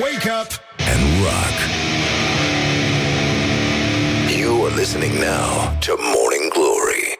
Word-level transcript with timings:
Wake 0.00 0.26
up 0.26 0.50
and 0.90 1.02
rock. 1.22 1.56
You 4.38 4.64
are 4.64 4.74
listening 4.76 5.14
now 5.20 5.78
to 5.80 5.96
Morning 6.14 6.52
Glory. 6.52 7.18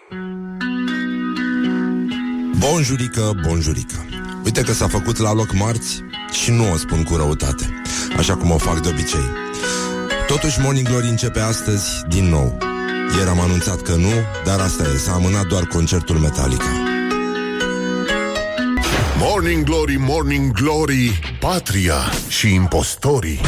Bonjurică, 2.59 3.33
bonjurică. 3.47 4.07
Uite 4.45 4.63
că 4.63 4.73
s-a 4.73 4.89
făcut 4.89 5.17
la 5.17 5.33
loc 5.33 5.53
marți 5.53 6.01
și 6.43 6.51
nu 6.51 6.73
o 6.73 6.77
spun 6.77 7.03
cu 7.03 7.17
răutate, 7.17 7.83
așa 8.17 8.37
cum 8.37 8.51
o 8.51 8.59
fac 8.59 8.81
de 8.81 8.89
obicei. 8.89 9.29
Totuși, 10.27 10.61
Morning 10.61 10.89
Glory 10.89 11.09
începe 11.09 11.41
astăzi 11.41 12.03
din 12.09 12.29
nou. 12.29 12.59
Ieri 13.17 13.29
am 13.29 13.41
anunțat 13.41 13.83
că 13.83 13.95
nu, 13.95 14.13
dar 14.45 14.61
asta 14.61 14.83
e, 14.95 14.97
s-a 14.97 15.13
amânat 15.13 15.47
doar 15.47 15.65
concertul 15.65 16.17
Metallica. 16.19 16.92
Morning 19.25 19.65
Glory, 19.65 19.97
Morning 19.99 20.53
Glory, 20.53 21.19
Patria 21.41 21.97
și 22.29 22.55
impostorii. 22.55 23.41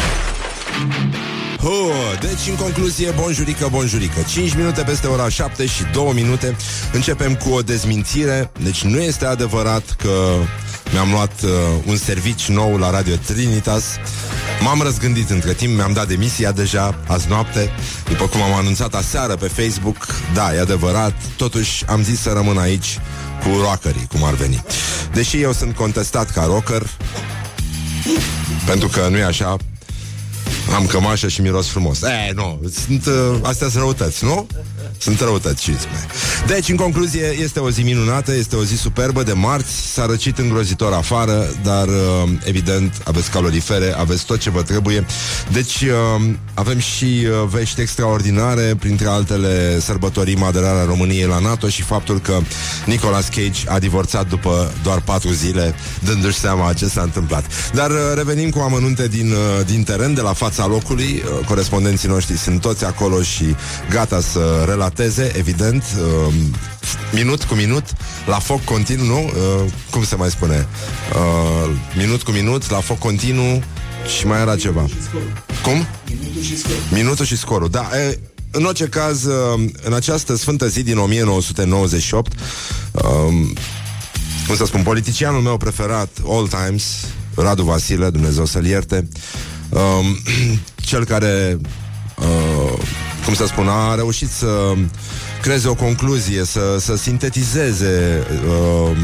Oh, 1.63 2.19
deci, 2.21 2.49
în 2.49 2.55
concluzie, 2.55 3.11
bonjurică, 3.21 3.69
bonjurică. 3.71 4.21
5 4.29 4.55
minute 4.55 4.83
peste 4.83 5.07
ora 5.07 5.29
7 5.29 5.67
și 5.67 5.83
2 5.93 6.13
minute. 6.15 6.57
Începem 6.93 7.35
cu 7.35 7.51
o 7.51 7.61
dezmințire. 7.61 8.51
Deci 8.63 8.83
nu 8.85 8.99
este 8.99 9.25
adevărat 9.25 9.97
că 10.03 10.35
mi-am 10.93 11.11
luat 11.11 11.43
uh, 11.43 11.51
un 11.87 11.97
servici 11.97 12.49
nou 12.49 12.77
la 12.77 12.91
Radio 12.91 13.15
Trinitas. 13.27 13.85
M-am 14.61 14.81
răzgândit 14.83 15.31
între 15.31 15.53
timp, 15.53 15.75
mi-am 15.75 15.93
dat 15.93 16.09
demisia 16.09 16.53
deja 16.53 17.01
azi 17.07 17.29
noapte. 17.29 17.71
După 18.09 18.27
cum 18.27 18.43
am 18.43 18.53
anunțat 18.53 18.95
aseară 18.95 19.35
pe 19.35 19.49
Facebook 19.49 20.07
Da, 20.35 20.55
e 20.55 20.61
adevărat. 20.61 21.15
Totuși 21.37 21.85
am 21.87 22.03
zis 22.03 22.21
să 22.21 22.33
rămân 22.35 22.59
aici 22.59 22.99
cu 23.45 23.61
rockerii, 23.61 24.07
cum 24.13 24.25
ar 24.25 24.35
veni 24.35 24.65
Deși 25.13 25.41
eu 25.41 25.53
sunt 25.53 25.75
contestat 25.75 26.31
ca 26.31 26.45
rocker 26.45 26.83
Pentru 28.67 28.89
că 28.89 29.09
nu 29.11 29.17
e 29.17 29.25
așa 29.25 29.57
am 30.75 30.87
cămașă 30.87 31.29
și 31.29 31.41
miros 31.41 31.69
frumos. 31.69 32.03
E, 32.03 32.33
nu, 32.35 32.61
sunt, 32.87 33.07
uh, 33.07 33.39
astea 33.43 33.69
sunt 33.69 33.83
răutăți, 33.83 34.25
nu? 34.25 34.47
Sunt 34.99 35.21
răutăți 35.21 35.71
Deci, 36.47 36.69
în 36.69 36.77
concluzie, 36.77 37.37
este 37.43 37.59
o 37.59 37.71
zi 37.71 37.83
minunată, 37.83 38.35
este 38.35 38.57
o 38.57 38.65
zi 38.65 38.77
superbă 38.77 39.23
de 39.23 39.33
marți, 39.33 39.93
s-a 39.93 40.07
răcit 40.07 40.39
îngrozitor 40.39 40.93
afară, 40.93 41.47
dar, 41.63 41.87
uh, 41.89 42.31
evident, 42.45 43.01
aveți 43.05 43.31
calorifere, 43.31 43.95
aveți 43.99 44.25
tot 44.25 44.39
ce 44.39 44.51
vă 44.51 44.63
trebuie. 44.63 45.07
Deci, 45.53 45.81
uh, 45.81 46.35
avem 46.55 46.79
și 46.79 47.05
uh, 47.05 47.49
vești 47.51 47.81
extraordinare, 47.81 48.75
printre 48.79 49.09
altele 49.09 49.81
sărbătorim 49.81 50.43
aderarea 50.43 50.85
României 50.85 51.27
la 51.27 51.39
NATO 51.39 51.69
și 51.69 51.83
faptul 51.83 52.21
că 52.21 52.39
Nicolas 52.87 53.29
Cage 53.29 53.69
a 53.69 53.79
divorțat 53.79 54.29
după 54.29 54.73
doar 54.83 55.01
patru 55.01 55.33
zile, 55.33 55.75
dându-și 56.05 56.39
seama 56.39 56.73
ce 56.73 56.87
s-a 56.87 57.03
întâmplat. 57.03 57.45
Dar 57.73 57.91
uh, 57.91 57.97
revenim 58.15 58.51
cu 58.51 58.59
amănunte 58.59 59.09
din, 59.09 59.31
uh, 59.31 59.67
din 59.67 59.83
teren, 59.83 60.15
de 60.15 60.21
la 60.21 60.33
fața 60.33 60.67
locului. 60.67 61.23
Uh, 61.25 61.47
corespondenții 61.47 62.09
noștri 62.09 62.39
sunt 62.39 62.61
toți 62.61 62.85
acolo 62.85 63.23
și 63.23 63.57
gata 63.91 64.21
să 64.21 64.65
relateze, 64.85 65.33
evident, 65.37 65.85
uh, 66.27 66.35
minut 67.13 67.45
cu 67.45 67.55
minut, 67.55 67.85
la 68.27 68.39
foc 68.39 68.65
continuu, 68.65 69.07
nu? 69.07 69.19
Uh, 69.19 69.71
cum 69.91 70.05
se 70.05 70.17
mai 70.17 70.31
spune? 70.31 70.67
Uh, 71.15 71.71
minut 71.97 72.23
cu 72.23 72.31
minut, 72.31 72.71
la 72.71 72.81
foc 72.81 72.99
continuu 72.99 73.63
și 74.19 74.27
mai 74.27 74.41
era 74.41 74.57
ceva. 74.57 74.87
Cum? 75.63 75.87
Minutul 76.93 77.25
și 77.25 77.37
scorul. 77.37 77.69
Da, 77.69 77.89
e, 77.95 78.19
în 78.51 78.65
orice 78.65 78.85
caz, 78.85 79.25
uh, 79.25 79.71
în 79.83 79.93
această 79.93 80.37
sfântă 80.37 80.69
zi 80.69 80.83
din 80.83 80.99
1998, 80.99 82.33
um, 82.93 83.53
cum 84.47 84.57
să 84.57 84.65
spun, 84.65 84.83
politicianul 84.83 85.41
meu 85.41 85.57
preferat, 85.57 86.09
all 86.27 86.49
times, 86.49 86.85
Radu 87.35 87.63
Vasile, 87.63 88.11
Dumnezeu 88.11 88.45
să-l 88.45 88.67
ierte, 88.67 89.09
um, 89.69 90.19
cel 90.91 91.05
care, 91.05 91.59
uh, 92.19 92.79
cum 93.25 93.35
să 93.35 93.47
spun, 93.47 93.69
a 93.69 93.95
reușit 93.95 94.31
să 94.31 94.75
creeze 95.43 95.69
o 95.69 95.75
concluzie, 95.75 96.45
să, 96.45 96.77
să 96.79 96.97
sintetizeze 96.97 98.23
uh, 98.49 98.97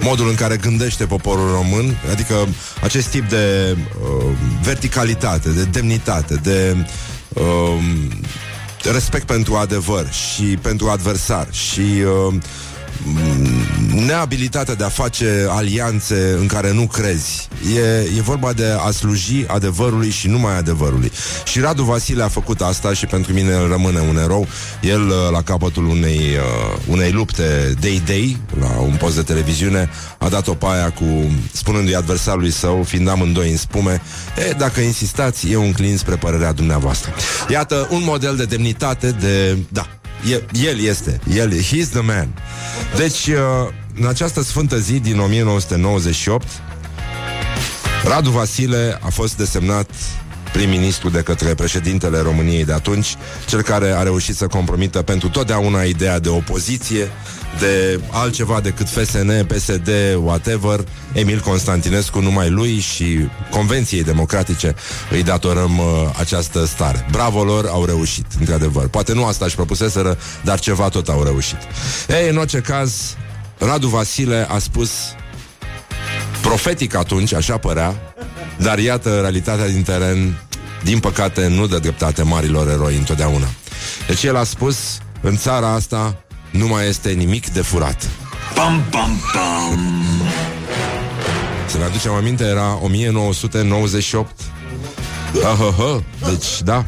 modul 0.00 0.28
în 0.28 0.34
care 0.34 0.56
gândește 0.56 1.06
poporul 1.06 1.50
român, 1.50 2.00
adică 2.10 2.34
acest 2.82 3.08
tip 3.08 3.28
de 3.28 3.76
uh, 3.76 4.26
verticalitate, 4.62 5.48
de 5.48 5.64
demnitate, 5.64 6.34
de 6.34 6.76
uh, 7.32 7.82
respect 8.92 9.26
pentru 9.26 9.54
adevăr 9.54 10.12
și 10.12 10.42
pentru 10.42 10.88
adversar 10.88 11.46
și 11.50 11.80
uh, 11.80 12.34
neabilitatea 14.06 14.74
de 14.74 14.84
a 14.84 14.88
face 14.88 15.46
alianțe 15.48 16.36
în 16.38 16.46
care 16.46 16.72
nu 16.72 16.86
crezi. 16.86 17.48
E, 17.76 18.16
e 18.16 18.20
vorba 18.20 18.52
de 18.52 18.76
a 18.86 18.90
sluji 18.90 19.44
adevărului 19.46 20.10
și 20.10 20.28
numai 20.28 20.56
adevărului. 20.56 21.12
Și 21.44 21.60
Radu 21.60 21.82
Vasile 21.82 22.22
a 22.22 22.28
făcut 22.28 22.60
asta 22.60 22.92
și 22.92 23.06
pentru 23.06 23.32
mine 23.32 23.50
el 23.50 23.68
rămâne 23.68 24.00
un 24.00 24.16
erou. 24.16 24.46
El, 24.80 25.08
uh, 25.08 25.14
la 25.30 25.42
capătul 25.42 25.86
unei, 25.86 26.18
uh, 26.18 26.78
unei 26.86 27.12
lupte 27.12 27.74
day-day, 27.80 28.36
la 28.60 28.78
un 28.80 28.96
post 28.98 29.14
de 29.14 29.22
televiziune, 29.22 29.90
a 30.18 30.28
dat-o 30.28 30.54
pe 30.54 30.66
aia 30.68 30.90
cu, 30.90 31.04
spunându-i 31.52 31.94
adversarului 31.94 32.50
său, 32.50 32.82
fiind 32.82 33.08
amândoi 33.08 33.50
în 33.50 33.56
spume, 33.56 34.02
e, 34.48 34.52
dacă 34.52 34.80
insistați, 34.80 35.50
eu 35.50 35.62
înclin 35.62 35.96
spre 35.96 36.14
părerea 36.14 36.52
dumneavoastră. 36.52 37.12
Iată, 37.48 37.88
un 37.90 38.02
model 38.04 38.36
de 38.36 38.44
demnitate, 38.44 39.10
de, 39.10 39.56
da, 39.68 39.86
E, 40.30 40.42
el 40.68 40.80
este. 40.80 41.20
El, 41.34 41.52
he's 41.52 41.88
the 41.90 42.00
man. 42.00 42.28
Deci, 42.96 43.26
uh, 43.26 43.36
în 44.00 44.06
această 44.06 44.42
sfântă 44.42 44.78
zi 44.78 45.00
din 45.00 45.18
1998, 45.18 46.46
Radu 48.04 48.30
Vasile 48.30 48.98
a 49.02 49.08
fost 49.08 49.36
desemnat 49.36 49.90
prim-ministru 50.56 51.08
de 51.08 51.20
către 51.20 51.54
președintele 51.54 52.20
României 52.20 52.64
de 52.64 52.72
atunci, 52.72 53.16
cel 53.46 53.62
care 53.62 53.90
a 53.90 54.02
reușit 54.02 54.36
să 54.36 54.46
compromită 54.46 55.02
pentru 55.02 55.28
totdeauna 55.28 55.82
ideea 55.82 56.18
de 56.18 56.28
opoziție, 56.28 57.10
de 57.58 58.00
altceva 58.10 58.60
decât 58.60 58.88
FSN, 58.88 59.44
PSD, 59.46 59.88
whatever, 60.22 60.84
Emil 61.12 61.40
Constantinescu, 61.40 62.20
numai 62.20 62.50
lui 62.50 62.78
și 62.78 63.28
Convenției 63.50 64.04
Democratice 64.04 64.74
îi 65.10 65.22
datorăm 65.22 65.78
uh, 65.78 65.84
această 66.18 66.66
stare. 66.66 67.06
Bravo 67.10 67.44
lor, 67.44 67.66
au 67.66 67.84
reușit, 67.84 68.26
într-adevăr. 68.38 68.88
Poate 68.88 69.12
nu 69.12 69.24
asta 69.24 69.44
își 69.44 69.54
propuseseră, 69.54 70.18
dar 70.44 70.58
ceva 70.58 70.88
tot 70.88 71.08
au 71.08 71.22
reușit. 71.22 71.58
Ei, 72.08 72.28
în 72.28 72.36
orice 72.36 72.58
caz, 72.60 73.16
Radu 73.58 73.88
Vasile 73.88 74.46
a 74.48 74.58
spus 74.58 74.90
profetic 76.40 76.94
atunci, 76.94 77.34
așa 77.34 77.56
părea, 77.56 78.14
dar 78.58 78.78
iată, 78.78 79.20
realitatea 79.20 79.68
din 79.68 79.82
teren, 79.82 80.38
din 80.82 80.98
păcate, 80.98 81.46
nu 81.46 81.66
dă 81.66 81.78
dreptate 81.78 82.22
marilor 82.22 82.68
eroi 82.68 82.96
întotdeauna. 82.96 83.46
Deci 84.06 84.22
el 84.22 84.36
a 84.36 84.44
spus, 84.44 84.76
în 85.20 85.36
țara 85.36 85.72
asta 85.72 86.16
nu 86.50 86.66
mai 86.66 86.88
este 86.88 87.10
nimic 87.10 87.48
de 87.48 87.60
furat. 87.60 88.08
Pam, 88.54 88.84
pam, 88.90 89.20
pam! 89.32 90.04
Să 91.68 91.78
ne 91.78 91.84
aducem 91.84 92.12
aminte, 92.12 92.44
era 92.44 92.78
1998. 92.82 94.30
Aha, 95.44 96.02
deci, 96.30 96.62
da. 96.64 96.84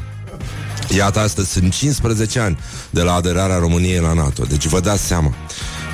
Iată, 0.88 1.18
astăzi 1.20 1.50
sunt 1.50 1.72
15 1.72 2.38
ani 2.38 2.58
de 2.90 3.02
la 3.02 3.12
aderarea 3.12 3.58
României 3.58 4.00
la 4.00 4.12
NATO. 4.12 4.44
Deci 4.44 4.66
vă 4.66 4.80
dați 4.80 5.02
seama 5.02 5.34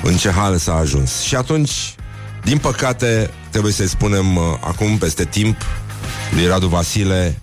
în 0.03 0.15
ce 0.15 0.29
hal 0.29 0.57
s-a 0.57 0.75
ajuns. 0.75 1.21
Și 1.21 1.35
atunci, 1.35 1.95
din 2.43 2.57
păcate, 2.57 3.29
trebuie 3.55 3.75
să-i 3.75 3.87
spunem 3.87 4.35
uh, 4.35 4.43
acum, 4.59 4.97
peste 4.97 5.25
timp, 5.25 5.55
lui 6.33 6.47
Radu 6.47 6.67
Vasile, 6.67 7.39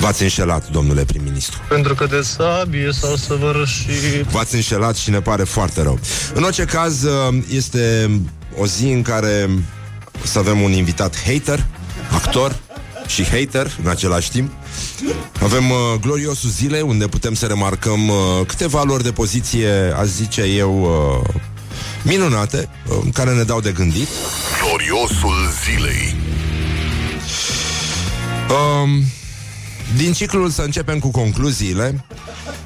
V-ați 0.00 0.22
înșelat, 0.22 0.70
domnule 0.70 1.04
prim-ministru. 1.04 1.60
Pentru 1.68 1.94
că 1.94 2.06
de 2.06 2.20
sabie 2.20 2.90
s-au 2.92 3.16
săvârșit. 3.16 4.24
V-ați 4.30 4.54
înșelat 4.54 4.96
și 4.96 5.10
ne 5.10 5.20
pare 5.20 5.44
foarte 5.44 5.82
rău. 5.82 5.98
În 6.34 6.42
orice 6.42 6.64
caz, 6.64 7.02
uh, 7.02 7.34
este 7.50 8.10
o 8.58 8.66
zi 8.66 8.84
în 8.84 9.02
care 9.02 9.50
să 10.22 10.38
avem 10.38 10.60
un 10.60 10.72
invitat 10.72 11.16
hater, 11.24 11.66
actor 12.10 12.56
și 13.06 13.24
hater 13.24 13.76
în 13.82 13.90
același 13.90 14.30
timp. 14.30 14.50
Avem 15.42 15.70
uh, 15.70 15.76
gloriosul 16.00 16.50
zilei, 16.50 16.82
unde 16.82 17.06
putem 17.06 17.34
să 17.34 17.46
remarcăm 17.46 18.08
uh, 18.08 18.16
câteva 18.46 18.82
lor 18.82 19.02
de 19.02 19.12
poziție, 19.12 19.94
aș 19.98 20.06
zice 20.06 20.42
eu, 20.42 20.82
uh, 20.82 21.34
minunate, 22.06 22.68
uh, 22.88 22.96
care 23.12 23.34
ne 23.34 23.42
dau 23.42 23.60
de 23.60 23.72
gândit. 23.72 24.08
Gloriosul 24.62 25.34
zilei. 25.64 26.16
Um, 28.50 29.04
din 29.96 30.12
ciclul 30.12 30.50
să 30.50 30.62
începem 30.62 30.98
cu 30.98 31.10
concluziile. 31.10 32.04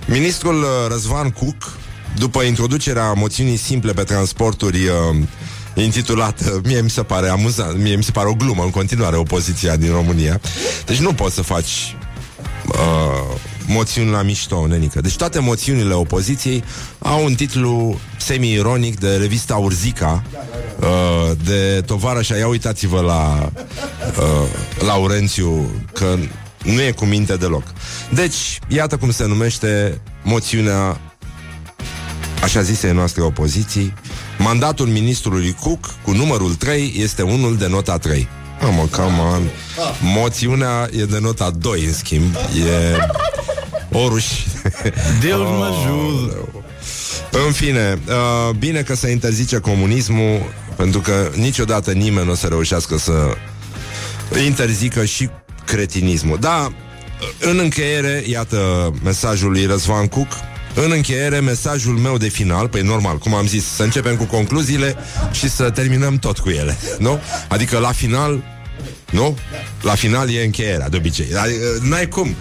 Ministrul 0.06 0.62
uh, 0.62 0.68
Răzvan 0.88 1.30
Cuc, 1.30 1.72
după 2.16 2.42
introducerea 2.42 3.12
moțiunii 3.12 3.56
simple 3.56 3.92
pe 3.92 4.02
transporturi 4.02 4.84
uh, 4.84 5.16
intitulată, 5.74 6.60
mie 6.64 6.80
mi 6.80 6.90
se 6.90 7.02
pare 7.02 7.28
amuzant, 7.28 7.78
mie 7.78 7.96
mi 7.96 8.02
se 8.02 8.10
pare 8.10 8.28
o 8.28 8.34
glumă 8.34 8.62
în 8.62 8.70
continuare 8.70 9.16
opoziția 9.16 9.76
din 9.76 9.92
România. 9.92 10.40
Deci 10.86 10.98
nu 10.98 11.12
poți 11.12 11.34
să 11.34 11.42
faci 11.42 11.96
uh, 12.66 13.36
moțiuni 13.70 14.10
la 14.10 14.22
mișto, 14.22 14.66
nenică. 14.66 15.00
Deci 15.00 15.16
toate 15.16 15.38
moțiunile 15.38 15.94
opoziției 15.94 16.64
au 16.98 17.24
un 17.24 17.34
titlu 17.34 17.98
semi-ironic 18.18 18.98
de 18.98 19.16
revista 19.16 19.56
Urzica, 19.56 20.22
uh, 20.80 21.36
de 21.44 21.82
tovarășa. 21.86 22.36
Ia 22.36 22.48
uitați-vă 22.48 23.00
la 23.00 23.50
uh, 24.18 24.84
Laurențiu, 24.86 25.70
că 25.92 26.16
nu 26.64 26.82
e 26.82 26.90
cu 26.90 27.04
minte 27.04 27.36
deloc. 27.36 27.62
Deci, 28.14 28.58
iată 28.68 28.96
cum 28.96 29.10
se 29.10 29.26
numește 29.26 30.00
moțiunea 30.22 31.00
așa 32.42 32.62
zise 32.62 32.92
noastre 32.92 33.22
opoziții. 33.22 33.94
Mandatul 34.38 34.86
ministrului 34.86 35.56
Cook 35.62 35.94
cu 36.04 36.10
numărul 36.10 36.54
3 36.54 36.94
este 36.96 37.22
unul 37.22 37.56
de 37.56 37.66
nota 37.66 37.98
3. 37.98 38.28
Oh, 38.62 38.68
mă, 38.76 38.86
come 39.02 39.20
on. 39.20 39.42
Moțiunea 40.00 40.88
e 40.92 41.04
de 41.04 41.18
nota 41.20 41.50
2, 41.50 41.84
în 41.84 41.92
schimb. 41.92 42.34
E 42.34 42.96
oruș. 43.92 44.24
Deus 45.22 45.48
mă 45.48 45.64
ajută. 45.64 46.48
În 47.46 47.52
fine, 47.52 47.98
uh, 48.08 48.54
bine 48.58 48.82
că 48.82 48.94
se 48.94 49.10
interzice 49.10 49.58
comunismul, 49.58 50.52
pentru 50.76 51.00
că 51.00 51.30
niciodată 51.34 51.92
nimeni 51.92 52.26
nu 52.26 52.32
o 52.32 52.34
să 52.34 52.46
reușească 52.46 52.98
să 52.98 53.36
interzică 54.44 55.04
și 55.04 55.28
cretinismul. 55.64 56.36
Da, 56.40 56.72
în 57.38 57.58
încheiere, 57.58 58.22
iată 58.26 58.92
mesajul 59.02 59.50
lui 59.50 59.66
Răzvan 59.66 60.06
Cook, 60.06 60.28
în 60.74 60.90
încheiere, 60.90 61.40
mesajul 61.40 61.92
meu 61.92 62.16
de 62.16 62.28
final, 62.28 62.68
păi 62.68 62.82
normal, 62.82 63.18
cum 63.18 63.34
am 63.34 63.46
zis, 63.46 63.64
să 63.64 63.82
începem 63.82 64.16
cu 64.16 64.24
concluziile 64.24 64.96
și 65.30 65.50
să 65.50 65.70
terminăm 65.70 66.16
tot 66.16 66.38
cu 66.38 66.48
ele, 66.48 66.76
nu? 66.98 67.20
Adică 67.48 67.78
la 67.78 67.92
final, 67.92 68.44
nu? 69.10 69.38
La 69.82 69.94
final 69.94 70.30
e 70.30 70.44
încheierea, 70.44 70.88
de 70.88 70.96
obicei. 70.96 71.26
Adică, 71.34 71.78
n-ai 71.82 72.08
cum. 72.08 72.34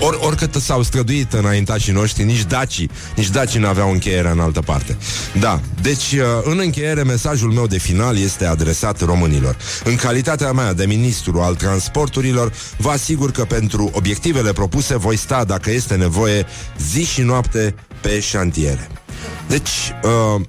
Or, 0.00 0.18
oricât 0.20 0.54
s-au 0.54 0.82
străduit 0.82 1.32
înaintașii 1.32 1.92
noștri, 1.92 2.24
nici 2.24 2.44
dacii, 2.44 2.90
nici 3.16 3.28
dacii 3.28 3.60
n-aveau 3.60 3.90
încheierea 3.90 4.30
în 4.30 4.40
altă 4.40 4.60
parte. 4.60 4.96
Da, 5.40 5.60
deci 5.82 6.12
uh, 6.12 6.20
în 6.42 6.58
încheiere 6.58 7.02
mesajul 7.02 7.52
meu 7.52 7.66
de 7.66 7.78
final 7.78 8.18
este 8.18 8.46
adresat 8.46 9.00
românilor. 9.00 9.56
În 9.84 9.96
calitatea 9.96 10.52
mea 10.52 10.72
de 10.72 10.86
ministru 10.86 11.40
al 11.40 11.54
transporturilor, 11.54 12.52
vă 12.76 12.90
asigur 12.90 13.30
că 13.30 13.44
pentru 13.44 13.90
obiectivele 13.92 14.52
propuse 14.52 14.96
voi 14.96 15.16
sta, 15.16 15.44
dacă 15.44 15.70
este 15.70 15.94
nevoie, 15.94 16.46
zi 16.90 17.04
și 17.04 17.20
noapte 17.20 17.74
pe 18.00 18.20
șantiere. 18.20 18.88
Deci, 19.48 19.70
uh, 20.36 20.44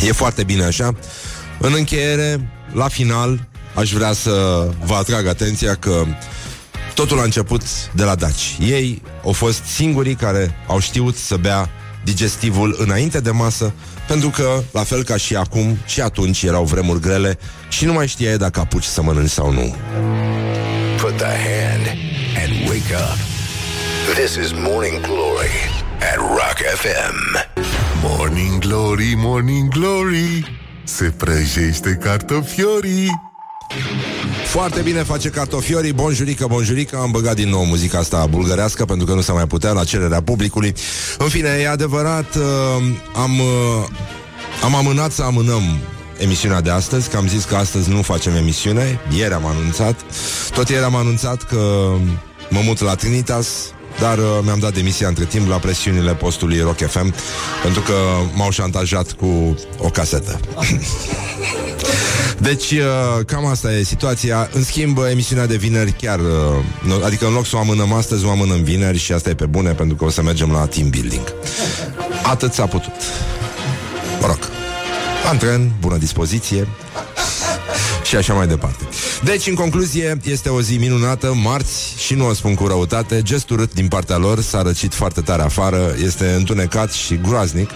e 0.08 0.12
foarte 0.12 0.44
bine 0.44 0.64
așa. 0.64 0.94
În 1.60 1.72
încheiere, 1.76 2.50
la 2.72 2.88
final, 2.88 3.48
aș 3.74 3.92
vrea 3.92 4.12
să 4.12 4.66
vă 4.84 4.94
atrag 4.94 5.26
atenția 5.26 5.74
că 5.74 6.04
Totul 6.98 7.18
a 7.18 7.22
început 7.22 7.62
de 7.92 8.04
la 8.04 8.14
daci. 8.14 8.56
Ei 8.60 9.02
au 9.24 9.32
fost 9.32 9.64
singurii 9.64 10.14
care 10.14 10.54
au 10.66 10.80
știut 10.80 11.16
să 11.16 11.36
bea 11.36 11.70
digestivul 12.04 12.76
înainte 12.78 13.20
de 13.20 13.30
masă, 13.30 13.72
pentru 14.06 14.28
că, 14.28 14.62
la 14.72 14.82
fel 14.82 15.04
ca 15.04 15.16
și 15.16 15.36
acum, 15.36 15.78
și 15.86 16.00
atunci 16.00 16.42
erau 16.42 16.64
vremuri 16.64 17.00
grele 17.00 17.38
și 17.68 17.84
nu 17.84 17.92
mai 17.92 18.08
știai 18.08 18.36
dacă 18.36 18.60
apuci 18.60 18.84
să 18.84 19.02
mănânci 19.02 19.30
sau 19.30 19.52
nu. 19.52 19.74
Put 21.00 21.16
the 21.16 21.24
hand 21.24 21.86
and 22.36 22.68
wake 22.68 22.94
up. 22.94 23.18
This 24.14 24.34
is 24.34 24.52
Morning 24.52 25.00
Glory 25.00 25.56
at 26.12 26.16
Rock 26.16 26.58
FM. 26.74 27.46
Morning 28.02 28.58
Glory, 28.58 29.14
Morning 29.16 29.68
Glory 29.68 30.58
Se 30.84 31.10
prăjește 31.10 31.98
cartofiorii 32.02 33.27
Foarte 34.44 34.80
bine 34.80 35.02
face 35.02 35.28
cartofiorii, 35.28 35.92
bonjurică, 35.92 36.46
bonjurică. 36.46 36.96
Am 36.96 37.10
băgat 37.10 37.34
din 37.34 37.48
nou 37.48 37.64
muzica 37.64 37.98
asta 37.98 38.26
bulgărească 38.26 38.84
Pentru 38.84 39.06
că 39.06 39.14
nu 39.14 39.20
s-a 39.20 39.32
mai 39.32 39.46
putea 39.46 39.72
la 39.72 39.84
cererea 39.84 40.22
publicului. 40.22 40.74
În 41.18 41.28
fine, 41.28 41.48
e 41.48 41.68
adevărat 41.68 42.34
uh, 42.34 42.42
Am, 43.14 43.38
uh, 43.38 43.86
am 44.62 44.74
amânat 44.74 45.12
să 45.12 45.22
amânăm 45.22 45.62
emisiunea 46.18 46.60
de 46.60 46.70
astăzi 46.70 47.08
Că 47.08 47.16
am 47.16 47.28
zis 47.28 47.44
că 47.44 47.56
astăzi 47.56 47.90
nu 47.90 48.02
facem 48.02 48.34
emisiune. 48.34 49.00
Ieri 49.16 49.34
am 49.34 49.46
anunțat. 49.46 50.00
Tot 50.54 50.68
ieri 50.68 50.84
am 50.84 50.94
anunțat 50.94 51.42
că 51.42 51.90
mă 52.48 52.60
mut 52.64 52.80
la 52.80 52.94
Trinitas 52.94 53.48
dar 54.00 54.18
uh, 54.18 54.24
mi-am 54.42 54.58
dat 54.58 54.74
demisia 54.74 55.08
între 55.08 55.24
timp 55.24 55.48
la 55.48 55.56
presiunile 55.56 56.14
postului 56.14 56.60
Rock 56.60 56.76
FM 56.76 57.14
Pentru 57.62 57.80
că 57.80 57.94
m-au 58.34 58.50
șantajat 58.50 59.12
cu 59.12 59.56
o 59.78 59.88
casetă 59.88 60.40
Deci, 62.40 62.70
uh, 62.70 63.24
cam 63.26 63.46
asta 63.46 63.72
e 63.72 63.82
situația. 63.82 64.48
În 64.52 64.64
schimb, 64.64 64.98
emisiunea 65.10 65.46
de 65.46 65.56
vineri 65.56 65.92
chiar... 65.92 66.18
Uh, 66.18 67.04
adică 67.04 67.26
în 67.26 67.32
loc 67.32 67.46
să 67.46 67.56
o 67.56 67.58
amânăm 67.58 67.92
astăzi, 67.92 68.24
o 68.24 68.30
amânăm 68.30 68.62
vineri 68.62 68.98
și 68.98 69.12
asta 69.12 69.30
e 69.30 69.34
pe 69.34 69.46
bune, 69.46 69.70
pentru 69.70 69.96
că 69.96 70.04
o 70.04 70.10
să 70.10 70.22
mergem 70.22 70.52
la 70.52 70.66
team 70.66 70.90
building. 70.90 71.32
Atât 72.22 72.52
s-a 72.52 72.66
putut. 72.66 72.92
Mă 74.20 74.26
rog. 74.26 74.38
Antren, 75.28 75.72
bună 75.80 75.96
dispoziție 75.96 76.68
și 78.08 78.16
așa 78.16 78.34
mai 78.34 78.46
departe. 78.46 78.84
Deci, 79.24 79.46
în 79.46 79.54
concluzie, 79.54 80.18
este 80.24 80.48
o 80.48 80.60
zi 80.60 80.76
minunată, 80.76 81.34
marți, 81.42 81.94
și 81.96 82.14
nu 82.14 82.26
o 82.26 82.32
spun 82.32 82.54
cu 82.54 82.66
răutate, 82.66 83.22
gest 83.22 83.50
urât 83.50 83.74
din 83.74 83.88
partea 83.88 84.16
lor, 84.16 84.40
s-a 84.40 84.62
răcit 84.62 84.94
foarte 84.94 85.20
tare 85.20 85.42
afară, 85.42 85.94
este 86.04 86.32
întunecat 86.36 86.92
și 86.92 87.20
groaznic. 87.22 87.70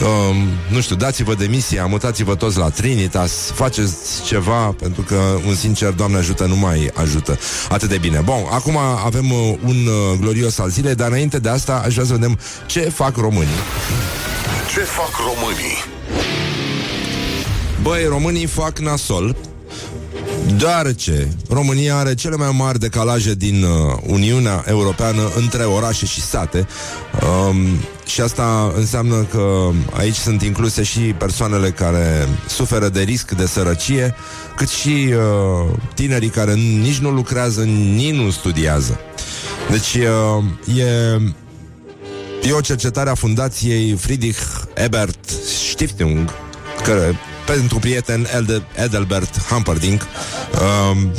Um, 0.00 0.36
nu 0.70 0.80
știu, 0.80 0.96
dați-vă 0.96 1.34
demisia, 1.34 1.86
mutați-vă 1.86 2.34
toți 2.34 2.58
la 2.58 2.68
Trinitas, 2.68 3.32
faceți 3.54 4.22
ceva, 4.24 4.74
pentru 4.78 5.02
că 5.02 5.38
un 5.46 5.54
sincer, 5.54 5.90
Doamne 5.90 6.16
ajută, 6.16 6.44
nu 6.44 6.56
mai 6.56 6.90
ajută 6.94 7.38
atât 7.68 7.88
de 7.88 7.98
bine. 7.98 8.20
Bun, 8.24 8.46
acum 8.50 8.76
avem 9.04 9.30
uh, 9.30 9.54
un 9.64 9.86
uh, 9.86 10.18
glorios 10.20 10.58
al 10.58 10.68
zilei, 10.68 10.94
dar 10.94 11.08
înainte 11.08 11.38
de 11.38 11.48
asta 11.48 11.82
aș 11.84 11.92
vrea 11.92 12.06
să 12.06 12.12
vedem 12.12 12.38
ce 12.66 12.80
fac 12.80 13.16
românii. 13.16 13.58
Ce 14.74 14.80
fac 14.80 15.10
românii? 15.16 15.84
Băi, 17.82 18.04
românii 18.08 18.46
fac 18.46 18.78
nasol 18.78 19.36
deoarece 20.56 21.28
România 21.48 21.96
are 21.96 22.14
cele 22.14 22.36
mai 22.36 22.54
mari 22.56 22.78
decalaje 22.78 23.34
din 23.34 23.62
uh, 23.62 23.96
Uniunea 24.06 24.64
Europeană 24.68 25.30
între 25.36 25.62
orașe 25.62 26.06
și 26.06 26.20
sate 26.20 26.66
um, 27.48 27.56
și 28.06 28.20
asta 28.20 28.72
înseamnă 28.76 29.26
că 29.30 29.70
aici 29.92 30.14
sunt 30.14 30.42
incluse 30.42 30.82
și 30.82 31.00
persoanele 31.00 31.70
care 31.70 32.28
suferă 32.48 32.88
de 32.88 33.00
risc 33.00 33.30
de 33.30 33.46
sărăcie, 33.46 34.14
cât 34.56 34.68
și 34.68 35.08
uh, 35.08 35.76
tinerii 35.94 36.28
care 36.28 36.54
nici 36.54 36.98
nu 36.98 37.10
lucrează, 37.10 37.62
nici 37.94 38.14
nu 38.14 38.30
studiază. 38.30 39.00
Deci 39.70 39.94
uh, 39.94 40.78
e 40.78 41.18
E 42.48 42.52
o 42.52 42.60
cercetare 42.60 43.10
a 43.10 43.14
fundației 43.14 43.92
Friedrich 43.92 44.40
Ebert 44.74 45.28
Stiftung, 45.70 46.30
care 46.84 47.18
pentru 47.46 47.78
prieten 47.78 48.26
Elde, 48.34 48.62
Edelbert 48.84 49.42
Humperdinck, 49.42 50.06
um, 50.92 51.10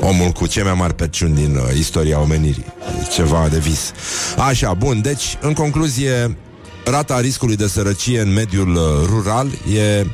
omul 0.08 0.30
cu 0.30 0.46
cei 0.46 0.62
mai 0.62 0.74
mari 0.74 0.94
perciuni 0.94 1.34
din 1.34 1.56
uh, 1.56 1.78
istoria 1.78 2.20
omenirii. 2.20 2.64
Ceva 3.12 3.48
de 3.50 3.58
vis. 3.58 3.92
Așa, 4.36 4.74
bun, 4.74 5.00
deci, 5.00 5.36
în 5.40 5.52
concluzie, 5.52 6.36
rata 6.84 7.20
riscului 7.20 7.56
de 7.56 7.66
sărăcie 7.66 8.20
în 8.20 8.32
mediul 8.32 8.74
uh, 8.74 8.82
rural 9.06 9.48
e 9.74 10.06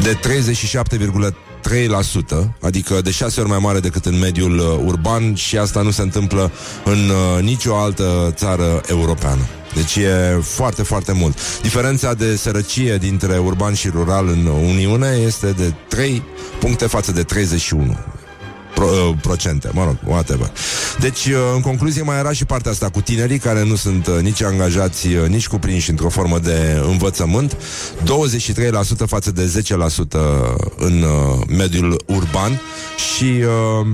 de 0.00 0.16
37,3%, 0.16 0.20
adică 2.60 3.00
de 3.00 3.10
șase 3.10 3.40
ori 3.40 3.48
mai 3.48 3.58
mare 3.58 3.80
decât 3.80 4.06
în 4.06 4.18
mediul 4.18 4.58
uh, 4.58 4.66
urban 4.86 5.34
și 5.34 5.58
asta 5.58 5.82
nu 5.82 5.90
se 5.90 6.02
întâmplă 6.02 6.50
în 6.84 7.08
uh, 7.08 7.42
nicio 7.42 7.76
altă 7.76 8.32
țară 8.36 8.80
europeană. 8.88 9.42
Deci 9.74 9.96
e 9.96 10.40
foarte, 10.42 10.82
foarte 10.82 11.12
mult. 11.12 11.60
Diferența 11.62 12.14
de 12.14 12.36
sărăcie 12.36 12.96
dintre 12.96 13.38
urban 13.38 13.74
și 13.74 13.88
rural 13.88 14.28
în 14.28 14.46
Uniune 14.46 15.18
este 15.26 15.50
de 15.50 15.74
3 15.88 16.22
puncte 16.60 16.86
față 16.86 17.12
de 17.12 17.22
31 17.22 17.96
pro, 18.74 18.84
uh, 18.84 19.14
procente, 19.20 19.70
mă 19.72 19.84
rog, 19.84 19.96
whatever. 20.06 20.50
Deci, 21.00 21.26
uh, 21.26 21.34
în 21.54 21.60
concluzie, 21.60 22.02
mai 22.02 22.18
era 22.18 22.32
și 22.32 22.44
partea 22.44 22.70
asta 22.70 22.88
cu 22.88 23.00
tinerii 23.00 23.38
care 23.38 23.64
nu 23.64 23.74
sunt 23.74 24.06
uh, 24.06 24.18
nici 24.20 24.42
angajați, 24.42 25.06
uh, 25.06 25.28
nici 25.28 25.48
cuprinși 25.48 25.90
într-o 25.90 26.08
formă 26.08 26.38
de 26.38 26.82
învățământ, 26.90 27.56
23% 28.02 29.06
față 29.06 29.30
de 29.30 29.62
10% 29.62 30.20
în 30.76 31.02
uh, 31.02 31.46
mediul 31.48 32.02
urban 32.06 32.60
și 33.14 33.24
uh, 33.24 33.86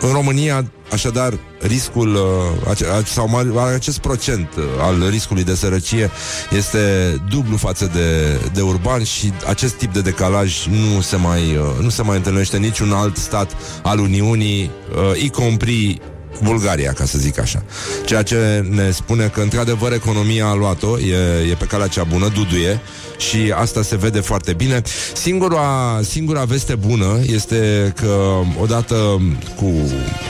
în 0.00 0.12
România, 0.12 0.70
așadar, 0.92 1.38
riscul 1.60 2.14
uh, 2.14 2.68
ace- 2.68 2.86
a- 2.86 3.04
sau 3.04 3.28
ma- 3.28 3.74
acest 3.74 3.98
procent 3.98 4.48
uh, 4.56 4.64
al 4.80 5.08
riscului 5.10 5.44
de 5.44 5.54
sărăcie 5.54 6.10
este 6.50 7.14
dublu 7.28 7.56
față 7.56 7.90
de, 7.94 8.38
de 8.52 8.60
urban 8.60 9.02
și 9.02 9.32
acest 9.46 9.74
tip 9.74 9.92
de 9.92 10.00
decalaj 10.00 10.66
nu 10.66 11.00
se 11.00 11.16
mai, 11.16 11.56
uh, 11.56 11.82
nu 11.82 11.88
se 11.88 12.02
mai 12.02 12.16
întâlnește 12.16 12.56
niciun 12.56 12.92
alt 12.92 13.16
stat 13.16 13.56
al 13.82 13.98
Uniunii, 13.98 14.70
uh, 15.12 15.22
y 15.22 15.30
compris 15.30 15.94
Bulgaria, 16.42 16.92
ca 16.92 17.04
să 17.04 17.18
zic 17.18 17.38
așa. 17.38 17.62
Ceea 18.04 18.22
ce 18.22 18.66
ne 18.70 18.90
spune 18.90 19.26
că, 19.26 19.40
într-adevăr, 19.40 19.92
economia 19.92 20.46
a 20.46 20.54
luat-o, 20.54 20.98
e, 20.98 21.48
e 21.50 21.54
pe 21.58 21.64
calea 21.64 21.86
cea 21.86 22.04
bună, 22.04 22.28
duduie, 22.28 22.80
și 23.18 23.54
asta 23.54 23.82
se 23.82 23.96
vede 23.96 24.20
foarte 24.20 24.52
bine. 24.52 24.82
Singura, 25.14 26.00
singura 26.02 26.44
veste 26.44 26.74
bună 26.74 27.18
este 27.26 27.92
că, 27.96 28.40
odată 28.60 29.22
cu 29.56 29.72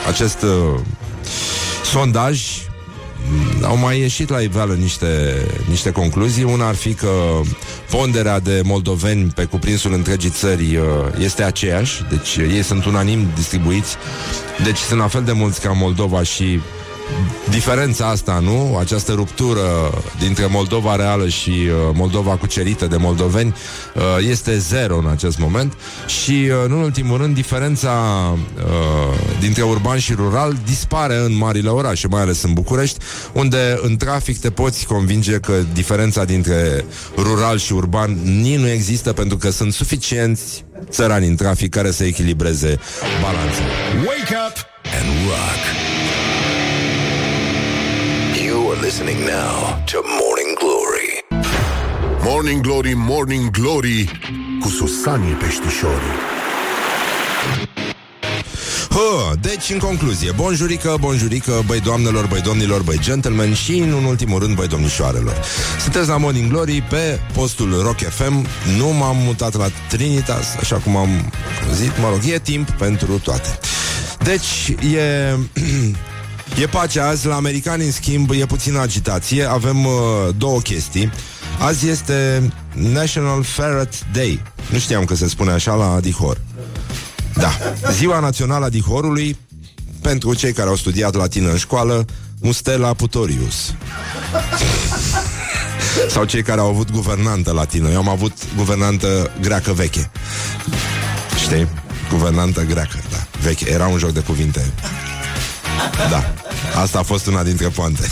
acest 0.09 0.43
uh, 0.43 0.81
sondaj 1.85 2.41
au 3.63 3.77
mai 3.77 3.99
ieșit 3.99 4.29
la 4.29 4.41
iveală 4.41 4.75
niște, 4.75 5.47
niște 5.69 5.91
concluzii. 5.91 6.45
Una 6.45 6.67
ar 6.67 6.75
fi 6.75 6.95
că 6.95 7.11
ponderea 7.91 8.41
de 8.41 8.61
moldoveni 8.65 9.31
pe 9.35 9.45
cuprinsul 9.45 9.93
întregii 9.93 10.31
țări 10.31 10.77
uh, 10.77 10.85
este 11.19 11.43
aceeași, 11.43 12.05
deci 12.11 12.37
ei 12.37 12.63
sunt 12.63 12.85
unanim 12.85 13.27
distribuiți, 13.35 13.97
deci 14.65 14.79
sunt 14.79 15.01
la 15.01 15.09
fel 15.09 15.23
de 15.23 15.33
mulți 15.33 15.61
ca 15.61 15.73
Moldova 15.73 16.23
și 16.23 16.61
diferența 17.51 18.07
asta, 18.07 18.39
nu? 18.43 18.77
Această 18.79 19.13
ruptură 19.13 19.63
dintre 20.19 20.47
Moldova 20.47 20.97
reală 20.97 21.29
și 21.29 21.51
uh, 21.51 21.91
Moldova 21.93 22.37
cucerită 22.37 22.87
de 22.87 22.97
moldoveni 22.97 23.55
uh, 23.95 24.03
este 24.29 24.59
zero 24.59 24.97
în 24.97 25.09
acest 25.11 25.39
moment 25.39 25.73
și, 26.07 26.31
uh, 26.31 26.69
nu 26.69 26.77
în 26.77 26.83
ultimul 26.83 27.19
rând, 27.19 27.35
diferența 27.35 27.91
uh, 28.57 29.19
dintre 29.41 29.63
urban 29.63 29.99
și 29.99 30.13
rural 30.13 30.57
dispare 30.65 31.17
în 31.17 31.37
marile 31.37 31.69
orașe, 31.69 32.07
mai 32.09 32.21
ales 32.21 32.43
în 32.43 32.53
București, 32.53 32.99
unde 33.33 33.79
în 33.83 33.97
trafic 33.97 34.39
te 34.39 34.51
poți 34.51 34.87
convinge 34.87 35.39
că 35.39 35.53
diferența 35.73 36.25
dintre 36.25 36.85
rural 37.17 37.59
și 37.59 37.73
urban 37.73 38.19
nici 38.25 38.59
nu 38.59 38.69
există 38.69 39.13
pentru 39.13 39.37
că 39.37 39.51
sunt 39.51 39.73
suficienți 39.73 40.65
țărani 40.91 41.27
în 41.27 41.37
trafic 41.37 41.71
care 41.71 41.91
să 41.91 42.05
echilibreze 42.05 42.79
balanța. 43.23 43.63
Wake 44.07 44.35
up 44.49 44.57
and 44.85 45.29
rock. 45.29 45.96
You 48.77 48.83
are 48.83 48.85
listening 48.85 49.25
now 49.25 49.83
to 49.87 50.03
Morning 50.21 50.55
Glory. 50.61 51.11
Morning 52.25 52.63
Glory, 52.63 52.95
Morning 52.95 53.51
Glory 53.51 54.11
Cu 54.61 54.69
Susanii 54.69 55.33
Peștișorii 55.33 56.17
Hă, 58.89 59.35
deci, 59.41 59.71
în 59.71 59.79
concluzie, 59.79 60.33
bonjurică, 60.33 60.97
bonjurică, 61.01 61.63
băi 61.67 61.81
doamnelor, 61.81 62.27
băi 62.27 62.41
domnilor, 62.41 62.83
băi 62.83 62.99
gentlemen 63.01 63.55
și, 63.55 63.79
în 63.79 63.93
ultimul 63.93 64.41
rând, 64.41 64.55
băi 64.55 64.69
domnișoarelor. 64.69 65.43
Sunteți 65.83 66.09
la 66.09 66.17
Morning 66.17 66.51
Glory 66.51 66.83
pe 66.91 67.21
postul 67.33 67.83
Rock 67.83 67.99
FM. 67.99 68.47
Nu 68.77 68.89
m-am 68.89 69.17
mutat 69.17 69.57
la 69.57 69.67
Trinitas, 69.89 70.57
așa 70.61 70.77
cum 70.77 70.97
am 70.97 71.33
zis, 71.75 71.91
mă 72.01 72.09
rog, 72.09 72.21
e 72.25 72.39
timp 72.39 72.71
pentru 72.71 73.19
toate. 73.19 73.59
Deci, 74.23 74.75
e... 74.95 75.35
E 76.55 76.67
pace 76.67 77.01
azi, 77.01 77.27
la 77.27 77.35
americani 77.35 77.85
în 77.85 77.93
schimb 77.93 78.31
e 78.31 78.47
puțină 78.47 78.81
agitație. 78.81 79.45
Avem 79.45 79.85
uh, 79.85 79.93
două 80.37 80.61
chestii. 80.61 81.13
Azi 81.59 81.89
este 81.89 82.51
National 82.73 83.43
Ferret 83.43 84.05
Day. 84.13 84.43
Nu 84.71 84.79
știam 84.79 85.05
că 85.05 85.15
se 85.15 85.29
spune 85.29 85.51
așa 85.51 85.75
la 85.75 86.01
Dihor 86.01 86.41
Da, 87.35 87.51
ziua 87.93 88.21
națională 88.21 88.65
a 88.65 88.69
Dihorului 88.69 89.37
Pentru 90.01 90.35
cei 90.35 90.53
care 90.53 90.69
au 90.69 90.77
studiat 90.77 91.15
latină 91.15 91.51
în 91.51 91.57
școală 91.57 92.05
Mustela 92.41 92.95
Putorius. 92.95 93.55
Sau 96.09 96.25
cei 96.25 96.43
care 96.43 96.61
au 96.61 96.69
avut 96.69 96.91
guvernantă 96.91 97.53
latină. 97.53 97.91
Eu 97.91 97.99
am 97.99 98.09
avut 98.09 98.33
guvernantă 98.57 99.31
greacă 99.41 99.73
veche. 99.73 100.11
Știi? 101.43 101.69
Guvernantă 102.11 102.63
greacă, 102.63 102.99
da, 103.11 103.27
veche. 103.43 103.71
Era 103.71 103.87
un 103.87 103.99
joc 103.99 104.11
de 104.11 104.21
cuvinte 104.21 104.73
da, 106.11 106.33
asta 106.81 106.99
a 106.99 107.03
fost 107.03 107.27
una 107.27 107.43
dintre 107.43 107.69
poante. 107.69 108.11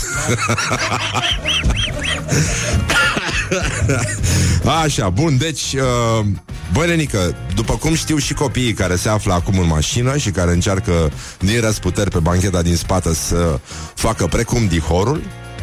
Așa, 4.83 5.09
bun, 5.09 5.37
deci 5.37 5.73
uh, 5.73 6.25
Băi, 6.73 6.87
Renică, 6.87 7.35
după 7.55 7.73
cum 7.73 7.95
știu 7.95 8.17
și 8.17 8.33
copiii 8.33 8.73
care 8.73 8.95
se 8.95 9.09
află 9.09 9.33
acum 9.33 9.59
în 9.59 9.67
mașină 9.67 10.17
Și 10.17 10.29
care 10.29 10.51
încearcă 10.51 11.11
din 11.39 11.61
răsputeri 11.61 12.09
pe 12.09 12.19
bancheta 12.19 12.61
din 12.61 12.75
spate 12.75 13.13
Să 13.13 13.59
facă 13.93 14.25
precum 14.25 14.67
dihorul 14.67 15.21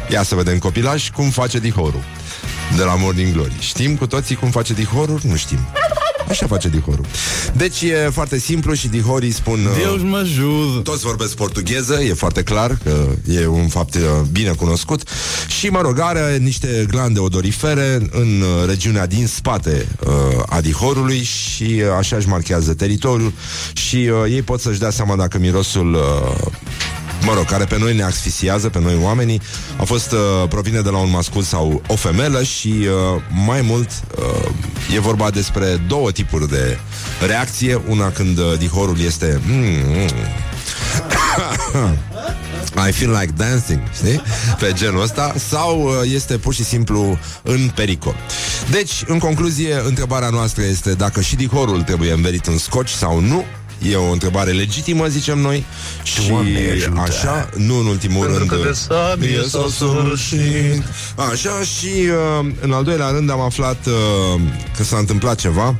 Ia 0.09 0.23
să 0.23 0.35
vedem 0.35 0.57
copilaj 0.57 1.09
cum 1.09 1.29
face 1.29 1.59
dihorul. 1.59 2.03
De 2.75 2.83
la 2.83 2.95
Morning 2.95 3.33
Glory. 3.33 3.55
Știm 3.59 3.95
cu 3.95 4.07
toții 4.07 4.35
cum 4.35 4.49
face 4.49 4.73
dihorul? 4.73 5.19
Nu 5.23 5.35
știm 5.35 5.59
Așa 6.33 6.47
face 6.47 6.69
dihorul 6.69 7.05
Deci 7.53 7.81
e 7.81 8.09
foarte 8.11 8.39
simplu 8.39 8.73
și 8.73 8.87
dihorii 8.87 9.31
spun 9.31 9.65
uh, 9.65 9.71
Deus 9.77 10.01
mă 10.01 10.17
ajută. 10.17 10.79
toți 10.83 11.03
vorbesc 11.03 11.35
portugheză, 11.35 12.01
e 12.01 12.13
foarte 12.13 12.43
clar 12.43 12.77
că 12.83 13.05
e 13.25 13.47
un 13.47 13.67
fapt 13.67 13.95
uh, 13.95 14.01
bine 14.31 14.49
cunoscut 14.49 15.09
și, 15.47 15.67
mă 15.67 15.81
rog, 15.81 15.99
are 15.99 16.37
niște 16.37 16.85
glande 16.89 17.19
odorifere 17.19 18.07
în 18.11 18.41
uh, 18.41 18.67
regiunea 18.67 19.07
din 19.07 19.27
spate 19.27 19.87
uh, 20.07 20.43
a 20.45 20.61
dihorului 20.61 21.23
și 21.23 21.63
uh, 21.63 21.81
așa 21.97 22.15
își 22.15 22.27
marchează 22.27 22.73
teritoriul 22.73 23.33
și 23.73 23.95
uh, 23.95 24.31
ei 24.31 24.41
pot 24.41 24.59
să-și 24.61 24.79
dea 24.79 24.89
seama 24.89 25.15
dacă 25.15 25.37
mirosul 25.37 25.93
uh, 25.93 26.47
mă 27.25 27.33
rog, 27.33 27.45
care 27.45 27.65
pe 27.65 27.77
noi 27.77 27.95
ne 27.95 28.03
asfixiază, 28.03 28.69
pe 28.69 28.79
noi 28.79 28.97
oamenii, 29.01 29.41
a 29.77 29.83
fost, 29.83 30.11
uh, 30.11 30.19
provine 30.49 30.81
de 30.81 30.89
la 30.89 30.97
un 30.97 31.09
mascul 31.09 31.41
sau 31.41 31.81
o 31.87 31.95
femelă 31.95 32.43
și 32.43 32.67
uh, 32.67 33.21
mai 33.45 33.61
mult 33.61 33.89
uh, 34.17 34.95
e 34.95 34.99
vorba 34.99 35.29
despre 35.29 35.81
două 35.87 36.11
tipuri 36.11 36.49
de 36.49 36.77
reacție. 37.27 37.81
Una 37.87 38.11
când 38.11 38.37
uh, 38.37 38.57
dihorul 38.57 38.99
este... 38.99 39.41
Mm, 39.45 39.63
mm, 39.87 40.09
I 42.87 42.91
feel 42.91 43.11
like 43.11 43.33
dancing, 43.37 43.81
știi? 43.93 44.21
Pe 44.59 44.71
genul 44.73 45.01
ăsta. 45.01 45.33
Sau 45.49 45.81
uh, 45.81 45.93
este 46.13 46.37
pur 46.37 46.53
și 46.53 46.63
simplu 46.63 47.19
în 47.41 47.71
pericol. 47.75 48.15
Deci, 48.71 49.03
în 49.07 49.19
concluzie, 49.19 49.81
întrebarea 49.85 50.29
noastră 50.29 50.63
este 50.63 50.93
Dacă 50.93 51.21
și 51.21 51.35
dihorul 51.35 51.81
trebuie 51.81 52.11
înverit 52.11 52.45
în 52.45 52.57
scoci 52.57 52.89
sau 52.89 53.19
nu 53.19 53.43
E 53.81 53.95
o 53.95 54.11
întrebare 54.11 54.51
legitimă, 54.51 55.07
zicem 55.07 55.39
noi 55.39 55.65
Și 56.03 56.27
Doamne 56.27 56.71
ajută. 56.71 56.99
așa, 57.01 57.49
nu 57.55 57.79
în 57.79 57.85
ultimul 57.85 58.25
Pentru 58.25 58.37
rând 58.37 58.49
că 58.49 58.67
de 58.67 58.73
sabie 58.73 59.43
s-au 59.47 59.67
săvârșit. 59.67 60.83
Așa 61.31 61.61
și 61.61 61.91
uh, 62.41 62.51
în 62.61 62.71
al 62.71 62.83
doilea 62.83 63.09
rând 63.09 63.29
am 63.31 63.39
aflat 63.39 63.85
uh, 63.85 64.41
Că 64.77 64.83
s-a 64.83 64.97
întâmplat 64.97 65.39
ceva 65.39 65.75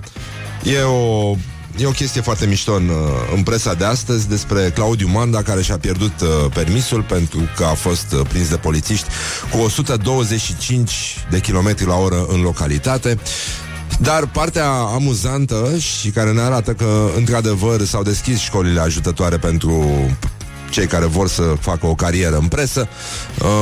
E 0.63 0.81
o 0.81 1.35
E 1.77 1.85
o 1.85 1.91
chestie 1.91 2.21
foarte 2.21 2.45
mișto 2.45 2.73
în, 2.73 2.87
uh, 2.87 2.95
în 3.35 3.43
presa 3.43 3.73
de 3.73 3.85
astăzi 3.85 4.27
despre 4.27 4.71
Claudiu 4.73 5.07
Manda 5.07 5.41
care 5.41 5.61
și-a 5.61 5.77
pierdut 5.77 6.21
uh, 6.21 6.27
permisul 6.53 7.01
pentru 7.01 7.39
că 7.55 7.63
a 7.63 7.73
fost 7.73 8.05
uh, 8.13 8.21
prins 8.29 8.49
de 8.49 8.55
polițiști 8.55 9.07
cu 9.51 9.57
125 9.57 10.91
de 11.29 11.39
km 11.39 11.75
la 11.85 11.95
oră 11.95 12.25
în 12.29 12.41
localitate. 12.41 13.17
Dar 13.99 14.25
partea 14.27 14.69
amuzantă 14.69 15.77
și 15.77 16.09
care 16.09 16.31
ne 16.31 16.41
arată 16.41 16.73
că, 16.73 17.09
într-adevăr, 17.17 17.85
s-au 17.85 18.03
deschis 18.03 18.39
școlile 18.39 18.79
ajutătoare 18.79 19.37
pentru 19.37 19.85
cei 20.69 20.87
care 20.87 21.05
vor 21.05 21.27
să 21.27 21.41
facă 21.59 21.85
o 21.85 21.95
carieră 21.95 22.37
în 22.37 22.47
presă. 22.47 22.87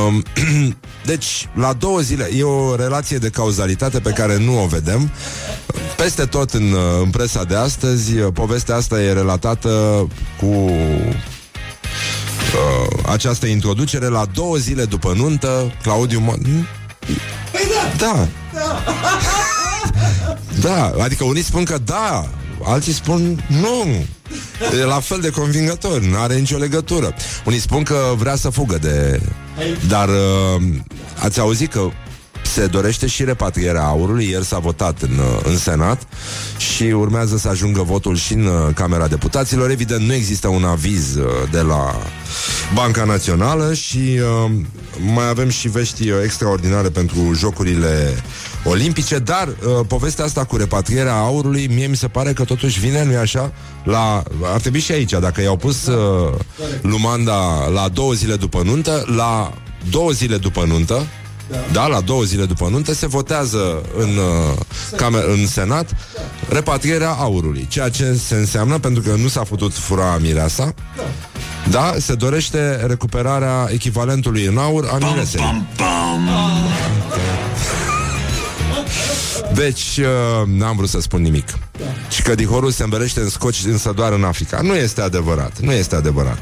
Um, 0.06 0.22
deci, 1.10 1.48
la 1.54 1.72
două 1.72 2.00
zile, 2.00 2.30
e 2.36 2.42
o 2.42 2.76
relație 2.76 3.18
de 3.18 3.28
cauzalitate 3.28 4.00
pe 4.00 4.10
care 4.10 4.38
nu 4.38 4.62
o 4.62 4.66
vedem. 4.66 5.10
Peste 5.96 6.24
tot 6.24 6.50
în, 6.50 6.72
uh, 6.72 7.00
în 7.02 7.10
presa 7.10 7.44
de 7.44 7.56
astăzi, 7.56 8.18
uh, 8.18 8.32
povestea 8.32 8.76
asta 8.76 9.02
e 9.02 9.12
relatată 9.12 10.06
cu 10.40 10.46
uh, 10.46 11.16
această 13.06 13.46
introducere 13.46 14.06
la 14.06 14.24
două 14.34 14.56
zile 14.56 14.84
după 14.84 15.12
nuntă, 15.16 15.72
Claudiu 15.82 16.20
Mo- 16.20 16.66
Da. 17.96 18.28
Da, 18.54 18.82
adică 21.02 21.24
unii 21.24 21.42
spun 21.42 21.64
că 21.64 21.78
da, 21.84 22.28
alții 22.62 22.92
spun 22.92 23.44
nu. 23.48 24.04
E 24.80 24.84
la 24.84 25.00
fel 25.00 25.20
de 25.20 25.30
convingător, 25.30 26.00
nu 26.00 26.18
are 26.18 26.34
nicio 26.34 26.56
legătură. 26.56 27.14
Unii 27.44 27.58
spun 27.58 27.82
că 27.82 28.14
vrea 28.16 28.36
să 28.36 28.50
fugă 28.50 28.78
de... 28.78 29.20
Dar 29.88 30.08
uh, 30.08 30.62
ați 31.18 31.40
auzit 31.40 31.72
că 31.72 31.88
se 32.52 32.66
dorește 32.66 33.06
și 33.06 33.24
repatrierea 33.24 33.84
aurului. 33.84 34.28
Ieri 34.28 34.44
s-a 34.44 34.58
votat 34.58 35.02
în, 35.02 35.18
uh, 35.18 35.40
în 35.44 35.58
Senat 35.58 36.02
și 36.56 36.82
urmează 36.82 37.36
să 37.36 37.48
ajungă 37.48 37.82
votul 37.82 38.16
și 38.16 38.32
în 38.32 38.44
uh, 38.46 38.74
Camera 38.74 39.06
Deputaților. 39.06 39.70
Evident, 39.70 40.06
nu 40.06 40.12
există 40.12 40.48
un 40.48 40.64
aviz 40.64 41.14
uh, 41.14 41.24
de 41.50 41.60
la 41.60 41.96
Banca 42.74 43.04
Națională 43.04 43.74
și 43.74 44.20
uh, 44.44 44.50
mai 45.14 45.28
avem 45.28 45.48
și 45.48 45.68
vești 45.68 46.10
uh, 46.10 46.16
extraordinare 46.24 46.88
pentru 46.88 47.32
Jocurile 47.34 48.22
Olimpice, 48.64 49.18
dar 49.18 49.48
uh, 49.48 49.86
povestea 49.86 50.24
asta 50.24 50.44
cu 50.44 50.56
repatrierea 50.56 51.16
aurului, 51.16 51.66
mie 51.66 51.86
mi 51.86 51.96
se 51.96 52.08
pare 52.08 52.32
că 52.32 52.44
totuși 52.44 52.80
vine, 52.80 53.04
nu-i 53.04 53.16
așa? 53.16 53.52
La, 53.84 54.22
ar 54.42 54.60
trebui 54.60 54.80
și 54.80 54.92
aici, 54.92 55.10
dacă 55.10 55.42
i-au 55.42 55.56
pus 55.56 55.86
uh, 55.86 56.34
Lumanda 56.82 57.68
la 57.68 57.88
două 57.88 58.12
zile 58.12 58.36
după 58.36 58.62
nuntă, 58.64 59.04
la 59.16 59.52
două 59.90 60.10
zile 60.10 60.36
după 60.36 60.64
nuntă, 60.64 61.06
da, 61.72 61.86
la 61.86 62.00
două 62.00 62.22
zile 62.22 62.44
după 62.44 62.68
nuntă 62.70 62.94
se 62.94 63.06
votează 63.06 63.82
în, 63.98 64.08
uh, 64.16 64.58
camer- 64.96 65.28
în 65.28 65.46
Senat 65.46 65.90
repatrierea 66.48 67.10
aurului, 67.10 67.66
ceea 67.70 67.88
ce 67.88 68.14
se 68.26 68.34
înseamnă, 68.34 68.78
pentru 68.78 69.02
că 69.02 69.14
nu 69.14 69.28
s-a 69.28 69.40
putut 69.42 69.74
fura 69.74 70.18
mireasa, 70.20 70.74
da, 71.70 71.94
se 71.98 72.14
dorește 72.14 72.86
recuperarea 72.86 73.68
echivalentului 73.70 74.44
în 74.44 74.58
aur 74.58 74.88
a 74.92 74.98
miresei. 75.06 75.64
Deci, 79.54 79.96
uh, 79.98 80.46
n-am 80.46 80.76
vrut 80.76 80.88
să 80.88 81.00
spun 81.00 81.22
nimic. 81.22 81.48
Și 82.10 82.22
că 82.22 82.34
dihorul 82.34 82.70
se 82.70 82.82
învelește 82.82 83.20
în 83.20 83.28
scoci 83.28 83.64
însă 83.64 83.92
doar 83.96 84.12
în 84.12 84.24
Africa. 84.24 84.60
Nu 84.60 84.74
este 84.74 85.00
adevărat. 85.00 85.58
Nu 85.58 85.72
este 85.72 85.94
adevărat. 85.94 86.38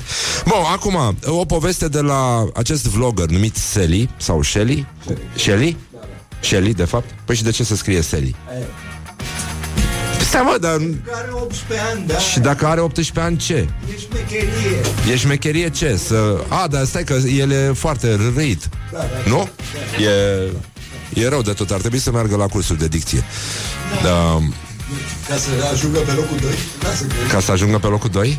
Bun, 0.46 0.62
acum, 0.72 1.16
o 1.24 1.44
poveste 1.44 1.88
de 1.88 2.00
la 2.00 2.44
acest 2.54 2.86
vlogger 2.86 3.26
numit 3.26 3.56
Sally, 3.56 4.10
sau 4.16 4.42
Shelly? 4.42 4.86
Shelly? 5.36 5.76
Shelly, 6.40 6.74
de 6.74 6.84
fapt? 6.84 7.10
Păi 7.24 7.36
și 7.36 7.42
de 7.42 7.50
ce 7.50 7.64
să 7.64 7.76
scrie 7.76 8.00
Sally? 8.00 8.34
Stai 10.30 10.42
mă, 10.42 10.56
dar... 10.60 10.72
Are 11.12 11.28
18 11.32 11.86
ani, 11.92 12.06
da? 12.06 12.18
Și 12.18 12.38
dacă 12.38 12.66
are 12.66 12.80
18 12.80 13.20
ani, 13.20 13.36
ce? 13.36 13.54
E 13.54 13.98
șmecherie. 13.98 14.80
E 15.12 15.16
șmecherie 15.16 15.70
ce? 15.70 15.96
Să... 15.96 16.40
A, 16.48 16.66
dar 16.66 16.84
stai 16.84 17.04
că 17.04 17.12
el 17.12 17.50
e 17.50 17.72
foarte 17.74 18.18
răit. 18.34 18.68
Nu? 19.26 19.48
E... 20.04 20.50
E 21.14 21.28
rău 21.28 21.42
de 21.42 21.52
tot, 21.52 21.70
ar 21.70 21.80
trebui 21.80 21.98
să 21.98 22.10
meargă 22.10 22.36
la 22.36 22.46
cursul 22.46 22.76
de 22.76 22.88
dicție. 22.88 23.24
Da, 24.02 24.40
Ca 25.28 25.36
să 25.36 25.48
ajungă 25.72 25.98
pe 25.98 26.12
locul 26.12 26.36
2? 26.40 26.50
Lasă 26.82 27.04
că... 27.04 27.14
ca 27.32 27.40
să 27.40 27.52
ajungă 27.52 27.78
pe 27.78 27.86
locul 27.86 28.10
2? 28.10 28.38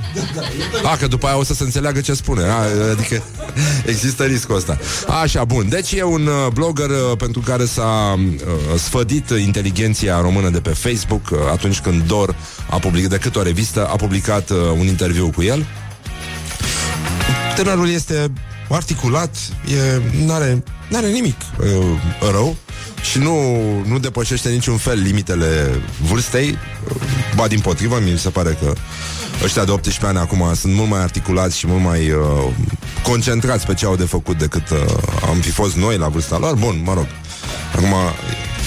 A, 0.83 0.95
că 0.97 1.07
după 1.07 1.27
aia 1.27 1.37
o 1.37 1.43
să 1.43 1.53
se 1.53 1.63
înțeleagă 1.63 2.01
ce 2.01 2.13
spune. 2.13 2.43
A, 2.43 2.57
adică 2.91 3.23
există 3.93 4.23
riscul 4.23 4.55
ăsta. 4.55 4.77
Așa, 5.21 5.43
bun. 5.43 5.69
Deci 5.69 5.91
e 5.91 6.03
un 6.03 6.27
uh, 6.27 6.51
blogger 6.53 6.89
uh, 6.89 7.17
pentru 7.17 7.39
care 7.39 7.65
s-a 7.65 8.13
uh, 8.17 8.79
sfădit 8.79 9.29
inteligenția 9.29 10.21
română 10.21 10.49
de 10.49 10.59
pe 10.59 10.69
Facebook 10.69 11.29
uh, 11.31 11.37
atunci 11.51 11.79
când 11.79 12.03
Dor 12.03 12.35
a 12.69 12.79
publicat, 12.79 13.09
decât 13.09 13.35
o 13.35 13.41
revistă, 13.41 13.85
a 13.85 13.95
publicat 13.95 14.49
uh, 14.49 14.57
un 14.79 14.87
interviu 14.87 15.29
cu 15.29 15.41
el. 15.41 15.65
Tânărul 17.55 17.89
este 17.89 18.31
articulat, 18.69 19.35
e, 19.65 20.01
n-are, 20.25 20.63
n-are 20.89 21.07
nimic 21.07 21.35
uh, 21.59 21.67
rău 22.31 22.55
și 23.01 23.17
nu, 23.17 23.35
nu 23.87 23.99
depășește 23.99 24.49
niciun 24.49 24.77
fel 24.77 24.99
limitele 25.01 25.81
vârstei. 26.09 26.57
Ba 27.35 27.47
din 27.47 27.59
potrivă, 27.59 27.99
mi 27.99 28.17
se 28.17 28.29
pare 28.29 28.57
că 28.61 28.73
ăștia 29.43 29.65
de 29.65 29.71
18 29.71 30.05
ani 30.05 30.17
acum 30.17 30.53
sunt 30.55 30.73
mult 30.73 30.89
mai 30.89 30.99
articulați 31.01 31.57
și 31.57 31.67
mult 31.67 31.83
mai 31.83 32.11
uh, 32.11 32.53
concentrați 33.03 33.65
pe 33.65 33.73
ce 33.73 33.85
au 33.85 33.95
de 33.95 34.05
făcut 34.05 34.37
decât 34.37 34.69
uh, 34.69 34.79
am 35.29 35.37
fi 35.37 35.49
fost 35.49 35.75
noi 35.75 35.97
la 35.97 36.07
vârsta 36.07 36.37
lor. 36.37 36.55
Bun, 36.55 36.81
mă 36.85 36.93
rog. 36.93 37.07
Acum, 37.75 37.93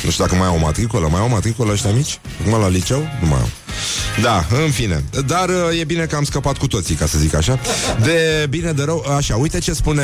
nu 0.04 0.10
știu 0.10 0.24
dacă 0.24 0.36
mai 0.36 0.46
au 0.48 0.54
o 0.54 0.58
matricolă. 0.58 1.08
Mai 1.10 1.20
au 1.20 1.26
o 1.26 1.30
matricolă 1.30 1.72
ăștia 1.72 1.90
mici? 1.90 2.20
Acum 2.40 2.60
la 2.60 2.68
liceu? 2.68 3.08
Nu 3.20 3.28
mai 3.28 3.38
au. 3.38 3.48
Da, 4.22 4.46
în 4.64 4.70
fine. 4.70 5.04
Dar 5.26 5.48
uh, 5.48 5.80
e 5.80 5.84
bine 5.84 6.04
că 6.04 6.16
am 6.16 6.24
scăpat 6.24 6.58
cu 6.58 6.66
toții, 6.66 6.94
ca 6.94 7.06
să 7.06 7.18
zic 7.18 7.34
așa. 7.34 7.58
De 8.02 8.46
bine, 8.50 8.72
de 8.72 8.82
rău. 8.82 9.04
Așa, 9.16 9.36
uite 9.36 9.58
ce 9.58 9.72
spune 9.72 10.02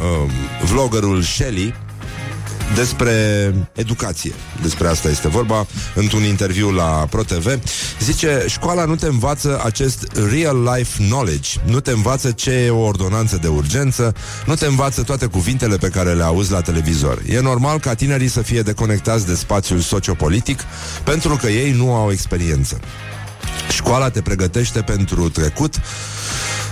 uh, 0.00 0.30
vloggerul 0.64 1.22
Shelly 1.22 1.74
despre 2.74 3.12
educație. 3.72 4.32
Despre 4.62 4.88
asta 4.88 5.08
este 5.08 5.28
vorba 5.28 5.66
într-un 5.94 6.22
interviu 6.22 6.70
la 6.70 7.06
ProTV. 7.10 7.58
Zice, 8.00 8.44
școala 8.46 8.84
nu 8.84 8.94
te 8.94 9.06
învață 9.06 9.60
acest 9.64 10.06
real 10.30 10.62
life 10.76 11.04
knowledge. 11.04 11.50
Nu 11.64 11.80
te 11.80 11.90
învață 11.90 12.30
ce 12.30 12.50
e 12.50 12.70
o 12.70 12.80
ordonanță 12.80 13.38
de 13.40 13.48
urgență, 13.48 14.14
nu 14.46 14.54
te 14.54 14.66
învață 14.66 15.02
toate 15.02 15.26
cuvintele 15.26 15.76
pe 15.76 15.88
care 15.88 16.12
le 16.12 16.22
auzi 16.22 16.52
la 16.52 16.60
televizor. 16.60 17.22
E 17.26 17.40
normal 17.40 17.78
ca 17.78 17.94
tinerii 17.94 18.28
să 18.28 18.42
fie 18.42 18.62
deconectați 18.62 19.26
de 19.26 19.34
spațiul 19.34 19.78
sociopolitic 19.80 20.60
pentru 21.04 21.36
că 21.36 21.46
ei 21.46 21.72
nu 21.72 21.94
au 21.94 22.10
experiență. 22.10 22.80
Școala 23.70 24.10
te 24.10 24.22
pregătește 24.22 24.80
pentru 24.82 25.28
trecut, 25.28 25.80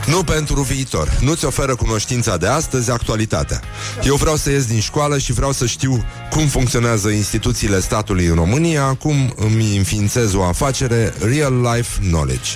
nu 0.07 0.25
pentru 0.25 0.63
viitor. 0.63 1.19
Nu-ți 1.21 1.45
oferă 1.45 1.75
cunoștința 1.75 2.37
de 2.37 2.47
astăzi, 2.47 2.91
actualitatea. 2.91 3.61
Eu 4.05 4.15
vreau 4.15 4.37
să 4.37 4.51
ies 4.51 4.67
din 4.67 4.81
școală 4.81 5.19
și 5.19 5.33
vreau 5.33 5.53
să 5.53 5.67
știu 5.67 6.05
cum 6.31 6.47
funcționează 6.47 7.09
instituțiile 7.09 7.81
statului 7.81 8.25
în 8.25 8.35
România, 8.35 8.95
cum 8.95 9.35
îmi 9.37 9.77
înființez 9.77 10.35
o 10.35 10.45
afacere, 10.45 11.15
real 11.21 11.61
life 11.61 12.01
knowledge. 12.09 12.51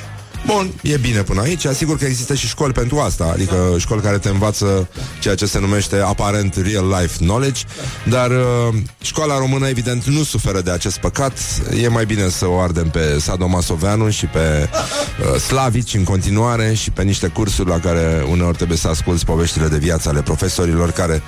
Bun, 0.46 0.72
e 0.82 0.96
bine 0.96 1.22
până 1.22 1.40
aici. 1.40 1.64
Asigur 1.64 1.98
că 1.98 2.04
există 2.04 2.34
și 2.34 2.46
școli 2.46 2.72
pentru 2.72 2.98
asta, 2.98 3.30
adică 3.32 3.74
școli 3.78 4.00
care 4.00 4.18
te 4.18 4.28
învață 4.28 4.88
ceea 5.20 5.34
ce 5.34 5.46
se 5.46 5.60
numește 5.60 5.96
aparent 5.96 6.56
real 6.56 6.88
life 7.00 7.16
knowledge, 7.16 7.62
dar 8.08 8.30
uh, 8.30 8.74
școala 9.00 9.38
română 9.38 9.68
evident 9.68 10.04
nu 10.04 10.22
suferă 10.22 10.60
de 10.60 10.70
acest 10.70 10.98
păcat. 10.98 11.38
E 11.82 11.88
mai 11.88 12.06
bine 12.06 12.28
să 12.28 12.46
o 12.46 12.58
ardem 12.58 12.88
pe 12.88 13.18
Sadomasoveanu 13.20 14.10
și 14.10 14.26
pe 14.26 14.68
uh, 14.68 15.40
Slavici 15.40 15.94
în 15.94 16.04
continuare 16.04 16.74
și 16.74 16.90
pe 16.90 17.02
niște 17.02 17.26
cursuri 17.26 17.68
la 17.68 17.78
care 17.78 18.26
uneori 18.30 18.56
trebuie 18.56 18.78
să 18.78 18.88
asculți 18.88 19.24
poveștile 19.24 19.66
de 19.66 19.78
viață 19.78 20.08
ale 20.08 20.22
profesorilor 20.22 20.90
care, 20.90 21.22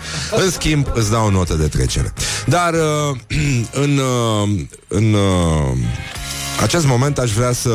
în 0.45 0.51
schimb, 0.51 0.87
îți 0.95 1.11
dau 1.11 1.27
o 1.27 1.31
notă 1.31 1.55
de 1.55 1.69
trecere. 1.69 2.13
Dar 2.47 2.73
uh, 2.73 3.17
în, 3.85 3.99
uh, 3.99 4.61
în 4.89 5.13
uh, 5.13 5.77
acest 6.63 6.87
moment 6.87 7.19
aș 7.19 7.33
vrea 7.33 7.53
să 7.53 7.71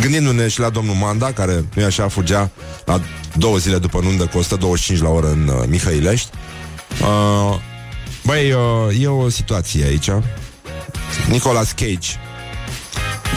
Gândindu-ne 0.00 0.48
și 0.48 0.60
la 0.60 0.68
domnul 0.68 0.94
Manda, 0.94 1.32
care 1.32 1.64
nu 1.74 1.84
așa 1.84 2.08
fugea 2.08 2.50
la 2.84 3.00
două 3.36 3.56
zile 3.56 3.78
după 3.78 4.00
nundă 4.02 4.26
cu 4.26 4.38
125 4.38 5.00
la 5.00 5.08
oră 5.08 5.30
în 5.30 5.48
uh, 5.48 5.64
Mihăilești. 5.68 6.30
Uh, 7.00 7.58
băi, 8.24 8.52
uh, 8.52 9.02
e 9.02 9.06
o 9.06 9.28
situație 9.28 9.84
aici. 9.84 10.10
Nicolas 11.28 11.72
Cage. 11.72 12.08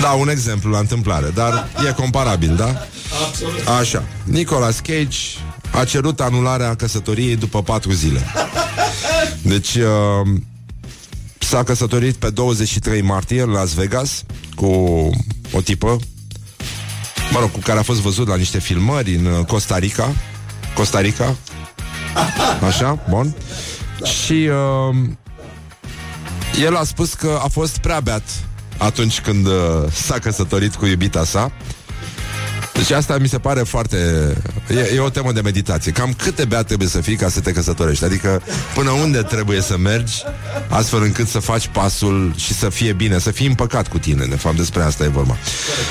Da, 0.01 0.09
un 0.09 0.29
exemplu 0.29 0.69
la 0.69 0.79
întâmplare, 0.79 1.29
dar 1.29 1.67
e 1.87 1.91
comparabil, 1.91 2.55
da? 2.55 2.87
Absolut. 3.27 3.67
Așa. 3.79 4.03
Nicolas 4.23 4.79
Cage 4.79 5.17
a 5.71 5.83
cerut 5.83 6.19
anularea 6.19 6.75
căsătoriei 6.75 7.35
după 7.35 7.63
patru 7.63 7.91
zile. 7.91 8.25
Deci 9.41 9.75
uh, 9.75 10.39
s-a 11.39 11.63
căsătorit 11.63 12.15
pe 12.15 12.29
23 12.29 13.01
martie 13.01 13.41
în 13.41 13.49
Las 13.49 13.73
Vegas 13.73 14.23
cu 14.55 14.65
o 15.51 15.61
tipă 15.61 15.99
mă 17.31 17.39
rog, 17.39 17.51
cu 17.51 17.59
care 17.59 17.79
a 17.79 17.83
fost 17.83 17.99
văzut 17.99 18.27
la 18.27 18.35
niște 18.35 18.59
filmări 18.59 19.15
în 19.15 19.25
uh, 19.25 19.45
Costa 19.45 19.77
Rica. 19.77 20.13
Costa 20.75 21.01
Rica. 21.01 21.35
Așa, 22.67 22.99
bun. 23.09 23.35
Și 24.03 24.49
uh, 24.89 24.95
el 26.61 26.75
a 26.75 26.83
spus 26.83 27.13
că 27.13 27.39
a 27.43 27.47
fost 27.47 27.77
prea 27.77 27.99
beat 27.99 28.23
atunci 28.77 29.21
când 29.21 29.45
uh, 29.47 29.53
s-a 29.91 30.19
căsătorit 30.19 30.75
cu 30.75 30.85
iubita 30.85 31.23
sa. 31.23 31.51
Deci 32.75 32.91
asta 32.91 33.17
mi 33.17 33.27
se 33.27 33.37
pare 33.39 33.61
foarte... 33.61 33.97
E, 34.69 34.95
e 34.95 34.99
o 34.99 35.09
temă 35.09 35.31
de 35.31 35.41
meditație. 35.41 35.91
Cam 35.91 36.13
câte 36.13 36.45
beat 36.45 36.65
trebuie 36.65 36.87
să 36.87 37.01
fii 37.01 37.15
ca 37.15 37.29
să 37.29 37.39
te 37.39 37.51
căsătorești? 37.51 38.03
Adică 38.03 38.41
până 38.73 38.89
unde 38.89 39.21
trebuie 39.21 39.61
să 39.61 39.77
mergi 39.77 40.23
astfel 40.67 41.03
încât 41.03 41.27
să 41.27 41.39
faci 41.39 41.67
pasul 41.67 42.33
și 42.35 42.53
să 42.53 42.69
fie 42.69 42.93
bine, 42.93 43.19
să 43.19 43.31
fii 43.31 43.47
împăcat 43.47 43.87
cu 43.87 43.97
tine. 43.97 44.25
De 44.25 44.35
fapt, 44.35 44.55
despre 44.55 44.81
asta 44.81 45.03
e 45.03 45.07
vorba. 45.07 45.37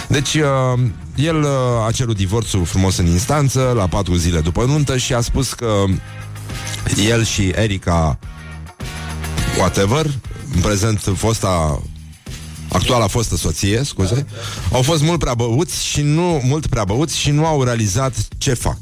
Deci, 0.08 0.34
uh, 0.34 0.80
el 1.14 1.42
uh, 1.42 1.86
a 1.86 1.90
cerut 1.90 2.16
divorțul 2.16 2.64
frumos 2.64 2.96
în 2.96 3.06
instanță 3.06 3.72
la 3.76 3.86
patru 3.86 4.14
zile 4.14 4.40
după 4.40 4.64
nuntă 4.64 4.96
și 4.96 5.14
a 5.14 5.20
spus 5.20 5.52
că 5.52 5.84
el 7.08 7.24
și 7.24 7.48
Erica 7.48 8.18
whatever, 9.58 10.06
în 10.54 10.60
prezent 10.60 11.00
fosta 11.16 11.82
actuala 12.74 13.06
fostă 13.06 13.36
soție, 13.36 13.82
scuze, 13.84 14.26
au 14.72 14.82
fost 14.82 15.02
mult 15.02 15.18
prea 15.18 15.34
băuți 15.34 15.84
și 15.86 16.00
nu 16.00 16.40
mult 16.44 16.66
prea 16.66 16.84
băuți 16.84 17.18
și 17.18 17.30
nu 17.30 17.46
au 17.46 17.62
realizat 17.62 18.14
ce 18.38 18.54
fac. 18.54 18.78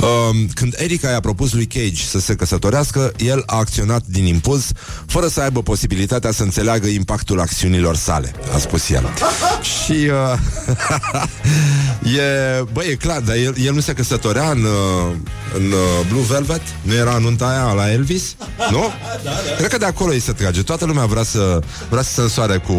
Um, 0.00 0.46
când 0.54 0.74
Erica 0.76 1.10
i-a 1.10 1.20
propus 1.20 1.52
lui 1.52 1.66
Cage 1.66 2.02
să 2.02 2.18
se 2.20 2.34
căsătorească, 2.34 3.12
el 3.16 3.42
a 3.46 3.56
acționat 3.56 4.02
din 4.06 4.24
impuls, 4.24 4.72
fără 5.06 5.26
să 5.26 5.40
aibă 5.40 5.62
posibilitatea 5.62 6.32
să 6.32 6.42
înțeleagă 6.42 6.86
impactul 6.86 7.40
acțiunilor 7.40 7.96
sale, 7.96 8.32
a 8.54 8.58
spus 8.58 8.90
el. 8.90 9.08
și 9.84 9.92
uh, 9.92 10.38
e, 12.02 12.64
bă, 12.72 12.84
e 12.84 12.94
clar, 12.94 13.20
dar 13.20 13.36
el, 13.36 13.54
el 13.64 13.74
nu 13.74 13.80
se 13.80 13.92
căsătorea 13.92 14.50
în, 14.50 14.64
uh, 14.64 15.16
în 15.54 15.64
uh, 15.64 16.06
Blue 16.08 16.24
Velvet? 16.28 16.62
Nu 16.82 16.94
era 16.94 17.18
nunta 17.18 17.46
aia 17.46 17.72
la 17.72 17.92
Elvis? 17.92 18.36
Nu? 18.70 18.92
Cred 19.56 19.68
că 19.68 19.78
de 19.78 19.84
acolo 19.84 20.12
îi 20.12 20.20
se 20.20 20.32
trage. 20.32 20.62
Toată 20.62 20.84
lumea 20.84 21.04
vrea 21.04 21.22
să, 21.22 21.58
vrea 21.90 22.02
să 22.02 22.12
se 22.12 22.20
însoare 22.20 22.56
cu, 22.56 22.72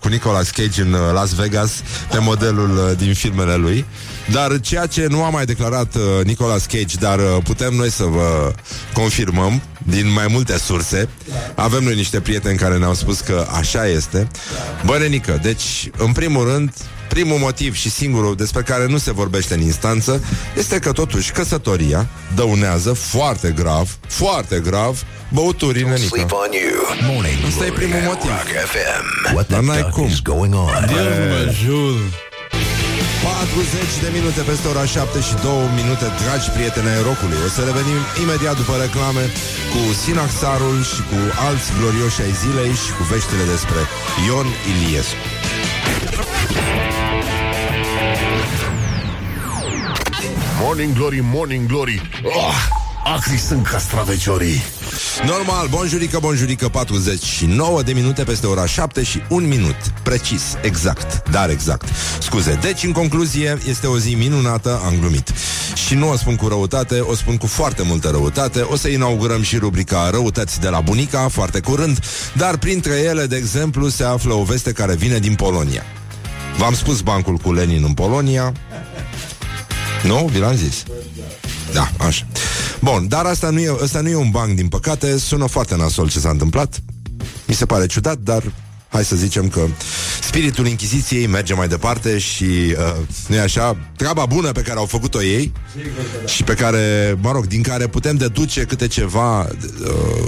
cu 0.00 0.08
Nicolas 0.08 0.50
Cage 0.50 0.82
în 0.82 0.92
uh, 0.92 1.00
Las 1.12 1.34
Vegas 1.34 1.70
pe 2.10 2.18
modelul 2.18 2.70
uh, 2.76 2.96
din 2.96 3.14
filmele 3.14 3.54
lui. 3.54 3.84
Dar 4.30 4.60
ceea 4.60 4.86
ce 4.86 5.06
nu 5.06 5.24
a 5.24 5.28
mai 5.28 5.44
declarat 5.44 5.94
uh, 5.94 6.24
Nicolas 6.24 6.66
Cage, 6.66 6.96
dar 6.98 7.18
uh, 7.18 7.36
putem 7.44 7.74
noi 7.74 7.90
să 7.90 8.04
vă 8.04 8.52
confirmăm 8.92 9.62
din 9.86 10.12
mai 10.12 10.26
multe 10.28 10.58
surse. 10.58 11.08
Avem 11.54 11.82
noi 11.82 11.94
niște 11.94 12.20
prieteni 12.20 12.58
care 12.58 12.78
ne-au 12.78 12.94
spus 12.94 13.20
că 13.20 13.46
așa 13.58 13.86
este. 13.86 14.26
Bă, 14.84 14.98
nenică, 14.98 15.38
deci, 15.42 15.90
în 15.96 16.12
primul 16.12 16.48
rând, 16.52 16.72
primul 17.12 17.38
motiv 17.38 17.74
și 17.74 17.90
singurul 17.90 18.34
despre 18.36 18.62
care 18.62 18.86
nu 18.86 18.98
se 18.98 19.12
vorbește 19.12 19.54
în 19.54 19.60
instanță 19.60 20.24
este 20.56 20.78
că 20.78 20.92
totuși 20.92 21.30
căsătoria 21.32 22.06
dăunează 22.34 22.92
foarte 22.92 23.48
grav, 23.60 23.86
foarte 24.08 24.56
grav 24.68 25.02
băuturii, 25.28 25.82
nenică. 25.82 26.14
Sleep 26.14 26.32
on 26.32 26.50
you. 26.62 26.80
Morning 27.12 27.38
Asta 27.48 27.64
e 27.64 27.68
Glory 27.68 27.80
primul 27.80 28.00
at 28.00 28.06
motiv. 28.12 28.30
Rock 28.30 28.50
FM. 28.72 29.04
What 29.34 29.46
Dar 29.48 29.58
the 29.60 29.66
n-ai 29.68 29.80
duck 29.82 29.92
cum. 29.96 30.06
is 30.14 30.20
going 30.32 30.54
on? 30.54 30.70
Deus 30.92 31.16
mă 31.32 31.38
ajută. 31.48 32.04
40 33.22 34.04
de 34.04 34.10
minute 34.18 34.40
peste 34.50 34.66
ora 34.72 34.84
7 34.84 35.20
și 35.28 35.34
2 35.42 35.52
minute, 35.80 36.06
dragi 36.22 36.48
prieteni 36.56 36.88
ai 36.94 37.02
rocului. 37.10 37.38
O 37.46 37.48
să 37.56 37.60
revenim 37.70 38.00
imediat 38.24 38.56
după 38.62 38.74
reclame 38.84 39.24
cu 39.72 39.80
Sinaxarul 40.02 40.78
și 40.92 41.00
cu 41.10 41.18
alți 41.48 41.68
glorioși 41.78 42.20
ai 42.26 42.32
zilei 42.42 42.72
și 42.82 42.90
cu 42.96 43.02
veștile 43.12 43.44
despre 43.54 43.80
Ion 44.26 44.48
Iliescu. 44.70 45.24
Morning 50.60 50.94
Glory, 50.94 51.20
Morning 51.22 51.66
Glory. 51.66 52.10
Oh, 52.22 52.54
Acri 53.04 53.36
sunt 53.36 53.66
castraveciorii. 53.66 54.62
Normal, 55.26 55.66
bonjurică, 55.68 56.18
bonjurică 56.20 56.68
49 56.68 57.82
de 57.82 57.92
minute 57.92 58.24
peste 58.24 58.46
ora 58.46 58.66
7 58.66 59.02
și 59.02 59.22
1 59.28 59.46
minut. 59.46 59.76
Precis, 60.02 60.42
exact, 60.62 61.30
dar 61.30 61.50
exact. 61.50 61.88
Scuze, 62.20 62.58
deci 62.62 62.82
în 62.82 62.92
concluzie 62.92 63.58
Este 63.68 63.86
o 63.86 63.98
zi 63.98 64.14
minunată, 64.14 64.80
am 64.84 64.94
glumit 65.00 65.32
Și 65.74 65.94
nu 65.94 66.10
o 66.10 66.16
spun 66.16 66.36
cu 66.36 66.48
răutate, 66.48 67.00
o 67.00 67.14
spun 67.14 67.36
cu 67.36 67.46
foarte 67.46 67.82
multă 67.82 68.08
răutate. 68.08 68.60
O 68.60 68.76
să 68.76 68.88
inaugurăm 68.88 69.42
și 69.42 69.56
rubrica 69.56 70.10
Răutăți 70.10 70.60
de 70.60 70.68
la 70.68 70.80
bunica, 70.80 71.28
foarte 71.28 71.60
curând. 71.60 71.98
Dar 72.36 72.56
printre 72.56 72.94
ele, 72.94 73.26
de 73.26 73.36
exemplu, 73.36 73.88
se 73.88 74.04
află 74.04 74.32
o 74.34 74.42
veste 74.42 74.72
care 74.72 74.94
vine 74.94 75.18
din 75.18 75.34
Polonia. 75.34 75.82
V-am 76.58 76.74
spus 76.74 77.00
bancul 77.00 77.36
cu 77.36 77.52
Lenin 77.52 77.84
în 77.84 77.94
Polonia. 77.94 78.52
Nu? 80.02 80.28
Vi 80.32 80.38
l-am 80.38 80.56
zis? 80.56 80.82
Da, 81.72 81.90
așa. 82.06 82.26
Bun, 82.80 83.08
dar 83.08 83.24
asta 83.24 83.50
nu, 83.50 83.58
e, 83.58 83.76
asta 83.82 84.00
nu 84.00 84.08
e 84.08 84.14
un 84.14 84.30
banc, 84.30 84.54
din 84.54 84.68
păcate. 84.68 85.18
Sună 85.18 85.46
foarte 85.46 85.76
nasol 85.76 86.10
ce 86.10 86.18
s-a 86.18 86.30
întâmplat. 86.30 86.82
Mi 87.46 87.54
se 87.54 87.66
pare 87.66 87.86
ciudat, 87.86 88.16
dar 88.16 88.42
hai 88.92 89.04
să 89.04 89.16
zicem 89.16 89.48
că 89.48 89.66
spiritul 90.20 90.66
Inchiziției 90.66 91.26
merge 91.26 91.54
mai 91.54 91.68
departe 91.68 92.18
și, 92.18 92.44
uh, 92.44 92.96
nu 93.26 93.40
așa, 93.40 93.76
treaba 93.96 94.26
bună 94.26 94.52
pe 94.52 94.60
care 94.60 94.78
au 94.78 94.86
făcut-o 94.86 95.22
ei 95.22 95.52
și 96.26 96.42
pe 96.42 96.54
care, 96.54 97.16
mă 97.20 97.32
rog, 97.32 97.46
din 97.46 97.62
care 97.62 97.86
putem 97.86 98.16
deduce 98.16 98.64
câte 98.64 98.86
ceva 98.86 99.40
uh, 99.40 99.48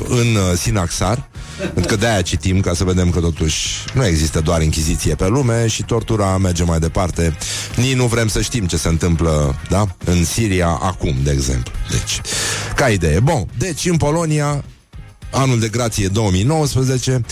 în 0.09 0.35
uh, 0.35 0.57
Sinaxar, 0.57 1.29
pentru 1.59 1.95
că 1.95 1.97
de-aia 1.97 2.23
citim 2.23 2.61
ca 2.61 2.75
să 2.75 2.85
vedem 2.85 3.11
că 3.11 3.21
totuși 3.21 3.69
nu 3.95 4.07
există 4.07 4.41
doar 4.41 4.63
Inchiziție 4.63 5.15
pe 5.15 5.29
lume 5.29 5.67
și 5.67 5.83
tortura 5.83 6.37
merge 6.37 6.65
mai 6.65 6.79
departe. 6.79 7.37
Nici 7.77 7.95
nu 7.95 8.07
vrem 8.07 8.29
să 8.29 8.41
știm 8.41 8.67
ce 8.67 8.77
se 8.77 8.89
întâmplă, 8.89 9.61
da, 9.69 9.97
în 10.05 10.25
Siria 10.25 10.69
acum, 10.69 11.15
de 11.23 11.31
exemplu. 11.31 11.73
Deci, 11.91 12.21
ca 12.77 12.89
idee. 12.89 13.21
Bun, 13.21 13.47
deci 13.59 13.87
în 13.87 13.97
Polonia, 13.97 14.65
anul 15.31 15.61
de 15.61 15.69
grație 15.69 16.09
2019, 16.09 17.25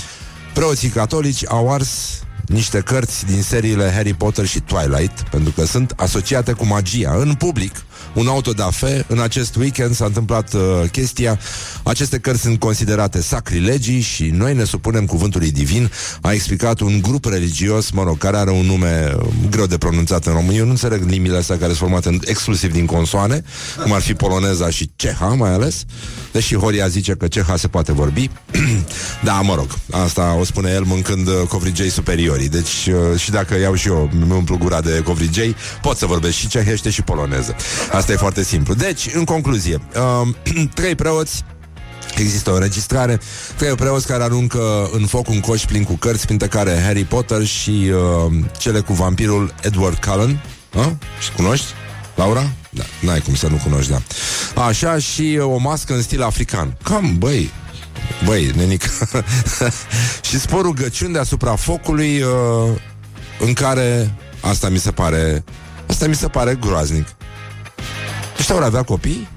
Preoții 0.53 0.89
catolici 0.89 1.49
au 1.49 1.73
ars 1.73 2.23
niște 2.47 2.81
cărți 2.81 3.27
din 3.27 3.43
seriile 3.43 3.91
Harry 3.91 4.15
Potter 4.15 4.47
și 4.47 4.61
Twilight, 4.61 5.21
pentru 5.31 5.53
că 5.53 5.65
sunt 5.65 5.93
asociate 5.97 6.53
cu 6.53 6.67
magia 6.67 7.15
în 7.17 7.35
public. 7.35 7.85
Un 8.15 8.27
autodafe, 8.27 9.05
în 9.09 9.21
acest 9.21 9.57
weekend 9.57 9.95
s-a 9.95 10.05
întâmplat 10.05 10.55
uh, 10.55 10.61
chestia. 10.91 11.39
Aceste 11.83 12.19
cărți 12.19 12.41
sunt 12.41 12.59
considerate 12.59 13.21
sacrilegii 13.21 14.01
și 14.01 14.25
noi 14.25 14.55
ne 14.55 14.65
supunem 14.65 15.07
cuvântului 15.07 15.51
divin. 15.51 15.91
A 16.21 16.33
explicat 16.33 16.81
un 16.81 17.01
grup 17.01 17.25
religios, 17.25 17.91
mă 17.91 18.03
rog, 18.03 18.19
care 18.19 18.37
are 18.37 18.51
un 18.51 18.67
nume 18.67 19.15
uh, 19.17 19.27
greu 19.51 19.67
de 19.67 19.79
pronunțat 19.79 20.27
în 20.27 20.33
România. 20.33 20.59
Eu 20.59 20.65
nu 20.65 20.71
înțeleg 20.71 21.05
limbile 21.09 21.37
astea 21.37 21.57
care 21.57 21.73
sunt 21.73 21.79
formate 21.79 22.09
în, 22.09 22.21
exclusiv 22.25 22.73
din 22.73 22.87
consoane, 22.87 23.43
cum 23.83 23.93
ar 23.93 24.01
fi 24.01 24.15
poloneza 24.15 24.71
și 24.71 24.91
ceha, 24.97 25.27
mai 25.27 25.53
ales. 25.53 25.85
Deși 26.33 26.57
Horia 26.57 26.89
zice 26.89 27.13
că 27.13 27.29
ceha 27.29 27.57
se 27.57 27.69
poate 27.69 27.93
vorbi. 27.93 28.31
da, 29.29 29.41
mă 29.41 29.55
rog, 29.55 29.67
asta 29.91 30.37
o 30.41 30.45
spune 30.45 30.71
el 30.71 30.83
mâncând 30.83 31.29
uh, 31.29 31.35
covrigei 31.49 31.91
superiorii. 31.91 32.49
Deci, 32.49 32.89
uh, 33.13 33.19
și 33.21 33.31
dacă 33.31 33.59
iau 33.59 33.75
și 33.75 33.89
eu, 33.89 34.11
mi 34.13 34.33
umplu 34.33 34.57
gura 34.57 34.81
de 34.81 35.03
covrigei, 35.05 35.57
pot 35.83 35.97
să 35.97 36.07
vorbesc 36.07 36.35
și 36.35 36.49
cehește 36.49 36.91
și 36.91 37.03
poloneză. 37.03 37.57
Asta 37.93 38.13
e 38.13 38.17
foarte 38.17 38.43
simplu. 38.45 38.75
Deci, 38.75 39.09
în 39.15 39.25
concluzie, 39.25 39.81
uh, 40.23 40.69
trei 40.75 40.95
preoți 40.95 41.45
Există 42.17 42.51
o 42.51 42.55
înregistrare 42.55 43.21
Trei 43.57 43.75
preoți 43.75 44.07
care 44.07 44.23
aruncă 44.23 44.89
în 44.93 45.07
foc 45.07 45.29
un 45.29 45.41
coș 45.41 45.65
plin 45.65 45.85
cu 45.85 45.93
cărți 45.93 46.27
Printre 46.27 46.49
care 46.49 46.83
Harry 46.85 47.05
Potter 47.05 47.45
și 47.45 47.91
uh, 47.93 48.33
cele 48.59 48.81
cu 48.81 48.93
vampirul 48.93 49.55
Edward 49.63 50.05
Cullen 50.05 50.43
uh? 50.75 50.87
Și 51.21 51.33
cunoști? 51.33 51.67
Laura? 52.15 52.51
Da, 52.71 52.83
n-ai 53.01 53.21
cum 53.21 53.35
să 53.35 53.49
nu 53.49 53.61
cunoști, 53.63 53.91
da 53.91 54.01
Așa 54.63 54.99
și 54.99 55.39
uh, 55.41 55.45
o 55.45 55.57
mască 55.57 55.95
în 55.95 56.03
stil 56.03 56.23
african 56.23 56.77
Cam, 56.83 57.19
băi, 57.19 57.51
Băi, 58.25 58.53
nenic 58.57 58.83
Și 60.29 60.41
spor 60.41 60.63
rugăciuni 60.63 61.13
deasupra 61.13 61.57
focului 61.57 62.23
uh, 62.23 62.79
În 63.41 63.53
care 63.53 64.15
Asta 64.41 64.69
mi 64.69 64.79
se 64.79 64.91
pare 64.91 65.45
Asta 65.87 66.07
mi 66.07 66.15
se 66.15 66.29
pare 66.29 66.55
groaznic 66.61 67.07
Ăștia 68.43 68.57
ori 68.57 68.65
avea 68.65 68.83
copii? 68.83 69.29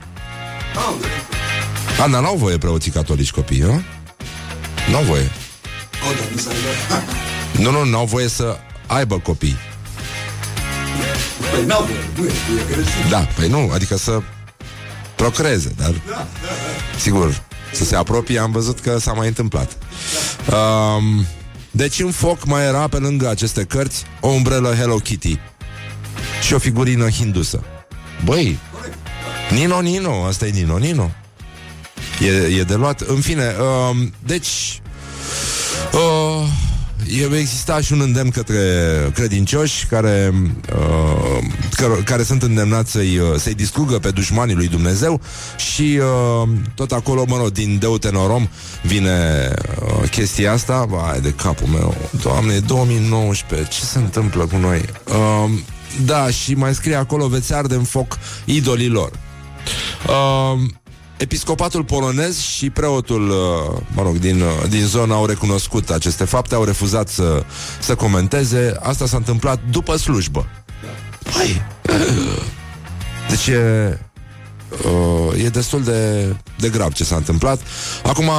A, 1.99 2.07
dar 2.09 2.21
n-au 2.21 2.35
voie 2.35 2.57
preoții 2.57 2.91
catolici 2.91 3.31
copii, 3.31 3.59
nu? 3.59 3.81
N-au 4.91 5.03
voie 5.03 5.31
Nu, 7.63 7.71
nu, 7.71 7.83
n-au 7.83 8.05
voie 8.05 8.27
să 8.27 8.57
aibă 8.87 9.19
copii 9.19 9.57
Păi 11.51 11.65
n-au 11.65 11.83
voie, 11.83 11.99
nu 12.15 12.25
e, 12.25 12.29
e 12.59 12.73
greșit. 12.73 13.09
Da, 13.09 13.17
păi 13.19 13.47
nu, 13.47 13.69
adică 13.73 13.97
să 13.97 14.21
procreze, 15.15 15.73
dar 15.77 15.93
sigur, 16.99 17.43
să 17.73 17.83
se 17.83 17.95
apropie, 17.95 18.39
am 18.39 18.51
văzut 18.51 18.79
că 18.79 18.97
s-a 18.99 19.13
mai 19.13 19.27
întâmplat. 19.27 19.77
Um, 20.51 21.25
deci 21.71 21.99
în 21.99 22.11
foc 22.11 22.45
mai 22.45 22.65
era 22.65 22.87
pe 22.87 22.97
lângă 22.97 23.29
aceste 23.29 23.63
cărți 23.63 24.03
o 24.19 24.27
umbrelă 24.27 24.73
Hello 24.73 24.95
Kitty 24.95 25.39
și 26.41 26.53
o 26.53 26.59
figurină 26.59 27.09
hindusă. 27.09 27.63
Băi, 28.23 28.59
Nino 29.51 29.81
Nino, 29.81 30.25
asta 30.25 30.47
e 30.47 30.49
Nino 30.49 30.77
Nino. 30.77 31.11
E, 32.21 32.59
e 32.59 32.63
de 32.63 32.75
luat. 32.75 33.01
În 33.01 33.19
fine, 33.21 33.55
um, 33.89 34.13
deci 34.25 34.81
uh, 35.93 36.47
e, 37.19 37.37
exista 37.37 37.81
și 37.81 37.93
un 37.93 38.01
îndemn 38.01 38.29
către 38.29 38.57
credincioși 39.13 39.85
care, 39.85 40.33
uh, 40.75 41.43
care, 41.71 41.93
care 42.05 42.23
sunt 42.23 42.43
îndemnați 42.43 42.91
să-i, 42.91 43.17
uh, 43.17 43.35
să-i 43.37 43.53
distrugă 43.53 43.99
pe 43.99 44.09
dușmanii 44.09 44.55
lui 44.55 44.67
Dumnezeu 44.67 45.21
și 45.57 45.99
uh, 46.43 46.49
tot 46.75 46.91
acolo, 46.91 47.25
mă 47.27 47.37
rog, 47.37 47.51
din 47.51 47.77
Deutenorom 47.79 48.47
vine 48.83 49.49
uh, 49.81 50.09
chestia 50.09 50.51
asta. 50.51 50.85
Vai 50.89 51.21
de 51.21 51.31
capul 51.31 51.67
meu, 51.67 51.95
Doamne, 52.21 52.53
e 52.53 52.59
2019, 52.59 53.67
ce 53.69 53.85
se 53.85 53.97
întâmplă 53.97 54.45
cu 54.45 54.57
noi? 54.57 54.81
Uh, 55.07 55.49
da, 56.05 56.29
și 56.29 56.53
mai 56.53 56.73
scrie 56.75 56.95
acolo, 56.95 57.27
veți 57.27 57.53
arde 57.53 57.75
în 57.75 57.83
foc 57.83 58.19
idolilor. 58.45 59.11
Uh, 60.07 60.61
Episcopatul 61.17 61.83
polonez 61.83 62.39
și 62.39 62.69
preotul, 62.69 63.29
uh, 63.29 63.81
mă 63.93 64.01
rog, 64.01 64.17
din, 64.17 64.41
uh, 64.41 64.69
din 64.69 64.85
zonă 64.85 65.13
au 65.13 65.25
recunoscut 65.25 65.89
aceste 65.89 66.25
fapte, 66.25 66.55
au 66.55 66.63
refuzat 66.63 67.09
să, 67.09 67.43
să 67.79 67.95
comenteze. 67.95 68.77
Asta 68.79 69.05
s-a 69.05 69.17
întâmplat 69.17 69.59
după 69.71 69.95
slujbă. 69.95 70.47
Păi, 71.33 71.61
deci 73.29 73.47
e, 73.47 73.99
uh, 74.83 75.43
e 75.43 75.49
destul 75.49 75.83
de, 75.83 76.35
de 76.57 76.69
grav 76.69 76.93
ce 76.93 77.03
s-a 77.03 77.15
întâmplat. 77.15 77.59
Acum, 78.03 78.29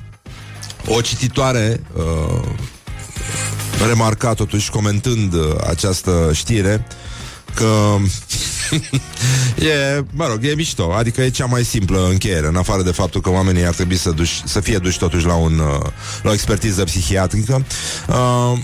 o 0.96 1.00
cititoare 1.00 1.80
uh, 1.96 2.42
remarca 3.86 4.34
totuși 4.34 4.70
comentând 4.70 5.32
uh, 5.32 5.54
această 5.66 6.30
știre 6.32 6.86
că 7.56 7.96
e, 9.66 10.04
mă 10.10 10.26
rog, 10.26 10.44
e 10.44 10.54
mișto, 10.54 10.92
adică 10.92 11.22
e 11.22 11.28
cea 11.28 11.46
mai 11.46 11.64
simplă 11.64 12.06
încheiere, 12.08 12.46
în 12.46 12.56
afară 12.56 12.82
de 12.82 12.90
faptul 12.90 13.20
că 13.20 13.30
oamenii 13.30 13.66
ar 13.66 13.74
trebui 13.74 13.96
să, 13.96 14.10
duși, 14.10 14.42
să 14.44 14.60
fie 14.60 14.78
duși 14.78 14.98
totuși 14.98 15.26
la, 15.26 15.34
un, 15.34 15.58
uh, 15.58 15.86
la 16.22 16.30
o 16.30 16.32
expertiză 16.32 16.84
psihiatrică. 16.84 17.64
Uh, 18.08 18.58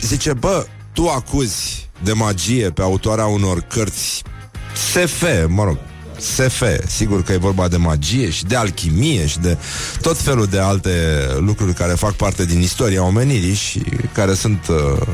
zice, 0.00 0.32
bă, 0.32 0.66
tu 0.92 1.08
acuzi 1.08 1.88
de 2.02 2.12
magie 2.12 2.70
pe 2.70 2.82
autoarea 2.82 3.26
unor 3.26 3.60
cărți 3.60 4.22
SF, 4.74 5.22
mă 5.48 5.64
rog, 5.64 5.78
SF, 6.18 6.62
sigur 6.86 7.22
că 7.22 7.32
e 7.32 7.36
vorba 7.36 7.68
de 7.68 7.76
magie 7.76 8.30
și 8.30 8.44
de 8.44 8.56
alchimie 8.56 9.26
și 9.26 9.38
de 9.38 9.56
tot 10.00 10.18
felul 10.18 10.46
de 10.46 10.58
alte 10.58 10.90
lucruri 11.38 11.72
care 11.72 11.92
fac 11.92 12.12
parte 12.12 12.44
din 12.44 12.60
istoria 12.60 13.04
omenirii 13.04 13.54
și 13.54 13.82
care 14.12 14.34
sunt 14.34 14.66
uh, 14.68 15.06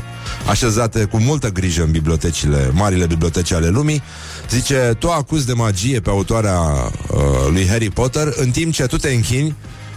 așezate 0.47 1.03
cu 1.03 1.17
multă 1.17 1.49
grijă 1.49 1.83
în 1.83 1.91
bibliotecile, 1.91 2.69
marile 2.73 3.05
biblioteci 3.05 3.51
ale 3.51 3.67
lumii. 3.67 4.03
Zice, 4.49 4.95
tu 4.99 5.09
acuzi 5.09 5.45
de 5.45 5.53
magie 5.53 5.99
pe 5.99 6.09
autoarea 6.09 6.59
uh, 6.59 7.19
lui 7.49 7.67
Harry 7.67 7.89
Potter 7.89 8.33
în 8.35 8.51
timp 8.51 8.73
ce 8.73 8.85
tu 8.85 8.97
te 8.97 9.09
închini 9.09 9.55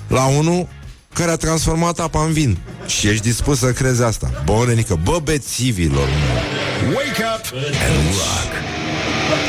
la 0.08 0.24
unul 0.26 0.68
care 1.12 1.30
a 1.30 1.36
transformat 1.36 1.98
apa 1.98 2.24
în 2.24 2.32
vin. 2.32 2.58
Și 2.86 3.08
ești 3.08 3.22
dispus 3.22 3.58
să 3.58 3.72
crezi 3.72 4.02
asta. 4.02 4.42
Bă, 4.44 4.64
nenică, 4.66 4.98
bă, 5.02 5.18
bețivilor. 5.22 6.08
Wake 6.88 7.24
up 7.34 7.44
and 7.54 8.14
rock. 8.14 8.55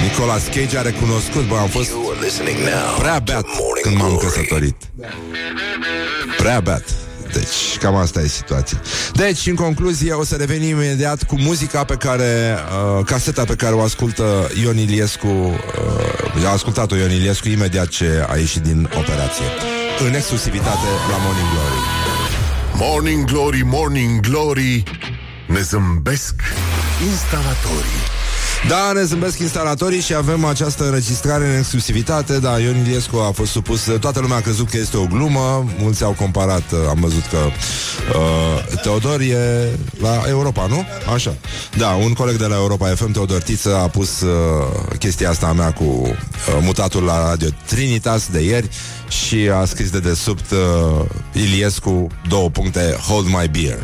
Nicolas 0.02 0.44
Cage 0.44 0.78
a 0.78 0.82
recunoscut, 0.82 1.48
bă, 1.48 1.56
am 1.56 1.68
fost 1.68 1.90
You 1.90 2.10
are 2.12 2.26
listening 2.26 2.58
now 2.58 2.98
prea 3.00 3.18
to 3.18 3.24
beat 3.24 3.46
Morning 3.46 3.82
când 3.84 3.96
m-am 3.98 4.10
Glory. 4.10 4.26
căsătorit. 4.26 4.76
Prea 6.38 6.60
beat. 6.60 6.84
Deci, 7.34 7.78
cam 7.80 7.96
asta 7.96 8.22
e 8.22 8.28
situația. 8.28 8.82
Deci, 9.14 9.48
în 9.48 9.56
concluzie, 9.56 10.12
o 10.14 10.24
să 10.24 10.36
revenim 10.36 10.70
imediat 10.70 11.24
cu 11.24 11.36
muzica 11.40 11.84
pe 11.84 11.96
care, 11.96 12.58
uh, 12.98 13.06
caseta 13.06 13.44
pe 13.44 13.56
care 13.56 13.74
o 13.74 13.82
ascultă 13.82 14.52
Ion 14.64 14.78
Iliescu, 14.78 15.28
uh, 15.28 16.46
a 16.46 16.50
ascultat-o 16.52 16.96
Ion 16.96 17.12
Iliescu 17.12 17.48
imediat 17.48 17.88
ce 17.88 18.26
a 18.30 18.38
ieșit 18.38 18.62
din 18.62 18.90
operație. 18.98 19.46
În 20.08 20.14
exclusivitate 20.14 20.88
la 21.10 21.18
Morning 21.18 21.48
Glory. 21.54 21.80
Morning 22.74 23.26
Glory, 23.26 23.62
Morning 23.64 24.20
Glory 24.20 24.84
Ne 25.48 25.62
zâmbesc 25.62 26.34
instalatorii 27.10 28.02
Da, 28.68 28.92
ne 28.94 29.04
zâmbesc 29.04 29.40
instalatorii 29.40 30.02
și 30.02 30.14
avem 30.14 30.46
această 30.46 30.86
înregistrare 30.86 31.48
în 31.48 31.58
exclusivitate 31.58 32.40
Da, 32.40 32.60
Ion 32.60 32.76
Iliescu 32.76 33.18
a 33.18 33.32
fost 33.32 33.52
supus 33.52 33.90
Toată 34.00 34.20
lumea 34.20 34.38
a 34.38 34.42
crezut 34.42 34.70
că 34.70 34.78
este 34.78 34.98
o 34.98 35.06
glumă 35.06 35.66
Mulți 35.80 36.04
au 36.04 36.12
comparat, 36.12 36.64
am 36.90 36.98
văzut 37.00 37.26
că 37.26 37.38
uh, 37.38 38.80
Teodor 38.82 39.20
e 39.20 39.70
la 40.02 40.24
Europa, 40.28 40.66
nu? 40.70 40.86
Așa 41.14 41.36
Da, 41.78 41.88
un 41.90 42.14
coleg 42.14 42.36
de 42.36 42.46
la 42.46 42.56
Europa 42.56 42.88
FM, 42.88 43.12
Teodor 43.12 43.42
Tiță 43.42 43.76
A 43.76 43.88
pus 43.88 44.22
uh, 44.22 44.30
chestia 45.00 45.30
asta 45.30 45.48
a 45.48 45.52
mea 45.54 45.74
cu 45.74 45.84
uh, 45.84 46.14
Mutatul 46.62 47.04
la 47.04 47.28
Radio 47.28 47.48
Trinitas 47.66 48.28
de 48.32 48.40
ieri 48.40 48.70
și 49.08 49.50
a 49.62 49.66
scris 49.66 49.90
de 49.90 50.00
desubt 50.00 50.52
uh, 50.52 51.06
Iliescu, 51.34 52.08
două 52.28 52.50
puncte, 52.50 52.98
hold 53.08 53.26
my 53.26 53.48
beer. 53.52 53.80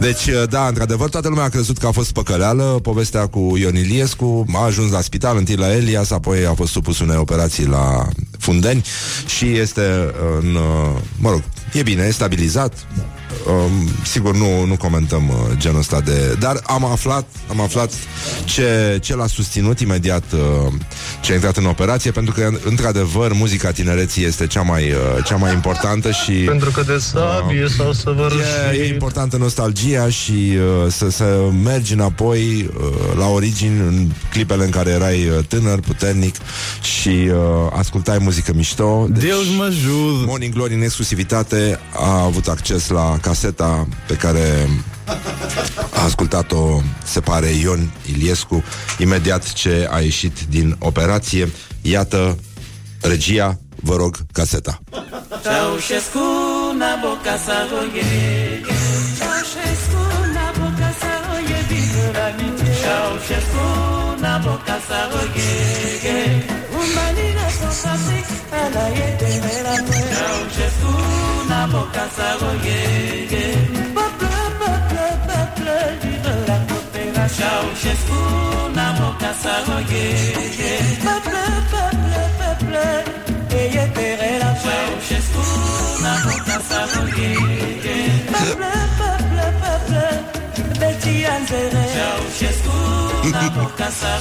Deci, 0.00 0.26
uh, 0.26 0.48
da, 0.48 0.66
într-adevăr, 0.66 1.08
toată 1.08 1.28
lumea 1.28 1.44
a 1.44 1.48
crezut 1.48 1.78
că 1.78 1.86
a 1.86 1.90
fost 1.90 2.12
păcăleală. 2.12 2.62
Povestea 2.82 3.26
cu 3.26 3.56
Ion 3.56 3.76
Iliescu, 3.76 4.44
a 4.52 4.64
ajuns 4.64 4.90
la 4.90 5.00
spital, 5.00 5.36
întâi 5.36 5.56
la 5.56 5.74
Elias, 5.74 6.10
apoi 6.10 6.46
a 6.46 6.54
fost 6.54 6.72
supus 6.72 6.98
unei 6.98 7.16
operații 7.16 7.66
la 7.66 8.08
Fundeni 8.38 8.84
și 9.26 9.46
este 9.46 10.14
în, 10.40 10.54
uh, 10.54 11.00
mă 11.18 11.30
rog, 11.30 11.42
e 11.72 11.82
bine, 11.82 12.02
e 12.02 12.10
stabilizat, 12.10 12.86
Um, 13.46 13.88
sigur, 14.04 14.36
nu, 14.36 14.64
nu 14.64 14.76
comentăm 14.76 15.28
uh, 15.28 15.34
genul 15.56 15.78
ăsta 15.78 16.00
de... 16.00 16.36
Dar 16.38 16.60
am 16.66 16.84
aflat, 16.84 17.24
am 17.48 17.60
aflat 17.60 17.92
ce, 18.44 18.98
ce 19.02 19.14
l-a 19.16 19.26
susținut 19.26 19.80
imediat 19.80 20.24
uh, 20.32 20.72
ce 21.20 21.32
a 21.32 21.34
intrat 21.34 21.56
în 21.56 21.64
operație, 21.64 22.10
pentru 22.10 22.34
că, 22.34 22.50
într-adevăr, 22.64 23.32
muzica 23.32 23.70
tinereții 23.70 24.24
este 24.24 24.46
cea 24.46 24.62
mai, 24.62 24.90
uh, 24.90 25.24
cea 25.24 25.36
mai 25.36 25.52
importantă 25.52 26.10
și... 26.10 26.32
Pentru 26.32 26.70
că 26.70 26.82
de 26.82 26.98
sabie 26.98 27.64
uh, 27.64 27.70
sau 27.76 27.92
să 27.92 28.10
vă 28.16 28.30
e, 28.72 28.76
e 28.76 28.88
importantă 28.88 29.36
nostalgia 29.36 30.08
și 30.08 30.32
uh, 30.32 30.92
să, 30.92 31.10
să 31.10 31.48
mergi 31.64 31.92
înapoi 31.92 32.70
uh, 32.76 33.16
la 33.18 33.26
origini 33.26 33.78
în 33.78 34.08
clipele 34.30 34.64
în 34.64 34.70
care 34.70 34.90
erai 34.90 35.28
uh, 35.28 35.44
tânăr, 35.48 35.80
puternic 35.80 36.34
și 36.82 37.08
uh, 37.08 37.36
ascultai 37.72 38.18
muzică 38.18 38.52
mișto. 38.54 39.06
Deci, 39.10 39.22
Deus 39.22 39.46
mă 39.56 39.64
ajută! 39.64 40.24
Morning 40.26 40.54
Glory 40.54 40.74
în 40.74 40.82
exclusivitate 40.82 41.78
a 41.92 42.22
avut 42.22 42.46
acces 42.48 42.88
la 42.88 43.18
caseta 43.20 43.88
pe 44.06 44.14
care 44.14 44.68
a 45.92 46.04
ascultat-o, 46.04 46.80
se 47.04 47.20
pare, 47.20 47.46
Ion 47.46 47.90
Iliescu, 48.06 48.64
imediat 48.98 49.52
ce 49.52 49.88
a 49.90 50.00
ieșit 50.00 50.36
din 50.48 50.76
operație. 50.78 51.52
Iată, 51.82 52.38
regia, 53.00 53.58
vă 53.74 53.96
rog, 53.96 54.16
caseta. 54.32 54.80
Ceaușescu, 55.42 56.24
na 56.78 56.92
boca 57.02 57.36
sa 57.44 57.56
Ceaușescu, 59.18 60.02
na 60.34 60.46
boca 60.58 60.90
sa 61.00 61.12
Ceaușescu, 62.82 63.66
na 64.20 64.38
boca 64.44 64.78
sa 64.88 65.00
Umanina 66.80 67.46
sosasi, 67.58 68.20
ala 68.62 68.86
e 68.88 69.08
temera 69.18 69.74
Ceaușescu, 69.88 71.09
na 71.60 71.66
boca 71.66 72.04
sa 72.16 72.28
Peuple, 72.40 73.44
peuple, 74.60 75.04
peuple, 75.28 75.76
vive 76.00 76.34
la 77.16 77.26
Ceaușescu, 77.36 78.20
na 78.76 78.86
boca 78.98 79.32
sa 79.42 79.54
Peuple, 79.68 81.44
peuple, 81.72 82.20
peuple, 82.40 82.86
eye 83.60 83.84
terera 83.94 84.50
Ceaușescu, 84.62 85.44
na 86.04 86.12
boca 86.24 86.56
sa 86.68 86.80
Peuple, 88.32 88.72
peuple, 89.00 89.46
peuple, 89.62 90.04
Beti 90.80 91.14
Anzere 91.34 91.84
Ceaușescu, 91.94 92.76
na 93.32 93.44
boca 93.56 93.88
sa 94.00 94.12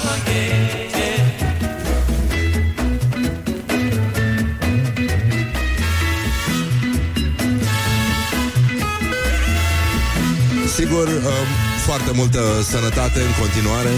Sigur, 10.90 11.08
um, 11.08 11.50
foarte 11.86 12.12
multă 12.14 12.40
sănătate 12.62 13.20
în 13.20 13.34
continuare 13.42 13.94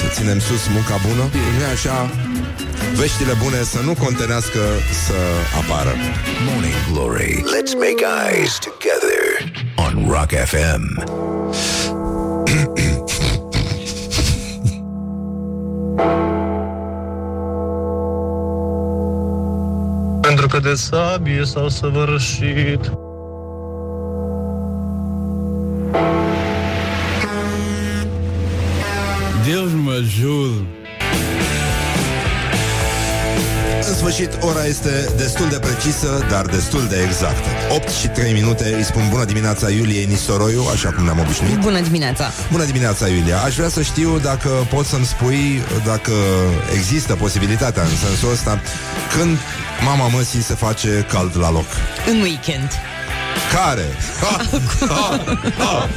Să 0.00 0.06
ținem 0.10 0.38
sus 0.38 0.68
munca 0.68 0.96
bună. 1.08 1.22
Nu 1.58 1.64
așa? 1.72 2.10
Veștile 2.94 3.32
bune 3.42 3.62
să 3.62 3.80
nu 3.80 3.94
contenească 3.94 4.58
să 5.06 5.18
apară. 5.60 5.94
Morning 6.46 6.80
Glory. 6.92 7.34
Let's 7.56 7.74
make 7.86 8.02
eyes 8.24 8.58
together 8.68 9.22
On 9.86 10.10
Rock 10.10 10.30
FM 10.52 10.84
Pentru 20.20 20.46
că 20.46 20.58
de 20.58 20.74
sabie 20.74 21.44
s-au 21.44 21.68
săvârșit 21.68 22.92
Deus 29.60 29.72
mă 29.72 29.92
ajută! 29.92 30.66
În 33.88 33.94
sfârșit, 33.94 34.30
ora 34.40 34.64
este 34.64 35.08
destul 35.16 35.48
de 35.48 35.58
precisă, 35.58 36.26
dar 36.30 36.46
destul 36.46 36.86
de 36.88 37.02
exactă. 37.06 37.48
8 37.74 37.88
și 37.88 38.08
3 38.08 38.32
minute 38.32 38.74
îi 38.76 38.84
spun 38.84 39.02
bună 39.10 39.24
dimineața 39.24 39.70
Iuliei 39.70 40.04
Nistoroiu, 40.04 40.62
așa 40.72 40.92
cum 40.92 41.04
ne-am 41.04 41.18
obișnuit. 41.18 41.58
Bună 41.58 41.80
dimineața! 41.80 42.30
Bună 42.50 42.64
dimineața, 42.64 43.08
Iulia! 43.08 43.38
Aș 43.38 43.54
vrea 43.54 43.68
să 43.68 43.82
știu 43.82 44.18
dacă 44.18 44.48
poți 44.48 44.88
să-mi 44.88 45.04
spui 45.04 45.62
dacă 45.84 46.12
există 46.74 47.14
posibilitatea 47.14 47.82
în 47.82 47.96
sensul 48.06 48.30
ăsta 48.32 48.60
când 49.16 49.38
mama 49.84 50.06
măsii 50.06 50.42
se 50.42 50.54
face 50.54 51.06
cald 51.08 51.36
la 51.38 51.50
loc. 51.50 51.66
În 52.10 52.20
weekend. 52.20 52.70
Care? 53.52 53.86
Ha, 54.20 54.40
ha, 54.86 55.20
ha. 55.58 55.88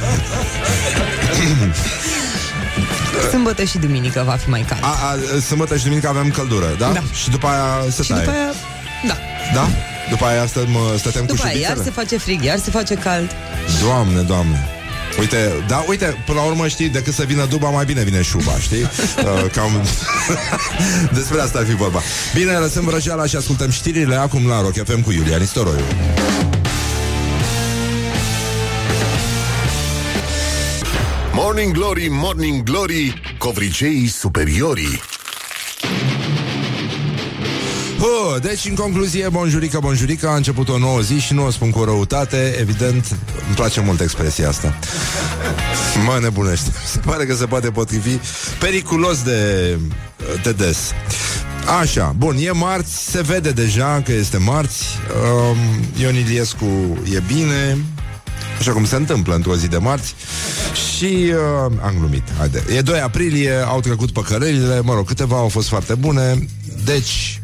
Sâmbătă 3.30 3.64
și 3.64 3.78
duminică 3.78 4.22
va 4.26 4.32
fi 4.32 4.48
mai 4.48 4.64
cald. 4.68 4.82
A, 4.82 4.86
a, 4.86 5.40
sâmbătă 5.40 5.76
și 5.76 5.82
duminică 5.82 6.08
avem 6.08 6.30
căldură, 6.30 6.74
da? 6.78 6.90
Da. 6.92 7.02
Și 7.22 7.30
după 7.30 7.46
aia 7.46 7.90
se 7.90 8.02
și 8.02 8.08
taie. 8.08 8.24
după 8.24 8.36
aia, 8.36 8.52
da. 9.06 9.16
Da? 9.54 9.68
După 10.10 10.24
aia 10.24 10.46
stăm, 10.46 10.78
stătem 10.96 11.26
După 11.26 11.40
cu 11.40 11.46
aia 11.46 11.58
iar 11.58 11.70
șuvițele? 11.70 11.84
se 11.84 12.00
face 12.00 12.18
frig, 12.18 12.44
iar 12.44 12.58
se 12.58 12.70
face 12.70 12.94
cald. 12.94 13.30
Doamne, 13.80 14.20
doamne 14.20 14.68
Uite, 15.18 15.64
da, 15.68 15.84
uite, 15.88 16.22
până 16.26 16.38
la 16.38 16.44
urmă 16.44 16.68
știi 16.68 16.88
Decât 16.88 17.14
să 17.14 17.22
vină 17.22 17.46
duba, 17.46 17.68
mai 17.68 17.84
bine 17.84 18.02
vine 18.02 18.22
șuba, 18.22 18.58
știi? 18.60 18.82
Uh, 19.24 19.50
cam... 19.52 19.82
Despre 21.18 21.40
asta 21.40 21.58
ar 21.58 21.64
fi 21.64 21.74
vorba 21.74 22.00
Bine, 22.34 22.52
lăsăm 22.52 22.84
vrăjeala 22.84 23.26
și 23.26 23.36
ascultăm 23.36 23.70
știrile 23.70 24.14
Acum 24.14 24.46
la 24.46 24.60
Rock 24.60 24.84
FM 24.84 25.00
cu 25.00 25.12
Iulian 25.12 25.42
Istoroiu 25.42 25.84
Morning 31.54 31.76
Glory, 31.76 32.08
Morning 32.10 32.62
Glory 32.62 33.20
Covriceii 33.38 34.06
superiorii 34.06 35.00
Uh, 37.98 38.40
deci, 38.42 38.64
în 38.64 38.74
concluzie, 38.74 39.28
bonjurică, 39.28 39.78
bonjurică, 39.80 40.28
a 40.28 40.34
început 40.34 40.68
o 40.68 40.78
nouă 40.78 41.00
zi 41.00 41.18
și 41.18 41.34
nu 41.34 41.44
o 41.44 41.50
spun 41.50 41.70
cu 41.70 41.84
răutate, 41.84 42.56
evident, 42.60 43.16
îmi 43.46 43.54
place 43.54 43.80
mult 43.80 44.00
expresia 44.00 44.48
asta. 44.48 44.78
Mă 46.04 46.18
nebunește. 46.20 46.70
Se 46.92 46.98
pare 46.98 47.24
că 47.24 47.34
se 47.34 47.46
poate 47.46 47.70
potrivi 47.70 48.18
periculos 48.60 49.22
de, 49.22 49.78
de 50.42 50.52
des. 50.52 50.92
Așa, 51.80 52.14
bun, 52.16 52.36
e 52.40 52.50
marți, 52.50 53.10
se 53.10 53.22
vede 53.22 53.50
deja 53.50 54.02
că 54.04 54.12
este 54.12 54.36
marți. 54.36 54.84
Um, 55.50 55.56
Ion 56.02 56.14
Iliescu 56.14 56.98
e 57.14 57.22
bine, 57.26 57.78
așa 58.58 58.72
cum 58.72 58.86
se 58.86 58.96
întâmplă 58.96 59.34
într-o 59.34 59.56
zi 59.56 59.68
de 59.68 59.76
marți. 59.76 60.14
Și 60.96 61.04
uh, 61.04 61.72
am 61.82 61.94
glumit, 61.98 62.22
haide. 62.38 62.64
E 62.76 62.80
2 62.80 63.00
aprilie, 63.00 63.54
au 63.66 63.80
trecut 63.80 64.10
păcărelile, 64.10 64.80
mă 64.80 64.94
rog, 64.94 65.06
câteva 65.06 65.36
au 65.36 65.48
fost 65.48 65.68
foarte 65.68 65.94
bune. 65.94 66.48
Deci, 66.84 67.42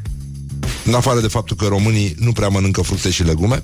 în 0.84 0.94
afară 0.94 1.20
de 1.20 1.28
faptul 1.28 1.56
că 1.56 1.66
românii 1.66 2.14
nu 2.18 2.32
prea 2.32 2.48
mănâncă 2.48 2.82
fructe 2.82 3.10
și 3.10 3.22
legume, 3.22 3.62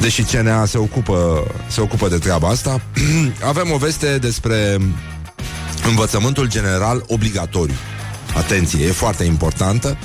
deși 0.00 0.22
CNA 0.22 0.64
se 0.64 0.78
ocupă, 0.78 1.46
se 1.68 1.80
ocupă 1.80 2.08
de 2.08 2.18
treaba 2.18 2.48
asta, 2.48 2.80
avem 3.52 3.70
o 3.72 3.76
veste 3.76 4.18
despre 4.18 4.78
învățământul 5.88 6.48
general 6.48 7.04
obligatoriu. 7.06 7.74
Atenție, 8.36 8.86
e 8.86 8.90
foarte 8.90 9.24
importantă. 9.24 9.98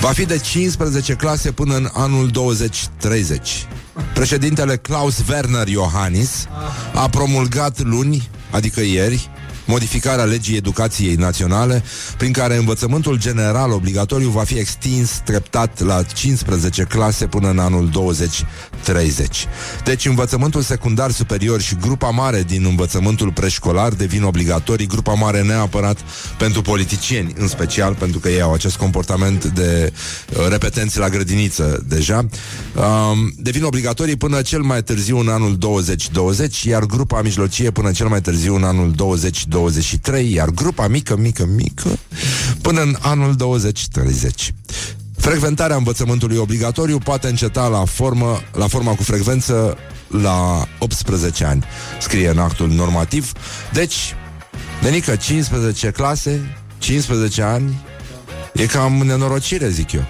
Va 0.00 0.08
fi 0.08 0.24
de 0.24 0.38
15 0.38 1.14
clase 1.14 1.52
până 1.52 1.74
în 1.74 1.88
anul 1.92 2.28
2030. 2.28 3.66
Președintele 4.14 4.76
Klaus 4.76 5.18
Werner 5.28 5.68
Iohannis 5.68 6.46
a 6.94 7.08
promulgat 7.08 7.82
luni, 7.82 8.28
adică 8.50 8.80
ieri, 8.80 9.30
modificarea 9.72 10.24
legii 10.24 10.56
educației 10.56 11.14
naționale, 11.14 11.82
prin 12.16 12.32
care 12.32 12.56
învățământul 12.56 13.18
general 13.18 13.70
obligatoriu 13.72 14.28
va 14.28 14.44
fi 14.44 14.58
extins 14.58 15.10
treptat 15.24 15.80
la 15.80 16.02
15 16.02 16.82
clase 16.82 17.26
până 17.26 17.48
în 17.48 17.58
anul 17.58 17.88
2030. 17.88 19.46
Deci 19.84 20.06
învățământul 20.06 20.62
secundar 20.62 21.10
superior 21.10 21.60
și 21.60 21.76
grupa 21.80 22.08
mare 22.08 22.42
din 22.42 22.64
învățământul 22.64 23.32
preșcolar 23.32 23.92
devin 23.92 24.22
obligatorii, 24.22 24.86
grupa 24.86 25.12
mare 25.12 25.42
neapărat 25.42 25.98
pentru 26.38 26.62
politicieni, 26.62 27.32
în 27.36 27.48
special 27.48 27.94
pentru 27.94 28.18
că 28.18 28.28
ei 28.28 28.40
au 28.40 28.52
acest 28.52 28.76
comportament 28.76 29.44
de 29.44 29.92
uh, 29.92 30.48
repetenți 30.48 30.98
la 30.98 31.08
grădiniță 31.08 31.84
deja, 31.88 32.16
um, 32.18 33.32
devin 33.36 33.62
obligatorii 33.64 34.16
până 34.16 34.42
cel 34.42 34.60
mai 34.60 34.82
târziu 34.82 35.18
în 35.18 35.28
anul 35.28 35.56
2020, 35.56 36.62
iar 36.62 36.84
grupa 36.84 37.22
mijlocie 37.22 37.70
până 37.70 37.90
cel 37.90 38.08
mai 38.08 38.20
târziu 38.20 38.54
în 38.54 38.64
anul 38.64 38.90
2023, 39.62 40.32
iar 40.32 40.48
grupa 40.48 40.88
mică, 40.88 41.16
mică, 41.16 41.46
mică 41.46 41.98
până 42.62 42.80
în 42.80 42.96
anul 43.00 43.34
2030. 43.34 44.54
Frecventarea 45.16 45.76
învățământului 45.76 46.36
obligatoriu 46.36 46.98
poate 46.98 47.28
înceta 47.28 47.66
la, 47.66 47.84
formă, 47.84 48.40
la 48.52 48.66
forma 48.66 48.94
cu 48.94 49.02
frecvență 49.02 49.76
la 50.08 50.68
18 50.78 51.44
ani, 51.44 51.64
scrie 52.00 52.28
în 52.28 52.38
actul 52.38 52.68
normativ. 52.68 53.32
Deci, 53.72 54.14
nenică, 54.80 55.16
15 55.16 55.90
clase, 55.90 56.56
15 56.78 57.42
ani, 57.42 57.80
e 58.52 58.66
cam 58.66 58.92
nenorocire, 58.92 59.68
zic 59.68 59.92
eu. 59.92 60.04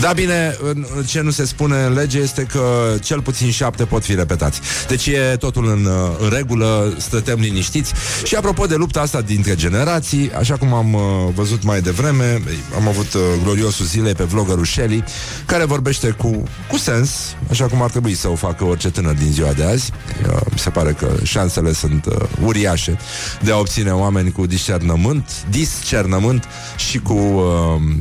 Da, 0.00 0.12
bine, 0.12 0.56
în- 0.62 0.86
ce 1.06 1.20
nu 1.20 1.30
se 1.30 1.44
spune 1.44 1.82
în 1.84 1.92
lege 1.92 2.18
este 2.18 2.42
că 2.42 2.94
cel 3.02 3.20
puțin 3.20 3.50
șapte 3.50 3.84
pot 3.84 4.04
fi 4.04 4.14
repetați. 4.14 4.60
Deci 4.88 5.06
e 5.06 5.36
totul 5.38 5.66
în, 5.68 5.84
uh, 5.84 5.92
în 6.20 6.28
regulă, 6.28 6.94
stătem 6.98 7.38
liniștiți. 7.40 7.92
Și 8.24 8.34
apropo 8.34 8.66
de 8.66 8.74
lupta 8.74 9.00
asta 9.00 9.20
dintre 9.20 9.54
generații, 9.54 10.32
așa 10.38 10.56
cum 10.56 10.72
am 10.72 10.92
uh, 10.94 11.00
văzut 11.34 11.62
mai 11.62 11.80
devreme, 11.80 12.42
am 12.76 12.88
avut 12.88 13.12
uh, 13.14 13.20
gloriosul 13.42 13.84
zilei 13.86 14.14
pe 14.14 14.24
vloggerul 14.24 14.64
Shelly, 14.64 15.04
care 15.46 15.64
vorbește 15.64 16.08
cu, 16.10 16.42
cu 16.70 16.76
sens, 16.76 17.10
așa 17.50 17.66
cum 17.66 17.82
ar 17.82 17.90
trebui 17.90 18.14
să 18.14 18.28
o 18.28 18.34
facă 18.34 18.64
orice 18.64 18.90
tânăr 18.90 19.14
din 19.14 19.32
ziua 19.32 19.52
de 19.52 19.64
azi. 19.64 19.90
Uh, 20.28 20.36
mi 20.52 20.58
se 20.58 20.70
pare 20.70 20.92
că 20.92 21.12
șansele 21.22 21.72
sunt 21.72 22.06
uh, 22.06 22.14
uriașe 22.44 22.98
de 23.42 23.52
a 23.52 23.58
obține 23.58 23.90
oameni 23.90 24.32
cu 24.32 24.46
discernământ, 24.46 25.30
discernământ 25.50 26.44
și 26.76 26.98
cu... 26.98 27.12
Uh, 27.12 27.92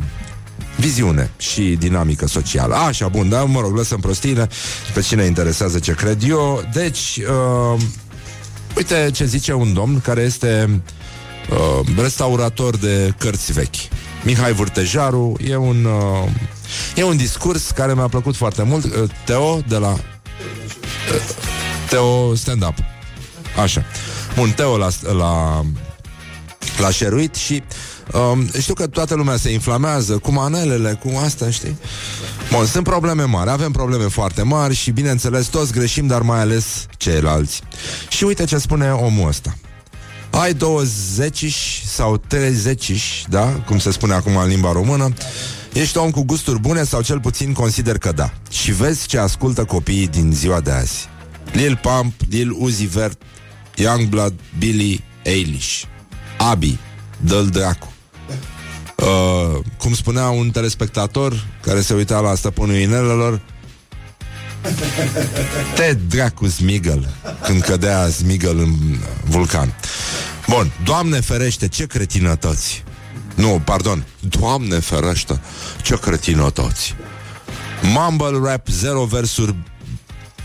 viziune 0.75 1.31
și 1.37 1.61
dinamică 1.61 2.27
socială. 2.27 2.75
Așa, 2.75 3.07
bun, 3.07 3.29
da, 3.29 3.43
mă 3.43 3.59
rog, 3.59 3.75
lăsăm 3.75 3.99
prostiile 3.99 4.49
pe 4.93 5.01
cine 5.01 5.23
interesează 5.23 5.79
ce 5.79 5.93
cred 5.93 6.23
eu. 6.27 6.63
Deci, 6.73 7.19
uh, 7.73 7.81
uite 8.77 9.09
ce 9.13 9.25
zice 9.25 9.53
un 9.53 9.73
domn 9.73 10.01
care 10.01 10.21
este 10.21 10.81
uh, 11.49 11.87
restaurator 11.97 12.77
de 12.77 13.13
cărți 13.17 13.51
vechi. 13.51 13.75
Mihai 14.23 14.53
Vârtejaru 14.53 15.35
e 15.43 15.55
un, 15.55 15.85
uh, 15.85 16.29
e 16.95 17.03
un 17.03 17.17
discurs 17.17 17.71
care 17.71 17.93
mi-a 17.93 18.07
plăcut 18.07 18.35
foarte 18.35 18.63
mult. 18.63 18.83
Uh, 18.83 19.09
Teo 19.25 19.59
de 19.67 19.77
la 19.77 19.91
uh, 19.91 19.99
Teo 21.89 22.35
stand-up. 22.35 22.75
Așa. 23.61 23.85
Bun, 24.35 24.49
Teo 24.49 24.77
la, 24.77 24.87
la 25.01 25.61
l-a 26.77 26.91
șeruit 26.91 27.35
și 27.35 27.63
um, 28.11 28.49
știu 28.59 28.73
că 28.73 28.87
toată 28.87 29.15
lumea 29.15 29.37
se 29.37 29.51
inflamează 29.51 30.17
cu 30.17 30.31
manelele, 30.31 30.99
cu 31.03 31.19
asta, 31.23 31.49
știi? 31.49 31.77
Bun, 32.51 32.65
sunt 32.65 32.83
probleme 32.83 33.23
mari, 33.23 33.49
avem 33.49 33.71
probleme 33.71 34.07
foarte 34.07 34.41
mari 34.41 34.75
și, 34.75 34.91
bineînțeles, 34.91 35.45
toți 35.45 35.71
greșim, 35.71 36.07
dar 36.07 36.21
mai 36.21 36.39
ales 36.39 36.85
ceilalți. 36.97 37.61
Și 38.09 38.23
uite 38.23 38.43
ce 38.43 38.57
spune 38.57 38.91
omul 38.91 39.27
ăsta. 39.27 39.55
Ai 40.29 40.53
20 40.53 41.81
sau 41.85 42.17
30, 42.17 43.25
da? 43.29 43.45
Cum 43.45 43.79
se 43.79 43.91
spune 43.91 44.13
acum 44.13 44.35
în 44.37 44.47
limba 44.47 44.71
română. 44.71 45.13
Ești 45.73 45.97
om 45.97 46.11
cu 46.11 46.23
gusturi 46.23 46.59
bune 46.59 46.83
sau 46.83 47.01
cel 47.01 47.19
puțin 47.19 47.53
consider 47.53 47.97
că 47.97 48.11
da. 48.11 48.33
Și 48.49 48.71
vezi 48.71 49.07
ce 49.07 49.17
ascultă 49.17 49.63
copiii 49.65 50.07
din 50.07 50.31
ziua 50.33 50.59
de 50.59 50.71
azi. 50.71 51.07
Lil 51.51 51.79
Pump, 51.81 52.13
Lil 52.29 52.55
Uzi 52.57 52.85
Vert, 52.85 53.21
Youngblood, 53.75 54.33
Billy 54.57 55.03
Eilish. 55.23 55.81
Abi, 56.37 56.77
dă-l 57.19 57.47
dracu. 57.47 57.92
Uh, 58.95 59.59
cum 59.77 59.93
spunea 59.93 60.29
un 60.29 60.49
telespectator 60.51 61.45
care 61.61 61.81
se 61.81 61.93
uita 61.93 62.19
la 62.19 62.35
stăpânul 62.35 62.75
inelelor, 62.75 63.41
te 65.75 65.93
dracu 65.93 66.47
Smigel 66.47 67.09
Când 67.43 67.61
cădea 67.61 68.09
Smigel 68.09 68.59
în 68.59 68.75
vulcan. 69.23 69.75
Bun, 70.47 70.71
Doamne 70.83 71.19
ferește 71.19 71.67
Ce 71.67 71.85
cretinătăți. 71.85 72.83
Nu, 73.35 73.61
pardon, 73.65 74.05
Doamne 74.19 74.79
ferește 74.79 75.41
Ce 75.81 75.99
cretinătăți. 75.99 76.95
Mumble 77.81 78.49
rap, 78.49 78.67
zero 78.67 79.05
versuri 79.05 79.55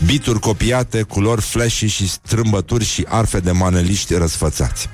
Bituri 0.05 0.39
copiate, 0.39 1.01
culori 1.01 1.41
flashy 1.41 1.85
și 1.85 2.09
strâmbături 2.09 2.85
și 2.85 3.05
arfe 3.07 3.39
de 3.39 3.51
maneliști 3.51 4.13
răsfățați. 4.13 4.89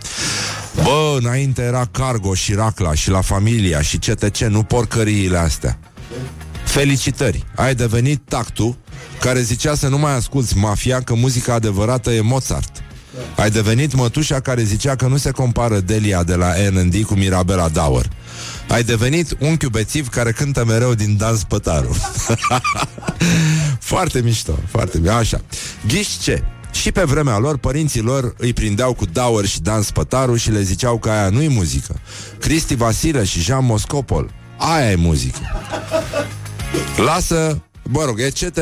Bă, 0.84 1.18
înainte 1.20 1.62
era 1.62 1.88
Cargo 1.92 2.34
și 2.34 2.54
Racla 2.54 2.94
și 2.94 3.10
La 3.10 3.22
Familia 3.22 3.82
și 3.82 3.98
CTC, 3.98 4.38
nu 4.38 4.64
porcăriile 4.64 5.38
astea. 5.38 5.80
Felicitări! 6.66 7.44
Ai 7.56 7.76
devenit 7.76 8.22
tactul 8.28 8.78
care 9.20 9.42
zicea 9.42 9.76
să 9.76 9.88
nu 9.88 9.98
mai 9.98 10.16
asculți 10.16 10.58
mafia, 10.58 11.02
că 11.02 11.14
muzica 11.14 11.54
adevărată 11.54 12.12
e 12.12 12.22
Mozart. 12.22 12.84
Ai 13.36 13.50
devenit 13.50 13.94
mătușa 13.96 14.40
care 14.40 14.64
zicea 14.64 14.96
că 14.96 15.08
nu 15.08 15.18
se 15.18 15.32
compară 15.32 15.80
Delia 15.80 16.24
de 16.24 16.36
la 16.36 16.54
N&D 16.72 17.04
cu 17.04 17.14
Mirabela 17.14 17.70
Dauer. 17.70 18.10
Ai 18.68 18.84
devenit 18.84 19.38
unchiul 19.40 19.70
bețiv 19.70 20.10
care 20.10 20.32
cântă 20.32 20.66
mereu 20.66 20.94
din 20.94 21.18
dans 21.18 21.44
pătaru. 21.44 21.98
foarte 23.80 24.22
mișto, 24.22 24.60
foarte 24.68 24.98
mișto. 24.98 25.16
Așa. 25.16 25.42
Ghiși 25.88 26.20
ce? 26.20 26.44
Și 26.82 26.92
pe 26.92 27.04
vremea 27.04 27.38
lor, 27.38 27.58
părinții 27.58 28.02
lor 28.02 28.34
îi 28.38 28.54
prindeau 28.54 28.94
cu 28.94 29.06
Dauer 29.06 29.46
și 29.46 29.62
dans 29.62 29.92
pătaru 29.92 30.36
și 30.36 30.52
le 30.52 30.62
ziceau 30.62 30.98
că 30.98 31.10
aia 31.10 31.30
nu-i 31.30 31.48
muzică. 31.50 32.00
Cristi 32.40 32.76
Vasile 32.76 33.24
și 33.24 33.42
Jean 33.42 33.66
Moscopol, 33.66 34.32
aia 34.58 34.92
e 34.92 34.96
muzică. 34.96 35.40
Lasă, 37.06 37.62
mă 37.84 38.04
rog, 38.06 38.20
etc. 38.20 38.58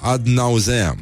ad 0.00 0.26
nauseam. 0.26 0.98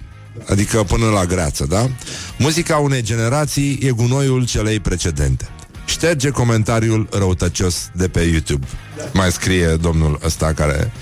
Adică 0.49 0.83
până 0.83 1.07
la 1.07 1.25
greață, 1.25 1.67
da? 1.69 1.91
Muzica 2.39 2.77
unei 2.77 3.03
generații 3.03 3.79
e 3.83 3.91
gunoiul 3.91 4.47
celei 4.47 4.81
precedente. 4.81 5.49
Șterge 5.85 6.31
comentariul 6.31 7.09
răutăcios 7.11 7.91
de 7.93 8.09
pe 8.09 8.21
YouTube. 8.21 8.67
Mai 9.13 9.33
scrie 9.33 9.67
domnul 9.67 10.19
ăsta 10.25 10.53
care 10.53 10.93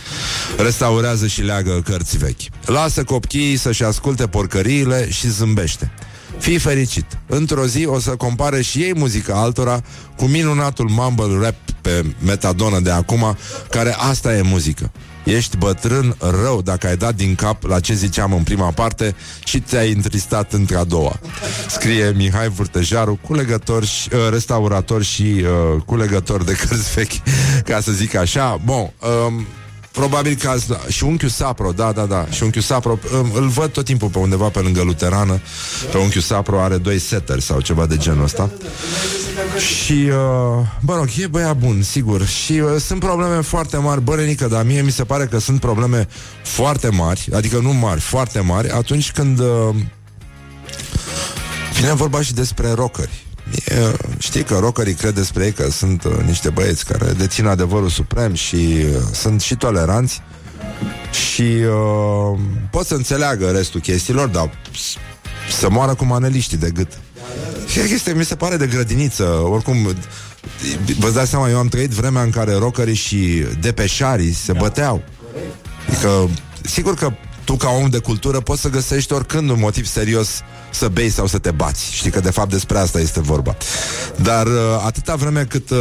restaurează 0.56 1.26
și 1.26 1.42
leagă 1.42 1.82
cărți 1.84 2.18
vechi. 2.18 2.66
Lasă 2.66 3.04
copiii 3.04 3.56
să-și 3.56 3.84
asculte 3.84 4.26
porcăriile 4.26 5.10
și 5.10 5.28
zâmbește. 5.30 5.90
Fii 6.38 6.58
fericit. 6.58 7.06
Într-o 7.26 7.66
zi 7.66 7.86
o 7.86 7.98
să 7.98 8.10
compare 8.10 8.62
și 8.62 8.78
ei 8.78 8.92
muzica 8.96 9.34
altora 9.34 9.82
cu 10.16 10.24
minunatul 10.24 10.88
mumble 10.88 11.38
rap 11.40 11.54
pe 11.80 12.04
metadonă 12.24 12.80
de 12.80 12.90
acum, 12.90 13.36
care 13.70 13.94
asta 13.98 14.36
e 14.36 14.42
muzică. 14.42 14.92
Ești 15.24 15.56
bătrân 15.56 16.16
rău 16.42 16.62
dacă 16.62 16.86
ai 16.86 16.96
dat 16.96 17.14
din 17.14 17.34
cap 17.34 17.62
la 17.62 17.80
ce 17.80 17.94
ziceam 17.94 18.32
în 18.32 18.42
prima 18.42 18.70
parte 18.70 19.14
și 19.44 19.60
te-ai 19.60 19.92
întristat 19.92 20.52
într-a 20.52 20.84
doua. 20.84 21.20
Scrie 21.68 22.12
Mihai 22.16 22.48
Vârtejaru, 22.48 23.18
culegător 23.26 23.84
și, 23.84 24.08
uh, 24.12 24.18
restaurator 24.30 25.02
și 25.02 25.22
uh, 25.22 25.82
culegător 25.86 26.44
de 26.44 26.52
cărți 26.52 26.92
vechi, 26.94 27.12
ca 27.64 27.80
să 27.80 27.92
zic 27.92 28.14
așa. 28.14 28.60
Bun, 28.64 28.92
um, 29.26 29.46
Probabil 29.94 30.34
că 30.34 30.48
azi, 30.48 30.66
și 30.88 31.04
unchiul 31.04 31.28
Sapro, 31.28 31.72
da, 31.72 31.92
da, 31.92 32.04
da, 32.04 32.26
și 32.30 32.42
unchiul 32.42 32.62
Sapro, 32.62 32.98
um, 33.12 33.30
îl 33.34 33.48
văd 33.48 33.70
tot 33.72 33.84
timpul 33.84 34.08
pe 34.08 34.18
undeva 34.18 34.48
pe 34.48 34.58
lângă 34.58 34.82
Luterană, 34.82 35.40
pe 35.90 35.98
unchiul 35.98 36.20
Sapro 36.20 36.60
are 36.60 36.76
doi 36.76 36.98
seteri 36.98 37.42
sau 37.42 37.60
ceva 37.60 37.86
de 37.86 37.96
genul 37.96 38.24
ăsta. 38.24 38.50
Și, 39.58 39.92
uh, 39.92 40.66
mă 40.80 40.94
rog, 40.96 41.08
e 41.18 41.26
băiat 41.26 41.56
bun, 41.56 41.82
sigur. 41.82 42.26
Și 42.26 42.52
uh, 42.52 42.80
sunt 42.80 43.00
probleme 43.00 43.40
foarte 43.40 43.76
mari, 43.76 44.00
bărenică, 44.00 44.46
dar 44.46 44.64
mie 44.64 44.82
mi 44.82 44.90
se 44.90 45.04
pare 45.04 45.26
că 45.26 45.38
sunt 45.38 45.60
probleme 45.60 46.08
foarte 46.42 46.88
mari, 46.88 47.28
adică 47.34 47.58
nu 47.58 47.72
mari, 47.72 48.00
foarte 48.00 48.40
mari, 48.40 48.70
atunci 48.70 49.12
când 49.12 49.38
uh, 49.38 49.74
vine 51.74 51.92
vorba 51.94 52.22
și 52.22 52.32
despre 52.32 52.72
rockeri. 52.72 53.24
E, 53.52 53.74
știi 54.18 54.42
că 54.42 54.58
rockerii 54.58 54.94
cred 54.94 55.14
despre 55.14 55.44
ei 55.44 55.52
că 55.52 55.70
sunt 55.70 56.04
uh, 56.04 56.12
niște 56.26 56.50
băieți 56.50 56.84
care 56.84 57.12
dețin 57.12 57.46
adevărul 57.46 57.88
suprem 57.88 58.34
și 58.34 58.56
uh, 58.56 58.96
sunt 59.12 59.40
și 59.40 59.56
toleranți 59.56 60.22
și 61.32 61.42
uh, 61.42 62.38
pot 62.70 62.86
să 62.86 62.94
înțeleagă 62.94 63.50
restul 63.50 63.80
chestiilor, 63.80 64.28
dar 64.28 64.50
s- 64.76 64.96
să 65.58 65.70
moară 65.70 65.94
cu 65.94 66.04
maneliștii 66.04 66.56
de 66.56 66.70
gât. 66.70 66.98
Și 67.66 67.78
este, 67.78 68.12
mi 68.12 68.24
se 68.24 68.34
pare 68.34 68.56
de 68.56 68.66
grădiniță, 68.66 69.24
oricum 69.24 69.76
vă 70.98 71.10
dați 71.10 71.30
seama, 71.30 71.48
eu 71.50 71.58
am 71.58 71.68
trăit 71.68 71.90
vremea 71.90 72.22
în 72.22 72.30
care 72.30 72.54
rockerii 72.54 72.94
și 72.94 73.44
depeșarii 73.60 74.32
se 74.32 74.52
băteau. 74.52 75.02
Adică, 75.88 76.28
sigur 76.62 76.94
că 76.94 77.12
tu 77.44 77.56
ca 77.56 77.68
om 77.68 77.88
de 77.88 77.98
cultură 77.98 78.40
poți 78.40 78.60
să 78.60 78.68
găsești 78.68 79.12
oricând 79.12 79.50
un 79.50 79.58
motiv 79.58 79.86
serios 79.86 80.28
să 80.70 80.88
bei 80.88 81.10
sau 81.10 81.26
să 81.26 81.38
te 81.38 81.50
bați. 81.50 81.92
Știi 81.92 82.10
că 82.10 82.20
de 82.20 82.30
fapt 82.30 82.50
despre 82.50 82.78
asta 82.78 83.00
este 83.00 83.20
vorba. 83.20 83.56
Dar 84.16 84.46
uh, 84.46 84.52
atâta 84.84 85.14
vreme 85.14 85.44
cât 85.44 85.70
uh, 85.70 85.78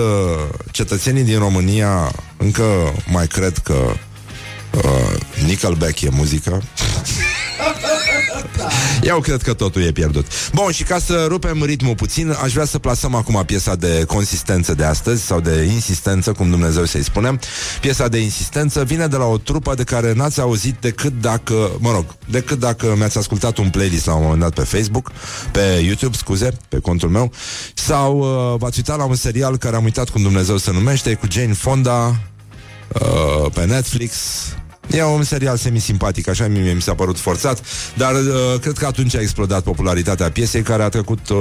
cetățenii 0.71 1.23
din 1.23 1.39
România 1.39 2.11
încă 2.37 2.63
mai 3.05 3.27
cred 3.27 3.57
că 3.57 3.73
uh, 3.73 5.43
Nickelback 5.45 6.01
e 6.01 6.09
muzică, 6.09 6.61
eu 9.11 9.19
cred 9.19 9.41
că 9.41 9.53
totul 9.53 9.81
e 9.81 9.91
pierdut. 9.91 10.25
Bun, 10.53 10.71
și 10.71 10.83
ca 10.83 10.99
să 10.99 11.25
rupem 11.27 11.63
ritmul 11.63 11.95
puțin, 11.95 12.35
aș 12.43 12.53
vrea 12.53 12.65
să 12.65 12.79
plasăm 12.79 13.15
acum 13.15 13.43
piesa 13.45 13.75
de 13.75 14.03
consistență 14.07 14.73
de 14.73 14.83
astăzi, 14.83 15.25
sau 15.25 15.39
de 15.39 15.69
insistență, 15.71 16.31
cum 16.31 16.49
Dumnezeu 16.49 16.85
să-i 16.85 17.03
spunem. 17.03 17.39
Piesa 17.81 18.07
de 18.07 18.17
insistență 18.17 18.83
vine 18.83 19.07
de 19.07 19.15
la 19.15 19.25
o 19.25 19.37
trupă 19.37 19.73
de 19.75 19.83
care 19.83 20.13
n-ați 20.13 20.41
auzit 20.41 20.75
decât 20.79 21.21
dacă, 21.21 21.71
mă 21.79 21.91
rog, 21.91 22.05
decât 22.29 22.59
dacă 22.59 22.93
mi-ați 22.97 23.17
ascultat 23.17 23.57
un 23.57 23.69
playlist 23.69 24.05
la 24.05 24.13
un 24.13 24.23
moment 24.23 24.41
dat 24.41 24.53
pe 24.53 24.77
Facebook, 24.77 25.11
pe 25.51 25.81
YouTube, 25.85 26.17
scuze, 26.17 26.57
pe 26.69 26.79
contul 26.79 27.09
meu, 27.09 27.31
sau 27.73 28.17
uh, 28.19 28.59
v-ați 28.59 28.77
uitat 28.77 28.97
la 28.97 29.03
un 29.03 29.15
serial 29.15 29.57
care 29.57 29.75
am 29.75 29.83
uitat 29.83 30.09
cum 30.09 30.21
Dumnezeu 30.21 30.57
se 30.57 30.71
numește, 30.71 31.13
cu 31.13 31.27
Jane 31.29 31.53
Fonda, 31.53 32.15
uh, 32.87 33.51
pe 33.53 33.65
Netflix, 33.65 34.13
E 34.91 35.03
un 35.03 35.23
serial 35.23 35.57
semi-simpatic, 35.57 36.27
așa 36.27 36.47
mie 36.47 36.73
mi 36.73 36.81
s-a 36.81 36.93
părut 36.93 37.19
forțat, 37.19 37.61
dar 37.97 38.13
uh, 38.13 38.59
cred 38.61 38.77
că 38.77 38.85
atunci 38.85 39.15
a 39.15 39.19
explodat 39.19 39.63
popularitatea 39.63 40.31
piesei, 40.31 40.61
care 40.61 40.83
a 40.83 40.89
trecut 40.89 41.29
uh, 41.29 41.37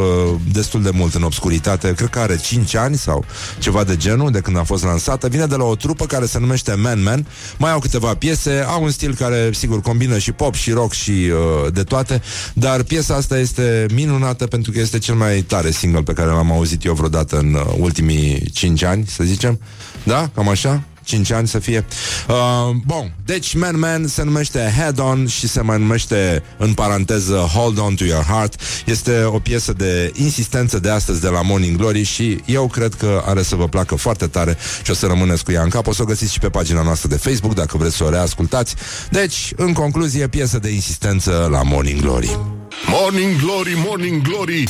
destul 0.53 0.83
de 0.83 0.91
mult 0.93 1.15
în 1.15 1.23
obscuritate. 1.23 1.95
Cred 1.95 2.09
că 2.09 2.19
are 2.19 2.37
5 2.37 2.75
ani 2.75 2.97
sau 2.97 3.25
ceva 3.59 3.85
de 3.85 3.97
genul 3.97 4.31
de 4.31 4.41
când 4.41 4.57
a 4.57 4.63
fost 4.63 4.85
lansată. 4.85 5.29
Vine 5.29 5.47
de 5.47 5.57
la 5.57 5.65
o 5.65 5.75
trupă 5.75 6.07
care 6.07 6.27
se 6.27 6.39
numește 6.39 6.75
Man 6.75 7.03
Man. 7.03 7.27
Mai 7.59 7.73
au 7.73 7.79
câteva 7.79 8.15
piese, 8.15 8.65
au 8.69 8.83
un 8.83 8.91
stil 8.91 9.15
care, 9.15 9.51
sigur, 9.53 9.81
combină 9.81 10.19
și 10.19 10.33
pop 10.33 10.55
și 10.55 10.71
rock 10.71 10.93
și 10.93 11.11
uh, 11.11 11.73
de 11.73 11.83
toate, 11.83 12.23
dar 12.55 12.83
piesa 12.83 13.15
asta 13.15 13.39
este 13.39 13.87
minunată 13.95 14.47
pentru 14.47 14.73
că 14.73 14.79
este 14.79 14.99
cel 14.99 15.15
mai 15.15 15.41
tare 15.41 15.71
single 15.71 16.03
pe 16.03 16.13
care 16.13 16.31
l-am 16.31 16.53
auzit 16.53 16.85
eu 16.85 16.95
vreodată 16.95 17.39
în 17.39 17.55
uh, 17.55 17.75
ultimii 17.79 18.51
5 18.53 18.83
ani, 18.83 19.07
să 19.07 19.25
zicem. 19.25 19.61
Da? 20.05 20.31
Cam 20.35 20.49
așa? 20.49 20.83
5 21.05 21.31
ani 21.31 21.49
să 21.49 21.59
fie. 21.59 21.85
Uh, 22.29 22.75
bun, 22.87 23.15
deci 23.25 23.55
Man 23.55 23.79
Man 23.79 24.07
se 24.07 24.23
numește 24.23 24.73
Head 24.77 24.99
On 24.99 25.27
și 25.27 25.49
se 25.49 25.61
mai 25.61 25.79
numește 25.79 26.43
în 26.57 26.73
paranteză 26.73 27.35
Hold 27.35 27.79
On 27.79 27.95
To 27.95 28.05
Your 28.05 28.25
Heart. 28.25 28.61
Este 28.87 29.23
o 29.23 29.39
piesă 29.39 29.73
de 29.73 30.13
insistență 30.15 30.79
de 30.79 30.91
astăzi 30.91 31.21
de 31.21 31.29
la 31.29 31.43
Morning 31.43 31.77
Glory 31.77 32.03
și 32.03 32.41
eu 32.45 32.67
cred 32.67 32.95
că 32.95 33.23
are 33.27 33.43
să 33.43 33.57
vă 33.57 33.69
placă 33.69 33.95
foarte 33.95 34.27
tare 34.27 34.57
și 34.83 34.91
o 34.91 34.95
să 34.95 35.07
rămâneți 35.07 35.45
cu 35.45 35.53
ea 35.53 35.63
în 35.63 35.69
cap. 35.69 35.87
O 35.87 35.93
să 35.93 36.03
o 36.03 36.05
găsiți 36.05 36.33
și 36.33 36.39
pe 36.39 36.49
pagina 36.49 36.83
noastră 36.83 37.09
de 37.09 37.17
Facebook 37.17 37.55
dacă 37.55 37.77
vreți 37.77 37.97
să 37.97 38.05
o 38.05 38.11
reascultați. 38.11 38.75
Deci, 39.11 39.53
în 39.57 39.73
concluzie, 39.73 40.29
piesă 40.29 40.59
de 40.59 40.69
insistență 40.69 41.49
la 41.51 41.63
Morning 41.63 42.01
Glory. 42.01 42.39
Morning 42.87 43.37
Glory, 43.41 43.75
Morning 43.87 44.23
Glory 44.23 44.69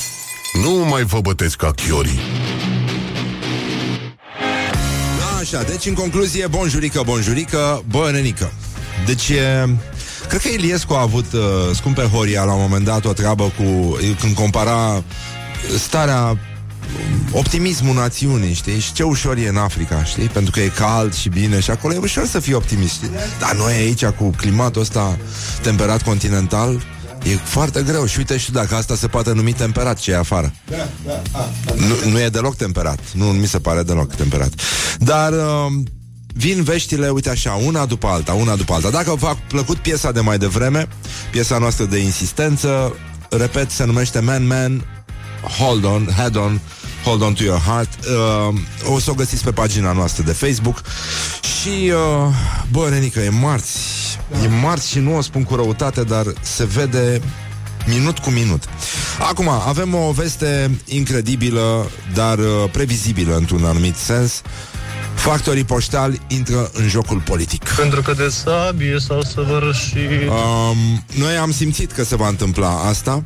Nu 0.62 0.70
mai 0.70 1.02
vă 1.02 1.20
bătesc 1.20 1.56
ca 1.56 1.70
chiorii 1.70 2.20
Așa, 5.54 5.62
deci 5.62 5.86
în 5.86 5.94
concluzie, 5.94 6.46
bonjurică, 6.46 7.02
bonjurică, 7.04 7.84
bă, 7.88 8.10
nenică. 8.12 8.52
Deci 9.06 9.28
e... 9.28 9.68
Cred 10.28 10.40
că 10.40 10.48
Iliescu 10.48 10.92
a 10.92 11.00
avut, 11.00 11.32
uh, 11.32 11.40
scumpe 11.74 12.02
Horia, 12.02 12.44
la 12.44 12.52
un 12.52 12.60
moment 12.60 12.84
dat 12.84 13.04
o 13.04 13.12
treabă 13.12 13.44
cu... 13.44 13.96
Când 14.20 14.34
compara 14.34 15.02
starea 15.78 16.38
optimismul 17.30 17.94
națiunii, 17.94 18.54
știi? 18.54 18.78
Și 18.78 18.92
ce 18.92 19.02
ușor 19.02 19.36
e 19.36 19.48
în 19.48 19.56
Africa, 19.56 20.04
știi? 20.04 20.26
Pentru 20.26 20.50
că 20.50 20.60
e 20.60 20.68
cald 20.68 21.14
și 21.14 21.28
bine 21.28 21.60
și 21.60 21.70
acolo 21.70 21.94
e 21.94 21.98
ușor 21.98 22.26
să 22.26 22.40
fii 22.40 22.54
optimist, 22.54 22.92
știi? 22.92 23.10
Dar 23.38 23.54
noi 23.54 23.72
aici, 23.72 24.04
cu 24.04 24.30
climatul 24.36 24.80
ăsta 24.80 25.18
temperat 25.62 26.02
continental, 26.02 26.82
E 27.22 27.36
foarte 27.36 27.82
greu 27.82 28.06
și 28.06 28.18
uite 28.18 28.36
și 28.36 28.52
dacă 28.52 28.74
asta 28.74 28.94
se 28.94 29.06
poate 29.06 29.32
numi 29.32 29.52
temperat 29.52 29.98
ce 29.98 30.10
e 30.10 30.16
afară. 30.16 30.52
Da, 30.68 30.88
da, 31.06 31.22
a, 31.38 31.50
Nu, 31.76 32.10
nu 32.10 32.20
e 32.20 32.28
deloc 32.28 32.56
temperat. 32.56 32.98
Nu 33.12 33.24
mi 33.24 33.46
se 33.46 33.58
pare 33.58 33.82
deloc 33.82 34.14
temperat. 34.14 34.52
Dar 34.98 35.32
uh, 35.32 35.72
vin 36.26 36.62
veștile, 36.62 37.08
uite 37.08 37.30
așa, 37.30 37.52
una 37.52 37.86
după 37.86 38.06
alta, 38.06 38.32
una 38.32 38.56
după 38.56 38.72
alta. 38.72 38.90
Dacă 38.90 39.14
v-a 39.14 39.38
plăcut 39.48 39.76
piesa 39.76 40.12
de 40.12 40.20
mai 40.20 40.38
devreme, 40.38 40.88
piesa 41.30 41.58
noastră 41.58 41.84
de 41.84 41.98
insistență, 41.98 42.96
repet, 43.30 43.70
se 43.70 43.84
numește 43.84 44.18
Man 44.18 44.46
Man, 44.46 44.84
Hold 45.58 45.84
On, 45.84 46.08
Head 46.16 46.36
On, 46.36 46.60
Hold 47.04 47.22
On 47.22 47.34
To 47.34 47.42
Your 47.42 47.60
Heart. 47.60 47.88
Uh, 48.04 48.92
o 48.92 48.98
să 48.98 49.10
o 49.10 49.14
găsiți 49.14 49.44
pe 49.44 49.52
pagina 49.52 49.92
noastră 49.92 50.22
de 50.22 50.32
Facebook. 50.32 50.82
Și, 51.60 51.90
uh, 51.90 52.34
bă, 52.70 52.88
Renica, 52.88 53.22
e 53.22 53.28
marți. 53.28 53.78
E 54.44 54.48
marți 54.48 54.90
și 54.90 54.98
nu 54.98 55.16
o 55.16 55.20
spun 55.20 55.44
cu 55.44 55.54
răutate, 55.54 56.02
dar 56.02 56.24
se 56.40 56.64
vede 56.64 57.20
minut 57.86 58.18
cu 58.18 58.30
minut. 58.30 58.62
Acum, 59.28 59.48
avem 59.48 59.94
o 59.94 60.12
veste 60.12 60.78
incredibilă, 60.86 61.90
dar 62.14 62.38
uh, 62.38 62.44
previzibilă 62.72 63.36
într-un 63.36 63.64
anumit 63.64 63.96
sens. 63.96 64.42
Factorii 65.14 65.64
poștali 65.64 66.20
intră 66.28 66.70
în 66.72 66.88
jocul 66.88 67.20
politic. 67.20 67.68
Pentru 67.68 68.02
că 68.02 68.12
de 68.12 68.28
sabie 68.28 68.98
s-au 68.98 69.22
săvârșit 69.22 70.28
Um, 70.28 71.04
noi 71.18 71.36
am 71.36 71.52
simțit 71.52 71.92
că 71.92 72.04
se 72.04 72.16
va 72.16 72.28
întâmpla 72.28 72.88
asta 72.88 73.22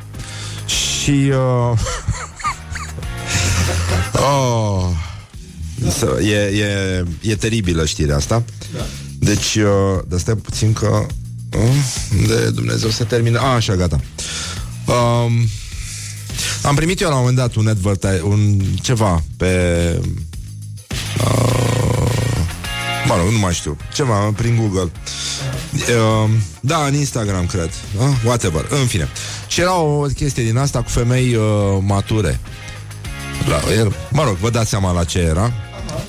și 0.66 1.10
uh, 1.10 1.78
oh, 4.12 4.88
să- 5.88 6.20
e, 6.22 6.34
e, 6.34 7.04
e 7.20 7.34
teribilă 7.36 7.86
știrea 7.86 8.16
asta. 8.16 8.44
Deci, 9.18 9.54
uh, 9.54 10.02
dar 10.08 10.18
stai 10.18 10.34
puțin 10.34 10.72
că 10.72 11.06
uh, 11.56 12.26
de 12.26 12.50
Dumnezeu 12.50 12.90
se 12.90 13.04
termină. 13.04 13.38
A, 13.38 13.54
așa, 13.54 13.74
gata. 13.74 14.00
Um, 14.86 15.48
am 16.62 16.74
primit 16.74 17.00
eu 17.00 17.08
la 17.08 17.14
un 17.14 17.20
moment 17.20 17.38
dat 17.38 17.54
un 17.54 17.66
advertise, 17.66 18.20
un 18.22 18.60
ceva 18.82 19.22
pe 19.36 20.00
Mă 23.06 23.16
rog, 23.16 23.30
nu 23.30 23.38
mai 23.38 23.52
știu. 23.52 23.76
Ceva 23.94 24.14
prin 24.36 24.56
Google. 24.56 24.90
Uh, 25.72 26.30
da, 26.60 26.84
în 26.86 26.94
Instagram, 26.94 27.46
cred. 27.46 27.70
Uh, 27.98 28.04
whatever. 28.24 28.66
În 28.68 28.86
fine. 28.86 29.08
Și 29.48 29.60
era 29.60 29.74
o 29.76 30.00
chestie 30.00 30.42
din 30.42 30.56
asta 30.56 30.82
cu 30.82 30.88
femei 30.88 31.34
uh, 31.34 31.42
mature. 31.80 32.40
La, 33.48 33.72
el, 33.72 33.94
mă 34.10 34.24
rog, 34.24 34.36
vă 34.36 34.50
dați 34.50 34.68
seama 34.68 34.92
la 34.92 35.04
ce 35.04 35.18
era. 35.18 35.52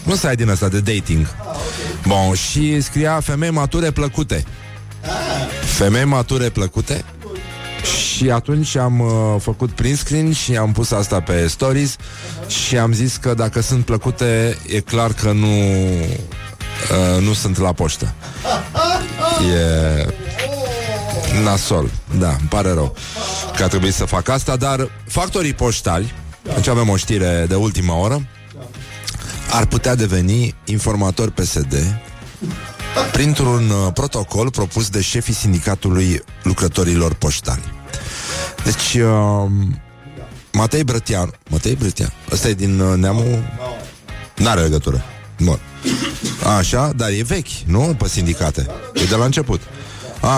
Nu 0.03 0.15
să 0.15 0.28
ai 0.28 0.36
din 0.36 0.49
asta 0.49 0.67
de 0.67 0.80
dating. 0.80 1.36
Bun, 2.07 2.34
și 2.34 2.82
scria 2.82 3.19
femei 3.19 3.49
mature 3.49 3.91
plăcute. 3.91 4.43
Femei 5.63 6.05
mature 6.05 6.49
plăcute. 6.49 7.03
Și 8.15 8.30
atunci 8.30 8.75
am 8.75 8.99
uh, 8.99 9.09
făcut 9.41 9.71
print 9.71 9.97
screen 9.97 10.34
și 10.34 10.55
am 10.55 10.71
pus 10.71 10.91
asta 10.91 11.19
pe 11.21 11.47
stories 11.47 11.95
și 12.47 12.78
am 12.78 12.93
zis 12.93 13.15
că 13.15 13.34
dacă 13.34 13.61
sunt 13.61 13.86
plăcute, 13.86 14.57
e 14.67 14.80
clar 14.80 15.13
că 15.13 15.32
nu 15.32 15.47
uh, 15.47 17.21
nu 17.21 17.34
sunt 17.34 17.57
la 17.57 17.73
poștă. 17.73 18.13
E 19.57 20.05
nasol. 21.43 21.89
Da, 22.19 22.30
îmi 22.30 22.47
pare 22.49 22.71
rău 22.71 22.95
că 23.55 23.63
a 23.63 23.67
trebuit 23.67 23.93
să 23.93 24.05
fac 24.05 24.30
asta, 24.30 24.55
dar 24.55 24.89
factorii 25.07 25.53
poștali, 25.53 26.13
deci 26.55 26.67
avem 26.67 26.89
o 26.89 26.95
știre 26.95 27.45
de 27.47 27.55
ultima 27.55 27.95
oră, 27.95 28.27
ar 29.51 29.65
putea 29.65 29.95
deveni 29.95 30.55
informatori 30.65 31.31
PSD 31.31 31.99
printr-un 33.11 33.69
uh, 33.69 33.93
protocol 33.93 34.51
propus 34.51 34.89
de 34.89 35.01
șefii 35.01 35.33
sindicatului 35.33 36.23
lucrătorilor 36.43 37.13
poștali. 37.13 37.63
Deci, 38.63 39.01
uh, 39.01 39.51
Matei 40.51 40.83
Brătian, 40.83 41.33
Matei 41.49 41.75
Brătian, 41.75 42.13
ăsta 42.31 42.47
e 42.47 42.53
din 42.53 42.79
uh, 42.79 42.97
neamul... 42.97 43.43
N-are 44.35 44.61
legătură. 44.61 45.03
Bun. 45.39 45.59
Așa, 46.57 46.91
dar 46.95 47.09
e 47.09 47.23
vechi, 47.23 47.47
nu? 47.65 47.95
Pe 47.97 48.07
sindicate. 48.07 48.67
E 48.93 49.03
de 49.03 49.15
la 49.15 49.25
început. 49.25 49.61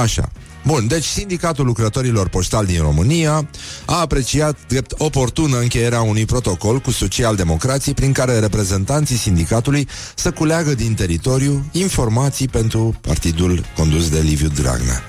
Așa. 0.01 0.29
Bun, 0.65 0.87
deci 0.87 1.05
Sindicatul 1.05 1.65
Lucrătorilor 1.65 2.29
Poștali 2.29 2.67
din 2.67 2.81
România 2.81 3.49
a 3.85 3.99
apreciat 3.99 4.57
drept 4.67 4.93
oportună 4.97 5.59
încheierea 5.59 6.01
unui 6.01 6.25
protocol 6.25 6.79
cu 6.79 6.91
socialdemocrații 6.91 7.93
prin 7.93 8.11
care 8.11 8.39
reprezentanții 8.39 9.17
sindicatului 9.17 9.87
să 10.15 10.31
culeagă 10.31 10.73
din 10.73 10.93
teritoriu 10.93 11.65
informații 11.71 12.47
pentru 12.47 12.95
partidul 13.01 13.65
condus 13.75 14.09
de 14.09 14.19
Liviu 14.19 14.47
Dragnea. 14.47 15.03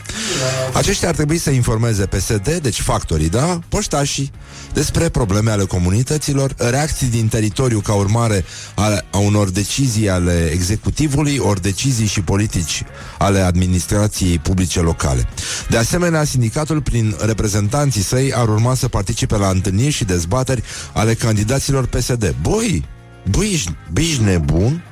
Aceștia 0.72 1.08
ar 1.08 1.14
trebui 1.14 1.38
să 1.38 1.50
informeze 1.50 2.06
PSD, 2.06 2.58
deci 2.62 2.80
factorii, 2.80 3.28
da, 3.28 3.58
poștașii, 3.68 4.32
despre 4.72 5.08
probleme 5.08 5.50
ale 5.50 5.64
comunităților, 5.64 6.54
reacții 6.56 7.06
din 7.06 7.28
teritoriu 7.28 7.80
ca 7.80 7.92
urmare 7.92 8.44
a, 8.74 9.02
a 9.10 9.18
unor 9.18 9.50
decizii 9.50 10.08
ale 10.08 10.50
executivului, 10.52 11.38
ori 11.38 11.62
decizii 11.62 12.06
și 12.06 12.20
politici 12.20 12.82
ale 13.18 13.40
administrației 13.40 14.38
publice 14.38 14.80
locale. 14.80 15.28
De 15.68 15.76
asemenea, 15.76 16.24
sindicatul, 16.24 16.82
prin 16.82 17.16
reprezentanții 17.18 18.02
săi, 18.02 18.32
ar 18.34 18.48
urma 18.48 18.74
să 18.74 18.88
participe 18.88 19.36
la 19.36 19.48
întâlniri 19.48 19.90
și 19.90 20.04
dezbateri 20.04 20.62
ale 20.92 21.14
candidaților 21.14 21.86
PSD. 21.86 22.34
Băi, 22.42 22.84
Băi, 23.30 23.52
ești, 23.52 23.74
băi, 23.92 24.04
ești 24.04 24.22
nebun? 24.22 24.84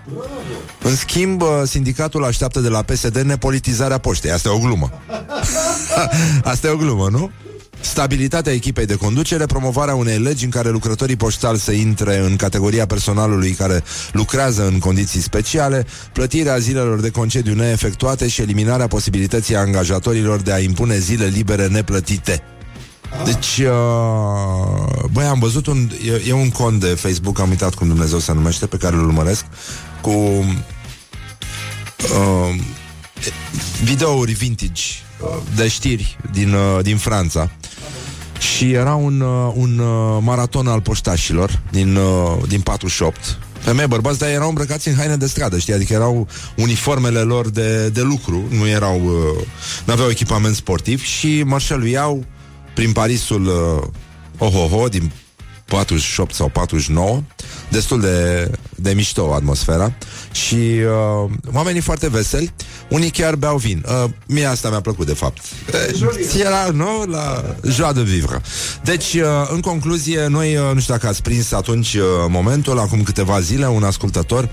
În 0.82 0.96
schimb, 0.96 1.42
uh, 1.42 1.49
sindicatul 1.64 2.24
așteaptă 2.24 2.61
de 2.61 2.68
la 2.68 2.82
PSD 2.82 3.16
nepolitizarea 3.16 3.99
poștei. 3.99 4.30
Asta 4.30 4.49
e 4.49 4.53
o 4.53 4.59
glumă. 4.59 4.90
Asta 6.51 6.66
e 6.66 6.70
o 6.70 6.76
glumă, 6.76 7.09
nu? 7.11 7.30
Stabilitatea 7.81 8.53
echipei 8.53 8.87
de 8.87 8.95
conducere, 8.95 9.47
promovarea 9.47 9.95
unei 9.95 10.18
legi 10.18 10.45
în 10.45 10.51
care 10.51 10.70
lucrătorii 10.70 11.16
poștali 11.16 11.59
să 11.59 11.72
intre 11.72 12.18
în 12.18 12.37
categoria 12.37 12.87
personalului 12.87 13.51
care 13.51 13.83
lucrează 14.12 14.66
în 14.66 14.79
condiții 14.79 15.20
speciale, 15.20 15.87
plătirea 16.12 16.59
zilelor 16.59 17.01
de 17.01 17.11
concediu 17.11 17.55
neefectuate 17.55 18.29
și 18.29 18.41
eliminarea 18.41 18.87
posibilității 18.87 19.57
angajatorilor 19.57 20.41
de 20.41 20.53
a 20.53 20.59
impune 20.59 20.99
zile 20.99 21.26
libere 21.26 21.66
neplătite. 21.66 22.43
Deci, 23.24 23.59
uh, 23.59 25.05
băi, 25.12 25.24
am 25.24 25.39
văzut 25.39 25.66
un... 25.66 25.91
E, 26.05 26.22
e 26.29 26.33
un 26.33 26.51
cont 26.51 26.81
de 26.81 26.87
Facebook, 26.87 27.41
am 27.41 27.49
uitat 27.49 27.74
cum 27.74 27.87
Dumnezeu 27.87 28.18
se 28.18 28.33
numește, 28.33 28.66
pe 28.66 28.76
care 28.76 28.97
îl 28.97 29.05
urmăresc, 29.05 29.45
cu 30.01 30.11
uh, 30.11 30.45
videouri 33.83 34.33
vintage 34.33 34.83
uh, 35.20 35.29
de 35.57 35.68
știri 35.68 36.18
din, 36.33 36.53
uh, 36.53 36.83
din 36.83 36.97
Franța. 36.97 37.51
Și 38.39 38.72
era 38.72 38.95
un, 38.95 39.20
uh, 39.20 39.53
un 39.55 39.78
uh, 39.78 40.18
maraton 40.20 40.66
al 40.66 40.80
poștașilor 40.80 41.61
din, 41.70 41.97
uh, 41.97 42.49
din 42.49 42.61
48 42.61 43.39
Femei, 43.59 43.86
bărbați, 43.86 44.18
dar 44.18 44.28
erau 44.28 44.49
îmbrăcați 44.49 44.89
în 44.89 44.95
haine 44.95 45.16
de 45.16 45.26
stradă, 45.26 45.59
știi? 45.59 45.72
Adică 45.72 45.93
erau 45.93 46.28
uniformele 46.57 47.18
lor 47.18 47.51
de, 47.51 47.89
de 47.89 48.01
lucru, 48.01 48.45
nu 48.51 48.68
erau, 48.68 49.01
uh, 49.05 49.45
nu 49.84 49.93
aveau 49.93 50.09
echipament 50.09 50.55
sportiv 50.55 51.03
și 51.03 51.43
mărșăluiau 51.47 52.24
prin 52.74 52.93
Parisul 52.93 53.47
uh, 53.47 53.89
Ohoho 54.39 54.89
din 54.89 55.12
48 55.64 56.34
sau 56.34 56.49
49 56.49 57.22
destul 57.68 58.00
de, 58.00 58.50
de 58.74 58.92
mișto 58.92 59.34
atmosfera 59.34 59.92
și 60.32 60.54
uh, 60.54 61.30
oamenii 61.52 61.80
foarte 61.80 62.08
veseli, 62.08 62.52
unii 62.88 63.10
chiar 63.10 63.34
beau 63.34 63.56
vin. 63.56 63.84
Uh, 63.86 64.10
mie 64.26 64.44
asta 64.44 64.68
mi-a 64.68 64.80
plăcut, 64.80 65.06
de 65.06 65.14
fapt. 65.14 65.38
Uh, 65.92 66.40
era, 66.40 66.68
nu? 66.72 67.04
La 67.06 67.44
joie 67.68 67.92
de 67.94 68.02
vivre. 68.02 68.40
Deci, 68.84 69.14
uh, 69.14 69.22
în 69.52 69.60
concluzie, 69.60 70.26
noi, 70.26 70.56
uh, 70.56 70.70
nu 70.74 70.80
știu 70.80 70.94
dacă 70.94 71.06
ați 71.06 71.22
prins 71.22 71.52
atunci 71.52 71.94
uh, 71.94 72.02
momentul, 72.28 72.78
acum 72.78 73.02
câteva 73.02 73.40
zile, 73.40 73.68
un 73.68 73.82
ascultător 73.82 74.48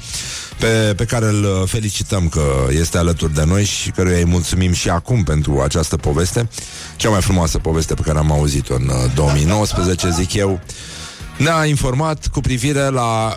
pe, 0.59 0.93
pe 0.95 1.05
care 1.05 1.25
îl 1.25 1.67
felicităm 1.67 2.27
că 2.27 2.43
este 2.69 2.97
alături 2.97 3.33
de 3.33 3.43
noi 3.45 3.63
și 3.63 3.91
căruia 3.91 4.17
îi 4.17 4.25
mulțumim 4.25 4.71
și 4.71 4.89
acum 4.89 5.23
pentru 5.23 5.61
această 5.61 5.97
poveste, 5.97 6.49
cea 6.95 7.09
mai 7.09 7.21
frumoasă 7.21 7.57
poveste 7.57 7.93
pe 7.93 8.01
care 8.01 8.17
am 8.17 8.31
auzit-o 8.31 8.75
în 8.75 8.87
uh, 8.87 9.11
2019, 9.15 10.09
zic 10.09 10.33
eu, 10.33 10.59
ne-a 11.37 11.65
informat 11.65 12.27
cu 12.27 12.39
privire 12.39 12.89
la 12.89 13.35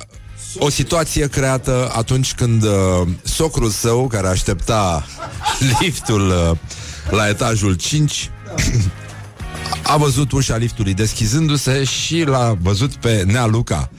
o 0.58 0.70
situație 0.70 1.28
creată 1.28 1.90
atunci 1.94 2.34
când 2.34 2.62
uh, 2.62 3.08
socrul 3.22 3.70
său, 3.70 4.06
care 4.06 4.26
aștepta 4.26 5.06
liftul 5.80 6.28
uh, 6.28 6.56
la 7.10 7.28
etajul 7.28 7.74
5, 7.74 8.30
a 9.82 9.96
văzut 9.96 10.32
ușa 10.32 10.56
liftului 10.56 10.94
deschizându-se 10.94 11.84
și 11.84 12.22
l-a 12.22 12.56
văzut 12.62 12.94
pe 12.94 13.22
Nea 13.26 13.46
Luca, 13.46 13.90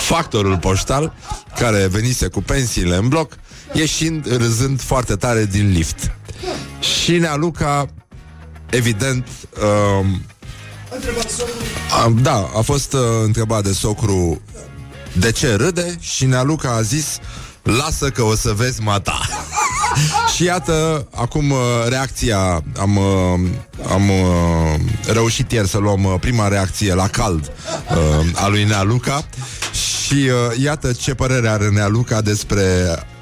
factorul 0.00 0.58
poștal, 0.58 1.14
care 1.58 1.86
venise 1.86 2.28
cu 2.28 2.42
pensiile 2.42 2.96
în 2.96 3.08
bloc, 3.08 3.36
ieșind 3.72 4.36
râzând 4.36 4.80
foarte 4.80 5.16
tare 5.16 5.44
din 5.44 5.72
lift. 5.72 6.16
Și 6.80 7.16
Nea 7.16 7.36
Luca, 7.36 7.86
evident, 8.70 9.26
uh, 10.00 10.06
a, 11.90 12.12
da, 12.22 12.50
a 12.56 12.60
fost 12.60 12.92
uh, 12.92 13.00
întrebat 13.24 13.62
de 13.62 13.72
socru 13.72 14.40
de 15.12 15.32
ce 15.32 15.54
râde? 15.54 15.96
Și 16.00 16.24
Nealuca 16.24 16.74
a 16.74 16.82
zis 16.82 17.18
lasă 17.62 18.10
că 18.10 18.22
o 18.22 18.34
să 18.34 18.52
vezi 18.52 18.80
mata. 18.80 19.20
și 20.34 20.44
iată, 20.44 21.06
acum 21.14 21.50
uh, 21.50 21.58
reacția, 21.88 22.62
am, 22.78 22.96
uh, 22.96 23.40
am 23.92 24.10
uh, 24.10 24.80
reușit 25.06 25.52
ieri 25.52 25.68
să 25.68 25.78
luăm 25.78 26.04
uh, 26.04 26.14
prima 26.20 26.48
reacție 26.48 26.94
la 26.94 27.08
cald 27.08 27.52
uh, 27.90 28.26
a 28.34 28.48
lui 28.48 28.64
Nealuca. 28.64 29.24
Și 29.72 30.14
uh, 30.14 30.62
iată 30.62 30.92
ce 30.92 31.14
părere 31.14 31.48
are 31.48 31.68
Nealuca 31.68 32.20
despre 32.20 32.62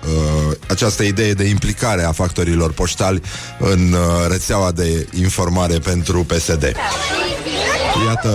uh, 0.05 0.57
această 0.69 1.03
idee 1.03 1.33
de 1.33 1.45
implicare 1.45 2.05
a 2.05 2.13
factorilor 2.13 2.73
poștali 2.73 3.23
în 3.59 3.93
uh, 3.93 3.99
rețeaua 4.29 4.71
de 4.71 5.07
informare 5.15 5.79
pentru 5.79 6.25
PSD. 6.25 6.73
Iată, 8.07 8.31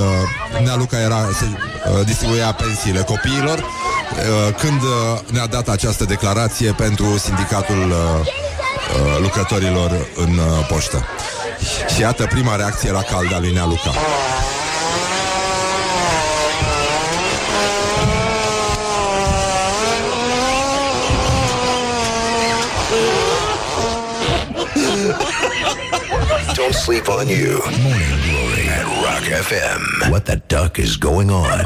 Nealuca 0.64 1.00
era, 1.00 1.30
se 1.40 1.46
uh, 1.46 2.06
distribuia 2.06 2.54
pensiile 2.54 3.02
copiilor 3.02 3.58
uh, 3.58 4.56
când 4.58 4.82
uh, 4.82 5.20
ne-a 5.32 5.48
dat 5.48 5.68
această 5.70 6.06
declarație 6.06 6.72
pentru 6.72 7.18
sindicatul 7.18 7.90
uh, 7.90 7.96
uh, 7.96 9.20
lucrătorilor 9.22 10.08
în 10.16 10.38
uh, 10.38 10.68
poștă. 10.68 11.06
Și 11.96 12.02
iată 12.02 12.26
prima 12.26 12.56
reacție 12.56 12.92
la 12.92 13.02
calda 13.02 13.40
lui 13.40 13.52
Nealuca. 13.54 13.92
Don't 26.56 26.74
sleep 26.74 27.10
on 27.10 27.28
you. 27.28 27.60
Morning 27.84 28.18
Glory 28.28 28.66
at 28.80 28.86
Rock 29.04 29.24
FM. 29.48 30.10
What 30.10 30.26
the 30.26 30.38
duck 30.48 30.80
is 30.80 30.96
going 30.96 31.30
on? 31.30 31.66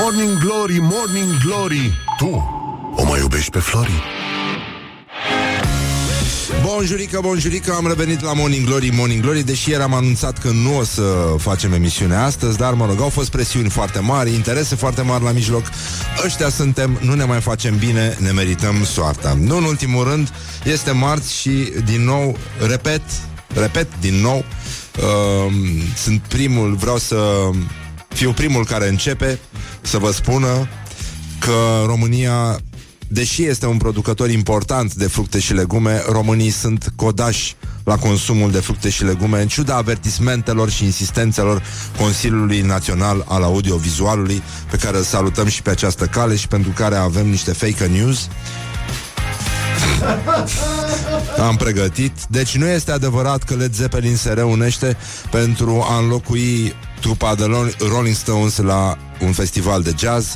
Morning 0.00 0.38
Glory, 0.40 0.78
Morning 0.80 1.30
Glory 1.44 1.92
Tu 2.18 2.26
o 2.96 3.04
mai 3.04 3.20
iubești 3.20 3.50
pe 3.50 3.58
Flori? 3.58 4.02
Bonjurică, 6.62 7.18
bonjurică, 7.22 7.72
am 7.72 7.86
revenit 7.86 8.20
la 8.20 8.32
Morning 8.32 8.66
Glory, 8.66 8.90
Morning 8.90 9.22
Glory 9.22 9.42
Deși 9.42 9.70
ieri 9.70 9.82
am 9.82 9.94
anunțat 9.94 10.38
că 10.38 10.48
nu 10.48 10.78
o 10.78 10.84
să 10.84 11.34
facem 11.38 11.72
emisiunea 11.72 12.24
astăzi 12.24 12.56
Dar, 12.56 12.72
mă 12.72 12.86
rog, 12.86 13.00
au 13.00 13.08
fost 13.08 13.30
presiuni 13.30 13.68
foarte 13.68 13.98
mari 13.98 14.34
Interese 14.34 14.74
foarte 14.74 15.02
mari 15.02 15.24
la 15.24 15.30
mijloc 15.30 15.62
Ăștia 16.24 16.48
suntem, 16.48 16.98
nu 17.00 17.14
ne 17.14 17.24
mai 17.24 17.40
facem 17.40 17.76
bine 17.76 18.16
Ne 18.18 18.30
merităm 18.30 18.84
soarta 18.84 19.36
Nu 19.40 19.56
în 19.56 19.64
ultimul 19.64 20.04
rând, 20.04 20.32
este 20.64 20.90
marți 20.90 21.34
și 21.34 21.72
din 21.84 22.04
nou 22.04 22.36
Repet, 22.68 23.02
repet 23.54 23.88
din 24.00 24.14
nou 24.14 24.44
uh, 24.96 25.52
Sunt 25.96 26.20
primul, 26.20 26.74
vreau 26.74 26.98
să 26.98 27.50
Fiu 28.08 28.32
primul 28.32 28.64
care 28.64 28.88
începe 28.88 29.38
Să 29.80 29.98
vă 29.98 30.10
spună 30.10 30.68
Că 31.38 31.82
România 31.86 32.60
Deși 33.12 33.44
este 33.44 33.66
un 33.66 33.76
producător 33.76 34.30
important 34.30 34.94
de 34.94 35.06
fructe 35.06 35.38
și 35.38 35.52
legume, 35.52 36.02
românii 36.08 36.50
sunt 36.50 36.92
codași 36.96 37.56
la 37.84 37.96
consumul 37.96 38.50
de 38.50 38.58
fructe 38.58 38.90
și 38.90 39.04
legume, 39.04 39.40
în 39.40 39.48
ciuda 39.48 39.76
avertismentelor 39.76 40.70
și 40.70 40.84
insistențelor 40.84 41.62
Consiliului 41.98 42.60
Național 42.60 43.24
al 43.28 43.42
Audiovizualului, 43.42 44.42
pe 44.70 44.76
care 44.76 44.96
îl 44.96 45.02
salutăm 45.02 45.46
și 45.48 45.62
pe 45.62 45.70
această 45.70 46.04
cale 46.04 46.36
și 46.36 46.48
pentru 46.48 46.70
care 46.70 46.94
avem 46.94 47.28
niște 47.28 47.52
fake 47.52 47.86
news. 47.86 48.28
Am 51.48 51.56
pregătit. 51.56 52.12
Deci 52.28 52.56
nu 52.56 52.66
este 52.66 52.90
adevărat 52.90 53.42
că 53.42 53.54
Led 53.54 53.74
Zeppelin 53.74 54.16
se 54.16 54.32
reunește 54.32 54.96
pentru 55.30 55.86
a 55.90 55.98
înlocui 55.98 56.74
trupa 57.00 57.34
de 57.34 57.44
Rolling 57.88 58.14
Stones 58.14 58.56
la 58.56 58.98
un 59.20 59.32
festival 59.32 59.82
de 59.82 59.94
jazz. 59.98 60.34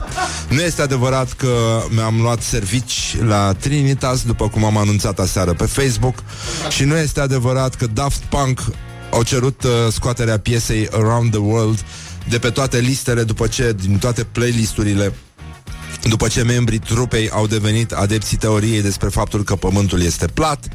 Nu 0.48 0.60
este 0.60 0.82
adevărat 0.82 1.32
că 1.32 1.82
mi-am 1.88 2.20
luat 2.20 2.42
servici 2.42 3.16
la 3.26 3.52
Trinitas, 3.52 4.22
după 4.22 4.48
cum 4.48 4.64
am 4.64 4.76
anunțat 4.76 5.18
aseară 5.18 5.52
pe 5.52 5.64
Facebook. 5.64 6.14
Și 6.68 6.84
nu 6.84 6.96
este 6.96 7.20
adevărat 7.20 7.74
că 7.74 7.86
Daft 7.86 8.22
Punk 8.22 8.60
au 9.10 9.22
cerut 9.22 9.62
uh, 9.62 9.70
scoaterea 9.92 10.38
piesei 10.38 10.88
Around 10.92 11.30
the 11.30 11.40
World 11.40 11.84
de 12.28 12.38
pe 12.38 12.50
toate 12.50 12.78
listele, 12.78 13.22
după 13.22 13.46
ce, 13.46 13.74
din 13.82 13.98
toate 13.98 14.24
playlisturile 14.24 15.12
după 16.08 16.28
ce 16.28 16.42
membrii 16.42 16.78
trupei 16.78 17.30
au 17.30 17.46
devenit 17.46 17.92
adepții 17.92 18.36
teoriei 18.36 18.82
despre 18.82 19.08
faptul 19.08 19.44
că 19.44 19.56
pământul 19.56 20.02
este 20.02 20.26
plat 20.26 20.68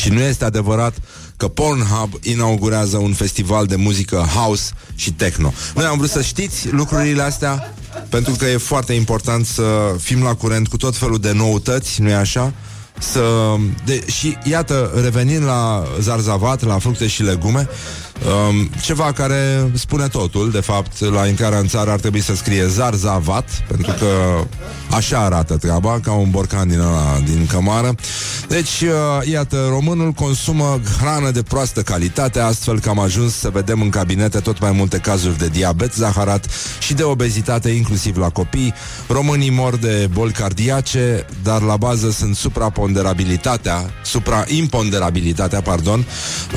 și 0.00 0.08
nu 0.08 0.20
este 0.20 0.44
adevărat 0.44 0.94
că 1.36 1.48
Pornhub 1.48 2.12
inaugurează 2.22 2.96
un 2.96 3.12
festival 3.12 3.66
de 3.66 3.76
muzică 3.76 4.16
house 4.16 4.70
și 4.94 5.12
techno. 5.12 5.52
Noi 5.74 5.84
am 5.84 5.98
vrut 5.98 6.10
să 6.10 6.22
știți 6.22 6.70
lucrurile 6.70 7.22
astea 7.22 7.74
pentru 8.08 8.34
că 8.34 8.44
e 8.44 8.56
foarte 8.56 8.92
important 8.92 9.46
să 9.46 9.94
fim 9.98 10.22
la 10.22 10.34
curent 10.34 10.68
cu 10.68 10.76
tot 10.76 10.96
felul 10.96 11.18
de 11.18 11.32
noutăți, 11.32 12.00
nu-i 12.00 12.14
așa? 12.14 12.52
Să, 12.98 13.54
de, 13.84 14.04
și 14.10 14.36
iată, 14.44 15.00
revenind 15.02 15.44
la 15.44 15.84
zarzavat, 16.00 16.62
la 16.62 16.78
fructe 16.78 17.06
și 17.06 17.22
legume, 17.22 17.68
Um, 18.22 18.70
ceva 18.82 19.12
care 19.12 19.70
spune 19.74 20.08
totul, 20.08 20.50
de 20.50 20.60
fapt, 20.60 21.00
la 21.00 21.26
intrarea 21.26 21.58
în 21.58 21.66
țară 21.66 21.90
ar 21.90 22.00
trebui 22.00 22.20
să 22.20 22.34
scrie 22.34 22.66
Zarzavat, 22.66 23.64
pentru 23.68 23.92
că 23.98 24.06
așa 24.90 25.18
arată 25.18 25.56
treaba, 25.56 26.00
ca 26.02 26.12
un 26.12 26.30
borcan 26.30 26.68
din, 26.68 26.78
ăla, 26.78 27.20
din 27.24 27.46
cămară. 27.46 27.94
Deci, 28.48 28.80
uh, 28.80 29.28
iată, 29.30 29.66
românul 29.68 30.10
consumă 30.12 30.80
hrană 30.98 31.30
de 31.30 31.42
proastă 31.42 31.82
calitate, 31.82 32.40
astfel 32.40 32.80
că 32.80 32.88
am 32.88 32.98
ajuns 32.98 33.34
să 33.34 33.50
vedem 33.50 33.80
în 33.80 33.88
cabinete 33.88 34.38
tot 34.38 34.60
mai 34.60 34.72
multe 34.72 34.98
cazuri 34.98 35.38
de 35.38 35.48
diabet 35.48 35.92
zaharat 35.92 36.46
și 36.78 36.94
de 36.94 37.02
obezitate, 37.02 37.70
inclusiv 37.70 38.16
la 38.16 38.28
copii. 38.28 38.74
Românii 39.08 39.50
mor 39.50 39.76
de 39.76 40.08
boli 40.12 40.32
cardiace, 40.32 41.26
dar 41.42 41.62
la 41.62 41.76
bază 41.76 42.10
sunt 42.10 42.36
supraponderabilitatea, 42.36 43.90
supraimponderabilitatea, 44.04 45.60
pardon, 45.60 46.06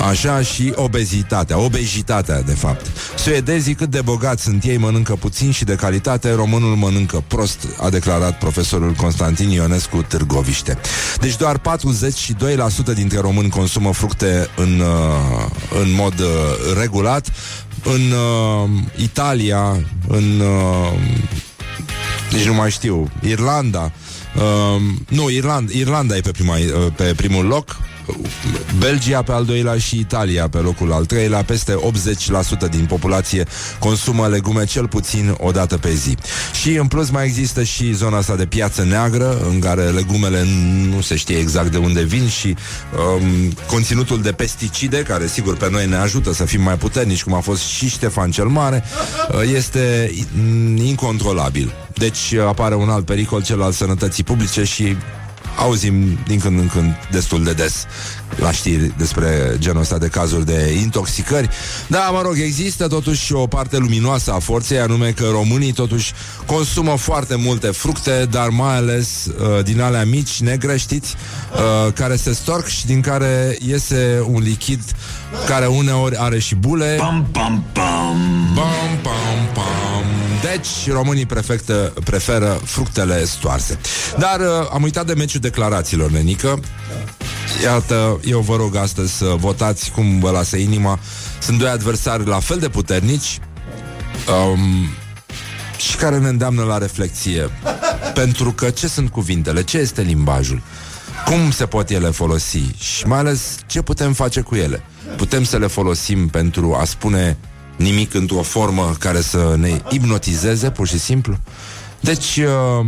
așa 0.07 0.41
și 0.41 0.71
obezitatea, 0.75 1.46
obezitatea, 1.53 2.41
de 2.41 2.53
fapt. 2.53 2.85
Suedezii 3.17 3.73
cât 3.73 3.89
de 3.89 4.01
bogați 4.01 4.43
sunt 4.43 4.63
ei, 4.63 4.77
mănâncă 4.77 5.15
puțin 5.15 5.51
și 5.51 5.63
de 5.63 5.75
calitate, 5.75 6.31
românul 6.31 6.75
mănâncă 6.75 7.23
prost, 7.27 7.67
a 7.79 7.89
declarat 7.89 8.37
profesorul 8.37 8.91
Constantin 8.91 9.49
Ionescu 9.49 10.01
Târgoviște. 10.01 10.77
Deci 11.19 11.37
doar 11.37 11.59
42% 11.59 12.93
dintre 12.93 13.19
români 13.19 13.49
consumă 13.49 13.93
fructe 13.93 14.49
în, 14.55 14.79
uh, 14.79 15.45
în 15.81 15.93
mod 15.93 16.19
uh, 16.19 16.27
regulat. 16.79 17.27
În 17.83 18.11
uh, 18.11 18.69
Italia, 18.95 19.79
în 20.07 20.39
uh, 20.39 20.99
nici 22.31 22.45
nu 22.45 22.53
mai 22.53 22.71
știu, 22.71 23.11
Irlanda, 23.21 23.91
uh, 24.35 24.81
nu, 25.07 25.29
Irlanda, 25.29 25.71
Irlanda 25.75 26.15
e 26.15 26.19
pe, 26.19 26.31
prima, 26.31 26.55
uh, 26.55 26.93
pe 26.95 27.13
primul 27.15 27.45
loc, 27.45 27.77
Belgia 28.79 29.21
pe 29.21 29.31
al 29.31 29.45
doilea 29.45 29.77
și 29.77 29.99
Italia 29.99 30.47
pe 30.47 30.57
locul 30.57 30.93
al 30.93 31.05
treilea. 31.05 31.43
Peste 31.43 31.79
80% 32.67 32.69
din 32.69 32.85
populație 32.85 33.45
consumă 33.79 34.27
legume 34.27 34.65
cel 34.65 34.87
puțin 34.87 35.35
o 35.39 35.51
dată 35.51 35.77
pe 35.77 35.93
zi. 35.93 36.17
Și 36.61 36.75
în 36.75 36.87
plus 36.87 37.09
mai 37.09 37.25
există 37.25 37.63
și 37.63 37.93
zona 37.93 38.17
asta 38.17 38.35
de 38.35 38.45
piață 38.45 38.83
neagră, 38.83 39.37
în 39.49 39.59
care 39.59 39.83
legumele 39.83 40.45
nu 40.89 41.01
se 41.01 41.15
știe 41.15 41.37
exact 41.37 41.71
de 41.71 41.77
unde 41.77 42.01
vin 42.01 42.27
și 42.27 42.55
um, 43.17 43.51
conținutul 43.67 44.21
de 44.21 44.31
pesticide, 44.31 44.97
care 44.97 45.27
sigur 45.27 45.57
pe 45.57 45.69
noi 45.71 45.87
ne 45.87 45.95
ajută 45.95 46.33
să 46.33 46.45
fim 46.45 46.61
mai 46.61 46.77
puternici, 46.77 47.23
cum 47.23 47.33
a 47.33 47.39
fost 47.39 47.61
și 47.61 47.89
Ștefan 47.89 48.31
cel 48.31 48.45
Mare, 48.47 48.83
uh, 49.31 49.41
este 49.55 50.11
incontrolabil. 50.75 51.73
Deci 51.93 52.33
apare 52.33 52.75
un 52.75 52.89
alt 52.89 53.05
pericol, 53.05 53.43
cel 53.43 53.61
al 53.61 53.71
sănătății 53.71 54.23
publice 54.23 54.63
și 54.63 54.95
auzim 55.57 56.19
din 56.27 56.39
când 56.39 56.59
în 56.59 56.67
când 56.67 56.95
destul 57.11 57.43
de 57.43 57.53
des 57.53 57.85
la 58.35 58.51
știri 58.51 58.93
despre 58.97 59.55
genul 59.57 59.81
ăsta 59.81 59.97
de 59.97 60.07
cazuri 60.07 60.45
de 60.45 60.77
intoxicări. 60.81 61.49
Da, 61.87 61.99
mă 61.99 62.21
rog, 62.21 62.35
există 62.39 62.87
totuși 62.87 63.33
o 63.33 63.47
parte 63.47 63.77
luminoasă 63.77 64.31
a 64.33 64.39
forței, 64.39 64.79
anume 64.79 65.11
că 65.11 65.27
românii 65.31 65.71
totuși 65.71 66.13
consumă 66.45 66.95
foarte 66.97 67.35
multe 67.35 67.67
fructe, 67.67 68.27
dar 68.31 68.49
mai 68.49 68.75
ales 68.75 69.25
uh, 69.25 69.63
din 69.63 69.81
alea 69.81 70.05
mici, 70.05 70.41
negre, 70.41 70.77
știți, 70.77 71.15
uh, 71.53 71.93
care 71.93 72.15
se 72.15 72.33
storc 72.33 72.65
și 72.65 72.85
din 72.85 73.01
care 73.01 73.57
iese 73.59 74.23
un 74.25 74.41
lichid 74.41 74.81
care 75.47 75.65
uneori 75.65 76.17
are 76.17 76.39
și 76.39 76.55
bule. 76.55 76.95
Pam, 76.99 77.27
pam, 77.31 77.63
pam. 77.73 78.17
Pam, 78.55 78.99
pam, 79.01 79.53
pam. 79.53 80.26
Deci, 80.41 80.91
românii 80.91 81.25
prefectă, 81.25 81.93
preferă 82.03 82.61
fructele 82.63 83.25
stoarse. 83.25 83.79
Dar 84.17 84.39
uh, 84.39 84.69
am 84.73 84.83
uitat 84.83 85.05
de 85.05 85.13
meciul 85.13 85.39
declarațiilor, 85.39 86.09
nenică. 86.11 86.59
Iată, 87.63 88.19
eu 88.25 88.39
vă 88.39 88.55
rog 88.55 88.75
astăzi 88.75 89.17
să 89.17 89.35
votați 89.37 89.91
cum 89.91 90.19
vă 90.19 90.29
lasă 90.29 90.57
inima. 90.57 90.99
Sunt 91.39 91.59
doi 91.59 91.69
adversari 91.69 92.25
la 92.25 92.39
fel 92.39 92.57
de 92.57 92.69
puternici 92.69 93.39
um, 94.51 94.87
și 95.77 95.95
care 95.95 96.17
ne 96.17 96.27
îndeamnă 96.27 96.63
la 96.63 96.77
reflexie. 96.77 97.49
Pentru 98.13 98.51
că 98.51 98.69
ce 98.69 98.87
sunt 98.87 99.09
cuvintele? 99.09 99.63
Ce 99.63 99.77
este 99.77 100.01
limbajul? 100.01 100.61
Cum 101.25 101.51
se 101.51 101.65
pot 101.65 101.89
ele 101.89 102.09
folosi? 102.09 102.75
Și 102.77 103.07
mai 103.07 103.19
ales 103.19 103.57
ce 103.65 103.81
putem 103.81 104.13
face 104.13 104.41
cu 104.41 104.55
ele? 104.55 104.83
Putem 105.15 105.43
să 105.43 105.57
le 105.57 105.67
folosim 105.67 106.27
pentru 106.27 106.77
a 106.79 106.85
spune 106.85 107.37
nimic 107.77 108.13
într-o 108.13 108.41
formă 108.41 108.95
care 108.99 109.21
să 109.21 109.55
ne 109.57 109.81
hipnotizeze, 109.89 110.69
pur 110.69 110.87
și 110.87 110.99
simplu? 110.99 111.37
Deci, 111.99 112.37
uh, 112.37 112.85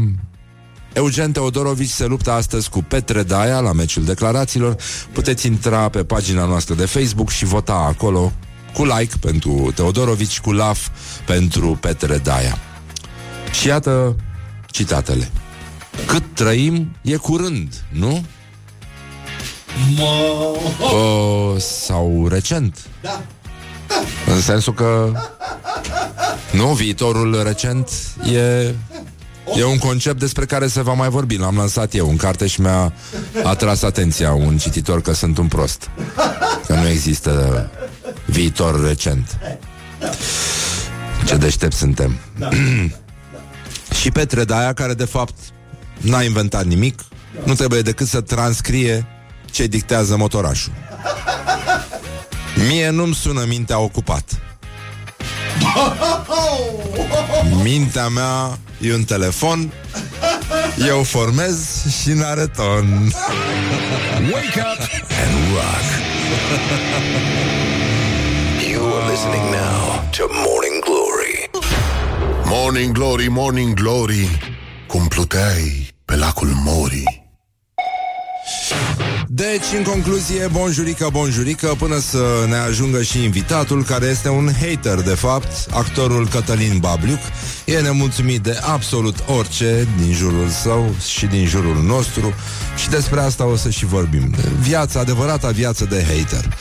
Eugen 0.93 1.31
Teodorovici 1.31 1.89
se 1.89 2.05
luptă 2.05 2.31
astăzi 2.31 2.69
cu 2.69 2.83
Petre 2.83 3.23
Daia 3.23 3.59
la 3.59 3.71
meciul 3.71 4.03
declarațiilor. 4.03 4.75
Puteți 5.11 5.47
intra 5.47 5.89
pe 5.89 6.03
pagina 6.03 6.45
noastră 6.45 6.75
de 6.75 6.85
Facebook 6.85 7.29
și 7.29 7.45
vota 7.45 7.73
acolo 7.73 8.33
cu 8.73 8.85
like 8.85 9.13
pentru 9.19 9.71
Teodorovici, 9.75 10.39
cu 10.39 10.51
laf 10.51 10.87
pentru 11.25 11.77
Petre 11.81 12.17
Daia. 12.17 12.57
Și 13.51 13.67
iată 13.67 14.15
citatele. 14.65 15.31
Cât 16.05 16.23
trăim 16.33 16.95
e 17.01 17.15
curând, 17.15 17.83
nu? 17.91 18.23
O, 20.93 21.57
sau 21.57 22.27
recent. 22.29 22.87
Da. 23.01 23.21
În 24.27 24.41
sensul 24.41 24.73
că 24.73 25.11
Nu, 26.51 26.65
viitorul 26.65 27.43
recent 27.43 27.89
e 28.33 28.73
E 29.55 29.63
un 29.63 29.77
concept 29.77 30.19
despre 30.19 30.45
care 30.45 30.67
se 30.67 30.81
va 30.81 30.93
mai 30.93 31.09
vorbi. 31.09 31.37
L-am 31.37 31.55
lansat 31.55 31.93
eu 31.93 32.09
în 32.09 32.15
carte 32.15 32.47
și 32.47 32.61
mi-a 32.61 32.93
atras 33.43 33.81
atenția 33.81 34.33
un 34.33 34.57
cititor 34.57 35.01
că 35.01 35.13
sunt 35.13 35.37
un 35.37 35.47
prost 35.47 35.89
Că 36.65 36.73
nu 36.73 36.87
există 36.87 37.69
viitor 38.25 38.87
recent. 38.87 39.37
Ce 41.25 41.35
deștept 41.35 41.73
suntem. 41.73 42.17
Și 43.99 44.11
Petre 44.11 44.43
Daia, 44.43 44.73
care 44.73 44.93
de 44.93 45.05
fapt 45.05 45.35
n-a 45.97 46.23
inventat 46.23 46.65
nimic 46.65 46.99
Nu 47.43 47.53
trebuie 47.53 47.81
decât 47.81 48.07
să 48.07 48.21
transcrie 48.21 49.05
ce 49.51 49.67
dictează 49.67 50.17
motorașul 50.17 50.71
Mie 52.67 52.89
nu-mi 52.89 53.13
sună 53.13 53.45
mintea 53.47 53.79
ocupat 53.79 54.39
Mintea 57.63 58.07
mea 58.07 58.57
e 58.81 58.93
un 58.93 59.03
telefon 59.03 59.71
Eu 60.87 61.03
formez 61.03 61.57
și 62.01 62.09
în 62.09 62.21
areton 62.21 63.11
Wake 64.31 64.59
up 64.59 64.79
and 65.23 65.53
rock. 65.53 65.87
You 68.71 68.93
are 68.95 69.11
listening 69.11 69.43
now 69.51 70.09
to 70.11 70.23
Morning 70.29 70.83
Glory. 70.83 71.49
Morning 72.45 72.91
Glory, 72.93 73.27
Morning 73.27 73.73
Glory 73.73 74.39
Cum 74.87 75.07
pluteai 75.07 75.87
pe 76.05 76.15
lacul 76.15 76.51
Mori 76.63 77.18
Deci, 79.31 79.77
în 79.77 79.83
concluzie, 79.83 80.47
bonjurică, 80.51 81.09
bonjurică 81.11 81.75
Până 81.77 81.99
să 81.99 82.45
ne 82.47 82.55
ajungă 82.55 83.01
și 83.01 83.23
invitatul 83.23 83.83
Care 83.83 84.05
este 84.05 84.29
un 84.29 84.49
hater, 84.59 85.01
de 85.01 85.13
fapt 85.15 85.71
Actorul 85.71 86.27
Cătălin 86.27 86.77
Babliuc. 86.79 87.19
E 87.65 87.79
nemulțumit 87.79 88.41
de 88.41 88.59
absolut 88.61 89.15
orice 89.37 89.87
Din 89.97 90.13
jurul 90.13 90.47
său 90.47 90.95
și 91.07 91.25
din 91.25 91.45
jurul 91.45 91.83
nostru 91.83 92.33
Și 92.75 92.89
despre 92.89 93.19
asta 93.19 93.45
o 93.45 93.55
să 93.55 93.69
și 93.69 93.85
vorbim. 93.85 94.35
Viața, 94.61 94.99
adevărata 94.99 95.49
viață 95.49 95.85
de 95.85 96.05
hater 96.07 96.57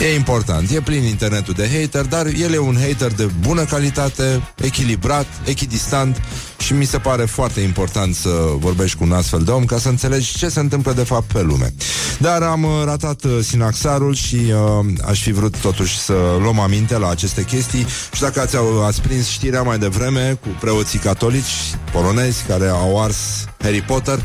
E 0.00 0.14
important, 0.14 0.70
e 0.70 0.80
plin 0.80 1.02
internetul 1.02 1.54
de 1.54 1.68
hater, 1.68 2.04
dar 2.04 2.26
el 2.26 2.52
e 2.52 2.58
un 2.58 2.76
hater 2.80 3.12
de 3.12 3.30
bună 3.40 3.64
calitate, 3.64 4.42
echilibrat, 4.56 5.26
echidistant 5.44 6.20
și 6.58 6.72
mi 6.72 6.84
se 6.84 6.98
pare 6.98 7.24
foarte 7.24 7.60
important 7.60 8.14
să 8.14 8.28
vorbești 8.58 8.96
cu 8.96 9.04
un 9.04 9.12
astfel 9.12 9.40
de 9.42 9.50
om 9.50 9.64
ca 9.64 9.78
să 9.78 9.88
înțelegi 9.88 10.36
ce 10.36 10.48
se 10.48 10.60
întâmplă 10.60 10.92
de 10.92 11.02
fapt 11.02 11.32
pe 11.32 11.42
lume. 11.42 11.74
Dar 12.18 12.42
am 12.42 12.64
uh, 12.64 12.70
ratat 12.84 13.24
uh, 13.24 13.38
sinaxarul 13.42 14.14
și 14.14 14.36
uh, 14.36 14.86
aș 15.06 15.22
fi 15.22 15.32
vrut 15.32 15.56
totuși 15.56 15.98
să 15.98 16.14
luăm 16.40 16.58
aminte 16.58 16.98
la 16.98 17.08
aceste 17.08 17.42
chestii 17.42 17.86
și 18.12 18.20
dacă 18.20 18.40
ați, 18.40 18.56
ați 18.86 19.00
prins 19.00 19.28
știrea 19.28 19.62
mai 19.62 19.78
devreme 19.78 20.38
cu 20.40 20.48
preoții 20.60 20.98
catolici 20.98 21.74
polonezi 21.92 22.44
care 22.48 22.68
au 22.68 23.02
ars 23.02 23.16
Harry 23.58 23.82
Potter 23.82 24.24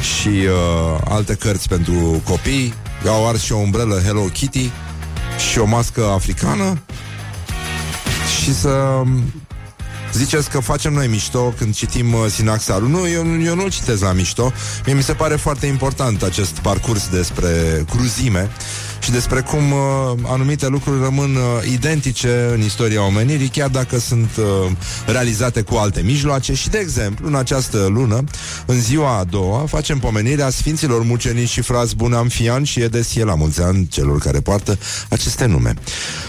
și 0.00 0.28
uh, 0.28 1.00
alte 1.08 1.34
cărți 1.34 1.68
pentru 1.68 2.22
copii, 2.24 2.74
au 3.06 3.28
ars 3.28 3.42
și 3.42 3.52
o 3.52 3.56
umbrelă 3.56 4.00
Hello 4.04 4.20
Kitty 4.20 4.70
și 5.38 5.58
o 5.58 5.64
mască 5.64 6.04
africană 6.04 6.82
și 8.40 8.54
să 8.54 9.02
ziceți 10.12 10.50
că 10.50 10.60
facem 10.60 10.92
noi 10.92 11.06
mișto 11.06 11.54
când 11.58 11.74
citim 11.74 12.12
uh, 12.12 12.26
Sinaxarul. 12.28 12.88
Nu, 12.88 13.08
eu, 13.08 13.40
eu 13.42 13.54
nu-l 13.54 13.70
citesc 13.70 14.02
la 14.02 14.12
mișto. 14.12 14.52
Mie 14.86 14.94
mi 14.94 15.02
se 15.02 15.12
pare 15.12 15.36
foarte 15.36 15.66
important 15.66 16.22
acest 16.22 16.58
parcurs 16.58 17.08
despre 17.08 17.84
cruzime 17.90 18.50
și 19.04 19.10
despre 19.10 19.40
cum 19.40 19.72
uh, 19.72 19.78
anumite 20.22 20.68
lucruri 20.68 21.02
rămân 21.02 21.34
uh, 21.34 21.72
identice 21.72 22.50
în 22.52 22.60
istoria 22.60 23.06
omenirii, 23.06 23.48
chiar 23.48 23.68
dacă 23.68 23.98
sunt 23.98 24.30
uh, 24.36 24.70
realizate 25.06 25.62
cu 25.62 25.74
alte 25.74 26.00
mijloace 26.00 26.54
și, 26.54 26.68
de 26.68 26.78
exemplu, 26.78 27.26
în 27.26 27.34
această 27.34 27.86
lună, 27.90 28.24
în 28.66 28.80
ziua 28.80 29.18
a 29.18 29.24
doua, 29.24 29.64
facem 29.66 29.98
pomenirea 29.98 30.50
Sfinților 30.50 31.02
Mucenici 31.02 31.48
și 31.48 31.60
frați 31.60 31.96
buni 31.96 32.14
Amfian 32.14 32.64
și 32.64 32.80
Edesie 32.80 33.24
la 33.24 33.34
mulți 33.34 33.62
ani 33.62 33.88
celor 33.88 34.18
care 34.18 34.40
poartă 34.40 34.78
aceste 35.08 35.46
nume. 35.46 35.74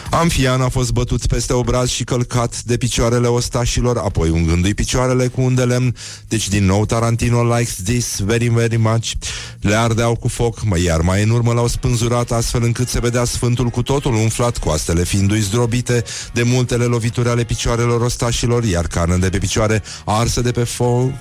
Amfian 0.09 0.61
a 0.61 0.69
fost 0.69 0.91
bătut 0.91 1.25
peste 1.25 1.53
obraz 1.53 1.89
și 1.89 2.03
călcat 2.03 2.61
de 2.61 2.77
picioarele 2.77 3.27
ostașilor, 3.27 3.97
apoi 3.97 4.29
ungându-i 4.29 4.73
picioarele 4.73 5.27
cu 5.27 5.41
un 5.41 5.55
de 5.55 5.63
lemn, 5.63 5.95
deci 6.27 6.47
din 6.47 6.65
nou 6.65 6.85
Tarantino 6.85 7.55
likes 7.55 7.75
this 7.83 8.19
very, 8.19 8.47
very 8.47 8.77
much. 8.77 9.11
Le 9.59 9.75
ardeau 9.75 10.15
cu 10.15 10.27
foc, 10.27 10.63
mă, 10.63 10.79
iar 10.79 11.01
mai 11.01 11.23
în 11.23 11.29
urmă 11.29 11.53
l-au 11.53 11.67
spânzurat 11.67 12.31
astfel 12.31 12.63
încât 12.65 12.87
se 12.87 12.99
vedea 12.99 13.23
sfântul 13.23 13.67
cu 13.67 13.81
totul 13.81 14.13
umflat, 14.13 14.57
coastele 14.57 15.03
fiindu-i 15.03 15.39
zdrobite 15.39 16.03
de 16.33 16.43
multele 16.43 16.83
lovituri 16.83 17.29
ale 17.29 17.43
picioarelor 17.43 18.01
ostașilor, 18.01 18.63
iar 18.63 18.87
carne 18.87 19.17
de 19.17 19.29
pe 19.29 19.37
picioare 19.37 19.83
arsă 20.05 20.41
de 20.41 20.51
pe 20.51 20.63
foc. 20.63 21.13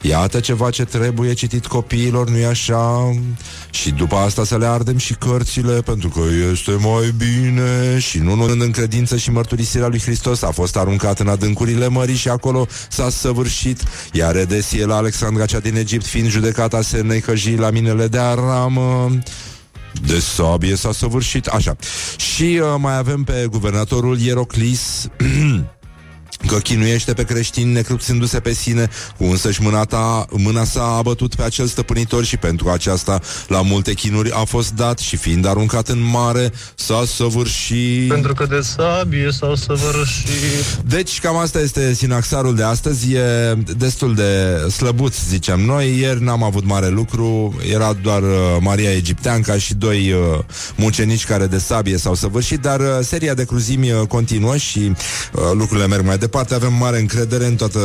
Iată 0.00 0.40
ceva 0.40 0.70
ce 0.70 0.84
trebuie 0.84 1.32
citit 1.32 1.66
copiilor, 1.66 2.30
nu-i 2.30 2.44
așa? 2.44 3.14
Și 3.70 3.90
după 3.90 4.14
asta 4.14 4.44
să 4.44 4.56
le 4.58 4.66
ardem 4.66 4.96
și 4.96 5.14
cărțile, 5.14 5.80
pentru 5.80 6.08
că 6.08 6.20
este 6.52 6.70
mai 6.70 7.14
bine. 7.16 7.98
Și 7.98 8.18
nu 8.18 8.32
în 8.32 8.60
în 8.60 8.70
credință 8.70 9.16
și 9.16 9.30
mărturisirea 9.30 9.86
lui 9.86 10.00
Hristos 10.00 10.42
a 10.42 10.50
fost 10.50 10.76
aruncat 10.76 11.20
în 11.20 11.28
adâncurile 11.28 11.88
mării 11.88 12.14
și 12.14 12.28
acolo 12.28 12.66
s-a 12.88 13.10
săvârșit. 13.10 13.82
Iar 14.12 14.36
Edesie 14.36 14.84
la 14.86 14.96
Alexandra 14.96 15.44
cea 15.46 15.60
din 15.60 15.76
Egipt, 15.76 16.06
fiind 16.06 16.28
judecata 16.28 16.82
se 16.82 17.00
necăji 17.00 17.54
la 17.54 17.70
minele 17.70 18.08
de 18.08 18.18
aramă. 18.18 19.18
De 20.06 20.18
sabie 20.18 20.76
s-a 20.76 20.92
săvârșit 20.92 21.46
Așa. 21.46 21.76
Și 22.16 22.42
uh, 22.42 22.74
mai 22.78 22.96
avem 22.96 23.22
pe 23.22 23.46
guvernatorul 23.50 24.18
Ieroclis 24.18 25.08
că 26.46 26.58
chinuiește 26.58 27.12
pe 27.12 27.24
creștini 27.24 27.72
necrupțându-se 27.72 28.40
pe 28.40 28.52
sine, 28.52 28.88
cu 29.16 29.24
însăși 29.24 29.62
mâna, 29.62 29.84
ta, 29.84 30.26
mâna 30.30 30.64
sa 30.64 30.96
a 30.96 31.02
bătut 31.02 31.34
pe 31.34 31.42
acel 31.42 31.66
stăpânitor 31.66 32.24
și 32.24 32.36
pentru 32.36 32.68
aceasta 32.68 33.20
la 33.48 33.62
multe 33.62 33.92
chinuri 33.92 34.30
a 34.32 34.44
fost 34.44 34.72
dat 34.72 34.98
și 34.98 35.16
fiind 35.16 35.46
aruncat 35.46 35.88
în 35.88 36.00
mare 36.10 36.52
s-a 36.74 37.02
săvârșit. 37.06 38.08
Pentru 38.08 38.34
că 38.34 38.46
de 38.46 38.60
sabie 38.60 39.30
s-au 39.30 39.54
săvârșit. 39.54 40.82
Deci 40.86 41.20
cam 41.20 41.36
asta 41.36 41.60
este 41.60 41.94
sinaxarul 41.94 42.54
de 42.54 42.62
astăzi, 42.62 43.12
e 43.12 43.54
destul 43.76 44.14
de 44.14 44.56
slăbuț, 44.70 45.14
zicem 45.28 45.60
noi. 45.60 45.98
Ieri 45.98 46.22
n-am 46.22 46.42
avut 46.42 46.64
mare 46.64 46.88
lucru, 46.88 47.54
era 47.72 47.92
doar 48.02 48.22
uh, 48.22 48.28
Maria 48.60 48.92
Egipteanca 48.92 49.58
și 49.58 49.74
doi 49.74 50.12
uh, 50.12 50.44
mucenici 50.76 51.26
care 51.26 51.46
de 51.46 51.58
sabie 51.58 51.96
s-au 51.96 52.14
săvârșit, 52.14 52.60
dar 52.60 52.80
uh, 52.80 52.86
seria 53.02 53.34
de 53.34 53.44
cruzimi 53.44 53.90
uh, 53.90 54.06
continuă 54.08 54.56
și 54.56 54.78
uh, 54.78 55.42
lucrurile 55.52 55.86
merg 55.86 56.04
mai 56.04 56.18
departe, 56.24 56.54
avem 56.54 56.72
mare 56.72 56.98
încredere 56.98 57.46
în 57.46 57.56
toată 57.56 57.80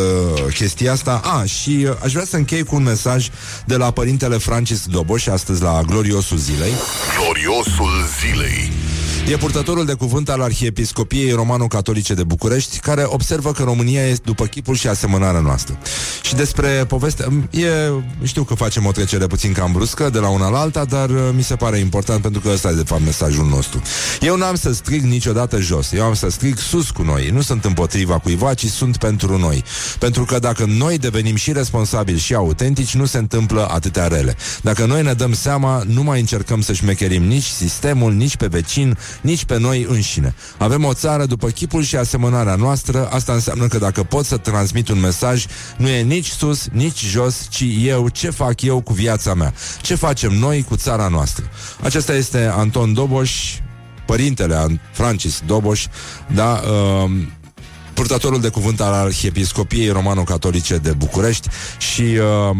chestia 0.54 0.92
asta. 0.92 1.22
A, 1.24 1.44
și 1.46 1.88
uh, 1.90 1.96
aș 2.04 2.12
vrea 2.12 2.26
să 2.26 2.36
închei 2.36 2.64
cu 2.64 2.76
un 2.76 2.84
mesaj 2.84 3.30
de 3.66 3.76
la 3.76 3.92
părintele 3.92 4.38
Francis 4.38 4.86
Doboș, 4.86 5.28
astăzi 5.28 5.62
la 5.62 5.82
Gloriosul 5.86 6.38
Zilei. 6.38 6.74
Gloriosul 7.20 7.92
zilei. 8.20 8.72
E 9.30 9.38
purtătorul 9.38 9.86
de 9.86 9.94
cuvânt 9.94 10.30
al 10.30 10.42
Arhiepiscopiei 10.42 11.32
Romano-Catolice 11.32 12.14
de 12.14 12.24
București, 12.24 12.80
care 12.80 13.04
observă 13.06 13.52
că 13.52 13.64
România 13.64 14.06
este 14.06 14.22
după 14.26 14.46
chipul 14.46 14.76
și 14.76 14.88
asemănarea 14.88 15.40
noastră. 15.40 15.78
Și 16.22 16.36
despre 16.36 16.86
poveste... 16.88 17.48
E, 17.50 17.68
știu 18.24 18.44
că 18.44 18.54
facem 18.54 18.86
o 18.86 18.92
trecere 18.92 19.28
puțin 19.28 19.54
cam 19.54 19.72
bruscă 19.72 20.10
de 20.10 20.20
la 20.20 20.30
una 20.30 20.50
la 20.50 20.60
alta, 20.60 20.86
dar 20.86 21.10
uh, 21.10 21.30
mi 21.36 21.44
se 21.44 21.56
pare 21.56 21.78
important 21.78 22.22
pentru 22.22 22.42
că 22.42 22.50
ăsta 22.50 22.70
e 22.70 22.74
de 22.74 22.84
fapt 22.84 23.02
mesajul 23.06 23.46
nostru. 23.46 23.82
Eu 24.22 24.38
n-am 24.38 24.56
să 24.56 24.74
strig 24.74 25.04
niciodată 25.04 25.60
jos, 25.60 25.92
eu 25.92 26.04
am 26.04 26.14
să 26.14 26.30
strig 26.30 26.58
sus 26.58 26.90
cu 26.90 27.02
noi. 27.02 27.30
Nu 27.34 27.42
sunt 27.42 27.66
împotriva 27.66 28.20
cuiva, 28.20 28.54
ci 28.54 28.66
sunt 28.66 28.98
pentru 28.98 29.38
noi. 29.38 29.64
Pentru 30.00 30.26
că 30.26 30.40
dacă 30.40 30.66
noi 30.66 30.98
devenim 30.98 31.36
și 31.36 31.52
responsabili 31.52 32.20
și 32.20 32.34
autentici, 32.34 32.96
nu 32.96 33.06
se 33.06 33.18
întâmplă 33.18 33.68
atâtea 33.72 34.08
rele. 34.08 34.36
Dacă 34.62 34.86
noi 34.86 35.04
ne 35.04 35.14
dăm 35.14 35.34
seama, 35.34 35.84
nu 35.88 36.04
mai 36.04 36.20
încercăm 36.20 36.62
să 36.62 36.74
șmecherim 36.74 37.24
nici 37.24 37.48
sistemul, 37.48 38.14
nici 38.14 38.36
pe 38.36 38.48
vecin, 38.48 38.98
nici 39.22 39.46
pe 39.46 39.58
noi 39.58 39.86
înșine. 39.90 40.36
Avem 40.58 40.84
o 40.84 40.94
țară 40.94 41.26
după 41.26 41.48
chipul 41.48 41.84
și 41.84 41.96
asemănarea 41.96 42.56
noastră, 42.56 43.10
asta 43.12 43.34
înseamnă 43.34 43.68
că 43.68 43.78
dacă 43.78 44.04
pot 44.04 44.26
să 44.26 44.38
transmit 44.38 44.90
un 44.90 45.00
mesaj, 45.00 45.46
nu 45.78 45.88
e 45.88 46.02
nici 46.02 46.30
sus, 46.30 46.68
nici 46.72 47.06
jos, 47.06 47.48
ci 47.50 47.64
eu, 47.80 48.10
ce 48.10 48.30
fac 48.30 48.62
eu 48.62 48.82
cu 48.82 48.94
viața 48.94 49.34
mea, 49.34 49.54
ce 49.82 49.96
facem 49.96 50.32
noi 50.32 50.66
cu 50.70 50.76
țara 50.76 51.08
noastră. 51.08 51.50
Acesta 51.84 52.14
este 52.14 52.52
Anton 52.54 52.94
Doboș, 52.94 53.58
părintele 54.06 54.82
Francis 54.92 55.42
Doboș, 55.46 55.86
da, 56.34 56.62
uh, 57.04 57.12
purtătorul 57.94 58.42
de 58.42 58.50
cuvânt 58.50 58.82
al 58.82 58.94
Arhiepiscopiei 58.94 59.90
Romano-Catolice 59.90 60.78
de 60.78 60.92
București 60.92 61.48
și 61.78 62.02
uh, 62.02 62.58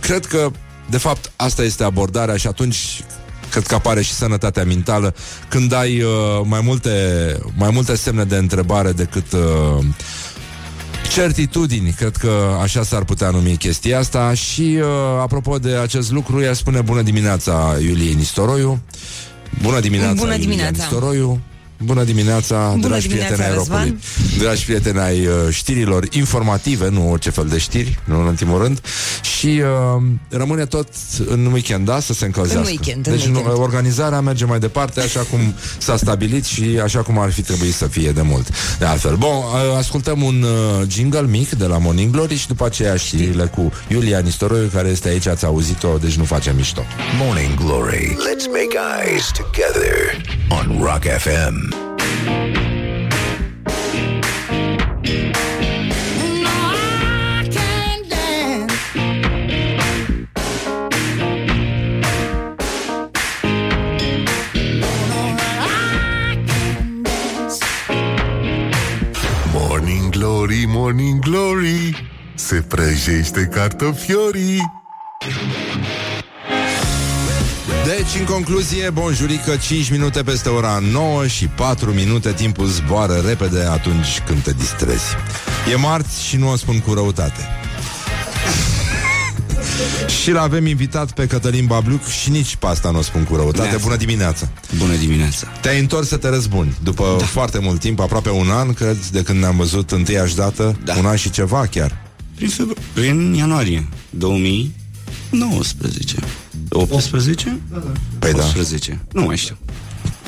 cred 0.00 0.26
că, 0.26 0.50
de 0.90 0.98
fapt, 0.98 1.32
asta 1.36 1.62
este 1.62 1.84
abordarea 1.84 2.36
și 2.36 2.46
atunci 2.46 3.02
cred 3.50 3.66
că 3.66 3.74
apare 3.74 4.02
și 4.02 4.12
sănătatea 4.12 4.64
mentală. 4.64 5.14
Când 5.48 5.72
ai 5.72 6.02
uh, 6.02 6.10
mai, 6.44 6.60
multe, 6.64 6.90
mai 7.56 7.70
multe 7.72 7.96
semne 7.96 8.24
de 8.24 8.36
întrebare 8.36 8.92
decât 8.92 9.32
uh, 9.32 9.84
certitudini, 11.12 11.90
cred 11.90 12.16
că 12.16 12.30
așa 12.62 12.82
s-ar 12.82 13.04
putea 13.04 13.30
numi 13.30 13.56
chestia 13.56 13.98
asta. 13.98 14.34
Și 14.34 14.78
uh, 14.80 14.86
apropo 15.20 15.58
de 15.58 15.74
acest 15.74 16.10
lucru, 16.10 16.42
ea 16.42 16.52
spune 16.52 16.80
bună 16.80 17.02
dimineața 17.02 17.76
Iulie 17.82 18.12
Nistoroiu. 18.12 18.80
Bună 19.62 19.80
dimineața, 19.80 20.12
Bună 20.12 20.32
Iulia 20.32 20.44
dimineața. 20.44 20.76
Nistoroiu 20.76 21.40
Bună 21.84 22.04
dimineața, 22.04 22.68
Bună 22.70 22.86
dragi 22.88 23.06
dimineața, 23.08 23.34
prieteni 23.34 23.50
ai 23.52 23.56
Răzvan. 23.58 23.78
rocului 23.78 24.00
Dragi 24.38 24.64
prieteni 24.64 24.98
ai 24.98 25.26
uh, 25.26 25.32
știrilor 25.50 26.06
informative 26.10 26.88
Nu 26.90 27.10
orice 27.10 27.30
fel 27.30 27.46
de 27.46 27.58
știri, 27.58 27.98
nu 28.04 28.20
în 28.20 28.26
ultimul 28.26 28.62
rând 28.62 28.80
Și 29.38 29.46
uh, 29.96 30.02
rămâne 30.28 30.64
tot 30.66 30.88
în 31.26 31.46
weekend, 31.52 31.86
da? 31.86 32.00
Să 32.00 32.12
se 32.12 32.24
încălzească 32.24 32.60
În 32.68 32.76
weekend, 32.76 33.06
în 33.06 33.12
Deci 33.12 33.24
weekend. 33.24 33.46
Nu, 33.46 33.60
organizarea 33.62 34.20
merge 34.20 34.44
mai 34.44 34.58
departe 34.58 35.00
Așa 35.00 35.20
cum 35.20 35.38
s-a 35.78 35.96
stabilit 35.96 36.44
și 36.44 36.80
așa 36.82 37.02
cum 37.02 37.18
ar 37.18 37.30
fi 37.32 37.42
trebuit 37.42 37.74
să 37.74 37.86
fie 37.86 38.10
de 38.10 38.22
mult 38.22 38.48
De 38.78 38.84
altfel, 38.84 39.16
bun, 39.16 39.28
uh, 39.36 39.76
ascultăm 39.78 40.22
un 40.22 40.42
uh, 40.42 40.86
jingle 40.88 41.26
mic 41.26 41.50
de 41.50 41.64
la 41.66 41.78
Morning 41.78 42.12
Glory 42.12 42.36
Și 42.36 42.46
după 42.46 42.64
aceea 42.64 42.96
știrile 42.96 43.44
cu 43.44 43.72
Iulia 43.88 44.18
Nistoroiu 44.18 44.70
Care 44.72 44.88
este 44.88 45.08
aici, 45.08 45.26
ați 45.26 45.44
auzit-o, 45.44 45.98
deci 46.00 46.14
nu 46.14 46.24
facem 46.24 46.56
mișto 46.56 46.82
Morning 47.22 47.54
Glory. 47.54 48.16
Let's 48.16 48.46
make 48.46 48.76
eyes 49.06 49.30
together 49.36 50.22
on 50.48 50.78
Rock 50.82 51.02
FM. 51.18 51.69
Morning 69.52 70.10
Glory, 70.10 70.64
Morning 70.66 71.18
Glory 71.18 72.10
Se 72.34 72.62
prăjește 72.68 73.46
cartofiorii 73.46 74.62
Deci, 77.96 78.18
în 78.18 78.24
concluzie, 78.24 78.90
bonjurică, 78.90 79.56
5 79.56 79.90
minute 79.90 80.22
peste 80.22 80.48
ora 80.48 80.78
9 80.92 81.26
și 81.26 81.46
4 81.46 81.92
minute 81.92 82.32
Timpul 82.32 82.66
zboară 82.66 83.22
repede 83.26 83.60
atunci 83.62 84.20
când 84.26 84.42
te 84.42 84.52
distrezi 84.52 85.02
E 85.72 85.76
marți 85.76 86.24
și 86.24 86.36
nu 86.36 86.50
o 86.50 86.56
spun 86.56 86.78
cu 86.78 86.94
răutate 86.94 87.48
Și 90.22 90.30
l-avem 90.30 90.66
invitat 90.66 91.12
pe 91.12 91.26
Cătălin 91.26 91.66
Babluc 91.66 92.06
Și 92.06 92.30
nici 92.30 92.56
pe 92.56 92.66
asta 92.66 92.90
nu 92.90 92.98
o 92.98 93.02
spun 93.02 93.24
cu 93.24 93.36
răutate 93.36 93.68
Neața. 93.68 93.82
Bună 93.82 93.96
dimineața 93.96 94.48
Bună 94.78 94.94
dimineața! 94.94 95.46
Te-ai 95.60 95.78
întors 95.78 96.08
să 96.08 96.16
te 96.16 96.28
răzbuni 96.28 96.76
După 96.82 97.16
da. 97.18 97.24
foarte 97.24 97.58
mult 97.58 97.80
timp, 97.80 98.00
aproape 98.00 98.30
un 98.30 98.50
an 98.50 98.72
Cred, 98.72 98.96
de 99.12 99.22
când 99.22 99.38
ne-am 99.38 99.56
văzut 99.56 99.90
întâiași 99.90 100.34
dată 100.34 100.78
Da. 100.84 100.94
Un 100.98 101.06
an 101.06 101.16
și 101.16 101.30
ceva 101.30 101.66
chiar 101.66 102.02
Prin, 102.34 102.48
febru- 102.48 102.76
prin 102.92 103.34
ianuarie 103.34 103.88
2019 104.10 106.16
18? 106.70 107.60
Păi 108.18 108.32
da 108.32 108.42
18 108.44 109.00
Nu 109.12 109.22
mai 109.22 109.36
știu 109.36 109.56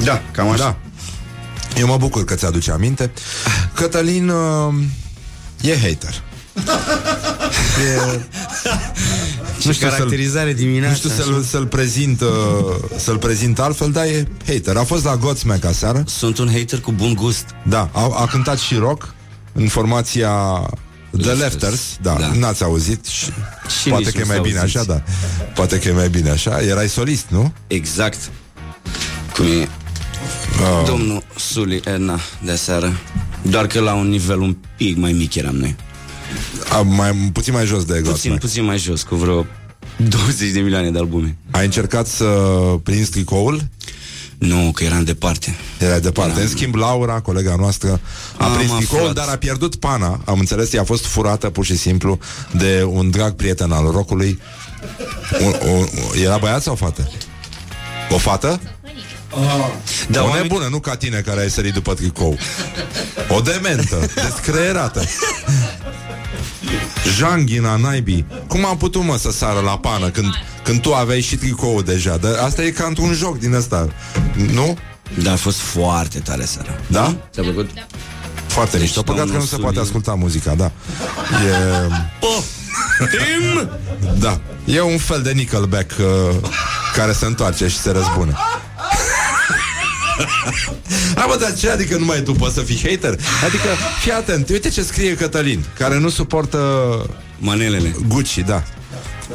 Da, 0.05 0.22
cam 0.30 0.49
așa 0.49 0.62
Da. 0.62 0.76
Eu 1.78 1.86
mă 1.86 1.97
bucur 1.97 2.24
că 2.24 2.34
ți-aduce 2.34 2.70
aminte. 2.70 3.11
Cătălin 3.74 4.28
uh, 4.28 4.74
e 5.61 5.78
hater. 5.78 6.22
e, 7.84 8.20
Ce 9.59 9.78
caracterizare 9.78 10.53
dimineața 10.53 10.88
nu 10.90 10.97
știu 10.97 11.11
să-l, 11.11 11.43
să-l 11.43 11.66
prezint 11.66 12.20
uh, 12.20 12.28
Să-l 12.97 13.18
prezint 13.18 13.59
altfel, 13.59 13.90
dar 13.90 14.05
e 14.05 14.28
hater 14.47 14.76
A 14.76 14.84
fost 14.84 15.05
la 15.05 15.16
Godsmack 15.16 15.64
aseară 15.64 16.05
Sunt 16.07 16.38
un 16.38 16.51
hater 16.53 16.80
cu 16.80 16.93
bun 16.93 17.14
gust 17.14 17.45
Da, 17.68 17.90
a, 17.93 18.11
a 18.14 18.26
cântat 18.26 18.59
și 18.59 18.74
rock 18.74 19.14
În 19.53 19.68
formația 19.68 20.30
The 21.20 21.32
Lefters. 21.32 21.40
Lefters 21.42 21.80
Da, 22.02 22.16
Da. 22.18 22.32
n-ați 22.38 22.62
auzit 22.62 23.04
și, 23.06 23.24
Și 23.82 23.88
Poate 23.88 24.04
nici 24.04 24.12
că 24.14 24.18
e 24.18 24.22
nu 24.22 24.26
mai 24.26 24.36
s-a 24.36 24.42
bine 24.42 24.58
auzit. 24.58 24.76
așa, 24.76 24.86
da 24.86 25.02
Poate 25.54 25.78
că 25.78 25.88
e 25.88 25.92
mai 25.92 26.08
bine 26.08 26.30
așa 26.30 26.60
Erai 26.62 26.88
solist, 26.88 27.26
nu? 27.28 27.52
Exact 27.66 28.30
Cum 29.34 29.44
e 29.46 29.68
domnul 30.86 31.22
Suli 31.36 31.80
Edna 31.84 32.20
de 32.44 32.54
seară. 32.56 32.92
Doar 33.42 33.66
că 33.66 33.80
la 33.80 33.94
un 33.94 34.08
nivel 34.08 34.38
un 34.40 34.56
pic 34.76 34.96
mai 34.96 35.12
mic 35.12 35.34
eram 35.34 35.54
noi. 35.56 35.76
A, 36.72 36.80
mai, 36.80 37.12
puțin 37.32 37.52
mai 37.52 37.66
jos 37.66 37.84
de 37.84 37.92
Puțin, 37.92 38.10
Godsmack. 38.10 38.40
puțin 38.40 38.64
mai 38.64 38.78
jos, 38.78 39.02
cu 39.02 39.14
vreo 39.14 39.46
20 39.96 40.50
de 40.50 40.60
milioane 40.60 40.90
de 40.90 40.98
albume. 40.98 41.36
Ai 41.50 41.64
încercat 41.64 42.06
să 42.06 42.24
prinzi 42.82 43.10
tricoul? 43.10 43.60
Nu, 44.47 44.70
că 44.74 44.84
eram 44.84 45.05
departe. 45.05 45.57
Era 45.78 45.99
departe. 45.99 46.32
Eram- 46.32 46.43
În 46.43 46.49
schimb, 46.49 46.74
Laura, 46.74 47.20
colega 47.20 47.55
noastră, 47.59 48.01
a 48.36 48.45
Am 48.45 48.53
prins 48.57 48.72
tricoul, 48.72 49.01
aflat. 49.01 49.14
dar 49.14 49.28
a 49.34 49.36
pierdut 49.36 49.74
pana. 49.76 50.20
Am 50.24 50.38
înțeles, 50.38 50.72
i-a 50.72 50.84
fost 50.84 51.07
furată 51.07 51.51
pur 51.51 51.64
și 51.64 51.76
simplu 51.76 52.18
de 52.51 52.82
un 52.86 53.11
drag 53.11 53.32
prieten 53.34 53.72
al 53.72 53.90
rocului. 53.90 54.40
Un, 55.40 55.55
o, 55.70 55.84
era 56.22 56.36
băiat 56.38 56.62
sau 56.62 56.74
fată? 56.74 57.11
O 58.11 58.18
fată? 58.18 58.61
Da, 60.09 60.20
o 60.20 60.24
oamenii- 60.24 60.49
nebună, 60.49 60.68
nu 60.70 60.78
ca 60.78 60.97
tine 60.97 61.20
care 61.20 61.40
ai 61.40 61.51
sărit 61.51 61.72
după 61.72 61.95
tricou. 61.95 62.38
O 63.28 63.40
dementă, 63.40 64.11
descreierată. 64.14 65.03
Janghina, 67.16 67.76
naibii 67.76 68.26
Cum 68.48 68.64
am 68.64 68.76
putut, 68.76 69.02
mă, 69.04 69.16
să 69.18 69.30
sară 69.30 69.60
la 69.60 69.78
pană 69.78 70.08
Când, 70.08 70.26
când 70.62 70.80
tu 70.80 70.94
aveai 70.94 71.20
și 71.20 71.36
tricoul 71.36 71.82
deja 71.82 72.16
Dar 72.16 72.32
asta 72.44 72.62
e 72.62 72.70
ca 72.70 72.84
într-un 72.86 73.12
joc 73.12 73.38
din 73.38 73.54
ăsta 73.54 73.88
Nu? 74.52 74.78
Da, 75.22 75.32
a 75.32 75.36
fost 75.36 75.58
foarte 75.58 76.18
tare 76.18 76.44
seara. 76.44 76.70
Da? 76.86 77.14
Ți-a 77.32 77.42
plăcut? 77.42 77.70
Foarte 78.46 78.70
Deci, 78.72 78.80
mișto, 78.80 79.02
păcat 79.02 79.18
că 79.20 79.24
nu 79.26 79.30
domnul 79.30 79.46
se 79.46 79.54
Suli- 79.54 79.62
poate 79.62 79.78
asculta 79.80 80.14
muzica, 80.14 80.54
da 80.54 80.70
E, 81.44 81.88
Tim! 83.06 83.70
da, 84.18 84.40
e 84.64 84.80
un 84.80 84.98
fel 84.98 85.22
de 85.22 85.30
Nickelback 85.30 85.90
uh, 85.98 86.36
Care 86.96 87.12
se 87.12 87.26
întoarce 87.26 87.68
și 87.68 87.76
se 87.76 87.90
răzbune 87.90 88.32
A, 91.22 91.24
bă, 91.28 91.36
dar 91.40 91.54
ce 91.54 91.70
adică 91.70 91.96
numai 91.96 92.20
tu 92.20 92.32
poți 92.32 92.54
să 92.54 92.60
fii 92.60 92.80
hater? 92.82 93.18
Adică, 93.44 93.68
fii 94.02 94.12
atent, 94.12 94.48
uite 94.48 94.68
ce 94.68 94.82
scrie 94.82 95.14
Cătălin 95.14 95.64
Care 95.78 95.98
nu 95.98 96.08
suportă 96.08 96.60
Manelele. 97.38 97.94
Gucci, 98.08 98.38
da 98.38 98.62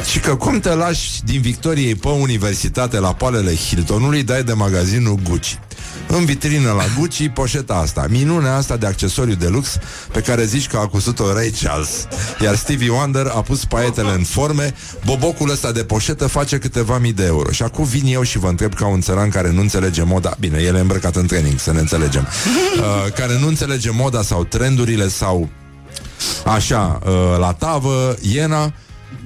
și 0.09 0.19
că 0.19 0.35
cum 0.35 0.59
te 0.59 0.73
lași 0.73 1.23
din 1.23 1.41
victoriei 1.41 1.95
pe 1.95 2.07
universitate 2.07 2.99
la 2.99 3.13
poalele 3.13 3.55
Hiltonului, 3.55 4.23
dai 4.23 4.43
de 4.43 4.53
magazinul 4.53 5.19
Gucci. 5.23 5.59
În 6.07 6.25
vitrină 6.25 6.71
la 6.71 6.83
Gucci, 6.97 7.29
poșeta 7.33 7.73
asta, 7.73 8.05
minunea 8.09 8.55
asta 8.55 8.77
de 8.77 8.85
accesoriu 8.85 9.33
de 9.33 9.47
lux 9.47 9.77
pe 10.11 10.21
care 10.21 10.45
zici 10.45 10.67
că 10.67 10.77
a 10.77 10.87
cusut-o 10.87 11.33
Ray 11.33 11.53
Charles. 11.61 12.07
Iar 12.41 12.55
Stevie 12.55 12.89
Wonder 12.89 13.25
a 13.25 13.41
pus 13.41 13.65
paietele 13.65 14.11
în 14.11 14.23
forme, 14.23 14.73
bobocul 15.05 15.49
ăsta 15.49 15.71
de 15.71 15.83
poșetă 15.83 16.27
face 16.27 16.57
câteva 16.57 16.97
mii 16.97 17.13
de 17.13 17.25
euro. 17.25 17.51
Și 17.51 17.63
acum 17.63 17.85
vin 17.85 18.05
eu 18.05 18.23
și 18.23 18.39
vă 18.39 18.47
întreb 18.47 18.73
ca 18.73 18.87
un 18.87 19.01
țăran 19.01 19.29
care 19.29 19.51
nu 19.51 19.61
înțelege 19.61 20.03
moda, 20.03 20.33
bine, 20.39 20.61
el 20.61 20.75
e 20.75 20.79
îmbrăcat 20.79 21.15
în 21.15 21.25
training, 21.27 21.59
să 21.59 21.71
ne 21.71 21.79
înțelegem, 21.79 22.27
uh, 22.27 23.11
care 23.13 23.37
nu 23.39 23.47
înțelege 23.47 23.89
moda 23.91 24.21
sau 24.21 24.43
trendurile 24.43 25.07
sau 25.07 25.49
Așa, 26.45 26.99
uh, 27.05 27.37
la 27.39 27.53
tavă, 27.53 28.15
Iena 28.21 28.73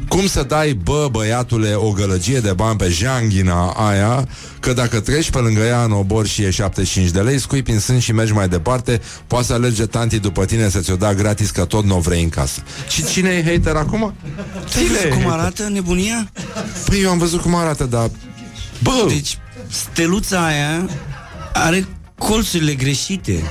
cum 0.08 0.28
să 0.28 0.44
dai, 0.44 0.74
bă, 0.74 1.08
băiatule, 1.12 1.74
o 1.74 1.92
gălăgie 1.92 2.40
de 2.40 2.54
bani 2.54 2.78
pe 2.78 2.88
janghina 2.90 3.70
aia, 3.70 4.28
că 4.60 4.74
dacă 4.74 5.00
treci 5.00 5.30
pe 5.30 5.38
lângă 5.38 5.62
ea 5.62 5.84
în 5.84 5.92
obor 5.92 6.28
și 6.28 6.44
e 6.44 6.50
75 6.50 7.10
de 7.10 7.20
lei, 7.22 7.40
scuipi 7.40 7.72
în 7.72 7.80
sân 7.80 8.00
și 8.00 8.12
mergi 8.12 8.34
mai 8.34 8.48
departe, 8.48 9.02
poate 9.28 9.46
să 9.46 9.54
alerge 9.54 9.86
tanti 9.86 10.20
după 10.20 10.46
tine 10.46 10.70
să 10.70 10.80
ți-o 10.80 10.96
da 10.96 11.14
gratis, 11.14 11.50
că 11.50 11.66
tot 11.66 11.84
nu 11.84 11.98
o 11.98 12.00
vrei 12.00 12.24
în 12.24 12.30
casă. 12.30 12.62
Și 12.90 13.06
cine 13.06 13.30
e 13.30 13.44
hater 13.44 13.76
acum? 13.76 14.04
Ai 14.04 14.14
văzut 14.86 14.98
Cine 14.98 14.98
e 15.04 15.08
cum 15.10 15.22
hater? 15.22 15.40
arată 15.40 15.70
nebunia? 15.70 16.32
Păi 16.86 17.02
eu 17.02 17.10
am 17.10 17.18
văzut 17.18 17.42
cum 17.42 17.56
arată, 17.56 17.84
dar... 17.84 18.10
Bă, 18.84 19.06
Deci, 19.08 19.38
steluța 19.68 20.46
aia 20.46 20.90
are 21.54 21.88
colțurile 22.28 22.74
greșite. 22.74 23.44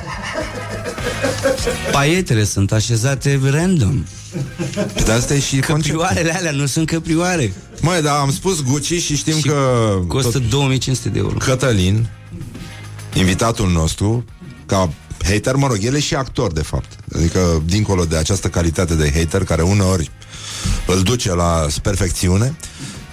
Paietele 1.92 2.44
sunt 2.44 2.72
așezate 2.72 3.40
random. 3.44 4.04
de 5.04 5.12
asta 5.12 5.34
e 5.34 5.40
și 5.40 5.60
conceptul. 5.60 6.00
Căprioarele 6.00 6.36
alea 6.36 6.50
nu 6.50 6.66
sunt 6.66 6.86
căprioare. 6.86 7.52
Măi, 7.80 8.02
dar 8.02 8.16
am 8.16 8.32
spus 8.32 8.62
Gucci 8.62 9.00
și 9.00 9.16
știm 9.16 9.36
Și 9.36 9.42
că... 9.42 9.98
Costă 10.08 10.38
2500 10.38 11.08
de 11.08 11.18
euro. 11.18 11.36
Cătălin, 11.36 12.08
invitatul 13.14 13.70
nostru, 13.70 14.24
ca 14.66 14.92
hater, 15.24 15.54
mă 15.54 15.66
rog, 15.66 15.78
el 15.80 15.94
e 15.94 16.00
și 16.00 16.14
actor, 16.14 16.52
de 16.52 16.62
fapt. 16.62 16.92
Adică, 17.14 17.62
dincolo 17.64 18.04
de 18.04 18.16
această 18.16 18.48
calitate 18.48 18.94
de 18.94 19.12
hater, 19.14 19.44
care 19.44 19.62
uneori 19.62 20.10
îl 20.86 21.02
duce 21.02 21.34
la 21.34 21.66
perfecțiune, 21.82 22.56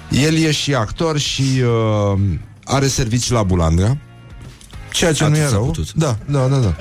el 0.10 0.36
e 0.36 0.52
și 0.52 0.74
actor 0.74 1.18
și 1.18 1.42
uh, 1.42 2.20
are 2.64 2.88
servicii 2.88 3.34
la 3.34 3.44
Bulandra, 3.44 3.98
ceea 4.98 5.14
ce 5.14 5.24
Atât 5.24 5.36
nu 5.36 5.42
e 5.44 5.46
s-a 5.48 5.52
rău. 5.54 5.66
putut. 5.66 5.94
Da, 5.94 6.18
da, 6.26 6.48
da, 6.48 6.58
da. 6.58 6.76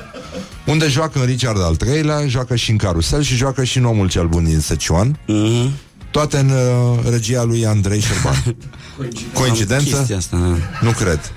Unde 0.66 0.88
joacă 0.88 1.18
în 1.20 1.24
Richard 1.26 1.62
al 1.62 1.76
treilea, 1.76 2.26
joacă 2.26 2.56
și 2.56 2.70
în 2.70 2.76
Carusel 2.76 3.22
și 3.22 3.34
joacă 3.36 3.64
și 3.64 3.78
în 3.78 3.84
Omul 3.84 4.08
cel 4.08 4.26
bun 4.26 4.44
din 4.44 4.60
Săcioan, 4.60 5.18
Mm-hmm. 5.28 5.70
toate 6.10 6.38
în 6.38 6.50
uh, 6.50 6.98
regia 7.10 7.42
lui 7.42 7.66
Andrei 7.66 8.00
Șerban. 8.00 8.56
Coincidență? 9.40 9.96
Chestia 9.96 10.16
asta, 10.16 10.36
da. 10.36 10.56
Nu 10.86 10.90
cred. 10.90 11.32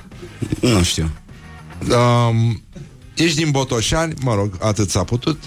Nu 0.62 0.84
știu. 0.84 1.10
Um, 1.90 2.64
ești 3.16 3.38
din 3.44 3.52
Botoșani, 3.52 4.14
mă 4.22 4.34
rog, 4.36 4.54
atât 4.62 4.90
s-a 4.90 5.04
putut. 5.04 5.44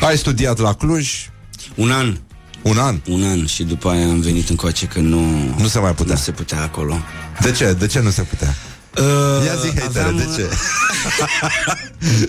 Ai 0.00 0.16
studiat 0.16 0.58
la 0.58 0.72
Cluj 0.74 1.28
Un 1.74 1.90
an. 1.90 2.16
un 2.62 2.78
an. 2.78 3.00
Un 3.08 3.22
an 3.22 3.46
și 3.46 3.62
după 3.62 3.88
aia 3.88 4.06
am 4.06 4.20
venit 4.20 4.48
încoace 4.48 4.86
că 4.86 4.98
nu... 5.00 5.20
Nu 5.58 5.66
se 5.66 5.78
mai 5.78 5.94
putea. 5.94 6.14
Nu 6.14 6.20
se 6.20 6.30
putea 6.30 6.62
acolo. 6.62 6.98
De 7.40 7.50
ce? 7.52 7.72
De 7.72 7.86
ce 7.86 8.00
nu 8.00 8.10
se 8.10 8.22
putea? 8.22 8.54
Uh, 8.98 9.44
Ia 9.46 9.54
zi, 9.54 9.68
hatere, 9.68 9.84
aveam, 9.86 10.16
de 10.16 10.28
ce? 10.36 10.48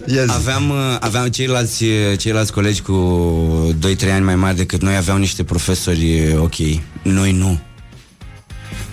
Ia 0.15 0.25
zi. 0.25 0.31
Aveam, 0.31 0.69
uh, 0.69 0.97
aveam 0.99 1.27
ceilalți, 1.27 1.83
uh, 1.83 2.17
ceilalți 2.17 2.51
colegi 2.51 2.81
cu 2.81 3.75
2-3 3.79 4.11
ani 4.11 4.23
mai 4.25 4.35
mari 4.35 4.55
decât 4.55 4.81
noi 4.81 4.95
Aveau 4.95 5.17
niște 5.17 5.43
profesori 5.43 6.19
uh, 6.27 6.39
ok. 6.39 6.55
Noi 7.01 7.31
nu. 7.31 7.59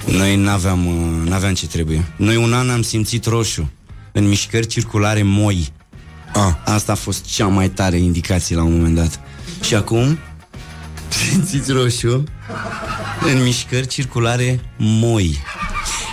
Noi 0.07 0.37
n-aveam, 0.37 0.87
uh, 0.87 1.29
n-aveam 1.29 1.55
ce 1.55 1.67
trebuie. 1.67 2.05
Noi 2.17 2.37
un 2.37 2.53
an 2.53 2.71
am 2.71 2.83
simțit 2.83 3.27
roșu. 3.27 3.71
În 4.13 4.29
mișcări 4.29 4.67
circulare 4.67 5.23
moi. 5.23 5.73
Ah, 6.35 6.55
Asta 6.65 6.93
a 6.93 6.95
fost 6.95 7.25
cea 7.25 7.47
mai 7.47 7.69
tare 7.69 7.97
indicație 7.99 8.57
la 8.57 8.63
un 8.63 8.77
moment 8.77 8.95
dat. 8.95 9.21
Și 9.63 9.75
acum 9.75 10.19
Simțiți 11.31 11.73
roșu? 11.73 12.25
În 13.33 13.43
mișcări 13.43 13.87
circulare 13.87 14.61
moi 14.77 15.39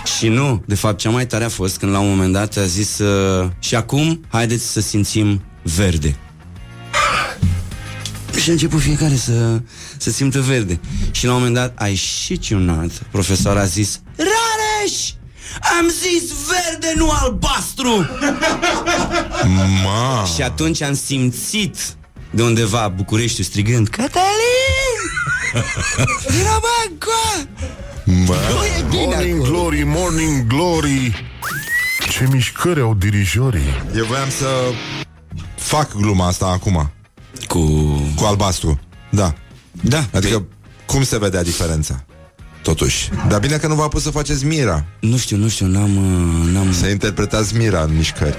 Și 0.06 0.28
nu, 0.28 0.62
de 0.66 0.74
fapt 0.74 0.98
cea 0.98 1.10
mai 1.10 1.26
tare 1.26 1.44
a 1.44 1.48
fost 1.48 1.78
Când 1.78 1.92
la 1.92 1.98
un 1.98 2.08
moment 2.08 2.32
dat 2.32 2.56
a 2.56 2.64
zis 2.64 2.98
uh, 2.98 3.48
Și 3.58 3.74
acum 3.74 4.24
haideți 4.28 4.72
să 4.72 4.80
simțim 4.80 5.42
verde 5.62 6.16
și 8.46 8.48
a 8.48 8.54
început 8.54 8.80
fiecare 8.80 9.14
să, 9.14 9.60
să 9.96 10.10
simtă 10.10 10.40
verde 10.40 10.80
Și 11.10 11.24
la 11.24 11.30
un 11.30 11.36
moment 11.36 11.54
dat 11.54 11.72
a 11.74 11.86
ieșit 11.86 12.40
ciunat 12.40 12.90
Profesorul 13.10 13.58
a 13.58 13.64
zis 13.64 14.00
Rareș! 14.16 15.10
Am 15.78 15.88
zis 15.88 16.30
verde, 16.48 16.92
nu 16.96 17.10
albastru! 17.10 18.08
ma. 19.84 20.24
Și 20.34 20.42
atunci 20.42 20.82
am 20.82 20.94
simțit 20.94 21.76
de 22.30 22.42
undeva 22.42 22.92
București 22.96 23.42
strigând 23.42 23.88
Cătălin! 23.88 25.00
Vino 26.32 26.58
bă, 26.60 26.76
încoa! 28.06 28.34
ma. 28.34 28.48
Nu 28.48 28.64
e 28.64 28.86
bine 28.90 29.04
Morning 29.14 29.40
acolo. 29.40 29.50
Glory, 29.50 29.82
Morning 29.84 30.46
Glory 30.46 31.24
Ce 32.10 32.28
mișcări 32.30 32.80
au 32.80 32.94
dirijorii 32.94 33.82
Eu 33.96 34.04
voiam 34.04 34.30
să 34.30 34.46
fac 35.54 35.94
gluma 35.94 36.26
asta 36.26 36.46
acum 36.46 36.90
Cu... 37.48 37.58
cu 38.16 38.24
albastru. 38.24 38.80
Da. 39.10 39.34
Da, 39.70 40.06
Adică 40.12 40.44
cum 40.86 41.02
se 41.02 41.18
vedea 41.18 41.42
diferența? 41.42 42.04
Totuși. 42.66 43.08
Dar 43.28 43.40
bine 43.40 43.56
că 43.56 43.66
nu 43.66 43.74
v-a 43.74 43.88
pus 43.88 44.02
să 44.02 44.10
faceți 44.10 44.44
Mira. 44.44 44.84
nu 45.00 45.16
știu, 45.16 45.36
nu 45.36 45.48
știu, 45.48 45.66
n-am, 45.66 45.96
uh, 45.96 46.52
n-am, 46.52 46.72
Să 46.72 46.86
interpretați 46.86 47.56
Mira 47.56 47.82
în 47.82 47.96
mișcări. 47.96 48.36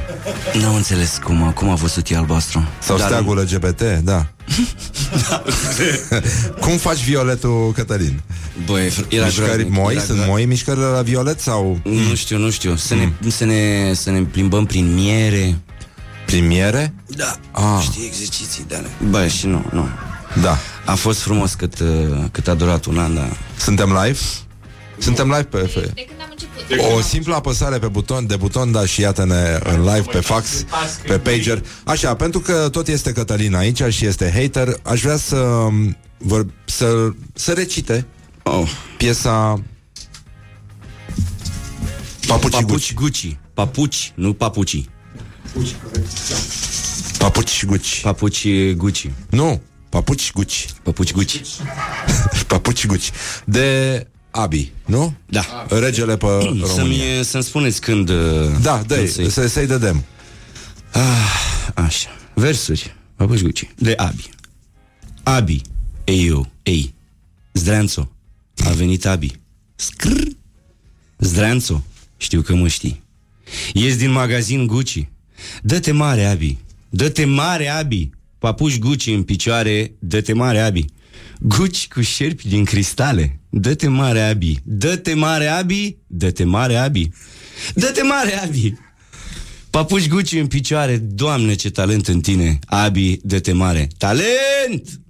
n-am 0.62 0.76
înțeles 0.76 1.20
cum, 1.24 1.52
cum 1.56 1.70
a 1.70 1.74
văzut 1.76 2.10
ea 2.12 2.18
albastru 2.20 2.68
Sau 2.82 2.98
Dar- 2.98 3.08
steagul 3.08 3.38
LGBT, 3.38 3.82
da. 4.04 4.26
cum 6.62 6.78
faci 6.78 7.04
violetul, 7.04 7.72
Cătălin? 7.76 8.22
Băi, 8.66 8.88
fr- 8.90 9.08
era 9.10 9.26
Mișcări 9.26 9.46
groaznic, 9.48 9.70
moi? 9.78 9.94
era 9.94 10.00
Sunt 10.04 10.08
groaznic. 10.18 10.28
moi 10.36 10.46
mișcările 10.46 10.86
la 10.86 11.02
violet 11.02 11.40
sau 11.40 11.80
Nu 11.84 12.16
știu, 12.16 12.38
nu 12.38 12.50
știu 12.50 12.76
Să, 12.76 12.96
Mm. 12.96 13.14
ne, 13.20 13.30
să, 13.30 13.46
ne, 13.46 13.94
să 13.94 14.10
ne 14.12 14.20
plimbăm 14.22 14.66
prin 14.66 14.94
miere 14.94 15.58
primiere? 16.26 16.94
Da 17.08 17.36
Ah. 17.52 17.82
Știi 17.82 18.06
exerciții 18.06 18.66
de 18.68 18.76
alea 18.76 18.90
Băi, 19.10 19.30
și 19.30 19.46
nu, 19.48 19.66
nu 19.72 19.88
Da. 20.42 20.58
A 20.86 20.96
fost 20.96 21.20
frumos 21.20 21.54
cât, 21.54 21.80
uh, 21.80 21.88
cât 22.32 22.48
a 22.48 22.54
durat 22.54 22.86
un 22.86 22.98
an, 22.98 23.16
dar 23.16 23.38
Suntem 23.58 24.00
live? 24.04 24.20
Suntem 24.98 25.28
live 25.28 25.44
pe... 25.44 25.58
pe... 25.58 25.92
De 25.94 26.06
când 26.08 26.20
am 26.22 26.28
început. 26.30 26.96
O 26.98 27.02
simplă 27.02 27.36
apăsare 27.36 27.78
pe 27.78 27.88
buton, 27.88 28.28
de 28.28 28.36
buton, 28.36 28.72
da, 28.72 28.86
și 28.86 29.02
iată-ne 29.02 29.60
în 29.64 29.84
live 29.84 30.06
pe 30.12 30.20
fax, 30.20 30.66
pe 31.08 31.18
pager. 31.18 31.64
Așa, 31.84 32.16
pentru 32.16 32.40
că 32.40 32.70
tot 32.72 32.88
este 32.88 33.12
Cătălin 33.12 33.56
aici 33.56 33.84
și 33.84 34.06
este 34.06 34.32
hater, 34.36 34.80
aș 34.84 35.02
vrea 35.02 35.18
să, 35.18 35.68
vor, 36.18 36.46
să, 36.66 37.10
să 37.34 37.52
recite 37.52 38.06
oh. 38.44 38.70
piesa 38.98 39.62
Papuci 42.28 42.52
Papuci 42.52 42.64
Gucci. 42.64 42.94
Gucci 42.94 43.38
Papuci, 43.54 44.12
nu 44.16 44.34
papucii. 44.34 44.90
Papuci 47.18 47.50
și 47.50 47.66
Gucci. 47.66 48.02
Papuci 48.02 48.74
Gucci. 48.76 49.12
Nu, 49.30 49.62
papuci 49.98 50.22
și 50.22 50.32
Gucci. 50.32 50.66
Papuci 50.84 51.12
Gucci. 51.12 51.42
Papuci 52.48 52.78
și 52.78 52.88
Gucci. 52.88 53.12
De 53.46 54.08
Abi, 54.32 54.72
nu? 54.86 55.14
Da. 55.26 55.66
Regele 55.70 56.18
pe 56.18 56.26
România. 56.26 56.66
Să-mi, 56.68 57.24
să-mi 57.24 57.44
spuneți 57.44 57.82
când... 57.82 58.10
uh, 58.10 58.16
Da, 58.62 58.84
dă 58.88 58.96
când 58.96 59.10
să-i- 59.10 59.30
să, 59.30 59.48
să-i 59.48 59.68
dădem. 59.68 60.04
Ah, 60.92 61.72
așa. 61.76 62.10
Versuri. 62.34 62.96
Papuci 63.16 63.42
Gucci. 63.42 63.70
De 63.76 63.94
Abi. 63.98 64.30
Abi. 65.24 65.62
Ei 66.04 66.28
eu. 66.28 66.50
Ei. 66.64 66.94
Zdreanțo. 67.54 68.12
A 68.66 68.70
venit 68.70 69.06
Abi. 69.06 69.32
Scr. 69.76 70.18
Zdreanțo. 71.18 71.84
Știu 72.18 72.42
că 72.42 72.56
mă 72.56 72.68
știi. 72.68 73.04
Ies 73.74 73.98
din 73.98 74.12
magazin 74.12 74.66
Gucci. 74.68 75.08
Dă-te 75.62 75.92
mare, 75.92 76.26
Abi. 76.26 76.58
Dă-te 76.90 77.26
mare, 77.26 77.68
Abi. 77.70 78.10
Papuși 78.40 78.80
Gucci 78.80 79.08
în 79.08 79.24
picioare. 79.24 79.96
Dă-te 80.00 80.34
mare, 80.34 80.60
Abi. 80.60 80.86
Gucci 81.40 81.88
cu 81.88 82.02
șerpi 82.02 82.48
din 82.48 82.66
cristale. 82.66 83.40
Dă-te 83.50 83.88
mare, 83.88 84.20
Abi. 84.20 84.60
Dă-te 84.64 85.14
mare, 85.14 85.48
Abi. 85.48 85.98
Dă-te 86.08 86.44
mare, 86.44 86.76
Abi. 86.76 87.10
Dă-te 87.74 88.02
mare, 88.04 88.44
Abi. 88.44 88.74
Papuși 89.70 90.08
Gucci 90.08 90.32
în 90.32 90.48
picioare, 90.48 90.98
Doamne, 90.98 91.56
ce 91.56 91.70
talent 91.70 92.08
în 92.08 92.22
tine, 92.22 92.60
Abi, 92.66 93.20
de 93.22 93.40
te 93.40 93.52
mare. 93.52 93.88
Talent! 93.98 95.02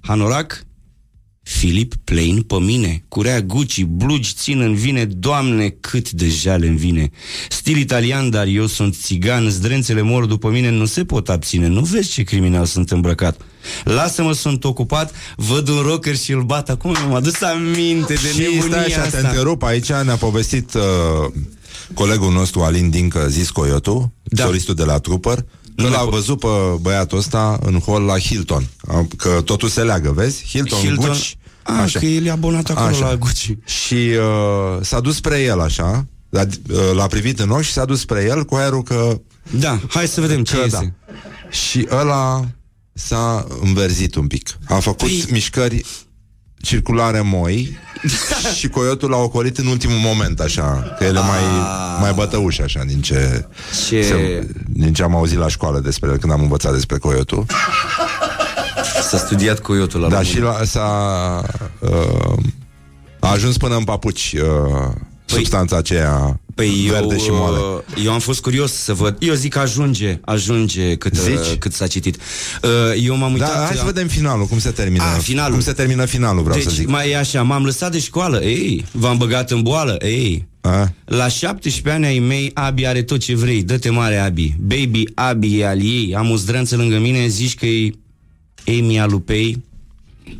Hanorac, 0.00 0.66
Filip 1.46 1.94
Plain 2.04 2.42
pe 2.42 2.54
mine, 2.60 3.04
curea 3.08 3.40
Gucci, 3.40 3.82
blugi 3.84 4.32
țin 4.36 4.60
în 4.60 4.74
vine, 4.74 5.04
Doamne, 5.04 5.68
cât 5.80 6.10
de 6.10 6.28
jale 6.28 6.66
îmi 6.66 6.76
vine. 6.76 7.10
Stil 7.48 7.76
italian, 7.76 8.30
dar 8.30 8.46
eu 8.46 8.66
sunt 8.66 8.94
țigan, 8.94 9.48
zdrențele 9.48 10.02
mor 10.02 10.24
după 10.24 10.48
mine, 10.50 10.70
nu 10.70 10.84
se 10.84 11.04
pot 11.04 11.28
abține, 11.28 11.66
nu 11.66 11.80
vezi 11.80 12.10
ce 12.10 12.22
criminal 12.22 12.64
sunt 12.64 12.90
îmbrăcat. 12.90 13.40
Lasă-mă, 13.84 14.32
sunt 14.32 14.64
ocupat, 14.64 15.14
văd 15.36 15.68
un 15.68 15.80
rocker 15.80 16.16
și 16.16 16.32
îl 16.32 16.42
bat, 16.42 16.68
acum 16.70 16.90
mi-am 16.90 17.14
adus 17.14 17.40
aminte 17.42 18.12
de 18.14 18.18
Și 18.28 18.34
stai 18.34 18.54
nebunia 18.54 18.78
așa, 18.78 19.00
te 19.00 19.16
asta. 19.16 19.28
întrerup, 19.28 19.62
aici 19.62 19.92
ne-a 19.92 20.16
povestit 20.16 20.74
uh, 20.74 20.82
colegul 21.94 22.32
nostru 22.32 22.60
Alin 22.60 22.90
Dincă, 22.90 23.26
zis 23.28 23.50
Coyotu, 23.50 24.12
Da. 24.22 24.44
solistul 24.44 24.74
de 24.74 24.84
la 24.84 24.98
Trooper, 24.98 25.44
că 25.76 25.82
Nu 25.82 25.88
l-a 25.88 25.96
mai 25.96 26.06
po- 26.06 26.10
văzut 26.10 26.38
pe 26.40 26.46
băiatul 26.80 27.18
ăsta 27.18 27.58
în 27.62 27.78
hol 27.78 28.02
la 28.02 28.18
Hilton. 28.18 28.66
A- 28.88 29.06
Că 29.16 29.40
totul 29.44 29.68
se 29.68 29.82
leagă, 29.82 30.10
vezi? 30.12 30.44
Hilton, 30.48 30.78
Hilton, 30.78 31.06
Gucci. 31.06 31.36
a, 31.62 31.84
că 31.92 32.04
el 32.06 32.24
e 32.26 32.30
abonat 32.30 32.70
acolo 32.70 32.98
la 32.98 33.16
Gucci. 33.16 33.56
Și 33.64 33.94
uh, 33.94 34.78
s-a 34.82 35.00
dus 35.00 35.14
spre 35.14 35.40
el 35.40 35.60
așa, 35.60 36.06
l-a, 36.28 36.46
uh, 36.70 36.78
l-a 36.94 37.06
privit 37.06 37.38
în 37.40 37.50
ochi 37.50 37.62
și 37.62 37.72
s-a 37.72 37.84
dus 37.84 38.00
spre 38.00 38.24
el 38.28 38.44
cu 38.44 38.54
aerul 38.54 38.82
că... 38.82 39.20
Da, 39.50 39.80
hai 39.88 40.06
să 40.08 40.20
vedem 40.20 40.44
ce 40.44 40.54
că 40.56 40.62
este. 40.64 40.94
da. 41.06 41.12
Și 41.50 41.86
ăla 41.90 42.44
s-a 42.92 43.46
înverzit 43.60 44.14
un 44.14 44.26
pic. 44.26 44.48
A 44.64 44.74
făcut 44.78 45.08
Păi- 45.08 45.30
mișcări 45.30 45.84
circulare 46.64 47.20
moi 47.20 47.78
și 48.58 48.68
coiotul 48.68 49.10
l-a 49.10 49.16
ocolit 49.16 49.58
în 49.58 49.66
ultimul 49.66 49.96
moment, 49.96 50.40
așa, 50.40 50.94
că 50.98 51.04
el 51.04 51.16
e 51.16 51.18
mai, 51.20 51.40
mai 52.00 52.12
bătăuș, 52.12 52.58
așa, 52.58 52.82
din 52.86 53.00
ce, 53.00 53.46
Ce- 53.88 54.02
se, 54.02 54.48
din 54.68 54.92
ce 54.92 55.02
am 55.02 55.14
auzit 55.16 55.38
la 55.38 55.48
școală 55.48 55.78
despre 55.78 56.10
el, 56.10 56.16
când 56.16 56.32
am 56.32 56.40
învățat 56.40 56.72
despre 56.72 56.98
coiotul. 56.98 57.44
S-a 59.08 59.16
studiat 59.18 59.58
coyotul 59.58 60.00
la 60.00 60.08
Da, 60.08 60.14
România. 60.20 60.34
și 60.34 60.40
la, 60.58 60.64
s-a... 60.64 61.42
Uh, 61.78 62.36
a 63.20 63.30
ajuns 63.30 63.56
până 63.56 63.76
în 63.76 63.84
papuci 63.84 64.34
uh, 64.36 64.92
substanța 65.26 65.76
aceea 65.76 66.38
Păi 66.54 66.88
verde 66.90 67.14
eu, 67.14 67.20
și 67.20 67.28
moale. 67.30 67.56
uh, 67.58 68.04
eu 68.04 68.12
am 68.12 68.18
fost 68.18 68.40
curios 68.40 68.72
să 68.72 68.92
văd. 68.94 69.16
Eu 69.18 69.34
zic 69.34 69.52
că 69.52 69.58
ajunge, 69.58 70.18
ajunge 70.24 70.94
cât, 70.96 71.12
uh, 71.12 71.18
Zici? 71.20 71.54
cât 71.58 71.72
s-a 71.72 71.86
citit. 71.86 72.16
Uh, 72.62 72.70
Eu 73.04 73.16
m-am 73.16 73.32
uitat... 73.32 73.52
Da, 73.54 73.64
hai 73.64 73.76
să 73.76 73.84
vedem 73.84 74.06
finalul, 74.06 74.46
cum 74.46 74.58
se 74.58 74.70
termină. 74.70 75.02
A, 75.02 75.06
finalul. 75.06 75.52
Cum 75.52 75.62
se 75.62 75.72
termină 75.72 76.04
finalul, 76.04 76.42
vreau 76.42 76.58
să 76.58 76.68
Deci 76.68 76.76
zic. 76.76 76.88
mai 76.88 77.10
e 77.10 77.16
așa, 77.16 77.42
m-am 77.42 77.64
lăsat 77.64 77.92
de 77.92 77.98
școală, 77.98 78.42
ei, 78.42 78.84
v-am 78.92 79.16
băgat 79.16 79.50
în 79.50 79.62
boală, 79.62 79.96
ei. 80.02 80.46
A? 80.60 80.92
La 81.04 81.28
17 81.28 81.90
ani 81.94 82.06
ai 82.06 82.18
mei, 82.18 82.50
Abi 82.54 82.86
are 82.86 83.02
tot 83.02 83.18
ce 83.20 83.34
vrei, 83.36 83.62
dă-te 83.62 83.90
mare 83.90 84.16
Abi. 84.16 84.54
Baby, 84.60 85.02
Abi 85.14 85.58
e 85.58 85.66
al 85.66 85.80
ei, 85.80 86.14
am 86.16 86.30
o 86.30 86.36
zdreanță 86.36 86.76
lângă 86.76 86.98
mine, 86.98 87.26
zici 87.26 87.54
că 87.54 87.66
e 87.66 87.90
Amy 88.66 89.00
Alupei, 89.00 89.64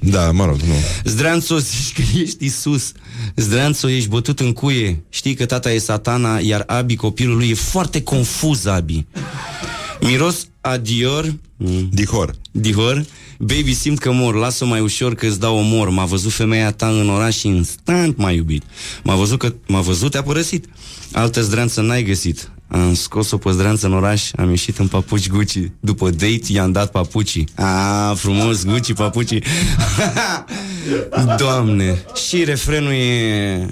Da, 0.00 0.30
mă 0.30 0.44
rog, 0.44 0.60
nu. 0.60 0.74
Zdreanțo, 1.04 1.58
zici 1.70 1.92
că 1.92 2.02
ești 2.18 2.44
Isus 2.44 2.92
Zdreanțo, 3.36 3.88
ești 3.88 4.08
bătut 4.08 4.40
în 4.40 4.52
cuie. 4.52 5.02
Știi 5.08 5.34
că 5.34 5.46
tata 5.46 5.72
e 5.72 5.78
satana 5.78 6.38
Iar 6.38 6.64
Abi, 6.66 6.96
copilul 6.96 7.36
lui, 7.36 7.48
e 7.48 7.54
foarte 7.54 8.02
confuz 8.02 8.66
Abi. 8.66 9.06
Miros 10.00 10.46
adior 10.60 11.34
mm, 11.56 11.88
Dihor. 11.92 12.34
Dihor 12.50 13.04
Baby, 13.38 13.74
simt 13.74 13.98
că 13.98 14.12
mor, 14.12 14.34
lasă 14.34 14.64
mai 14.64 14.80
ușor 14.80 15.14
că 15.14 15.26
îți 15.26 15.40
dau 15.40 15.56
omor. 15.56 15.88
M-a 15.88 16.04
văzut 16.04 16.32
femeia 16.32 16.70
ta 16.70 16.88
în 16.88 17.08
oraș 17.08 17.36
și 17.36 17.46
instant 17.46 18.16
m-a 18.16 18.30
iubit. 18.30 18.62
M-a 19.02 19.14
văzut 19.14 19.38
că 19.38 19.54
m-a 19.66 19.80
văzut, 19.80 20.10
te-a 20.10 20.22
părăsit. 20.22 20.64
Altă 21.12 21.42
zdreanță 21.42 21.80
n-ai 21.80 22.02
găsit 22.02 22.50
am 22.74 22.94
scos-o 22.94 23.36
pe 23.36 23.50
zdreanță 23.50 23.86
în 23.86 23.92
oraș 23.92 24.30
Am 24.36 24.48
ieșit 24.48 24.78
în 24.78 24.86
papuci 24.86 25.28
Gucci. 25.28 25.70
După 25.80 26.10
date 26.10 26.42
i-am 26.46 26.72
dat 26.72 26.90
papucii. 26.90 27.48
A, 27.54 28.14
frumos 28.14 28.64
Gucci 28.64 28.92
papucii. 28.92 29.42
Doamne 31.38 32.04
Și 32.28 32.44
refrenul 32.44 32.92
e 32.92 33.66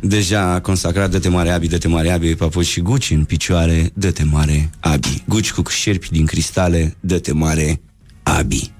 Deja 0.00 0.60
consacrat. 0.60 1.10
Dă-te 1.10 1.28
mare 1.28 1.50
Abi, 1.50 1.68
dă-te 1.68 1.88
mare 1.88 2.10
Abi. 2.10 2.34
Papuci 2.34 2.66
și 2.66 2.80
Gucci 2.80 3.10
în 3.10 3.24
picioare. 3.24 3.90
Dă-te 3.94 4.24
mare 4.24 4.70
Abi. 4.80 5.22
Gucci 5.28 5.52
cu 5.52 5.62
șerpi 5.70 6.08
din 6.10 6.26
cristale. 6.26 6.96
Dă-te 7.00 7.32
mare 7.32 7.80
Abi. 8.22 8.72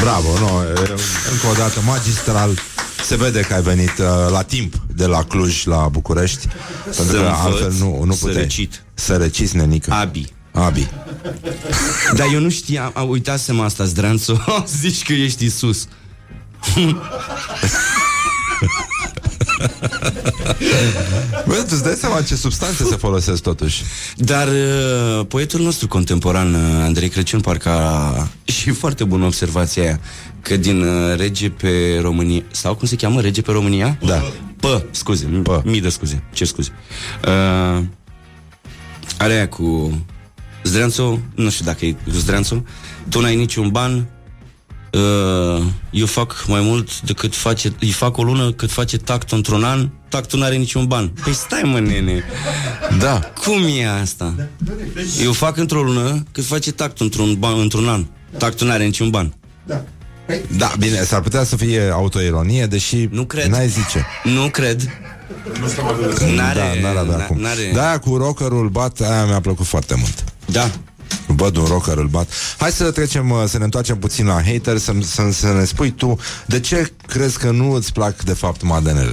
Bravo, 0.00 0.38
nu, 0.38 0.46
e, 0.46 0.90
încă 1.32 1.46
o 1.50 1.54
dată, 1.56 1.80
magistral. 1.86 2.50
Se 3.04 3.16
vede 3.16 3.40
că 3.40 3.54
ai 3.54 3.62
venit 3.62 3.98
uh, 3.98 4.30
la 4.30 4.42
timp 4.42 4.74
de 4.94 5.06
la 5.06 5.24
Cluj 5.24 5.64
la 5.64 5.88
București, 5.88 6.48
pentru 6.84 7.04
că 7.04 7.20
învăț 7.20 7.38
altfel 7.38 7.72
nu, 7.78 8.02
nu 8.04 8.12
să 8.12 8.24
puteai. 8.24 8.42
recit. 8.42 8.82
Să 8.94 9.16
reciți, 9.16 9.56
nenică. 9.56 9.92
Abi 9.92 10.32
Abi. 10.54 10.88
Dar 12.14 12.26
eu 12.32 12.40
nu 12.40 12.48
știam, 12.50 12.90
a, 12.94 13.02
uitasem 13.02 13.60
asta, 13.60 13.84
Zdranțo 13.84 14.44
Zici 14.80 15.02
că 15.02 15.12
ești 15.12 15.44
Isus 15.44 15.88
Bă, 21.46 21.54
tu 21.54 21.68
îți 21.70 21.82
dai 21.82 21.94
seama 21.94 22.22
ce 22.22 22.34
substanțe 22.34 22.84
se 22.84 22.96
folosesc 22.96 23.42
totuși. 23.42 23.82
Dar 24.16 24.48
uh, 24.48 25.26
poetul 25.28 25.60
nostru 25.60 25.88
contemporan, 25.88 26.54
uh, 26.54 26.60
Andrei 26.82 27.08
Crăciun, 27.08 27.40
parcă 27.40 27.68
a... 27.68 28.28
Și 28.44 28.70
foarte 28.70 29.04
bună 29.04 29.24
observația 29.24 29.82
aia 29.82 30.00
Că 30.42 30.56
din 30.56 30.82
uh, 30.82 31.16
rege 31.16 31.50
pe 31.50 31.98
România 32.00 32.42
Sau 32.50 32.74
cum 32.74 32.86
se 32.86 32.96
cheamă? 32.96 33.20
Rege 33.20 33.42
pe 33.42 33.52
România? 33.52 33.98
Da. 34.04 34.22
Pă, 34.56 34.84
scuze, 34.90 35.24
Pă. 35.24 35.38
Pă. 35.52 35.62
mii 35.64 35.80
de 35.80 35.88
scuze, 35.88 36.22
cer 36.32 36.46
scuze 36.46 36.72
uh, 37.24 37.82
Are 39.18 39.32
aia 39.32 39.48
cu 39.48 39.98
Zdreanțo, 40.62 41.18
nu 41.34 41.50
știu 41.50 41.64
dacă 41.64 41.86
e 41.86 41.92
cu 41.92 42.10
Zdreanțo 42.10 42.62
Tu 43.08 43.20
n-ai 43.20 43.36
niciun 43.36 43.68
ban 43.68 43.94
uh, 43.94 44.02
Eu 45.90 46.06
fac 46.06 46.44
mai 46.48 46.60
mult 46.60 47.00
decât 47.00 47.34
face 47.36 47.72
Îi 47.80 47.90
fac 47.90 48.16
o 48.16 48.22
lună 48.22 48.52
cât 48.52 48.70
face 48.70 48.96
tactul 48.96 49.36
într-un 49.36 49.64
an 49.64 49.88
Tactul 50.08 50.38
n-are 50.38 50.56
niciun 50.56 50.86
ban 50.86 51.08
Păi 51.24 51.32
stai 51.32 51.62
mă 51.64 51.80
nene 51.80 52.24
Da. 52.98 53.18
cum 53.44 53.62
e 53.78 53.88
asta? 54.00 54.34
Eu 55.22 55.32
fac 55.32 55.56
într-o 55.56 55.82
lună 55.82 56.22
cât 56.32 56.44
face 56.44 56.72
tactul 56.72 57.04
într-un, 57.04 57.34
ban, 57.38 57.60
într-un 57.60 57.88
an. 57.88 58.04
Tactul 58.38 58.66
n-are 58.66 58.84
niciun 58.84 59.10
ban. 59.10 59.34
Da, 60.56 60.72
bine, 60.78 61.02
s-ar 61.04 61.20
putea 61.20 61.44
să 61.44 61.56
fie 61.56 61.90
autoironie, 61.92 62.66
deși 62.66 63.08
Nu 63.10 63.24
cred. 63.24 63.46
n-ai 63.46 63.68
zice. 63.68 64.06
Nu 64.24 64.48
cred. 64.50 64.82
N-are, 66.36 66.58
da, 66.58 66.80
n-ar 66.80 66.96
avea 66.96 67.24
n- 67.24 67.26
cum. 67.26 67.40
n-are. 67.40 67.70
Da, 67.74 67.98
cu 67.98 68.16
rockerul 68.16 68.68
bat, 68.68 69.00
aia 69.00 69.24
mi-a 69.24 69.40
plăcut 69.40 69.66
foarte 69.66 69.94
mult. 69.98 70.24
da. 70.46 70.70
Văd 71.26 71.56
un 71.56 71.64
rocker, 71.64 71.96
îl 71.96 72.06
bat. 72.06 72.28
Hai 72.58 72.70
să 72.70 72.90
trecem, 72.90 73.30
uh, 73.30 73.42
să 73.46 73.58
ne 73.58 73.64
întoarcem 73.64 73.98
puțin 73.98 74.26
la 74.26 74.42
hater, 74.42 74.78
să, 74.78 74.92
să, 75.02 75.28
să 75.32 75.52
ne 75.52 75.64
spui 75.64 75.90
tu 75.90 76.18
de 76.46 76.60
ce 76.60 76.92
crezi 77.06 77.38
că 77.38 77.50
nu 77.50 77.72
îți 77.72 77.92
plac 77.92 78.22
de 78.22 78.32
fapt 78.32 78.62
madenele? 78.62 79.12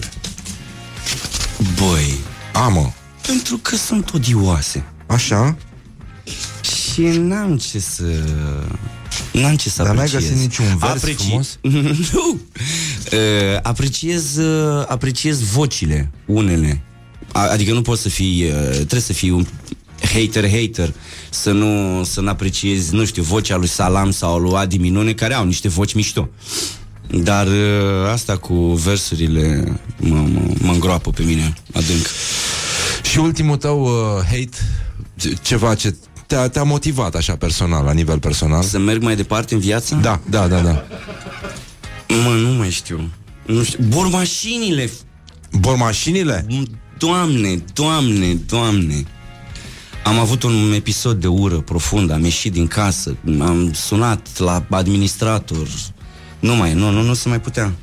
Băi, 1.80 2.14
Amă, 2.54 2.94
pentru 3.28 3.58
că 3.58 3.76
sunt 3.76 4.14
odioase. 4.14 4.86
așa? 5.08 5.58
Și 6.92 7.02
n-am 7.02 7.58
ce 7.58 7.80
să... 7.80 8.04
N-am 9.34 9.56
ce 9.56 9.70
să 9.70 9.84
Dar 9.84 9.96
n-ai 9.96 10.06
apreciez. 10.06 10.30
găsit 10.30 10.42
niciun 10.44 10.78
vers 10.78 11.04
frumos? 11.16 11.58
nu. 12.14 12.40
Uh, 13.12 13.60
apreciez, 13.62 14.36
uh, 14.36 14.86
apreciez 14.88 15.40
vocile, 15.42 16.12
unele. 16.26 16.82
A, 17.32 17.42
adică 17.42 17.74
nu 17.74 17.82
poți 17.82 18.02
să 18.02 18.10
fii... 18.10 18.44
Uh, 18.44 18.70
trebuie 18.70 19.02
să 19.02 19.14
fii 19.14 19.30
un 19.30 19.46
hater-hater 20.14 20.94
să 21.34 21.52
nu, 21.52 22.04
să 22.04 22.22
nu 22.22 22.30
apreciezi, 22.30 22.94
nu 22.96 23.06
știu, 23.06 23.24
vocea 23.24 23.56
lui 23.58 23.68
Salam 23.68 24.12
sau 24.12 24.38
lui 24.38 24.58
Adi 24.58 24.78
Minune, 24.78 25.14
care 25.14 25.34
au 25.34 25.46
niște 25.46 25.68
voci 25.68 25.94
mișto. 25.94 26.30
Dar 27.08 27.48
uh, 27.48 27.54
asta 28.12 28.38
cu 28.38 28.54
versurile 28.56 29.64
mă, 29.98 30.16
mă, 30.16 30.42
mă 30.60 30.72
îngroapă 30.72 31.10
pe 31.10 31.24
mine 31.24 31.54
adânc. 31.74 32.06
Și 33.12 33.18
ultimul 33.20 33.58
tău 33.58 33.84
uh, 33.84 34.24
hate, 34.24 34.58
ce- 35.16 35.34
ceva 35.42 35.76
ce 35.76 35.96
te-a, 36.28 36.50
te-a 36.50 36.64
motivat 36.64 37.16
așa 37.16 37.36
personal, 37.36 37.86
la 37.86 37.92
nivel 37.92 38.20
personal? 38.20 38.64
Să 38.64 38.80
merg 38.80 39.02
mai 39.02 39.16
departe 39.16 39.54
în 39.54 39.60
viață? 39.60 39.96
Da, 40.02 40.20
da, 40.30 40.48
da, 40.48 40.60
da. 40.60 40.84
Mă, 42.24 42.30
nu 42.30 42.50
mai 42.54 42.70
știu. 42.70 43.10
Nu 43.46 43.64
știu. 43.64 43.84
Bormașinile. 43.88 44.92
Bormașinile? 45.52 46.46
Doamne, 46.98 47.64
doamne, 47.74 48.34
doamne. 48.34 49.06
Am 50.04 50.20
avut 50.20 50.44
un 50.44 50.74
episod 50.76 51.20
de 51.20 51.28
ură 51.28 51.56
profund, 51.56 52.12
am 52.12 52.24
ieșit 52.24 52.52
din 52.52 52.68
casă, 52.68 53.16
am 53.40 53.74
sunat 53.74 54.38
la 54.38 54.66
administrator. 54.70 55.68
Nu 56.40 56.56
mai, 56.56 56.74
nu, 56.74 56.90
nu, 56.90 57.02
nu 57.02 57.14
se 57.14 57.30
mai 57.30 57.42
putea. 57.42 57.74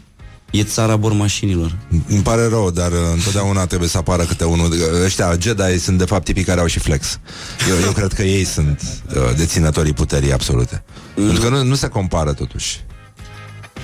E 0.50 0.64
țara 0.64 0.96
bormașinilor. 0.96 1.78
Îmi 2.08 2.22
pare 2.22 2.48
rău, 2.48 2.70
dar 2.70 2.92
uh, 2.92 2.98
întotdeauna 3.14 3.66
trebuie 3.66 3.88
să 3.88 3.98
apară 3.98 4.22
câte 4.22 4.44
unul. 4.44 4.72
Ăștia, 5.04 5.36
Jedi, 5.40 5.78
sunt 5.78 5.98
de 5.98 6.04
fapt 6.04 6.24
tipii 6.24 6.44
care 6.44 6.60
au 6.60 6.66
și 6.66 6.78
flex. 6.78 7.20
Eu, 7.68 7.76
eu 7.84 7.92
cred 7.92 8.12
că 8.12 8.22
ei 8.22 8.44
sunt 8.44 8.82
uh, 9.08 9.36
deținătorii 9.36 9.92
puterii 9.92 10.32
absolute. 10.32 10.84
Mm. 11.16 11.24
Pentru 11.24 11.42
că 11.42 11.48
nu, 11.48 11.62
nu 11.62 11.74
se 11.74 11.88
compară 11.88 12.32
totuși. 12.32 12.84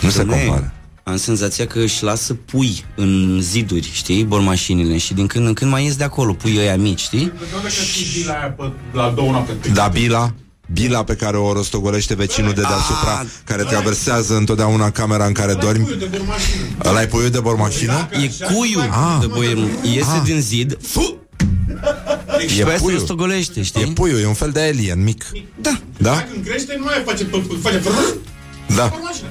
Nu 0.00 0.10
se 0.10 0.22
Doamne, 0.22 0.44
compară. 0.44 0.72
Am 1.06 1.16
senzația 1.16 1.66
că 1.66 1.78
își 1.80 2.02
lasă 2.02 2.34
pui 2.34 2.84
în 2.94 3.38
ziduri, 3.40 3.90
știi, 3.92 4.24
bormașinile 4.24 4.96
și 4.98 5.14
din 5.14 5.26
când 5.26 5.46
în 5.46 5.52
când 5.54 5.70
mai 5.70 5.84
ies 5.84 5.96
de 5.96 6.04
acolo, 6.04 6.32
pui 6.32 6.56
ăia 6.58 6.76
mici, 6.76 7.00
știi? 7.00 7.32
La 8.92 9.12
două 9.16 9.30
noapte. 9.30 9.68
Da, 9.68 9.88
bila, 9.88 10.34
bila 10.72 11.04
pe 11.04 11.14
care 11.14 11.36
o 11.36 11.52
rostogolește 11.52 12.14
vecinul 12.14 12.52
de 12.52 12.60
deasupra, 12.60 13.18
Ah, 13.20 13.26
care 13.44 13.62
traversează 13.62 14.36
întotdeauna 14.36 14.90
camera 14.90 15.26
în 15.26 15.32
care 15.32 15.54
dormi. 15.54 15.96
de 15.98 16.04
bormașină. 16.04 16.62
Ăla 16.84 17.02
e 17.02 17.06
puiul 17.06 17.30
de 17.30 17.40
bormașină? 17.40 18.08
E 18.22 18.44
cuiul 18.54 18.80
Ah. 18.90 19.16
de 19.20 19.26
boier. 19.26 19.56
Iese 19.82 20.10
Ah. 20.16 20.22
din 20.24 20.40
zid 20.40 20.78
fu, 20.82 21.16
și 22.48 22.56
pe 22.56 22.64
aia 22.68 22.76
se 22.76 22.82
puiul. 22.82 22.98
rostogolește, 22.98 23.60
E 23.60 23.62
știi? 23.62 23.84
puiul, 23.92 24.20
e 24.20 24.26
un 24.26 24.34
fel 24.34 24.50
de 24.50 24.60
alien 24.60 25.02
mic. 25.02 25.24
Da. 25.60 25.80
Da? 25.96 26.26
Când 26.32 26.44
crește, 26.46 26.74
nu 26.78 26.84
mai 26.84 27.02
face... 27.06 27.24
p- 27.24 27.28
p- 27.28 27.60
face 27.62 27.78
frrr, 27.78 28.14
Da. 28.76 28.86
bormașină. 28.92 29.28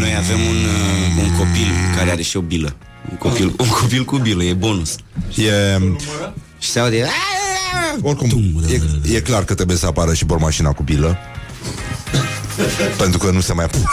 Noi 0.00 0.14
avem 0.16 0.40
un, 0.40 0.56
uh, 0.56 1.22
un 1.22 1.36
copil 1.36 1.68
care 1.96 2.10
are 2.10 2.22
și 2.22 2.36
o 2.36 2.40
bilă. 2.40 2.76
Un 3.10 3.16
copil, 3.16 3.54
un 3.58 3.68
copil 3.68 4.04
cu 4.04 4.16
bilă, 4.16 4.42
e 4.42 4.52
bonus. 4.52 4.96
E, 5.36 5.78
Și 6.58 6.70
se 6.70 6.78
aude... 6.78 7.06
oricum, 8.02 8.62
e, 8.70 9.14
e 9.14 9.20
clar 9.20 9.44
că 9.44 9.54
trebuie 9.54 9.76
să 9.76 9.86
apară 9.86 10.14
și 10.14 10.24
bormașina 10.24 10.72
cu 10.72 10.82
bilă. 10.82 11.18
Pentru 12.98 13.18
că 13.18 13.30
nu 13.30 13.40
se 13.40 13.52
mai 13.52 13.66
poate. 13.66 13.86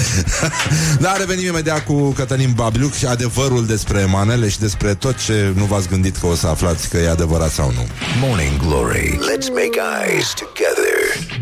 da, 1.04 1.16
revenim 1.16 1.46
imediat 1.46 1.84
cu 1.84 2.10
Cătălin 2.10 2.52
Babliuc 2.54 2.94
și 2.94 3.06
adevărul 3.06 3.66
despre 3.66 4.04
manele 4.04 4.48
și 4.48 4.58
despre 4.58 4.94
tot 4.94 5.24
ce 5.24 5.52
nu 5.54 5.64
v-ați 5.64 5.88
gândit 5.88 6.16
că 6.16 6.26
o 6.26 6.34
să 6.34 6.46
aflați 6.46 6.88
că 6.88 6.96
e 6.96 7.10
adevărat 7.10 7.50
sau 7.50 7.72
nu. 7.72 7.86
Morning 8.20 8.56
Glory. 8.66 9.18
Let's 9.18 9.48
make 9.48 9.78
eyes 10.04 10.32
together 10.34 10.96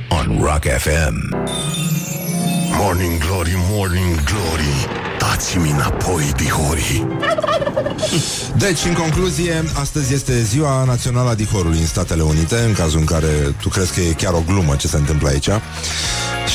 on 0.09 0.43
Rock 0.43 0.65
FM. 0.79 1.35
Morning 2.79 3.19
Glory, 3.19 3.55
Morning 3.71 4.23
Glory 4.25 4.87
Dați-mi 5.19 5.71
înapoi, 5.71 6.33
dihorii 6.37 7.07
Deci, 8.57 8.85
în 8.85 8.95
concluzie, 8.95 9.65
astăzi 9.81 10.15
este 10.15 10.43
ziua 10.43 10.85
națională 10.85 11.29
a 11.29 11.35
dihorului 11.35 11.79
în 11.79 11.87
Statele 11.87 12.23
Unite, 12.23 12.57
în 12.57 12.73
cazul 12.73 12.99
în 12.99 13.05
care 13.05 13.29
tu 13.61 13.69
crezi 13.69 13.95
că 13.95 14.01
e 14.01 14.13
chiar 14.13 14.33
o 14.33 14.43
glumă 14.47 14.77
ce 14.77 14.89
se 14.89 14.97
întâmplă 14.97 15.29
aici. 15.29 15.49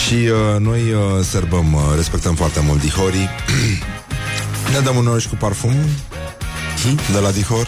Și 0.06 0.14
uh, 0.14 0.60
noi 0.60 0.80
uh, 0.80 1.26
sărbăm, 1.30 1.74
uh, 1.74 1.82
respectăm 1.96 2.36
foarte 2.36 2.60
mult 2.60 2.82
dihorii. 2.82 3.30
ne 4.74 4.80
dăm 4.84 4.96
uneori 4.96 5.22
și 5.22 5.28
cu 5.28 5.36
parfum 5.36 5.74
de 7.12 7.20
la 7.20 7.32
dihor. 7.32 7.68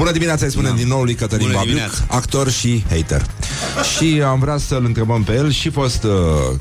Bună 0.00 0.12
dimineața, 0.12 0.44
îi 0.44 0.50
spunem 0.50 0.76
din 0.76 0.88
nou 0.88 1.02
lui 1.02 1.14
Cătălin 1.14 1.46
Bună 1.46 1.58
Babiuc, 1.58 1.74
dimineața. 1.76 2.04
actor 2.08 2.50
și 2.50 2.84
hater. 2.88 3.26
Și 3.96 4.22
am 4.22 4.38
vrea 4.38 4.56
să-l 4.56 4.84
întrebăm 4.84 5.22
pe 5.22 5.32
el 5.32 5.50
și 5.50 5.70
fost 5.70 6.02
uh, 6.02 6.10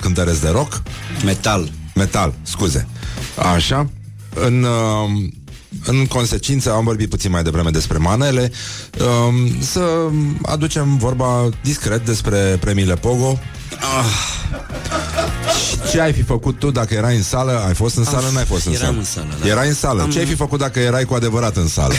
cântăreț 0.02 0.38
de 0.38 0.50
rock, 0.50 0.82
Metal. 1.26 1.72
Metal, 1.96 2.34
scuze. 2.42 2.88
Așa. 3.54 3.90
În, 4.36 4.64
uh, 4.64 5.30
în 5.86 6.06
consecință, 6.06 6.72
am 6.72 6.84
vorbit 6.84 7.10
puțin 7.10 7.32
mai 7.32 7.44
devreme 7.44 7.70
despre 7.70 7.98
manele, 7.98 8.52
uh, 9.00 9.52
să 9.60 9.82
aducem 10.42 10.98
vorba 10.98 11.50
discret 11.64 12.06
despre 12.06 12.58
premiile 12.60 12.96
Pogo. 12.96 13.40
Și 15.70 15.92
Ce 15.92 16.02
ai 16.02 16.14
fi 16.14 16.22
făcut 16.24 16.60
tu 16.60 16.72
dacă 16.72 16.94
erai 16.94 17.16
în 17.16 17.24
sală? 17.24 17.64
Ai 17.68 17.74
fost 17.74 17.96
în 17.98 18.04
sală? 18.04 18.26
Am- 18.28 18.34
N-ai 18.34 18.46
fost 18.46 18.66
în 18.66 18.74
eram 18.74 18.86
sală? 18.86 18.98
în 18.98 19.04
sală, 19.06 19.28
da. 19.42 19.48
Erai 19.48 19.68
în 19.68 19.74
sală. 19.74 20.02
Am- 20.02 20.10
Ce 20.10 20.20
ai 20.20 20.26
fi 20.26 20.36
făcut 20.36 20.60
dacă 20.60 20.80
erai 20.80 21.04
cu 21.06 21.14
adevărat 21.14 21.56
în 21.58 21.68
sală? 21.68 21.94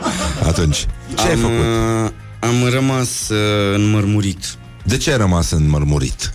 Atunci. 0.50 0.86
Ce 1.14 1.22
ai 1.26 1.32
am, 1.32 1.38
făcut? 1.38 1.56
uh, 2.04 2.10
am 2.40 2.68
rămas 2.70 3.28
uh, 3.28 3.74
înmărmurit. 3.74 4.54
De 4.84 4.96
ce 4.96 5.10
ai 5.10 5.16
rămas 5.16 5.50
înmărmurit? 5.50 6.34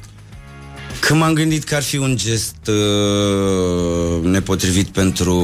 Că 1.00 1.14
m-am 1.14 1.34
gândit 1.34 1.64
că 1.64 1.76
ar 1.76 1.84
fi 1.84 1.98
un 1.98 2.16
gest 2.18 2.56
uh, 2.68 4.24
nepotrivit 4.24 4.88
pentru 4.88 5.36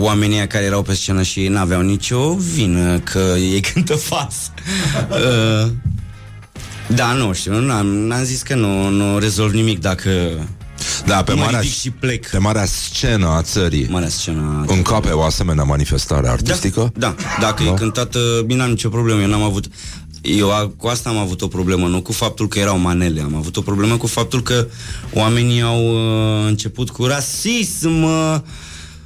oamenii 0.00 0.36
ăia 0.36 0.46
care 0.46 0.64
erau 0.64 0.82
pe 0.82 0.94
scenă 0.94 1.22
și 1.22 1.40
ei 1.40 1.48
n-aveau 1.48 1.80
nicio 1.80 2.34
vină 2.34 2.98
că 2.98 3.34
ei 3.36 3.60
cântă 3.72 3.94
fals. 3.94 4.34
uh, 5.10 5.70
da, 6.94 7.12
nu 7.12 7.32
știu, 7.32 7.60
n-am, 7.60 7.86
n-am 7.86 8.24
zis 8.24 8.42
că 8.42 8.54
nu, 8.54 8.88
nu 8.88 9.18
rezolv 9.18 9.52
nimic 9.52 9.80
dacă 9.80 10.10
Da, 11.06 11.22
pe 11.22 11.32
mă 11.32 11.40
marea, 11.42 11.60
ridic 11.60 11.76
și 11.78 11.90
plec. 11.90 12.30
pe 12.30 12.38
marea 12.38 12.64
scenă 12.64 13.26
a 13.28 13.42
țării 13.42 13.86
Marea 13.90 14.08
scenă. 14.08 14.64
încape 14.66 15.08
o 15.10 15.22
asemenea 15.22 15.64
manifestare 15.64 16.28
artistică? 16.28 16.92
Da, 16.96 17.14
da 17.18 17.24
dacă 17.40 17.62
Da? 17.64 17.70
e 17.70 17.74
cântată, 17.74 18.18
bine, 18.46 18.62
am 18.62 18.68
nicio 18.70 18.88
problemă, 18.88 19.20
eu 19.20 19.28
n-am 19.28 19.42
avut... 19.42 19.64
Eu 20.22 20.52
a, 20.52 20.72
cu 20.76 20.86
asta 20.86 21.08
am 21.08 21.16
avut 21.16 21.42
o 21.42 21.46
problemă, 21.46 21.86
nu 21.86 22.00
cu 22.02 22.12
faptul 22.12 22.48
că 22.48 22.58
erau 22.58 22.78
manele, 22.78 23.20
am 23.20 23.34
avut 23.34 23.56
o 23.56 23.60
problemă 23.60 23.96
cu 23.96 24.06
faptul 24.06 24.42
că 24.42 24.66
oamenii 25.12 25.62
au 25.62 25.84
uh, 25.94 26.46
început 26.48 26.90
cu 26.90 27.04
rasism, 27.04 28.02
uh, 28.02 28.36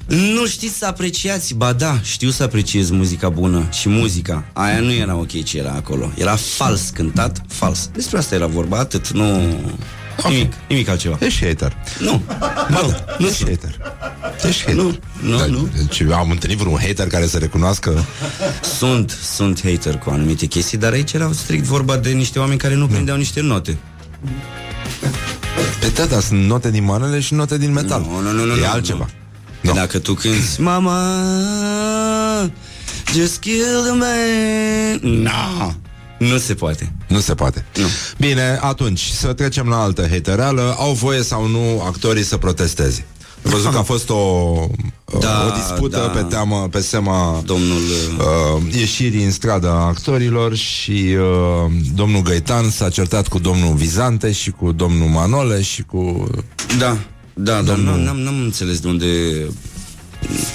nu 0.06 0.46
știți 0.46 0.78
să 0.78 0.86
apreciați, 0.86 1.54
ba 1.54 1.72
da, 1.72 2.00
știu 2.02 2.30
să 2.30 2.42
apreciez 2.42 2.90
muzica 2.90 3.28
bună 3.28 3.68
și 3.72 3.88
muzica. 3.88 4.44
Aia 4.52 4.80
nu 4.80 4.92
era 4.92 5.16
ok 5.16 5.42
ce 5.42 5.58
era 5.58 5.72
acolo. 5.72 6.10
Era 6.14 6.36
fals 6.36 6.88
cântat, 6.88 7.42
fals. 7.48 7.90
Despre 7.94 8.18
asta 8.18 8.34
era 8.34 8.46
vorba, 8.46 8.78
atât, 8.78 9.10
nu... 9.10 9.56
Nimic, 10.28 10.52
nimic 10.68 10.88
altceva. 10.88 11.16
Ești 11.20 11.46
hater. 11.46 11.76
Nu, 11.98 12.22
nu, 12.68 12.94
nu 13.18 13.26
Ești 13.26 13.36
sunt. 13.36 13.48
hater. 13.48 13.78
Ești 14.48 14.60
hater. 14.64 14.82
Nu, 14.82 14.98
nu, 15.22 15.38
Dar, 15.38 15.46
nu. 15.46 15.68
Deci 15.76 16.00
am 16.10 16.30
întâlnit 16.30 16.58
vreun 16.58 16.78
hater 16.80 17.06
care 17.06 17.26
să 17.26 17.38
recunoască 17.38 18.04
Sunt, 18.78 19.18
sunt 19.34 19.60
hater 19.62 19.96
cu 19.96 20.10
anumite 20.10 20.46
chestii, 20.46 20.78
dar 20.78 20.92
aici 20.92 21.12
era 21.12 21.30
strict 21.34 21.64
vorba 21.64 21.96
de 21.96 22.10
niște 22.10 22.38
oameni 22.38 22.58
care 22.58 22.74
nu 22.74 22.86
prindeau 22.86 23.16
niște 23.16 23.40
note. 23.40 23.78
Pe 25.80 25.88
da, 25.94 26.04
dar 26.04 26.20
sunt 26.20 26.44
note 26.44 26.70
din 26.70 26.84
manele 26.84 27.20
și 27.20 27.34
note 27.34 27.58
din 27.58 27.72
metal 27.72 28.00
Nu, 28.00 28.20
nu, 28.20 28.30
nu, 28.32 28.44
nu, 28.44 28.54
E 28.54 28.58
nu, 28.60 28.70
altceva 28.70 29.04
Că 29.04 29.10
Nu. 29.62 29.72
Dacă 29.72 29.98
tu 29.98 30.14
cânti 30.14 30.60
Mama 30.60 30.98
Just 33.14 33.38
kill 33.38 33.82
the 33.84 33.92
man. 33.92 35.22
No 35.22 35.72
Nu 36.18 36.38
se 36.38 36.54
poate. 36.54 36.92
Nu 37.08 37.20
se 37.20 37.34
poate. 37.34 37.64
Nu. 37.76 37.86
Bine, 38.18 38.58
atunci, 38.60 39.00
să 39.00 39.32
trecem 39.32 39.68
la 39.68 39.82
altă 39.82 40.08
hatereală 40.10 40.74
Au 40.78 40.92
voie 40.92 41.22
sau 41.22 41.46
nu 41.46 41.82
actorii 41.86 42.24
să 42.24 42.36
protesteze? 42.36 43.06
Am 43.44 43.50
văzut 43.50 43.70
că 43.70 43.78
a 43.78 43.82
fost 43.82 44.10
o, 44.10 44.54
Da, 45.20 45.46
o 45.46 45.56
dispută 45.56 45.96
da. 45.96 46.20
pe 46.20 46.22
teamă, 46.22 46.68
pe 46.70 46.80
seama 46.80 47.42
Domnul 47.44 47.80
uh, 48.18 48.74
ieșirii 48.74 49.24
în 49.24 49.30
stradă 49.30 49.68
a 49.68 49.86
actorilor 49.86 50.54
și 50.54 51.16
uh, 51.18 51.72
domnul 51.94 52.22
Găitan 52.22 52.70
s-a 52.70 52.88
certat 52.88 53.28
cu 53.28 53.38
domnul 53.38 53.74
Vizante 53.74 54.32
și 54.32 54.50
cu 54.50 54.72
domnul 54.72 55.08
Manole 55.08 55.62
și 55.62 55.82
cu... 55.82 56.30
Da, 56.78 56.96
da, 57.34 57.52
dar 57.52 57.62
Domnul- 57.62 57.94
n-am, 57.94 58.00
n-am, 58.04 58.16
n-am 58.18 58.40
înțeles 58.40 58.80
de 58.80 58.88
unde 58.88 59.06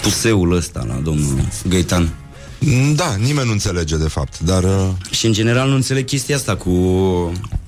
puseul 0.01 0.51
ăsta 0.55 0.85
la 0.87 0.93
domnul 1.03 1.47
Gaitan. 1.69 2.09
Da, 2.95 3.15
nimeni 3.19 3.45
nu 3.45 3.51
înțelege 3.51 3.97
de 3.97 4.07
fapt, 4.07 4.39
dar... 4.39 4.63
Uh, 4.63 4.87
Și 5.11 5.25
în 5.25 5.33
general 5.33 5.69
nu 5.69 5.75
înțeleg 5.75 6.05
chestia 6.05 6.35
asta 6.35 6.55
cu... 6.55 6.71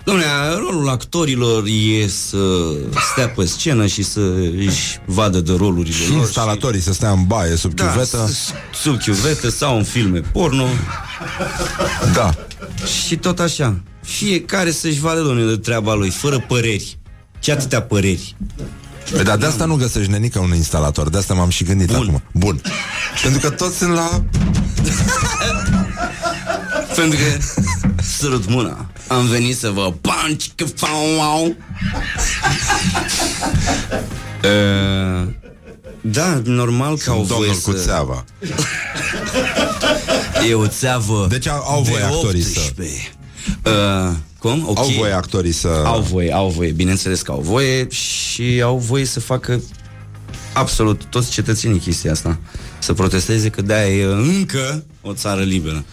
Dom'le, 0.01 0.57
rolul 0.57 0.89
actorilor 0.89 1.63
e 2.01 2.07
să 2.07 2.37
stea 3.11 3.29
pe 3.29 3.45
scenă 3.45 3.85
și 3.85 4.03
să 4.03 4.19
își 4.57 4.99
vadă 5.05 5.39
de 5.39 5.53
rolurile 5.57 5.95
și 5.95 6.09
lor. 6.09 6.19
instalatorii 6.19 6.81
să 6.81 6.93
stea 6.93 7.11
în 7.11 7.23
baie 7.27 7.55
sub 7.55 7.73
Da, 7.73 7.85
chiuvetă. 7.87 8.27
s- 8.27 8.53
sub 8.81 8.99
chiuvetă 8.99 9.49
sau 9.49 9.77
în 9.77 9.83
filme 9.83 10.19
porno 10.19 10.65
Da. 12.13 12.33
și 13.07 13.15
tot 13.15 13.39
așa. 13.39 13.79
Fiecare 14.03 14.71
să-și 14.71 14.99
vadă, 14.99 15.21
domnule, 15.21 15.51
de 15.53 15.57
treaba 15.57 15.93
lui, 15.93 16.09
fără 16.09 16.39
păreri. 16.47 16.97
Ce 17.39 17.51
atâtea 17.51 17.81
păreri. 17.81 18.35
Păi, 19.11 19.23
dar 19.23 19.37
de 19.37 19.45
asta 19.45 19.65
nu 19.65 19.75
găsești 19.75 20.11
nenică 20.11 20.39
un 20.39 20.53
instalator, 20.55 21.09
de 21.09 21.17
asta 21.17 21.33
m-am 21.33 21.49
și 21.49 21.63
gândit 21.63 21.87
Bun. 21.87 21.95
acum. 22.07 22.21
Bun. 22.31 22.61
Pentru 23.23 23.39
că 23.39 23.49
toți 23.49 23.77
sunt 23.77 23.93
la... 23.93 24.09
Pentru 26.95 27.17
că 27.19 27.37
Sărut 28.03 28.49
mâna 28.49 28.85
Am 29.07 29.25
venit 29.25 29.57
să 29.57 29.69
vă 29.69 29.93
punch 30.01 30.45
că 30.55 30.65
fau 30.75 31.55
Uh, 34.43 35.27
Da, 36.01 36.41
normal 36.43 36.97
că 36.97 37.09
au 37.09 37.15
voie 37.21 37.27
Domnul 37.39 37.53
să... 37.53 37.71
cu 37.71 37.77
țeava. 37.77 38.23
E 40.49 40.53
o 40.53 40.67
țeavă 40.67 41.25
Deci 41.29 41.47
au- 41.47 41.63
au 41.67 41.81
de 41.83 41.89
voie 41.89 42.03
actorii 42.03 42.41
să- 42.41 42.59
18. 42.59 43.11
Uh, 43.65 44.15
cum? 44.39 44.63
Ok. 44.67 44.77
Au 44.77 44.87
voie 44.97 45.11
actorii 45.11 45.51
să... 45.51 45.67
Au 45.85 46.01
voie, 46.01 46.33
au 46.33 46.49
voie, 46.49 46.71
bineînțeles 46.71 47.21
că 47.21 47.31
au 47.31 47.41
voie 47.41 47.87
și 47.89 48.61
au 48.63 48.77
voie 48.77 49.05
să 49.05 49.19
facă 49.19 49.61
absolut 50.53 51.03
toți 51.03 51.31
cetățenii 51.31 51.79
chestia 51.79 52.11
asta. 52.11 52.39
Să 52.79 52.93
protesteze 52.93 53.49
că 53.49 53.61
de-aia 53.61 53.95
e 53.95 54.03
încă 54.03 54.83
o 55.01 55.13
țară 55.13 55.41
liberă. 55.41 55.85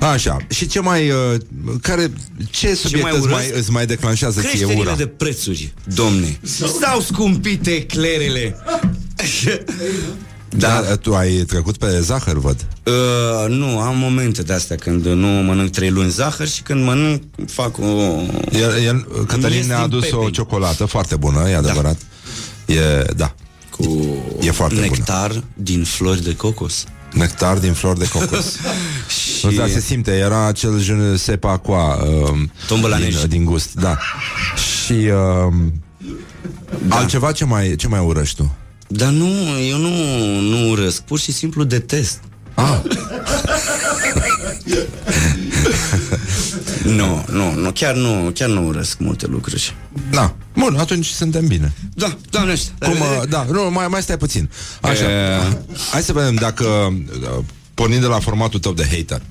Așa. 0.00 0.36
Și 0.48 0.66
ce 0.66 0.80
mai... 0.80 1.10
Uh, 1.10 1.40
care... 1.82 2.12
Ce 2.50 2.74
subiect 2.74 3.02
mai 3.02 3.16
îți, 3.16 3.26
urăsc? 3.26 3.38
mai, 3.38 3.58
îți 3.58 3.70
mai 3.70 3.86
declanșează 3.86 4.40
ție 4.40 4.48
Creșterile 4.48 4.80
ura? 4.80 4.94
de 4.94 5.06
prețuri, 5.06 5.74
domne. 5.94 6.38
S-au 6.80 7.00
scumpit 7.00 7.66
eclerele. 7.66 8.56
Da, 10.56 10.96
tu 10.96 11.14
ai 11.14 11.30
trecut 11.32 11.76
pe 11.76 12.00
zahăr, 12.00 12.38
văd. 12.38 12.66
Uh, 12.84 13.48
nu, 13.48 13.78
am 13.78 13.96
momente 13.98 14.42
de 14.42 14.52
astea 14.52 14.76
când 14.76 15.06
nu 15.06 15.26
mănânc 15.26 15.70
trei 15.70 15.90
luni 15.90 16.10
zahăr 16.10 16.48
și 16.48 16.62
când 16.62 16.84
mănânc 16.84 17.22
fac 17.46 17.78
o... 17.78 17.82
El, 18.52 18.82
el, 18.84 19.06
Cătălin 19.26 19.56
ies 19.56 19.66
ne-a 19.66 19.76
din 19.76 19.84
adus 19.84 20.10
o 20.10 20.16
pepeni. 20.16 20.30
ciocolată 20.32 20.84
foarte 20.84 21.16
bună, 21.16 21.48
e 21.48 21.56
adevărat. 21.56 21.96
E, 22.66 23.04
da, 23.16 23.34
cu 23.70 24.16
E 24.40 24.50
foarte 24.50 24.74
bună. 24.74 24.86
nectar 24.86 25.42
din 25.54 25.84
flori 25.84 26.22
de 26.22 26.36
cocos. 26.36 26.84
nectar 27.12 27.58
din 27.58 27.72
flori 27.72 27.98
de 27.98 28.08
cocos. 28.08 28.56
Și 29.38 29.46
Nu, 29.46 29.52
dar 29.52 29.68
se 29.68 29.80
simte, 29.80 30.10
era 30.10 30.46
acel 30.46 30.80
je 30.80 30.92
ne 30.92 31.16
sais 31.16 31.38
pas 31.38 31.58
quoi 31.62 31.78
uh, 31.78 32.38
Tombă 32.66 32.88
la 32.88 32.96
din, 32.96 33.04
nești. 33.04 33.26
din 33.28 33.44
gust, 33.44 33.72
da. 33.74 33.98
Și 34.84 34.92
uh, 34.92 35.52
da. 36.86 36.96
altceva 36.96 37.32
ce 37.32 37.44
mai, 37.44 37.74
ce 37.76 37.88
mai 37.88 38.00
urăști 38.00 38.36
tu? 38.36 38.56
Dar 38.96 39.08
nu, 39.08 39.26
eu 39.68 39.78
nu, 39.78 39.90
nu 40.40 40.68
urăsc, 40.70 41.00
pur 41.00 41.18
și 41.18 41.32
simplu 41.32 41.64
detest. 41.64 42.20
Ah, 42.54 42.78
Nu, 46.84 47.24
nu, 47.30 47.54
nu, 47.54 47.70
chiar 47.70 47.94
nu, 47.94 48.30
chiar 48.34 48.48
nu 48.48 48.66
urăsc 48.66 48.98
multe 48.98 49.26
lucruri. 49.26 49.74
da. 50.10 50.34
Bun, 50.56 50.76
atunci 50.78 51.06
suntem 51.06 51.46
bine. 51.46 51.72
Da, 51.94 52.16
doamne 52.30 52.52
ăștia. 52.52 52.72
Cum, 52.78 52.92
uh, 53.00 53.22
da, 53.28 53.46
nu, 53.50 53.70
mai, 53.70 53.86
mai 53.88 54.02
stai 54.02 54.16
puțin. 54.16 54.50
Așa. 54.80 55.10
E- 55.10 55.58
Hai 55.90 56.02
să 56.02 56.12
vedem 56.12 56.34
dacă 56.34 56.64
uh, 56.64 57.44
pornind 57.74 58.00
de 58.00 58.06
la 58.06 58.18
formatul 58.18 58.60
tău 58.60 58.72
de 58.72 58.86
hater. 58.90 59.22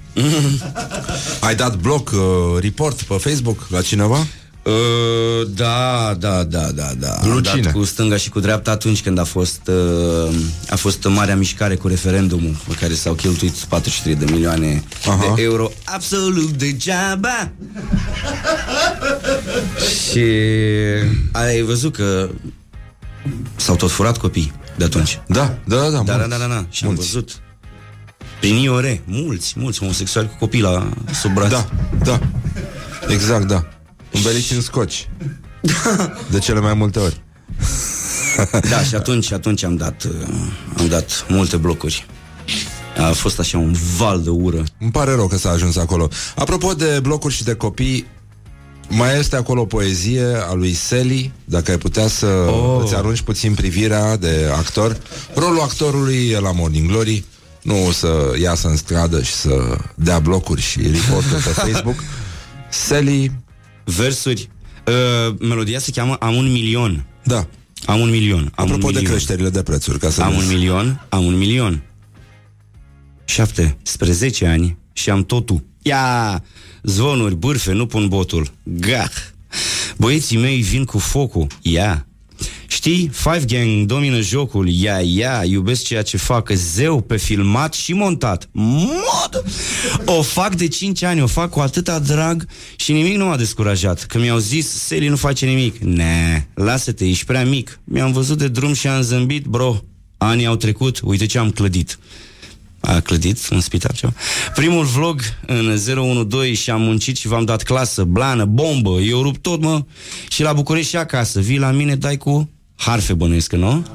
ai 1.40 1.56
dat 1.56 1.76
bloc 1.76 2.10
uh, 2.14 2.20
report 2.62 3.02
pe 3.02 3.14
Facebook 3.18 3.68
la 3.70 3.82
cineva? 3.82 4.26
Uh, 4.64 5.48
da, 5.56 6.14
da, 6.20 6.44
da, 6.44 6.72
da, 6.72 6.92
da. 7.00 7.12
Am 7.22 7.30
Lucine. 7.32 7.62
dat 7.62 7.72
cu 7.74 7.84
stânga 7.84 8.18
și 8.18 8.30
cu 8.30 8.40
dreapta 8.40 8.72
atunci 8.72 9.02
când 9.02 9.18
a 9.20 9.24
fost 9.24 9.62
uh, 9.68 10.36
a 10.70 10.76
fost 10.76 11.04
marea 11.04 11.36
mișcare 11.36 11.76
cu 11.76 11.88
referendumul 11.88 12.56
pe 12.68 12.74
care 12.80 12.94
s-au 12.94 13.14
cheltuit 13.14 13.52
43 13.54 14.16
de 14.16 14.26
milioane 14.32 14.84
Aha. 15.08 15.34
de 15.36 15.42
euro 15.42 15.72
absolut 15.84 16.50
degeaba. 16.52 17.52
și 20.10 20.24
ai 21.32 21.62
văzut 21.62 21.96
că 21.96 22.30
s-au 23.56 23.76
tot 23.76 23.92
furat 23.92 24.18
copii 24.18 24.54
de 24.78 24.84
atunci. 24.84 25.20
Da, 25.28 25.58
da, 25.66 25.76
da. 25.76 25.90
Da, 25.90 25.90
da, 25.90 25.98
mulți. 25.98 26.30
da, 26.30 26.38
da, 26.38 26.48
da. 26.48 26.66
Și 26.70 26.84
am 26.86 26.94
Mulți. 26.94 27.12
văzut 27.12 27.30
prin 28.40 28.56
IOR, 28.56 29.02
mulți, 29.06 29.54
mulți 29.58 29.80
homosexuali 29.80 30.28
cu 30.30 30.36
copii 30.40 30.62
la 30.62 30.90
sub 31.22 31.34
braț. 31.34 31.50
Da, 31.52 31.66
da. 32.04 32.20
Exact, 33.08 33.48
da. 33.48 33.68
Înveliți 34.14 34.54
în 34.54 34.62
scoci. 34.62 35.10
De 36.32 36.40
cele 36.40 36.60
mai 36.60 36.74
multe 36.74 37.00
ori. 37.00 37.22
Da, 38.70 38.84
și 38.84 38.96
atunci, 38.96 39.32
atunci 39.32 39.64
am 39.64 39.76
dat, 39.76 40.04
uh, 40.04 40.28
am 40.78 40.88
dat 40.88 41.26
multe 41.30 41.58
blocuri. 41.58 42.06
A 42.98 43.12
fost 43.12 43.40
așa 43.40 43.58
un 43.58 43.76
val 43.98 44.22
de 44.22 44.30
ură. 44.30 44.64
Îmi 44.80 44.92
pare 44.92 45.16
rău 45.16 45.28
că 45.28 45.38
s-a 45.38 45.50
ajuns 45.50 45.78
acolo. 45.78 46.10
Apropo 46.36 46.74
de 46.74 47.00
blocuri 47.02 47.34
și 47.34 47.44
de 47.44 47.54
copii, 47.54 48.06
mai 48.90 49.20
este 49.20 49.36
acolo 49.36 49.66
poezie 49.66 50.26
a 50.50 50.54
lui 50.54 50.74
Seli, 50.74 51.32
dacă 51.46 51.72
ai 51.72 51.78
putea 51.78 52.08
să 52.08 52.26
oh. 52.26 52.82
îți 52.84 52.96
arunci 52.96 53.22
puțin 53.22 53.54
privirea 53.54 54.18
de 54.18 54.50
actor. 54.58 54.98
Rolul 55.36 55.62
actorului 55.62 56.30
e 56.30 56.40
la 56.40 56.52
Morning 56.52 56.88
Glory, 56.88 57.24
nu 57.62 57.92
să 57.92 58.34
iasă 58.42 58.68
în 58.68 58.76
stradă 58.76 59.22
și 59.22 59.34
să 59.34 59.78
dea 59.96 60.20
blocuri 60.20 60.62
și 60.62 60.80
reporturi 60.82 61.44
pe 61.44 61.50
Facebook. 61.70 62.04
Seli, 62.70 63.32
Versuri. 63.84 64.50
Uh, 64.88 65.36
melodia 65.40 65.80
se 65.80 65.92
cheamă 65.92 66.14
Am 66.14 66.36
un 66.36 66.52
milion. 66.52 67.06
da. 67.24 67.48
Am 67.86 68.00
un 68.00 68.10
milion. 68.10 68.40
Am 68.56 68.66
Apropo 68.66 68.86
un 68.88 68.94
de 68.94 69.00
milion. 69.00 69.12
creșterile 69.16 69.50
de 69.50 69.64
prețuri, 69.64 70.00
ca 70.00 70.10
să 70.10 70.22
Am 70.22 70.34
un 70.34 70.40
vezi. 70.40 70.54
milion, 70.54 71.06
am 71.10 71.26
un 71.26 71.38
milion. 71.38 71.84
Șapte, 73.26 73.78
spre 73.82 74.12
10 74.12 74.46
ani 74.48 74.78
și 74.94 75.10
am 75.10 75.24
totul. 75.26 75.64
Ia! 75.82 76.44
Zvonuri, 76.84 77.36
bârfe, 77.36 77.72
nu 77.72 77.86
pun 77.86 78.08
botul. 78.08 78.48
Gah! 78.64 79.12
Băieții 79.98 80.38
mei 80.38 80.62
vin 80.62 80.86
cu 80.86 80.98
focul. 80.98 81.48
Ia! 81.62 82.08
Știi, 82.86 83.10
Five 83.14 83.44
Gang 83.46 83.86
domină 83.86 84.20
jocul. 84.20 84.70
Ia, 84.70 85.00
ia, 85.00 85.44
iubesc 85.46 85.84
ceea 85.84 86.02
ce 86.02 86.18
fac. 86.18 86.50
Zeu 86.50 87.02
pe 87.02 87.18
filmat 87.18 87.74
și 87.74 87.94
montat. 87.94 88.50
Mod! 88.52 89.44
O 90.06 90.22
fac 90.22 90.56
de 90.56 90.68
5 90.68 91.04
ani, 91.04 91.22
o 91.22 91.28
fac 91.28 91.50
cu 91.50 91.60
atâta 91.60 92.00
drag 92.00 92.48
și 92.76 92.92
nimic 92.92 93.18
nu 93.18 93.26
m-a 93.26 93.38
descurajat. 93.38 94.04
Că 94.04 94.20
mi-au 94.20 94.38
zis, 94.38 94.70
Seli 94.70 95.08
nu 95.08 95.16
face 95.16 95.46
nimic. 95.46 95.78
Ne, 95.78 96.48
lasă-te, 96.54 97.06
ești 97.08 97.26
prea 97.26 97.46
mic. 97.46 97.80
Mi-am 97.84 98.12
văzut 98.12 98.38
de 98.38 98.48
drum 98.48 98.74
și 98.74 98.88
am 98.88 99.02
zâmbit, 99.02 99.46
bro. 99.46 99.78
Anii 100.18 100.46
au 100.46 100.56
trecut, 100.56 101.00
uite 101.04 101.26
ce 101.26 101.38
am 101.38 101.52
clădit. 101.52 102.00
A 102.80 103.00
clădit 103.00 103.48
în 103.50 103.60
spital 103.60 103.92
ceva. 103.96 104.14
Primul 104.56 104.86
vlog 104.86 105.22
în 105.46 105.66
012 105.66 106.54
și 106.54 106.70
am 106.70 106.82
muncit 106.82 107.18
și 107.18 107.28
v-am 107.28 107.46
dat 107.46 107.64
clasă, 107.64 108.04
blană, 108.04 108.46
bombă, 108.46 109.00
eu 109.00 109.22
rup 109.22 109.38
tot, 109.38 109.62
mă. 109.62 109.84
Și 110.30 110.42
la 110.42 110.54
București 110.54 110.90
și 110.90 110.96
acasă. 110.98 111.40
Vii 111.40 111.58
la 111.58 111.72
mine, 111.72 111.96
dai 111.96 112.18
cu 112.18 112.50
harfe 112.76 113.14
bănuiesc, 113.14 113.50
că 113.50 113.56
nu? 113.56 113.86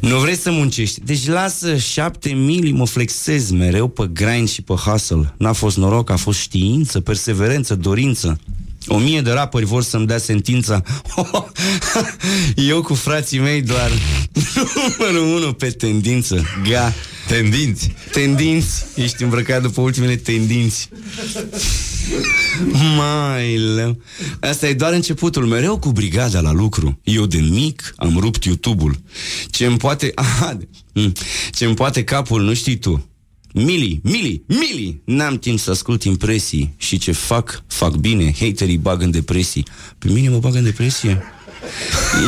Nu 0.00 0.18
vreți 0.18 0.40
să 0.40 0.50
muncești. 0.50 1.00
Deci 1.00 1.26
lasă 1.26 1.76
șapte 1.76 2.32
mili, 2.32 2.72
mă 2.72 2.86
flexez 2.86 3.50
mereu 3.50 3.88
pe 3.88 4.10
grind 4.12 4.48
și 4.48 4.62
pe 4.62 4.74
hustle. 4.74 5.34
N-a 5.38 5.52
fost 5.52 5.76
noroc, 5.76 6.10
a 6.10 6.16
fost 6.16 6.38
știință, 6.38 7.00
perseverență, 7.00 7.74
dorință. 7.74 8.40
O 8.92 8.98
mie 8.98 9.20
de 9.20 9.30
rapări 9.30 9.64
vor 9.64 9.82
să-mi 9.82 10.06
dea 10.06 10.18
sentința. 10.18 10.82
Eu 12.70 12.82
cu 12.82 12.94
frații 12.94 13.38
mei 13.38 13.62
doar 13.62 13.90
Numărul 14.98 15.36
unu 15.36 15.52
pe 15.52 15.70
tendință. 15.70 16.44
Ga 16.68 16.92
Tendinți. 17.28 17.92
Tendinți. 18.12 18.84
Ești 18.94 19.22
îmbrăcat 19.22 19.62
după 19.62 19.80
ultimele 19.80 20.16
tendinți. 20.16 20.88
Mai 22.96 23.58
leu. 23.58 24.02
Asta 24.40 24.68
e 24.68 24.74
doar 24.74 24.92
începutul. 24.92 25.46
Mereu 25.46 25.78
cu 25.78 25.90
brigada 25.92 26.40
la 26.40 26.52
lucru. 26.52 27.00
Eu 27.02 27.26
de 27.26 27.38
mic 27.38 27.92
am 27.96 28.16
rupt 28.18 28.44
YouTube-ul. 28.44 28.96
Ce-mi 29.50 29.76
poate 29.76 30.12
aha, 30.24 30.58
mm, 30.92 31.12
Ce-mi 31.52 31.74
poate 31.74 32.04
capul 32.04 32.42
nu 32.42 32.54
știi 32.54 32.78
tu 32.78 33.09
Mili, 33.52 34.00
mili, 34.02 34.42
mili 34.46 35.00
N-am 35.04 35.38
timp 35.38 35.58
să 35.58 35.70
ascult 35.70 36.04
impresii 36.04 36.74
Și 36.76 36.98
ce 36.98 37.12
fac, 37.12 37.62
fac 37.66 37.94
bine 37.94 38.34
Haterii 38.38 38.76
bag 38.76 39.02
în 39.02 39.10
depresii 39.10 39.66
Pe 39.98 40.08
mine 40.08 40.28
mă 40.28 40.38
bag 40.38 40.54
în 40.54 40.64
depresie 40.64 41.22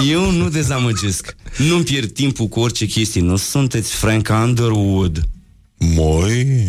Eu 0.09 0.31
nu 0.31 0.49
dezamăgesc 0.49 1.37
Nu-mi 1.59 1.85
pierd 1.85 2.13
timpul 2.13 2.47
cu 2.47 2.61
orice 2.61 2.87
chestie 2.87 3.21
Nu 3.21 3.37
sunteți 3.37 3.95
Frank 3.95 4.29
Underwood 4.43 5.27
Moi. 5.95 6.67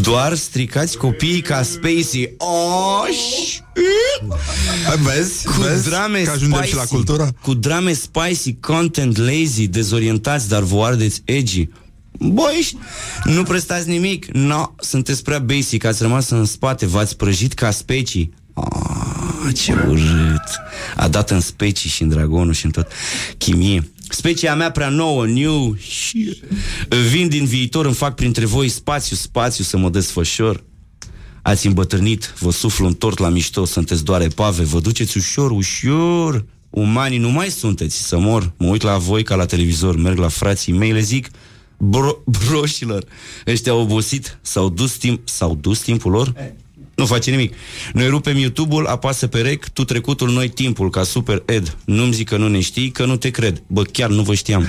doar 0.00 0.34
stricați 0.34 0.96
copiii 0.96 1.40
ca 1.40 1.62
Spacey. 1.62 2.34
Oh, 2.36 3.04
Vezi? 5.02 5.46
cu 5.46 5.52
Vezi? 5.60 5.88
drame 5.88 6.22
Că 6.22 6.30
ajungem 6.30 6.56
spicy, 6.56 6.70
și 6.70 6.76
la 6.76 6.84
cultură. 6.84 7.32
Cu 7.42 7.54
drame 7.54 7.92
spicy, 7.92 8.54
content 8.60 9.16
lazy, 9.16 9.66
dezorientați, 9.66 10.48
dar 10.48 10.62
vă 10.62 10.84
ardeți 10.84 11.22
edgy. 11.24 11.68
Băi, 12.18 12.76
nu 13.24 13.42
prestați 13.42 13.88
nimic. 13.88 14.26
No, 14.26 14.74
sunteți 14.78 15.22
prea 15.22 15.38
basic, 15.38 15.84
ați 15.84 16.02
rămas 16.02 16.30
în 16.30 16.44
spate, 16.44 16.86
v-ați 16.86 17.16
prăjit 17.16 17.52
ca 17.52 17.70
specii. 17.70 18.34
Oh, 18.54 19.54
ce 19.54 19.72
urât. 19.72 20.60
A 20.96 21.08
dat 21.08 21.30
în 21.30 21.40
specii 21.40 21.90
și 21.90 22.02
în 22.02 22.08
dragonul 22.08 22.52
și 22.52 22.64
în 22.64 22.70
tot. 22.70 22.88
Chimie. 23.38 23.92
Specia 24.08 24.54
mea 24.54 24.70
prea 24.70 24.88
nouă, 24.88 25.26
new, 25.26 25.76
și 25.76 26.42
vin 27.10 27.28
din 27.28 27.44
viitor, 27.44 27.84
îmi 27.84 27.94
fac 27.94 28.14
printre 28.14 28.44
voi 28.44 28.68
spațiu, 28.68 29.16
spațiu 29.16 29.64
să 29.64 29.76
mă 29.76 29.90
desfășor. 29.90 30.64
Ați 31.42 31.66
îmbătrânit, 31.66 32.34
vă 32.38 32.50
suflu 32.50 32.86
un 32.86 32.94
tort 32.94 33.18
la 33.18 33.28
mișto, 33.28 33.64
sunteți 33.64 34.04
doar 34.04 34.20
epave, 34.20 34.62
vă 34.62 34.80
duceți 34.80 35.16
ușor, 35.16 35.50
ușor. 35.50 36.44
Umanii 36.70 37.18
nu 37.18 37.30
mai 37.30 37.48
sunteți, 37.48 38.02
să 38.02 38.18
mor. 38.18 38.52
Mă 38.56 38.66
uit 38.66 38.82
la 38.82 38.96
voi 38.96 39.22
ca 39.22 39.34
la 39.34 39.46
televizor, 39.46 39.96
merg 39.96 40.18
la 40.18 40.28
frații 40.28 40.72
mei, 40.72 40.92
le 40.92 41.00
zic, 41.00 41.28
bro, 41.88 42.16
broșilor, 42.24 43.04
ăștia 43.46 43.72
au 43.72 43.80
obosit, 43.80 44.38
s-au 44.42 44.68
dus, 44.68 44.92
timp, 44.92 45.28
s-au 45.28 45.54
dus 45.60 45.78
timpul 45.78 46.10
lor? 46.12 46.32
Nu 46.94 47.06
face 47.06 47.30
nimic. 47.30 47.54
Noi 47.92 48.08
rupem 48.08 48.36
YouTube-ul, 48.36 48.86
apasă 48.86 49.26
pe 49.26 49.40
rec, 49.40 49.68
tu 49.68 49.84
trecutul, 49.84 50.30
noi 50.30 50.48
timpul, 50.48 50.90
ca 50.90 51.02
super 51.02 51.42
Ed. 51.46 51.76
Nu-mi 51.84 52.12
zic 52.12 52.28
că 52.28 52.36
nu 52.36 52.48
ne 52.48 52.60
știi, 52.60 52.90
că 52.90 53.04
nu 53.04 53.16
te 53.16 53.30
cred. 53.30 53.62
Bă, 53.66 53.82
chiar 53.82 54.10
nu 54.10 54.22
vă 54.22 54.34
știam. 54.34 54.66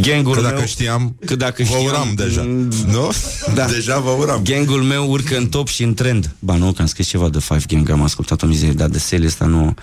Gangul 0.00 0.34
Că 0.34 0.40
dacă 0.40 0.54
meu, 0.54 0.66
știam, 0.66 1.16
că 1.26 1.36
dacă 1.36 1.62
vă 1.62 1.64
știam, 1.64 1.84
uram 1.84 2.12
deja. 2.14 2.42
mm, 2.42 2.68
Nu? 2.90 3.10
Da. 3.54 3.66
Deja 3.66 3.98
vă 3.98 4.10
uram. 4.10 4.42
Gangul 4.44 4.82
meu 4.82 5.10
urcă 5.10 5.36
în 5.36 5.46
top 5.46 5.68
și 5.68 5.82
în 5.82 5.94
trend. 5.94 6.34
Ba 6.38 6.56
nu, 6.56 6.72
că 6.72 6.80
am 6.82 6.86
scris 6.88 7.06
ceva 7.08 7.28
de 7.28 7.38
Five 7.40 7.62
Gang, 7.68 7.90
am 7.90 8.02
ascultat 8.02 8.42
o 8.42 8.46
mizerie, 8.46 8.72
dar 8.74 8.88
de 8.88 8.98
sale 8.98 9.26
ăsta 9.26 9.44
nu... 9.44 9.64
Dar 9.64 9.74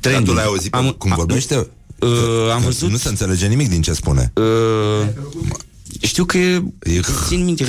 Trend. 0.00 0.24
tu 0.26 0.32
l-ai 0.32 0.44
auzit 0.44 0.74
am, 0.74 0.90
cum 0.90 1.12
vorbește? 1.16 1.66
Uh, 1.98 2.08
am 2.52 2.58
Că 2.58 2.64
văzut... 2.64 2.90
Nu 2.90 2.96
se 2.96 3.08
înțelege 3.08 3.46
nimic 3.46 3.68
din 3.68 3.82
ce 3.82 3.92
spune. 3.92 4.32
Uh, 4.34 5.06
știu 6.00 6.24
că 6.24 6.38
e... 6.38 6.62
E- 6.82 7.00
Țin 7.26 7.44
minte... 7.44 7.64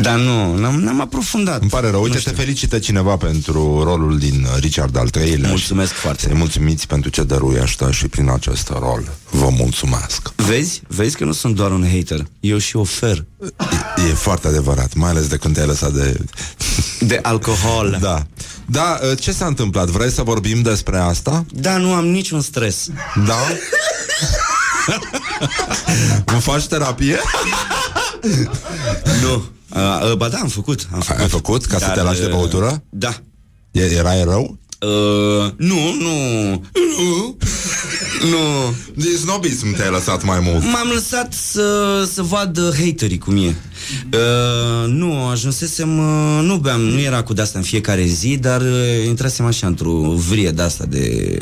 Dar 0.00 0.18
nu, 0.18 0.56
n-am, 0.56 0.80
n-am 0.80 1.00
aprofundat. 1.00 1.60
Îmi 1.60 1.70
pare 1.70 1.90
rău. 1.90 2.02
Uite, 2.02 2.18
te 2.18 2.30
felicită 2.30 2.78
cineva 2.78 3.16
pentru 3.16 3.82
rolul 3.82 4.18
din 4.18 4.46
uh, 4.54 4.60
Richard 4.60 4.96
al 4.96 5.08
III-lea. 5.14 5.48
Mulțumesc 5.48 5.92
și 5.92 5.98
foarte 5.98 6.22
Să-i 6.22 6.34
mulțumiți 6.34 6.86
pentru 6.86 7.10
ce 7.10 7.22
dăruiește 7.22 7.90
și 7.90 8.08
prin 8.08 8.30
acest 8.30 8.68
rol. 8.68 9.12
Vă 9.30 9.48
mulțumesc. 9.50 10.32
Vezi? 10.36 10.82
Vezi 10.88 11.16
că 11.16 11.24
nu 11.24 11.32
sunt 11.32 11.54
doar 11.54 11.70
un 11.70 11.86
hater. 11.92 12.26
Eu 12.40 12.58
și 12.58 12.76
ofer. 12.76 13.24
E, 13.40 14.08
e 14.10 14.12
foarte 14.14 14.48
adevărat, 14.48 14.94
mai 14.94 15.10
ales 15.10 15.26
de 15.26 15.36
când 15.36 15.54
te-ai 15.54 15.66
lăsat 15.66 15.92
de... 15.92 16.16
De 17.00 17.18
alcohol. 17.22 17.98
Da. 18.00 18.26
Da, 18.70 18.98
uh, 19.10 19.18
ce 19.20 19.32
s-a 19.32 19.46
întâmplat? 19.46 19.88
Vrei 19.88 20.10
să 20.10 20.22
vorbim 20.22 20.62
despre 20.62 20.98
asta? 20.98 21.44
Da, 21.52 21.76
nu 21.76 21.92
am 21.92 22.06
niciun 22.06 22.40
stres. 22.40 22.88
Da? 23.26 23.36
Îmi 26.24 26.40
faci 26.40 26.66
terapie? 26.66 27.18
Nu. 29.22 29.34
Uh, 29.74 30.10
uh, 30.10 30.16
ba 30.16 30.28
da, 30.28 30.38
am 30.38 30.48
făcut. 30.48 30.88
Am 30.92 31.00
făcut. 31.00 31.20
Ai 31.20 31.28
făcut 31.28 31.64
ca 31.66 31.78
să 31.78 31.84
Dar, 31.86 31.94
te 31.96 32.02
lași 32.02 32.20
de 32.20 32.26
uh, 32.26 32.32
băutură? 32.32 32.82
Da. 32.88 33.14
E- 33.70 33.94
Erai 33.96 34.22
rău? 34.24 34.58
Uh, 34.86 35.50
nu, 35.56 35.94
nu. 35.98 36.50
Nu. 36.98 37.36
Nu. 38.30 38.74
Din 38.94 39.16
snobism 39.16 39.76
te-ai 39.76 39.90
lăsat 39.90 40.24
mai 40.24 40.40
mult. 40.42 40.64
M-am 40.64 40.88
lăsat 40.94 41.32
să, 41.32 42.08
să 42.12 42.22
vad 42.22 42.58
haterii 42.78 43.18
cum 43.18 43.36
e. 43.36 43.54
Uh, 44.12 44.86
nu, 44.86 45.26
ajunsesem, 45.26 45.98
uh, 45.98 46.40
nu 46.42 46.56
beam, 46.56 46.80
nu 46.80 47.00
era 47.00 47.22
cu 47.22 47.32
de-asta 47.32 47.58
în 47.58 47.64
fiecare 47.64 48.04
zi, 48.04 48.36
dar 48.36 48.60
uh, 48.60 49.04
intrasem 49.06 49.44
așa 49.44 49.66
într-o 49.66 50.12
vrie 50.28 50.50
de-asta 50.50 50.84
de... 50.88 51.36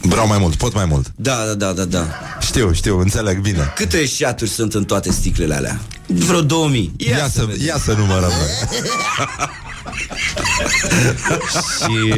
Vreau 0.00 0.26
mai 0.26 0.38
mult, 0.38 0.54
pot 0.54 0.74
mai 0.74 0.84
mult. 0.84 1.12
Da, 1.16 1.44
da, 1.46 1.54
da, 1.54 1.72
da, 1.72 1.84
da. 1.84 2.06
Știu, 2.40 2.72
știu, 2.72 2.98
înțeleg 2.98 3.40
bine. 3.40 3.72
Câte 3.76 4.06
șaturi 4.06 4.50
sunt 4.50 4.74
în 4.74 4.84
toate 4.84 5.10
sticlele 5.12 5.54
alea? 5.54 5.80
Vreo 6.06 6.40
2000. 6.40 6.92
Ia, 6.96 7.16
Ia, 7.16 7.28
să, 7.28 7.44
vedem. 7.44 7.66
ia 7.66 7.78
să 7.78 7.92
numărăm 7.98 8.30
noi. 8.30 8.78
Și... 11.78 12.12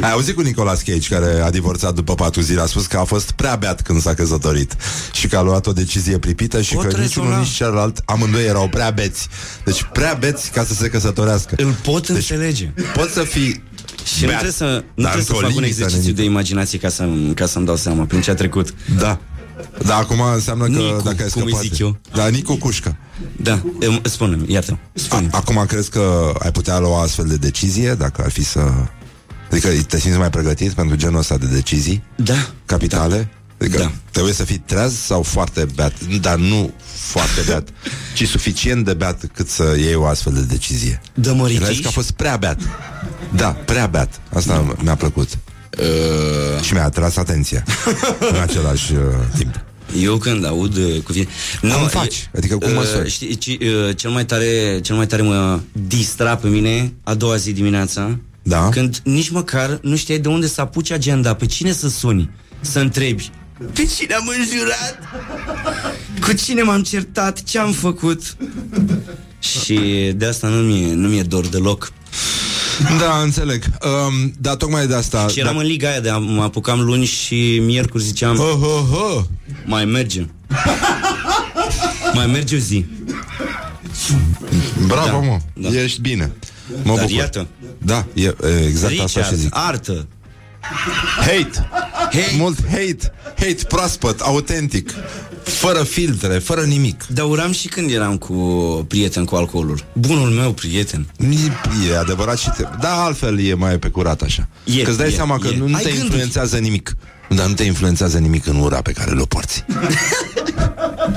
Ai 0.00 0.10
auzit 0.10 0.34
cu 0.34 0.40
Nicolas 0.40 0.82
Cage 0.82 1.08
care 1.08 1.40
a 1.40 1.50
divorțat 1.50 1.94
după 1.94 2.14
patru 2.14 2.40
zile 2.40 2.60
A 2.60 2.66
spus 2.66 2.86
că 2.86 2.96
a 2.98 3.04
fost 3.04 3.30
prea 3.30 3.56
beat 3.56 3.82
când 3.82 4.00
s-a 4.00 4.14
căsătorit 4.14 4.76
Și 5.12 5.28
că 5.28 5.36
a 5.36 5.40
luat 5.42 5.66
o 5.66 5.72
decizie 5.72 6.18
pripită 6.18 6.60
Și 6.60 6.74
Pot 6.74 6.82
că 6.82 6.88
rezona. 6.88 7.06
niciunul, 7.06 7.38
nici 7.38 7.48
celălalt 7.48 8.02
Amândoi 8.04 8.46
erau 8.46 8.68
prea 8.68 8.90
beți 8.90 9.28
Deci 9.64 9.86
prea 9.92 10.16
beți 10.20 10.50
ca 10.50 10.64
să 10.64 10.74
se 10.74 10.88
căsătorească 10.88 11.54
Îl 11.56 11.74
pot 11.82 12.06
deci, 12.06 12.16
înțelege. 12.16 12.72
Poți 12.94 13.12
să 13.12 13.22
fii 13.22 13.62
Și 14.04 14.20
nu 14.20 14.26
beat, 14.26 14.40
trebuie 14.40 14.52
să, 14.52 14.84
nu 14.94 15.02
dar 15.02 15.12
trebuie 15.12 15.24
să 15.24 15.32
într-o 15.32 15.34
fac 15.34 15.56
un 15.56 15.62
limită, 15.62 15.66
exercițiu 15.66 16.00
nenică. 16.00 16.20
de 16.20 16.24
imaginație 16.24 16.78
ca, 16.78 16.88
să, 16.88 17.08
ca 17.34 17.46
să-mi 17.46 17.66
dau 17.66 17.76
seama 17.76 18.04
prin 18.04 18.20
ce 18.20 18.30
a 18.30 18.34
trecut. 18.34 18.74
Da 18.98 19.18
Da, 19.84 19.96
acum 19.96 20.20
înseamnă 20.20 20.64
că 20.64 20.70
Nicu, 20.70 21.02
dacă 21.02 21.22
ai 21.22 21.28
cum 21.28 21.42
îi 21.42 21.48
scăpat 21.50 21.62
zic 21.62 21.78
eu. 21.78 22.00
Da, 22.12 22.28
Nicu 22.28 22.56
Cușcă 22.56 22.96
Da, 23.36 23.62
em, 23.80 24.00
spune-mi, 24.02 24.52
iartă 24.52 24.72
A, 24.72 24.90
spune 24.92 25.28
Acum 25.32 25.64
crezi 25.66 25.90
că 25.90 26.32
ai 26.38 26.52
putea 26.52 26.78
lua 26.78 27.02
astfel 27.02 27.26
de 27.26 27.36
decizie 27.36 27.94
Dacă 27.94 28.22
ar 28.24 28.30
fi 28.30 28.44
să 28.44 28.60
Adică 29.50 29.68
te 29.86 29.98
simți 29.98 30.18
mai 30.18 30.30
pregătit 30.30 30.72
pentru 30.72 30.96
genul 30.96 31.18
ăsta 31.18 31.36
de 31.36 31.46
decizii? 31.46 32.02
Da, 32.16 32.50
Capitale? 32.66 33.28
Adică 33.60 33.78
Da. 33.78 33.92
trebuie 34.10 34.34
să 34.34 34.44
fii 34.44 34.58
treaz 34.58 34.94
sau 34.94 35.22
foarte 35.22 35.66
beat? 35.74 35.92
Dar 36.20 36.36
nu 36.36 36.72
foarte 36.84 37.40
beat 37.46 37.68
Ci 38.16 38.26
suficient 38.26 38.84
de 38.84 38.94
beat 38.94 39.24
cât 39.34 39.48
să 39.48 39.74
iei 39.78 39.94
o 39.94 40.06
astfel 40.06 40.32
de 40.32 40.40
decizie. 40.40 41.00
Dă 41.14 41.32
măriciși? 41.32 41.64
Crezi 41.64 41.80
că 41.80 41.88
a 41.88 41.90
fost 41.90 42.10
prea 42.10 42.36
beat? 42.36 42.60
Da, 43.34 43.48
prea 43.48 43.86
beat. 43.86 44.20
Asta 44.32 44.76
mi-a 44.82 44.94
plăcut. 44.94 45.28
Uh... 45.78 46.62
Și 46.62 46.72
mi-a 46.72 46.84
atras 46.84 47.16
atenția 47.16 47.64
În 48.32 48.40
același 48.40 48.92
uh, 48.92 49.00
timp 49.36 49.60
Eu 49.98 50.16
când 50.16 50.46
aud 50.46 50.76
uh, 50.76 51.00
cuvinte... 51.04 51.30
Nu, 51.60 51.72
Cum 51.74 51.84
e- 51.84 51.88
faci? 51.88 52.30
Adică 52.36 52.56
cum 52.58 52.72
măsori? 52.72 53.10
Știi, 53.10 53.36
ci, 53.36 53.46
uh, 53.46 53.96
cel, 53.96 54.10
mai 54.10 54.24
tare, 54.24 54.80
cel 54.82 54.96
mai 54.96 55.06
tare 55.06 55.22
mă 55.22 55.60
distra 55.88 56.36
pe 56.36 56.48
mine 56.48 56.92
a 57.02 57.14
doua 57.14 57.36
zi 57.36 57.52
dimineața 57.52 58.18
Da. 58.42 58.68
Când 58.68 59.00
nici 59.04 59.28
măcar 59.30 59.78
nu 59.82 59.96
știai 59.96 60.18
de 60.18 60.28
unde 60.28 60.46
să 60.46 60.60
apuci 60.60 60.90
agenda 60.90 61.34
Pe 61.34 61.46
cine 61.46 61.72
să 61.72 61.88
suni, 61.88 62.30
să 62.60 62.78
întrebi 62.78 63.30
Pe 63.72 63.88
cine 63.96 64.14
am 64.14 64.30
înjurat? 64.38 64.98
Cu 66.20 66.32
cine 66.32 66.62
m-am 66.62 66.82
certat? 66.82 67.42
Ce 67.42 67.58
am 67.58 67.72
făcut? 67.72 68.36
Și 69.38 69.74
de 70.16 70.26
asta 70.26 70.48
nu 70.48 70.56
mi-e, 70.56 70.94
nu 70.94 71.08
mi-e 71.08 71.22
dor 71.22 71.46
deloc 71.46 71.92
Da, 72.98 73.20
înțeleg. 73.22 73.64
Um, 73.82 74.32
Dar 74.38 74.54
tocmai 74.54 74.86
de 74.86 74.94
asta 74.94 75.28
Și 75.28 75.40
eram 75.40 75.54
da. 75.54 75.60
în 75.60 75.66
liga 75.66 75.88
aia 75.88 76.00
de 76.00 76.10
mă 76.10 76.42
apucam 76.42 76.80
luni 76.80 77.04
și 77.04 77.58
miercuri 77.64 78.02
ziceam 78.02 78.38
oh, 78.38 78.58
oh, 78.62 78.82
oh. 78.92 79.22
Mai 79.64 79.84
merge. 79.84 80.26
Mai 82.14 82.26
merge 82.26 82.56
o 82.56 82.58
zi. 82.58 82.84
Bravo, 84.86 85.06
Da, 85.10 85.16
mă, 85.18 85.38
da. 85.54 85.82
ești 85.82 86.00
bine. 86.00 86.32
Mă 86.82 86.94
Dar 86.94 87.04
bucur. 87.04 87.10
iată. 87.18 87.46
Da, 87.78 88.06
e, 88.14 88.22
e, 88.24 88.34
exact 88.66 88.98
asta 88.98 89.06
și 89.06 89.16
Richard, 89.18 89.36
zic. 89.36 89.48
artă. 89.52 90.06
Hate. 91.16 91.68
Hate. 91.94 92.34
Mult 92.38 92.58
hate. 92.70 93.12
Hate 93.24 93.64
proaspăt, 93.68 94.20
autentic 94.20 94.94
Fără 95.44 95.82
filtre, 95.82 96.38
fără 96.38 96.60
nimic. 96.60 97.04
Dar 97.06 97.26
uram 97.26 97.52
și 97.52 97.68
când 97.68 97.90
eram 97.90 98.16
cu 98.18 98.34
prieten 98.88 99.24
cu 99.24 99.34
alcoolul. 99.36 99.84
Bunul 99.92 100.28
meu 100.28 100.52
prieten. 100.52 101.06
E 101.90 101.96
adevărat 101.98 102.38
și 102.38 102.50
te... 102.56 102.64
Da, 102.80 103.02
altfel 103.02 103.40
e 103.40 103.54
mai 103.54 103.78
pe 103.78 103.88
curat 103.88 104.22
așa. 104.22 104.48
E, 104.64 104.82
Că 104.82 104.88
îți 104.90 104.98
dai 104.98 105.08
e, 105.08 105.14
seama 105.14 105.38
că 105.38 105.48
e. 105.48 105.56
nu, 105.56 105.66
nu 105.66 105.74
Ai 105.76 105.82
te 105.82 105.88
gânduri. 105.88 106.06
influențează 106.06 106.56
nimic. 106.56 106.96
Dar 107.28 107.46
nu 107.46 107.54
te 107.54 107.62
influențează 107.64 108.18
nimic 108.18 108.46
în 108.46 108.56
ura 108.56 108.82
pe 108.82 108.92
care 108.92 109.10
le 109.10 109.22
porți. 109.28 109.64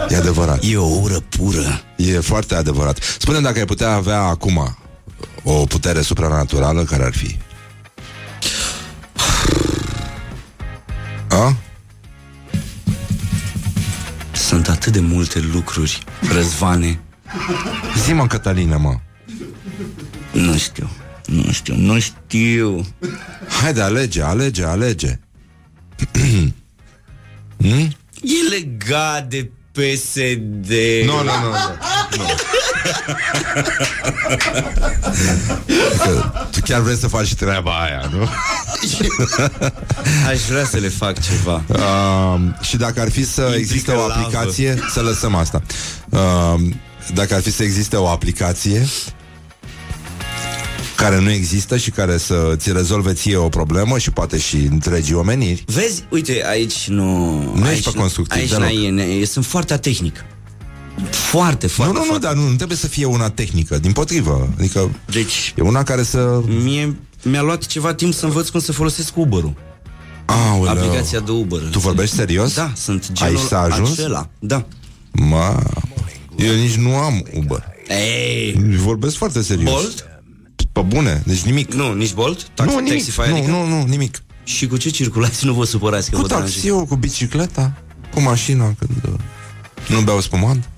E 0.10 0.16
adevărat. 0.16 0.64
E 0.64 0.78
o 0.78 1.00
ură 1.02 1.20
pură. 1.30 1.82
E 1.96 2.20
foarte 2.20 2.56
adevărat. 2.56 3.00
Spune 3.20 3.40
dacă 3.40 3.60
ai 3.60 3.66
putea 3.66 3.92
avea 3.94 4.22
acum 4.22 4.78
O 5.44 5.52
putere 5.54 6.02
supranaturală 6.02 6.84
Care 6.84 7.04
ar 7.04 7.14
fi? 7.14 7.38
A? 11.30 11.56
Sunt 14.44 14.68
atât 14.70 14.92
de 14.94 15.00
multe 15.00 15.40
lucruri 15.40 16.04
Răzvane. 16.32 17.00
Zi-mă, 18.04 18.28
Cătăline, 18.28 18.76
mă. 18.76 18.96
Nu 20.32 20.58
știu 20.58 20.90
Nu 21.26 21.52
știu, 21.52 21.76
nu 21.76 22.00
știu. 22.00 22.86
Haide, 23.62 23.82
alege, 23.82 24.22
alege, 24.22 24.64
alege. 24.64 25.20
Hmm? 27.58 27.96
E 28.22 28.50
legat 28.50 29.28
de 29.28 29.52
PSD 29.72 30.72
Nu, 31.06 31.16
nu, 31.16 31.24
nu, 31.24 31.50
nu. 32.18 32.26
Că 36.04 36.32
tu 36.52 36.60
chiar 36.64 36.80
vrei 36.82 36.96
să 36.98 37.08
faci 37.08 37.34
treaba 37.34 37.72
aia, 37.72 38.10
nu? 38.14 38.28
Aș 40.28 40.40
vrea 40.50 40.66
să 40.66 40.78
le 40.78 40.88
fac 40.88 41.22
ceva 41.22 41.64
Uh, 41.68 42.40
și 42.62 42.78
dacă 42.78 43.02
ar 43.02 43.12
fi 43.12 43.26
să 43.26 43.42
Implică 43.42 43.60
existe 43.60 43.92
o 43.92 43.96
lavă. 44.08 44.14
aplicație 44.14 44.80
Să 44.94 45.02
lăsăm 45.02 45.36
asta 45.36 45.62
uh, 46.10 46.56
Dacă 47.14 47.34
ar 47.36 47.42
fi 47.42 47.52
să 47.52 47.64
existe 47.64 47.96
o 47.96 48.08
aplicație 48.08 48.86
Care 50.96 51.20
nu 51.20 51.32
există 51.32 51.78
și 51.78 51.90
care 51.92 52.18
să 52.18 52.54
ți 52.56 52.72
rezolve 52.72 53.14
ție 53.14 53.36
o 53.36 53.50
problemă 53.50 53.98
Și 53.98 54.12
poate 54.12 54.38
și 54.38 54.56
întregii 54.56 55.14
omeniri 55.14 55.64
Vezi, 55.68 56.04
uite, 56.10 56.44
aici 56.50 56.88
nu... 56.88 57.40
Nu 57.56 57.64
aici 57.64 57.78
ești 57.78 57.92
pe 57.92 57.98
constructiv 58.00 58.40
Aici 58.40 58.50
deloc. 58.50 58.64
n-ai, 58.64 58.90
ne- 58.90 59.26
sunt 59.26 59.46
foarte 59.46 59.78
tehnic 59.78 60.26
Foarte, 61.12 61.66
Nu, 61.66 61.72
foarte, 61.72 61.94
nu, 61.94 62.00
nu, 62.00 62.06
foarte. 62.06 62.26
dar 62.26 62.36
nu, 62.36 62.48
nu 62.50 62.56
trebuie 62.56 62.78
să 62.78 62.88
fie 62.88 63.06
una 63.06 63.30
tehnică 63.30 63.80
Din 63.80 63.92
potrivă 63.92 64.50
Adică 64.58 64.90
Deci, 65.12 65.54
e 65.58 65.62
una 65.62 65.84
care 65.84 66.04
să 66.04 66.42
mie 66.64 66.96
mi-a 67.24 67.42
luat 67.42 67.66
ceva 67.66 67.94
timp 67.94 68.14
să 68.14 68.26
învăț 68.26 68.50
cum 68.50 68.60
să 68.60 68.72
folosesc 68.72 69.18
Uber-ul 69.18 69.54
Aoleu. 70.26 70.72
Aplicația 70.72 71.20
de 71.20 71.32
Uber 71.32 71.60
Tu 71.60 71.80
vorbești 71.80 72.16
serios? 72.16 72.54
Da, 72.54 72.72
sunt 72.76 73.12
genul 73.12 73.36
Aici 73.36 73.46
s-a 73.48 73.60
ajuns? 73.62 73.92
acela 73.98 74.30
Da 74.40 74.66
Ma, 75.12 75.64
eu 76.38 76.54
nici 76.54 76.76
nu 76.76 76.96
am 76.96 77.26
Uber 77.34 77.64
Ei, 77.90 78.76
Vorbesc 78.76 79.16
foarte 79.16 79.42
serios 79.42 79.72
Bolt? 79.72 80.06
Pe 80.72 80.82
bune, 80.82 81.24
deci 81.26 81.42
nimic 81.42 81.74
Nu, 81.74 81.94
nici 81.94 82.14
Bolt? 82.14 82.48
Taxi, 82.54 82.74
Nu, 82.76 82.82
nimic, 82.82 82.94
Taxify, 83.06 83.30
nu, 83.30 83.36
adică? 83.36 83.52
nu, 83.52 83.68
nu, 83.68 83.84
nimic 83.86 84.24
Și 84.44 84.68
cu 84.68 84.78
ce 84.78 84.90
circulați 84.90 85.46
nu 85.46 85.54
vă 85.54 85.66
supărați 85.66 86.10
că 86.10 86.16
Cu 86.16 86.22
vă 86.22 86.28
deranjez? 86.28 86.54
taxiul, 86.54 86.86
cu 86.86 86.96
bicicleta 86.96 87.74
Cu 88.14 88.22
mașina 88.22 88.64
când 88.80 89.14
uh, 89.14 89.20
Nu 89.88 90.02
beau 90.02 90.22
spumant 90.22 90.70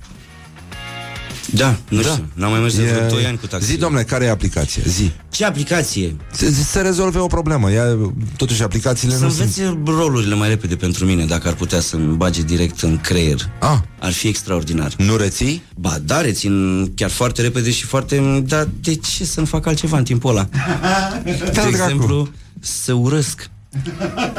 Da, 1.54 1.76
nu 1.90 2.02
da. 2.02 2.10
știu. 2.10 2.26
N-am 2.34 2.52
mai 2.52 2.60
mers 2.60 2.76
de 2.76 2.84
vreo 2.84 3.08
2 3.08 3.26
ani 3.26 3.38
cu 3.38 3.48
taxi. 3.48 3.68
Zi, 3.68 3.78
domnule, 3.78 4.04
care 4.04 4.26
e 4.26 4.30
aplicație? 4.30 4.84
Zi. 4.88 5.12
Ce 5.30 5.46
aplicație? 5.46 6.16
Se, 6.32 6.52
se 6.52 6.82
rezolve 6.82 7.20
o 7.20 7.28
problemă. 7.28 7.72
Ea, 7.72 7.98
totuși, 8.38 8.64
aplicațiile 8.64 9.16
Să 9.16 9.24
nu 9.24 9.30
sunt... 9.30 9.40
învețe 9.58 9.80
rolurile 9.86 10.36
mai 10.36 10.48
repede 10.48 10.76
pentru 10.76 11.06
mine, 11.06 11.26
dacă 11.26 11.48
ar 11.48 11.54
putea 11.54 11.80
să-mi 11.80 12.16
bage 12.16 12.42
direct 12.42 12.80
în 12.82 12.98
creier. 12.98 13.50
Ah, 13.60 13.78
Ar 14.00 14.12
fi 14.12 14.28
extraordinar. 14.28 14.94
nu 14.98 15.16
reții? 15.16 15.64
Ba, 15.76 15.98
da, 16.04 16.22
rețin 16.22 16.86
chiar 16.96 17.10
foarte 17.10 17.42
repede 17.42 17.72
și 17.72 17.84
foarte... 17.86 18.44
Dar 18.48 18.68
de 18.82 18.96
ce 18.96 19.26
să 19.26 19.40
nu 19.40 19.46
fac 19.46 19.66
altceva 19.66 19.98
în 19.98 20.04
timpul 20.04 20.30
ăla? 20.30 20.48
De 21.24 21.50
dracu. 21.54 21.68
exemplu, 21.68 22.30
să 22.60 22.94
urăsc. 22.94 23.50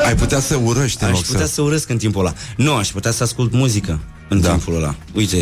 Ai 0.06 0.14
putea 0.14 0.40
să 0.40 0.60
urăști 0.64 1.02
în 1.02 1.08
Aș 1.08 1.14
loc 1.14 1.24
putea 1.24 1.46
să... 1.46 1.52
să 1.52 1.62
urăsc 1.62 1.88
în 1.88 1.96
timpul 1.96 2.20
ăla. 2.20 2.34
Nu, 2.56 2.74
aș 2.74 2.88
putea 2.88 3.10
să 3.10 3.22
ascult 3.22 3.52
muzică 3.52 4.00
în 4.28 4.40
Da. 4.40 4.48
timpul 4.50 4.74
ăla. 4.76 4.94
Uite, 5.14 5.36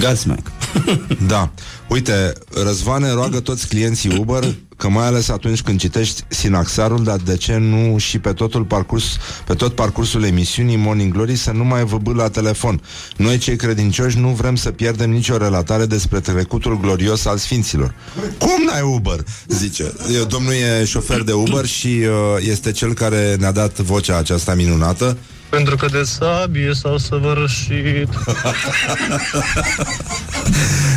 Godsmack. 0.00 0.46
Da. 1.26 1.50
Uite, 1.88 2.32
Răzvane 2.64 3.12
roagă 3.12 3.40
toți 3.40 3.68
clienții 3.68 4.16
Uber 4.18 4.54
că 4.76 4.88
mai 4.88 5.06
ales 5.06 5.28
atunci 5.28 5.62
când 5.62 5.78
citești 5.78 6.22
sinaxarul, 6.28 7.04
dar 7.04 7.16
de 7.16 7.36
ce 7.36 7.56
nu 7.56 7.98
și 7.98 8.18
pe 8.18 8.32
totul 8.32 8.64
parcurs, 8.64 9.04
pe 9.46 9.54
tot 9.54 9.74
parcursul 9.74 10.24
emisiunii 10.24 10.76
Morning 10.76 11.12
Glory 11.12 11.36
să 11.36 11.50
nu 11.50 11.64
mai 11.64 11.84
văbâ 11.84 12.12
la 12.12 12.28
telefon. 12.28 12.82
Noi 13.16 13.38
cei 13.38 13.56
credincioși 13.56 14.18
nu 14.18 14.28
vrem 14.28 14.56
să 14.56 14.70
pierdem 14.70 15.10
nicio 15.10 15.36
relatare 15.36 15.86
despre 15.86 16.20
trecutul 16.20 16.80
glorios 16.80 17.24
al 17.24 17.36
sfinților. 17.36 17.94
Cum 18.38 18.64
n-ai 18.66 18.82
Uber? 18.82 19.20
Zice. 19.48 19.92
Eu, 20.14 20.24
Domnul 20.24 20.52
e 20.52 20.84
șofer 20.84 21.22
de 21.22 21.32
Uber 21.32 21.66
și 21.66 21.86
uh, 21.86 22.46
este 22.48 22.72
cel 22.72 22.94
care 22.94 23.36
ne-a 23.38 23.52
dat 23.52 23.78
vocea 23.78 24.16
aceasta 24.16 24.54
minunată. 24.54 25.16
Pentru 25.54 25.76
că 25.76 25.86
de 25.86 26.02
sabie 26.02 26.70
s-au 26.74 26.98
săvârșit 26.98 28.08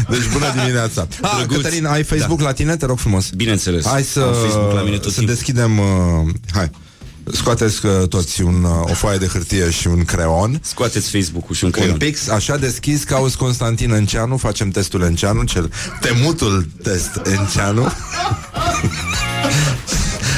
Deci 0.10 0.28
bună 0.34 0.46
dimineața. 0.56 1.08
Ah, 1.22 1.32
Drăguț. 1.38 1.56
Cătălin, 1.56 1.86
ai 1.86 2.04
Facebook 2.04 2.42
la 2.42 2.52
tine? 2.52 2.76
Te 2.76 2.86
rog 2.86 3.00
frumos. 3.00 3.30
Bineînțeles. 3.30 3.86
Hai 3.86 4.04
să, 4.04 4.20
Am 4.20 4.34
Facebook 4.34 4.74
la 4.74 4.82
mine 4.82 4.98
tot 4.98 5.12
să 5.12 5.18
timpul. 5.18 5.34
deschidem... 5.34 5.78
Uh, 5.80 5.86
hai. 6.54 6.70
Scoateți 7.34 7.86
uh, 7.86 8.08
toți 8.08 8.42
un, 8.42 8.64
uh, 8.64 8.90
o 8.92 8.94
foaie 8.94 9.18
de 9.18 9.26
hârtie 9.28 9.70
și 9.70 9.88
un 9.88 10.06
creon. 10.06 10.60
Scoateți 10.64 11.10
Facebook-ul 11.10 11.56
și 11.56 11.64
un 11.64 11.72
Un 11.76 11.80
creion. 11.82 11.98
pix, 11.98 12.28
așa 12.30 12.58
deschis, 12.58 13.04
cauți 13.04 13.38
Constantin 13.38 13.92
Înceanu, 13.92 14.38
facem 14.38 14.70
testul 14.70 15.02
Înceanu, 15.02 15.44
cel 15.44 15.72
temutul 16.02 16.68
test 16.84 17.22
Înceanu. 17.24 17.88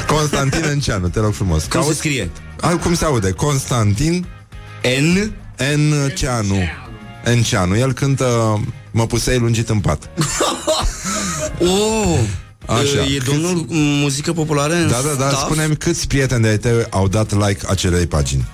Constantin 0.10 0.64
Înceanu, 0.72 1.08
te 1.10 1.20
rog 1.20 1.34
frumos. 1.34 1.62
Cum 1.64 1.70
se 1.72 1.78
Cauți, 1.78 1.98
scrie? 1.98 2.30
a, 2.62 2.76
cum 2.78 2.94
se 2.96 3.06
aude? 3.06 3.32
Constantin 3.32 4.28
N 4.98 5.32
Înceanu. 5.74 6.58
Înceanu. 7.24 7.78
El 7.78 7.94
cântă 7.94 8.60
Mă 8.92 9.06
pusei 9.08 9.38
lungit 9.38 9.70
în 9.70 9.80
pat. 9.80 10.10
Oh! 11.62 12.20
Așa. 12.66 13.04
E 13.14 13.18
domnul 13.26 13.66
muzică 13.70 14.34
populară 14.34 14.74
în 14.74 14.88
Da, 14.88 14.96
da, 15.08 15.14
da, 15.24 15.28
staff? 15.28 15.46
spune-mi 15.46 15.76
câți 15.76 16.08
prieteni 16.08 16.42
de-ai 16.42 16.58
tăi 16.58 16.86
au 16.90 17.08
dat 17.08 17.34
like 17.48 17.66
acelei 17.70 18.08
pagini. 18.08 18.46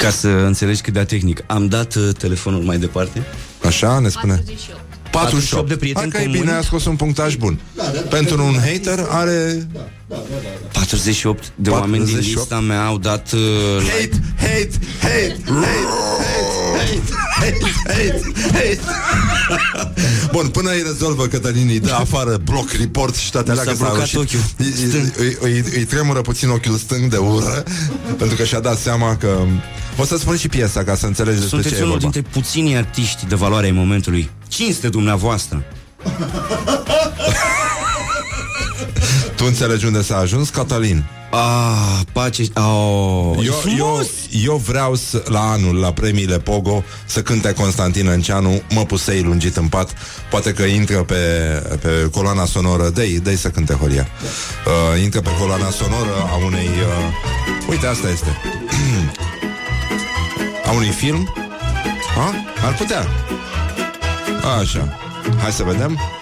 Ca 0.00 0.10
să 0.10 0.28
înțelegi 0.28 0.80
cât 0.80 0.92
de 0.92 1.04
tehnic. 1.04 1.42
Am 1.46 1.66
dat 1.66 1.94
uh, 1.94 2.08
telefonul 2.18 2.62
mai 2.62 2.78
departe. 2.78 3.26
Așa, 3.66 3.98
ne 3.98 4.08
spune? 4.08 4.32
48. 4.32 4.79
48 5.12 5.68
de 5.68 5.76
prieteni 5.76 6.10
Hai 6.12 6.20
că 6.20 6.20
e 6.20 6.26
comuni. 6.26 6.40
bine, 6.42 6.56
a 6.56 6.62
scos 6.62 6.84
un 6.84 6.96
punctaj 6.96 7.34
bun. 7.36 7.60
Pentru 8.08 8.44
un 8.44 8.54
hater 8.58 9.06
are 9.08 9.66
48 10.72 11.52
de 11.54 11.70
oameni 11.70 12.04
din 12.04 12.14
48? 12.14 12.38
lista 12.38 12.60
mea 12.60 12.84
au 12.86 12.98
dat 12.98 13.32
uh, 13.32 13.40
like. 14.00 14.20
hate, 14.36 14.36
hate, 14.36 14.70
hate, 15.00 15.36
hate, 16.76 16.76
hate, 16.76 17.00
hate, 17.38 17.58
hate, 17.86 18.32
hate. 18.52 18.80
Bun, 20.32 20.48
până 20.48 20.70
îi 20.70 20.82
rezolvă 20.86 21.26
Cătălin, 21.26 21.68
îi 21.68 21.80
dă 21.80 21.92
afară 21.92 22.36
bloc, 22.44 22.70
report 22.70 23.14
și 23.14 23.30
toate 23.30 23.52
Mi 23.52 23.58
alea 23.58 23.72
s-a 23.74 23.78
că 23.78 23.84
s-a 23.84 23.90
blocat 23.90 24.12
rușit. 24.12 24.18
ochiul 24.18 24.40
Îi, 24.56 24.66
îi, 24.66 24.88
stâng. 24.88 25.12
îi, 25.16 25.36
îi, 25.40 25.64
îi 25.76 25.84
tremură 25.84 26.20
puțin 26.20 26.48
ochiul 26.48 26.76
stâng 26.76 27.10
de 27.10 27.16
ură 27.16 27.62
Pentru 28.18 28.36
că 28.36 28.44
și-a 28.44 28.60
dat 28.60 28.78
seama 28.78 29.16
că 29.16 29.38
O 29.96 30.04
să 30.04 30.16
spun 30.16 30.36
și 30.36 30.48
piesa 30.48 30.84
ca 30.84 30.94
să 30.94 31.06
înțelegi 31.06 31.40
despre 31.40 31.56
ce 31.56 31.62
Sunteți 31.62 31.82
e 31.82 31.84
unul 31.84 31.98
vorba 31.98 32.10
dintre 32.12 32.30
puținii 32.40 32.76
artiști 32.76 33.26
de 33.26 33.34
valoare 33.34 33.66
ai 33.66 33.72
momentului. 33.72 34.30
Cinste 34.48 34.88
dumneavoastră. 34.88 35.64
Tu 39.40 39.46
înțelegi 39.46 39.86
unde 39.86 40.02
s-a 40.02 40.16
ajuns, 40.16 40.48
Cătălin? 40.48 41.04
Ah, 41.30 42.00
pace. 42.12 42.42
Oh, 42.54 43.36
e 43.38 43.44
Eu, 43.44 43.52
frumos. 43.52 44.06
eu, 44.30 44.40
eu 44.42 44.56
vreau 44.56 44.94
să, 44.94 45.22
la 45.28 45.50
anul, 45.50 45.76
la 45.76 45.92
premiile 45.92 46.38
Pogo, 46.38 46.84
să 47.04 47.22
cânte 47.22 47.52
Constantin 47.52 48.06
Înceanu, 48.06 48.62
mă 48.70 48.84
pusei 48.84 49.22
lungit 49.22 49.56
în 49.56 49.68
pat, 49.68 49.94
poate 50.30 50.52
că 50.52 50.62
intră 50.62 51.02
pe, 51.02 51.14
pe 51.80 52.08
coloana 52.10 52.44
sonoră, 52.44 52.88
dă-i, 52.88 53.18
dă 53.18 53.36
să 53.36 53.48
cânte 53.48 53.72
Horia. 53.72 54.08
Uh, 54.66 55.02
intră 55.02 55.20
pe 55.20 55.30
coloana 55.38 55.70
sonoră 55.70 56.28
a 56.30 56.44
unei... 56.44 56.68
Uh, 56.68 57.68
uite, 57.68 57.86
asta 57.86 58.08
este. 58.10 58.36
a 60.68 60.72
unui 60.72 60.90
film. 60.90 61.34
A? 62.18 62.34
Ar 62.66 62.74
putea. 62.74 63.06
Așa. 64.60 64.98
Hai 65.42 65.52
să 65.52 65.62
vedem. 65.62 66.19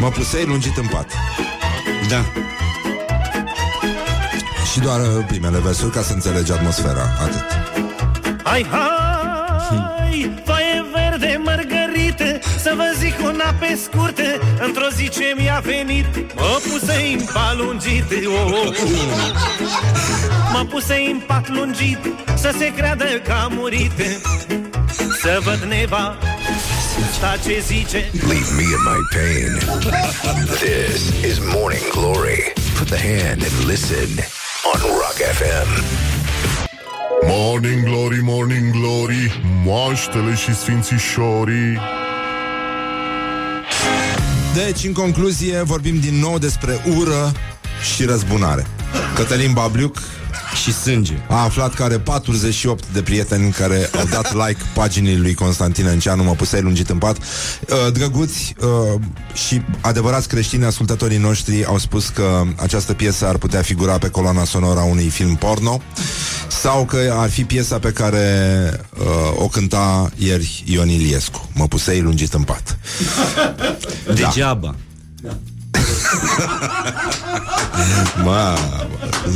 Mă 0.00 0.08
pusei 0.08 0.44
lungit 0.44 0.76
în 0.76 0.86
pat. 0.86 1.06
Da. 2.08 2.24
Și 4.72 4.80
doar 4.80 5.00
uh, 5.00 5.24
primele 5.26 5.58
versuri 5.58 5.90
ca 5.90 6.02
să 6.02 6.12
înțelegi 6.12 6.52
atmosfera. 6.52 7.08
Atât. 7.20 7.44
Hai, 8.42 8.66
hai, 8.70 10.40
foaie 10.44 10.84
verde, 10.94 11.40
mărgărită 11.44 12.38
Să 12.58 12.72
vă 12.76 12.94
zic 12.98 13.14
una 13.22 13.54
pe 13.58 13.78
scurtă 13.82 14.22
Într-o 14.66 14.88
zi 14.94 15.08
ce 15.08 15.34
mi-a 15.36 15.62
venit 15.64 16.06
Mă 16.34 16.60
pusei 16.70 17.12
în 17.12 17.24
pat 17.32 17.56
lungit 17.56 18.04
oh, 18.26 18.52
oh, 18.52 18.66
oh. 18.66 18.74
Mă 20.52 20.64
pusei 20.70 21.10
în 21.10 21.20
pat 21.26 21.48
lungit 21.48 21.98
Să 22.34 22.54
se 22.58 22.72
creadă 22.76 23.04
că 23.04 23.32
a 23.32 23.46
murit 23.50 23.92
Să 25.22 25.40
văd 25.44 25.68
neva 25.68 26.16
Sta 27.12 27.36
ce 27.44 27.62
zice 27.66 28.10
Leave 28.12 28.50
me 28.56 28.62
in 28.62 28.82
my 28.92 29.00
pain. 29.16 29.50
This 30.46 31.24
is 31.24 31.38
Morning 31.54 31.82
Glory. 31.90 32.52
Put 32.78 32.88
the 32.88 32.98
hand 32.98 33.42
and 33.42 33.66
listen 33.66 34.08
on 34.72 34.80
Rock 34.80 35.16
FM. 35.38 35.68
Morning 37.26 37.84
Glory, 37.84 38.18
Morning 38.22 38.70
Glory 38.70 39.40
Moaștele 39.64 40.34
și 40.34 40.54
sfințișorii 40.54 41.78
Deci, 44.54 44.84
în 44.84 44.92
concluzie, 44.92 45.62
vorbim 45.62 46.00
din 46.00 46.14
nou 46.14 46.38
despre 46.38 46.82
ură 46.96 47.32
și 47.94 48.04
răzbunare. 48.04 48.66
Cătălin 49.14 49.52
Babliuc 49.52 50.02
Și 50.62 50.72
sânge. 50.72 51.12
a 51.28 51.42
aflat 51.42 51.74
că 51.74 51.82
are 51.82 51.98
48 51.98 52.84
de 52.92 53.02
prieteni 53.02 53.50
care 53.50 53.90
au 53.98 54.04
dat 54.10 54.34
like 54.46 54.60
paginii 54.74 55.16
lui 55.18 55.34
Constantin 55.34 55.86
Înceanu, 55.86 56.22
mă 56.22 56.32
pusei 56.32 56.60
lungit 56.60 56.90
în 56.90 56.98
pat. 56.98 57.16
Uh, 57.16 57.92
Drăguți 57.92 58.54
uh, 58.60 59.00
și 59.32 59.62
adevărați 59.80 60.28
creștini 60.28 60.64
ascultătorii 60.64 61.18
noștri 61.18 61.64
au 61.64 61.78
spus 61.78 62.08
că 62.08 62.42
această 62.56 62.92
piesă 62.92 63.26
ar 63.26 63.36
putea 63.36 63.62
figura 63.62 63.98
pe 63.98 64.08
coloana 64.08 64.44
sonoră 64.44 64.80
a 64.80 64.84
unui 64.84 65.08
film 65.08 65.34
porno 65.34 65.80
sau 66.48 66.84
că 66.84 67.14
ar 67.16 67.30
fi 67.30 67.44
piesa 67.44 67.78
pe 67.78 67.90
care 67.90 68.26
uh, 68.98 69.06
o 69.36 69.48
cânta 69.48 70.10
ieri 70.16 70.62
Ion 70.66 70.88
Iliescu. 70.88 71.48
Mă 71.54 71.68
pusei 71.68 72.00
lungit 72.00 72.34
în 72.34 72.42
pat. 72.42 72.78
Degeaba. 74.14 74.74
Ma, 78.24 78.54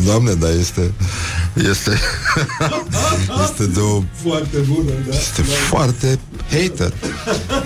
doamne, 0.04 0.32
dar 0.32 0.50
este 0.58 0.92
este 1.54 1.98
este 3.50 3.66
de 3.66 3.80
o 3.80 4.02
Foarte 4.22 4.58
bună, 4.58 4.90
da. 5.08 5.16
este 5.16 5.42
foarte 5.42 6.18
hater. 6.50 6.92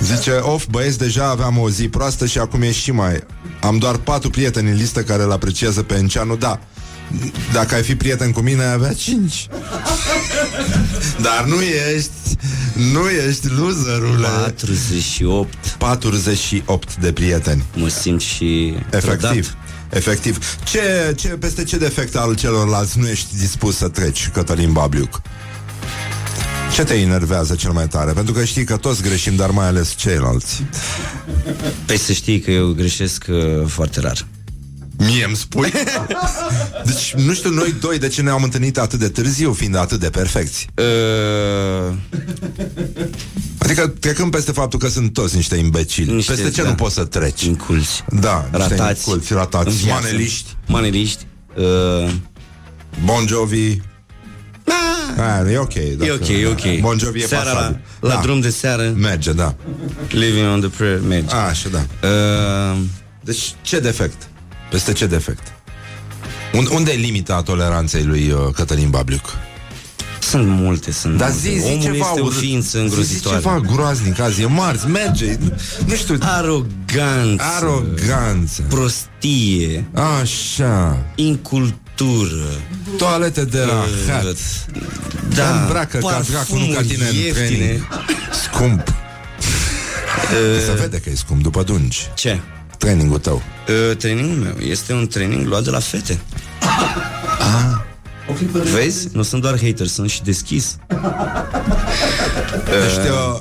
Zice, 0.00 0.30
of, 0.30 0.64
băieți, 0.70 0.98
deja 0.98 1.28
aveam 1.28 1.58
o 1.58 1.70
zi 1.70 1.88
proastă 1.88 2.26
și 2.26 2.38
acum 2.38 2.62
e 2.62 2.72
și 2.72 2.90
mai... 2.90 3.24
Am 3.60 3.78
doar 3.78 3.96
patru 3.96 4.30
prieteni 4.30 4.70
în 4.70 4.76
listă 4.76 5.02
care 5.02 5.22
îl 5.22 5.32
apreciază 5.32 5.82
pe 5.82 5.94
Înceanu, 5.94 6.36
da. 6.36 6.60
Dacă 7.52 7.74
ai 7.74 7.82
fi 7.82 7.96
prieten 7.96 8.30
cu 8.30 8.40
mine, 8.40 8.62
ai 8.62 8.72
avea 8.72 8.92
cinci. 8.92 9.46
Dar 11.20 11.44
nu 11.44 11.60
ești, 11.94 12.10
nu 12.92 13.08
ești 13.08 13.48
loserule. 13.48 14.26
48. 14.26 15.54
48 15.78 16.96
de 16.96 17.12
prieteni. 17.12 17.64
Mă 17.74 17.88
simt 17.88 18.20
și 18.20 18.76
Efectiv. 18.90 19.18
trădat. 19.20 19.56
Efectiv. 19.90 20.56
Ce, 20.64 21.14
ce, 21.16 21.28
peste 21.28 21.64
ce 21.64 21.76
defect 21.76 22.16
al 22.16 22.34
celorlalți 22.34 22.98
nu 22.98 23.08
ești 23.08 23.36
dispus 23.36 23.76
să 23.76 23.88
treci, 23.88 24.28
Cătălin 24.32 24.72
Babliuc? 24.72 25.20
Ce 26.74 26.84
te 26.84 26.94
enervează 26.94 27.54
cel 27.54 27.70
mai 27.70 27.88
tare? 27.88 28.12
Pentru 28.12 28.32
că 28.32 28.44
știi 28.44 28.64
că 28.64 28.76
toți 28.76 29.02
greșim, 29.02 29.36
dar 29.36 29.50
mai 29.50 29.66
ales 29.66 29.94
ceilalți. 29.96 30.62
Păi 31.86 31.98
să 31.98 32.12
știi 32.12 32.40
că 32.40 32.50
eu 32.50 32.72
greșesc 32.72 33.24
uh, 33.28 33.66
foarte 33.66 34.00
rar. 34.00 34.26
Mie 35.06 35.24
îmi 35.24 35.36
spui? 35.36 35.72
Deci, 36.84 37.14
nu 37.16 37.32
știu 37.34 37.50
noi 37.50 37.74
doi 37.80 37.98
de 37.98 38.08
ce 38.08 38.22
ne-am 38.22 38.42
întâlnit 38.42 38.78
atât 38.78 38.98
de 38.98 39.08
târziu, 39.08 39.52
fiind 39.52 39.76
atât 39.76 40.00
de 40.00 40.10
perfecți. 40.10 40.66
Uh, 40.74 41.94
Adică 43.58 43.86
trecând 44.00 44.30
peste 44.30 44.52
faptul 44.52 44.78
că 44.78 44.88
sunt 44.88 45.12
toți 45.12 45.36
niște 45.36 45.56
imbecili. 45.56 46.12
Niște, 46.14 46.32
peste 46.32 46.50
ce 46.50 46.62
da. 46.62 46.68
nu 46.68 46.74
poți 46.74 46.94
să 46.94 47.04
treci? 47.04 47.42
inculți. 47.42 48.04
Da, 48.20 48.48
niște 48.52 48.74
Ratați. 48.74 49.08
inculți, 49.08 49.32
ratați, 49.32 49.66
în 49.68 49.72
viață. 49.74 50.00
maneliști, 50.02 50.56
Maneliști. 50.66 51.26
Uh, 51.56 52.10
Bon 53.04 53.26
Jovi. 53.26 53.76
Ah, 55.16 55.50
e 55.52 55.58
ok. 55.58 55.74
e 55.74 55.94
dacă- 55.98 56.12
ok, 56.12 56.28
e 56.28 56.46
ok. 56.46 56.80
Bon 56.80 56.98
Jovi 56.98 57.22
e 57.22 57.26
Seara 57.26 57.44
la, 57.52 57.54
pasabil. 57.54 57.80
la 58.00 58.08
da. 58.08 58.20
drum 58.22 58.40
de 58.40 58.50
seară, 58.50 58.92
Merge, 58.96 59.32
da. 59.32 59.54
living 60.10 60.46
on 60.52 60.60
the 60.60 60.68
prayer, 60.68 61.00
merge. 61.08 61.34
Așa, 61.34 61.68
da. 61.68 61.86
Uh, 62.08 62.78
Deci, 63.24 63.54
ce 63.62 63.80
defect? 63.80 64.28
Peste 64.72 64.92
ce 64.92 65.06
defect? 65.06 65.52
Un- 66.52 66.68
unde 66.72 66.92
e 66.92 66.96
limita 66.96 67.42
toleranței 67.42 68.02
lui 68.04 68.30
uh, 68.30 68.38
Cătălin 68.54 68.90
Babliuc? 68.90 69.38
sunt 70.20 70.46
multe, 70.48 70.92
sunt 70.92 71.16
Dar 71.18 71.28
multe. 71.30 71.48
zi, 71.48 71.58
zi 71.58 71.64
Omul 71.70 71.82
ceva 71.82 71.94
este 72.08 72.20
o 72.20 72.24
urât. 72.24 72.38
ființă 72.38 72.68
Zi, 72.78 72.84
îngrozitoare. 72.84 73.38
Zi 73.38 73.42
ceva 73.44 73.60
groaznic 73.72 74.18
azi, 74.20 74.42
e 74.42 74.46
marți, 74.46 74.86
merge. 74.88 75.36
Nu 75.86 75.94
știu, 75.94 76.16
Aroganță. 76.20 77.42
aroganță. 77.56 78.62
Prostie. 78.68 79.84
Așa. 80.20 81.06
Incultură. 81.14 82.48
Toalete 82.96 83.44
de 83.44 83.58
la 83.58 83.84
hat. 84.08 84.36
Da. 85.34 85.60
Îmbracă 85.62 85.98
ca 85.98 86.22
dracu, 86.30 86.56
nu 86.56 86.66
ca 86.66 86.72
parfumuri 86.74 86.86
tine 86.86 87.08
în 87.08 87.14
ieftine. 87.14 87.32
training. 87.46 87.88
Scump. 88.44 88.92
Se 90.66 90.72
vede 90.80 90.98
că 90.98 91.10
e 91.10 91.14
scump 91.14 91.42
după 91.42 91.62
dungi. 91.62 92.06
Ce? 92.14 92.40
Trainingul 92.82 93.18
tău. 93.18 93.42
Uh, 93.90 93.96
trainingul 93.96 94.36
meu 94.36 94.54
este 94.68 94.92
un 94.92 95.06
training 95.06 95.46
luat 95.46 95.64
de 95.64 95.70
la 95.70 95.78
fete. 95.78 96.20
Vezi? 98.74 99.08
Nu 99.12 99.22
sunt 99.22 99.42
doar 99.42 99.58
hater, 99.60 99.86
sunt 99.86 100.10
și 100.10 100.22
deschis. 100.22 100.76
Ești 102.86 102.98
uh, 102.98 103.38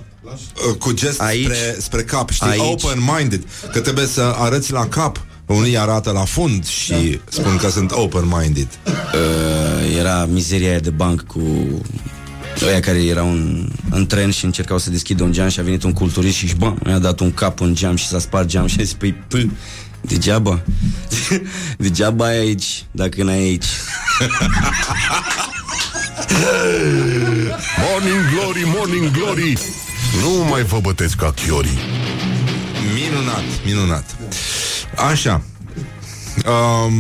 uh, 0.70 0.76
cu 0.80 0.92
gest 0.94 1.22
aici- 1.22 1.44
spre, 1.44 1.76
spre 1.80 2.04
cap, 2.04 2.30
știi? 2.30 2.50
aici- 2.50 2.60
Open-minded. 2.84 3.44
Că 3.72 3.80
trebuie 3.80 4.06
să 4.06 4.22
arăți 4.38 4.72
la 4.72 4.88
cap. 4.88 5.20
Unii 5.46 5.78
arată 5.78 6.12
la 6.12 6.24
fund 6.26 6.66
și 6.68 7.20
spun 7.30 7.58
că 7.58 7.70
sunt 7.70 7.92
open-minded. 7.92 8.68
Uh, 8.86 9.98
era 10.00 10.26
mizeria 10.26 10.70
aia 10.70 10.80
de 10.80 10.90
banc 10.90 11.22
cu 11.22 11.42
ăia 12.68 12.80
care 12.80 13.04
erau 13.04 13.32
în, 13.32 13.68
în 13.90 14.06
tren 14.06 14.32
și 14.32 14.46
încercau 14.46 14.78
să 14.78 14.90
deschidă 14.90 15.24
un 15.24 15.32
geam 15.32 15.50
și 15.50 15.60
a 15.60 15.64
venit 15.64 15.84
un 15.84 15.94
culturist 15.94 16.36
și 16.38 16.56
bam, 16.58 16.80
mi-a 16.84 17.00
dat 17.00 17.20
un 17.20 17.34
cap 17.34 17.60
în 17.60 17.76
geam 17.76 17.96
și 17.96 18.08
s-a 18.08 18.20
spart 18.20 18.48
geam 18.48 18.68
și 18.68 18.76
a 18.80 18.84
zis, 18.84 18.94
păi, 18.94 19.14
p- 19.14 19.50
degeaba. 20.02 20.62
degeaba 21.78 22.26
ai 22.26 22.38
aici, 22.38 22.86
dacă 22.92 23.24
n-ai 23.24 23.38
aici. 23.40 23.66
Morning 27.90 28.30
Glory, 28.34 28.64
Morning 28.66 29.12
Glory 29.12 29.58
Nu 30.22 30.46
mai 30.50 30.64
vă 30.64 30.80
bătesc 30.80 31.16
ca 31.16 31.32
chiorii 31.32 31.80
Minunat, 32.94 33.44
minunat. 33.66 34.16
Așa. 35.10 35.42
Um, 36.46 36.94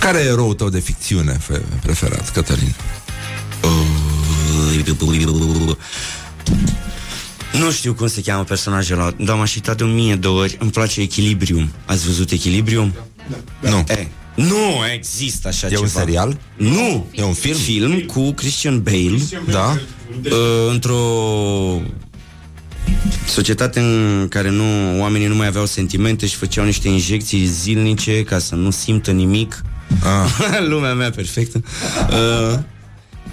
care 0.00 0.18
e 0.18 0.24
eroul 0.24 0.54
tău 0.54 0.68
de 0.68 0.78
ficțiune 0.78 1.32
fe- 1.40 1.62
preferat, 1.82 2.30
Cătălin? 2.32 2.74
Nu 7.52 7.70
știu 7.70 7.94
cum 7.94 8.06
se 8.06 8.20
cheamă 8.20 8.44
personajul 8.44 8.98
ăla, 9.00 9.14
dar 9.18 9.36
m-am 9.36 9.44
citat 9.46 9.76
de 9.76 9.82
o 9.84 9.86
mie 9.86 10.14
de 10.14 10.26
ori. 10.26 10.56
Îmi 10.60 10.70
place 10.70 11.00
Echilibrium. 11.00 11.70
Ați 11.84 12.06
văzut 12.06 12.30
Echilibrium? 12.30 12.94
Nu. 13.60 13.84
E, 13.88 14.08
nu 14.34 14.56
există 14.94 15.48
așa 15.48 15.66
E 15.66 15.70
ceva. 15.70 15.80
un 15.82 15.88
serial? 15.88 16.38
Nu. 16.56 17.06
E 17.12 17.22
un 17.22 17.32
film? 17.32 17.56
Film 17.56 17.98
cu 18.00 18.32
Christian 18.32 18.82
Bale. 18.82 19.18
Da? 19.50 19.78
Uh, 20.24 20.32
într-o 20.70 20.96
societate 23.26 23.80
în 23.80 24.26
care 24.30 24.50
nu 24.50 25.00
oamenii 25.00 25.26
nu 25.26 25.34
mai 25.34 25.46
aveau 25.46 25.66
sentimente 25.66 26.26
și 26.26 26.36
făceau 26.36 26.64
niște 26.64 26.88
injecții 26.88 27.44
zilnice 27.46 28.22
ca 28.22 28.38
să 28.38 28.54
nu 28.54 28.70
simtă 28.70 29.10
nimic. 29.10 29.62
Ah. 30.02 30.58
Lumea 30.70 30.94
mea 30.94 31.10
perfectă. 31.10 31.62
Uh, 32.10 32.58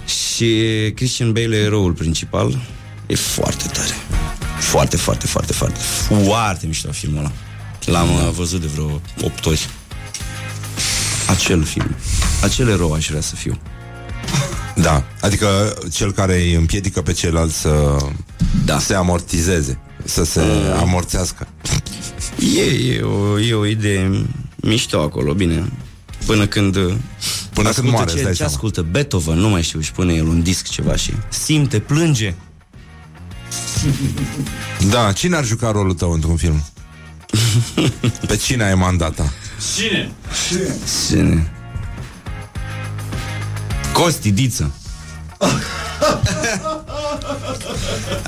și 0.06 0.54
Christian 0.94 1.32
Bale 1.32 1.56
e 1.56 1.64
eroul 1.64 1.92
principal. 1.92 2.58
E 3.06 3.14
foarte 3.14 3.64
tare. 3.72 3.94
Foarte, 4.60 4.96
foarte, 4.96 5.26
foarte, 5.26 5.52
foarte, 5.52 5.80
foarte 6.24 6.66
mișto 6.66 6.92
filmul 6.92 7.18
ăla. 7.18 7.32
L-am 7.84 8.12
uh, 8.14 8.30
văzut 8.36 8.60
de 8.60 8.66
vreo 8.66 9.00
8 9.24 9.46
ori. 9.46 9.68
Acel 11.28 11.64
film. 11.64 11.96
Acel 12.42 12.68
erou 12.68 12.92
aș 12.92 13.08
vrea 13.08 13.20
să 13.20 13.34
fiu. 13.34 13.58
Da. 14.74 15.04
Adică 15.20 15.74
cel 15.92 16.12
care 16.12 16.36
îi 16.40 16.54
împiedică 16.54 17.02
pe 17.02 17.12
ceilalți 17.12 17.60
să 17.60 17.96
Da. 18.64 18.78
se 18.78 18.94
amortizeze, 18.94 19.78
să 20.04 20.24
se 20.24 20.40
amorțească. 20.80 21.46
E, 22.56 22.92
e, 22.94 23.00
o, 23.02 23.38
e 23.40 23.54
o 23.54 23.66
idee 23.66 24.26
mișto 24.56 25.00
acolo, 25.00 25.32
bine. 25.34 25.72
Până 26.26 26.46
când 26.46 26.76
Până 27.52 27.70
când 27.70 27.88
moare, 27.88 28.04
îți 28.10 28.16
ce, 28.16 28.22
dai 28.22 28.30
ce 28.30 28.36
seama. 28.36 28.52
ascultă 28.52 28.82
Beethoven, 28.82 29.38
nu 29.38 29.48
mai 29.48 29.62
știu, 29.62 29.80
și 29.80 29.92
pune 29.92 30.14
el 30.14 30.26
un 30.26 30.42
disc 30.42 30.68
ceva 30.68 30.96
și 30.96 31.12
simte, 31.28 31.78
plânge. 31.78 32.34
Da, 34.90 35.12
cine 35.12 35.36
ar 35.36 35.44
juca 35.44 35.70
rolul 35.70 35.94
tău 35.94 36.12
într-un 36.12 36.36
film? 36.36 36.64
Pe 38.28 38.36
cine 38.36 38.64
ai 38.64 38.74
mandata? 38.74 39.32
Cine? 39.76 40.10
Costi 43.92 44.30
Diță. 44.32 44.72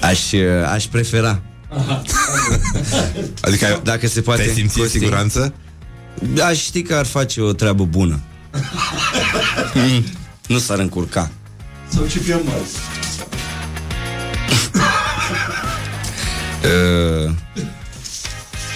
aș, 0.02 0.32
aș 0.72 0.84
prefera. 0.84 1.40
Adică 3.40 3.64
ai, 3.66 3.80
Dacă 3.82 4.06
se 4.08 4.20
poate. 4.20 4.42
te-ai 4.42 4.54
simți 4.54 4.76
în 4.78 4.82
Costi. 4.82 4.98
siguranță? 4.98 5.54
Aș 6.45 6.59
ști 6.59 6.82
că 6.82 6.95
ar 6.95 7.07
face 7.07 7.40
o 7.40 7.53
treabă 7.53 7.85
bună. 7.85 8.20
Mm, 9.74 10.05
nu 10.47 10.59
s-ar 10.59 10.78
încurca. 10.78 11.31
Sau 11.89 12.07
ce 12.07 12.19
fie 12.19 12.35
Mars. 12.35 12.70
Uh, 16.65 17.32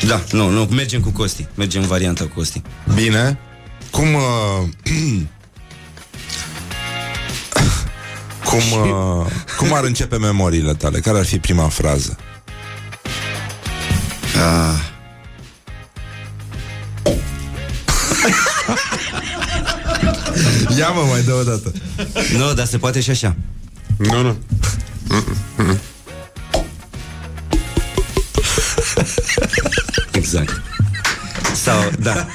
da, 0.06 0.23
nu, 0.31 0.48
nu, 0.48 0.64
mergem 0.64 1.01
cu 1.01 1.10
Costi. 1.10 1.47
Mergem 1.55 1.82
în 1.82 1.89
varianta 1.89 2.24
cu 2.24 2.31
Costi. 2.35 2.62
Bine. 2.94 3.39
Cum... 3.90 4.14
Uh, 4.14 4.69
cum, 8.48 8.81
uh, 8.81 9.27
cum 9.59 9.74
ar 9.74 9.85
începe 9.85 10.19
memoriile 10.19 10.74
tale? 10.74 11.01
Care 11.01 11.19
ar 11.19 11.24
fi 11.24 11.39
prima 11.39 11.69
frază? 11.69 12.16
Ah. 14.35 14.91
Ia 20.78 20.88
mă, 20.88 21.02
mai 21.10 21.22
dă 21.22 21.32
o 21.32 21.42
dată. 21.42 21.72
Nu, 22.36 22.54
dar 22.54 22.66
se 22.66 22.78
poate 22.78 23.00
și 23.00 23.10
așa. 23.10 23.36
Nu, 23.96 24.22
nu. 24.22 24.36
Exact. 30.12 30.62
Sau, 31.54 31.90
da. 31.98 32.26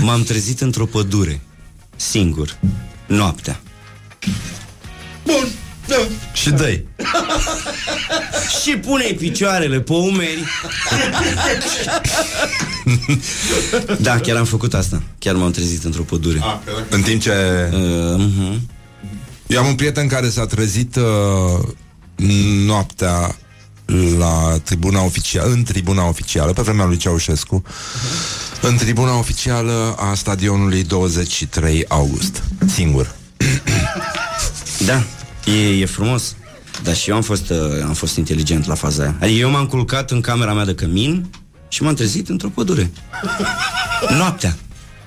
M-am 0.00 0.22
trezit 0.22 0.60
într-o 0.60 0.86
pădure, 0.86 1.40
singur, 1.96 2.56
noaptea. 3.06 3.60
Bun. 5.24 5.48
Da. 5.86 5.96
Și 6.32 6.50
dă 6.50 6.80
Și 8.62 8.76
pune 8.76 9.04
picioarele 9.04 9.80
pe 9.80 9.92
umeri. 9.92 10.44
da, 14.00 14.20
chiar 14.20 14.36
am 14.36 14.44
făcut 14.44 14.74
asta. 14.74 15.02
Chiar 15.18 15.34
m-am 15.34 15.50
trezit 15.50 15.84
într-o 15.84 16.02
pădure. 16.02 16.42
În 16.90 17.02
timp 17.02 17.20
ce... 17.20 17.30
Uh, 17.72 18.26
uh-huh. 18.26 18.60
Eu 19.46 19.60
am 19.60 19.66
un 19.66 19.74
prieten 19.74 20.08
care 20.08 20.28
s-a 20.28 20.46
trezit 20.46 20.96
uh, 20.96 21.68
noaptea 22.66 23.36
la 24.18 24.58
tribuna 24.64 25.04
oficială, 25.04 25.50
în 25.50 25.62
tribuna 25.62 26.08
oficială, 26.08 26.52
pe 26.52 26.62
vremea 26.62 26.86
lui 26.86 26.96
Ceaușescu, 26.96 27.62
în 28.60 28.76
tribuna 28.76 29.18
oficială 29.18 29.94
a 29.98 30.14
stadionului 30.14 30.84
23 30.84 31.84
august. 31.88 32.42
Singur. 32.66 33.14
Da, 34.86 35.02
e, 35.52 35.80
e 35.80 35.86
frumos. 35.86 36.34
Dar 36.82 36.94
și 36.96 37.10
eu 37.10 37.16
am 37.16 37.22
fost, 37.22 37.50
uh, 37.50 37.56
am 37.84 37.92
fost 37.92 38.16
inteligent 38.16 38.66
la 38.66 38.74
faza 38.74 39.02
aia. 39.02 39.16
Adică 39.20 39.38
eu 39.38 39.50
m-am 39.50 39.66
culcat 39.66 40.10
în 40.10 40.20
camera 40.20 40.52
mea 40.54 40.64
de 40.64 40.74
cămin 40.74 41.30
și 41.72 41.82
m-am 41.82 41.94
trezit 41.94 42.28
într-o 42.28 42.48
pădure. 42.48 42.90
Noaptea. 44.16 44.56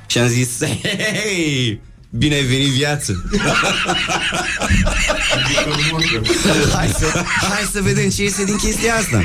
Și 0.08 0.18
am 0.18 0.28
zis, 0.28 0.50
hei, 0.64 1.80
Bine 2.10 2.36
ai 2.36 2.44
venit 2.44 2.68
viață 2.68 3.24
hai, 6.74 6.88
să, 6.88 7.24
hai 7.50 7.70
să 7.72 7.82
vedem 7.82 8.10
ce 8.10 8.24
iese 8.24 8.44
din 8.46 8.56
chestia 8.58 8.96
asta 8.96 9.22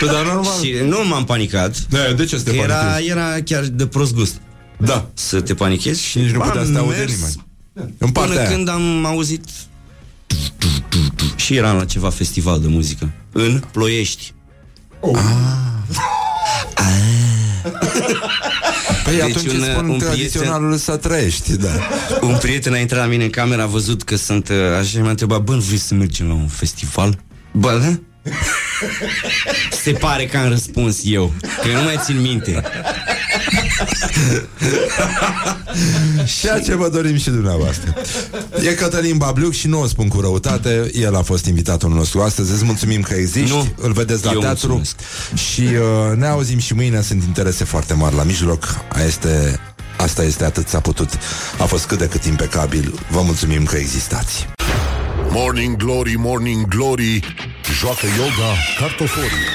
Păi, 0.00 0.08
dar 0.08 0.24
normal. 0.24 0.62
Și 0.64 0.74
nu 0.84 1.06
m-am 1.06 1.24
panicat 1.24 1.86
Da, 1.88 1.98
de 2.16 2.24
ce 2.24 2.36
să 2.36 2.42
te 2.44 2.50
că 2.50 2.56
era, 2.56 2.74
panichezi? 2.74 3.08
era 3.10 3.34
chiar 3.44 3.64
de 3.64 3.86
prost 3.86 4.14
gust 4.14 4.40
Da. 4.76 5.10
Să 5.14 5.40
te 5.40 5.54
panichezi 5.54 6.04
și 6.04 6.18
Nici 6.18 6.30
nu 6.30 6.40
am 6.40 6.48
putea 6.48 6.64
să 6.64 6.70
te 6.72 6.78
aude 6.78 6.96
mers 6.96 7.12
nimeni. 7.14 7.46
În 7.72 7.88
Până 7.98 8.10
partea 8.12 8.40
aia. 8.40 8.50
când 8.50 8.68
am 8.68 9.04
auzit 9.04 9.44
Și 11.36 11.56
eram 11.56 11.76
la 11.76 11.84
ceva 11.84 12.10
festival 12.10 12.60
de 12.60 12.66
muzică 12.68 13.10
În 13.32 13.62
Ploiești 13.72 14.32
Păi 19.04 19.14
Deci 19.14 19.22
atunci 19.22 19.52
un- 19.52 19.60
îți 19.60 19.70
spun 19.70 19.88
un 19.88 19.98
tradiționalul 19.98 20.76
să 20.76 20.96
trăiești, 20.96 21.56
da. 21.56 21.68
Un 22.20 22.36
prieten 22.40 22.72
a 22.72 22.78
intrat 22.78 23.00
la 23.00 23.06
mine 23.06 23.24
în 23.24 23.30
cameră 23.30 23.62
A 23.62 23.66
văzut 23.66 24.02
că 24.02 24.16
sunt 24.16 24.48
uh, 24.48 24.56
Așa 24.78 24.88
și 24.88 25.00
m-a 25.00 25.10
întrebat 25.10 25.40
Bă, 25.40 25.52
nu 25.52 25.60
vrei 25.60 25.78
să 25.78 25.94
mergem 25.94 26.26
la 26.28 26.34
un 26.34 26.48
festival? 26.48 27.18
Bă, 27.52 27.78
da? 27.82 27.98
Se 29.82 29.92
pare 29.92 30.26
că 30.26 30.36
am 30.36 30.48
răspuns 30.48 31.00
eu 31.04 31.32
Că 31.62 31.68
eu 31.68 31.76
nu 31.76 31.82
mai 31.82 32.00
țin 32.04 32.20
minte 32.20 32.62
Ceea 36.40 36.60
ce 36.60 36.74
vă 36.74 36.88
dorim 36.88 37.16
și 37.16 37.30
dumneavoastră. 37.30 37.94
E 38.68 38.74
Cătălin 38.74 39.16
Babliuc 39.16 39.52
și 39.52 39.66
nu 39.66 39.80
o 39.80 39.86
spun 39.86 40.08
cu 40.08 40.20
răutate. 40.20 40.90
El 40.94 41.16
a 41.16 41.22
fost 41.22 41.46
invitatul 41.46 41.90
nostru 41.90 42.20
astăzi. 42.20 42.52
Îți 42.52 42.64
mulțumim 42.64 43.00
că 43.00 43.14
existi. 43.14 43.50
Nu. 43.50 43.68
Îl 43.76 43.92
vedeți 43.92 44.24
la 44.24 44.32
Eu 44.32 44.40
teatru. 44.40 44.72
mulțumesc. 44.72 44.96
Și 45.52 45.60
uh, 45.60 46.16
ne 46.16 46.26
auzim 46.26 46.58
și 46.58 46.74
mâine. 46.74 47.00
Sunt 47.00 47.22
interese 47.22 47.64
foarte 47.64 47.94
mari 47.94 48.14
la 48.14 48.22
mijloc. 48.22 48.84
Este, 49.06 49.60
asta 49.96 50.22
este 50.24 50.44
atât 50.44 50.68
s-a 50.68 50.80
putut. 50.80 51.08
A 51.58 51.64
fost 51.64 51.86
cât 51.86 51.98
de 51.98 52.08
cât 52.08 52.24
impecabil. 52.24 52.94
Vă 53.10 53.22
mulțumim 53.22 53.64
că 53.64 53.76
existați. 53.76 54.46
Morning 55.30 55.76
Glory, 55.76 56.14
Morning 56.18 56.66
Glory 56.68 57.20
Joacă 57.78 58.06
yoga 58.16 58.52
cartoforii 58.78 59.46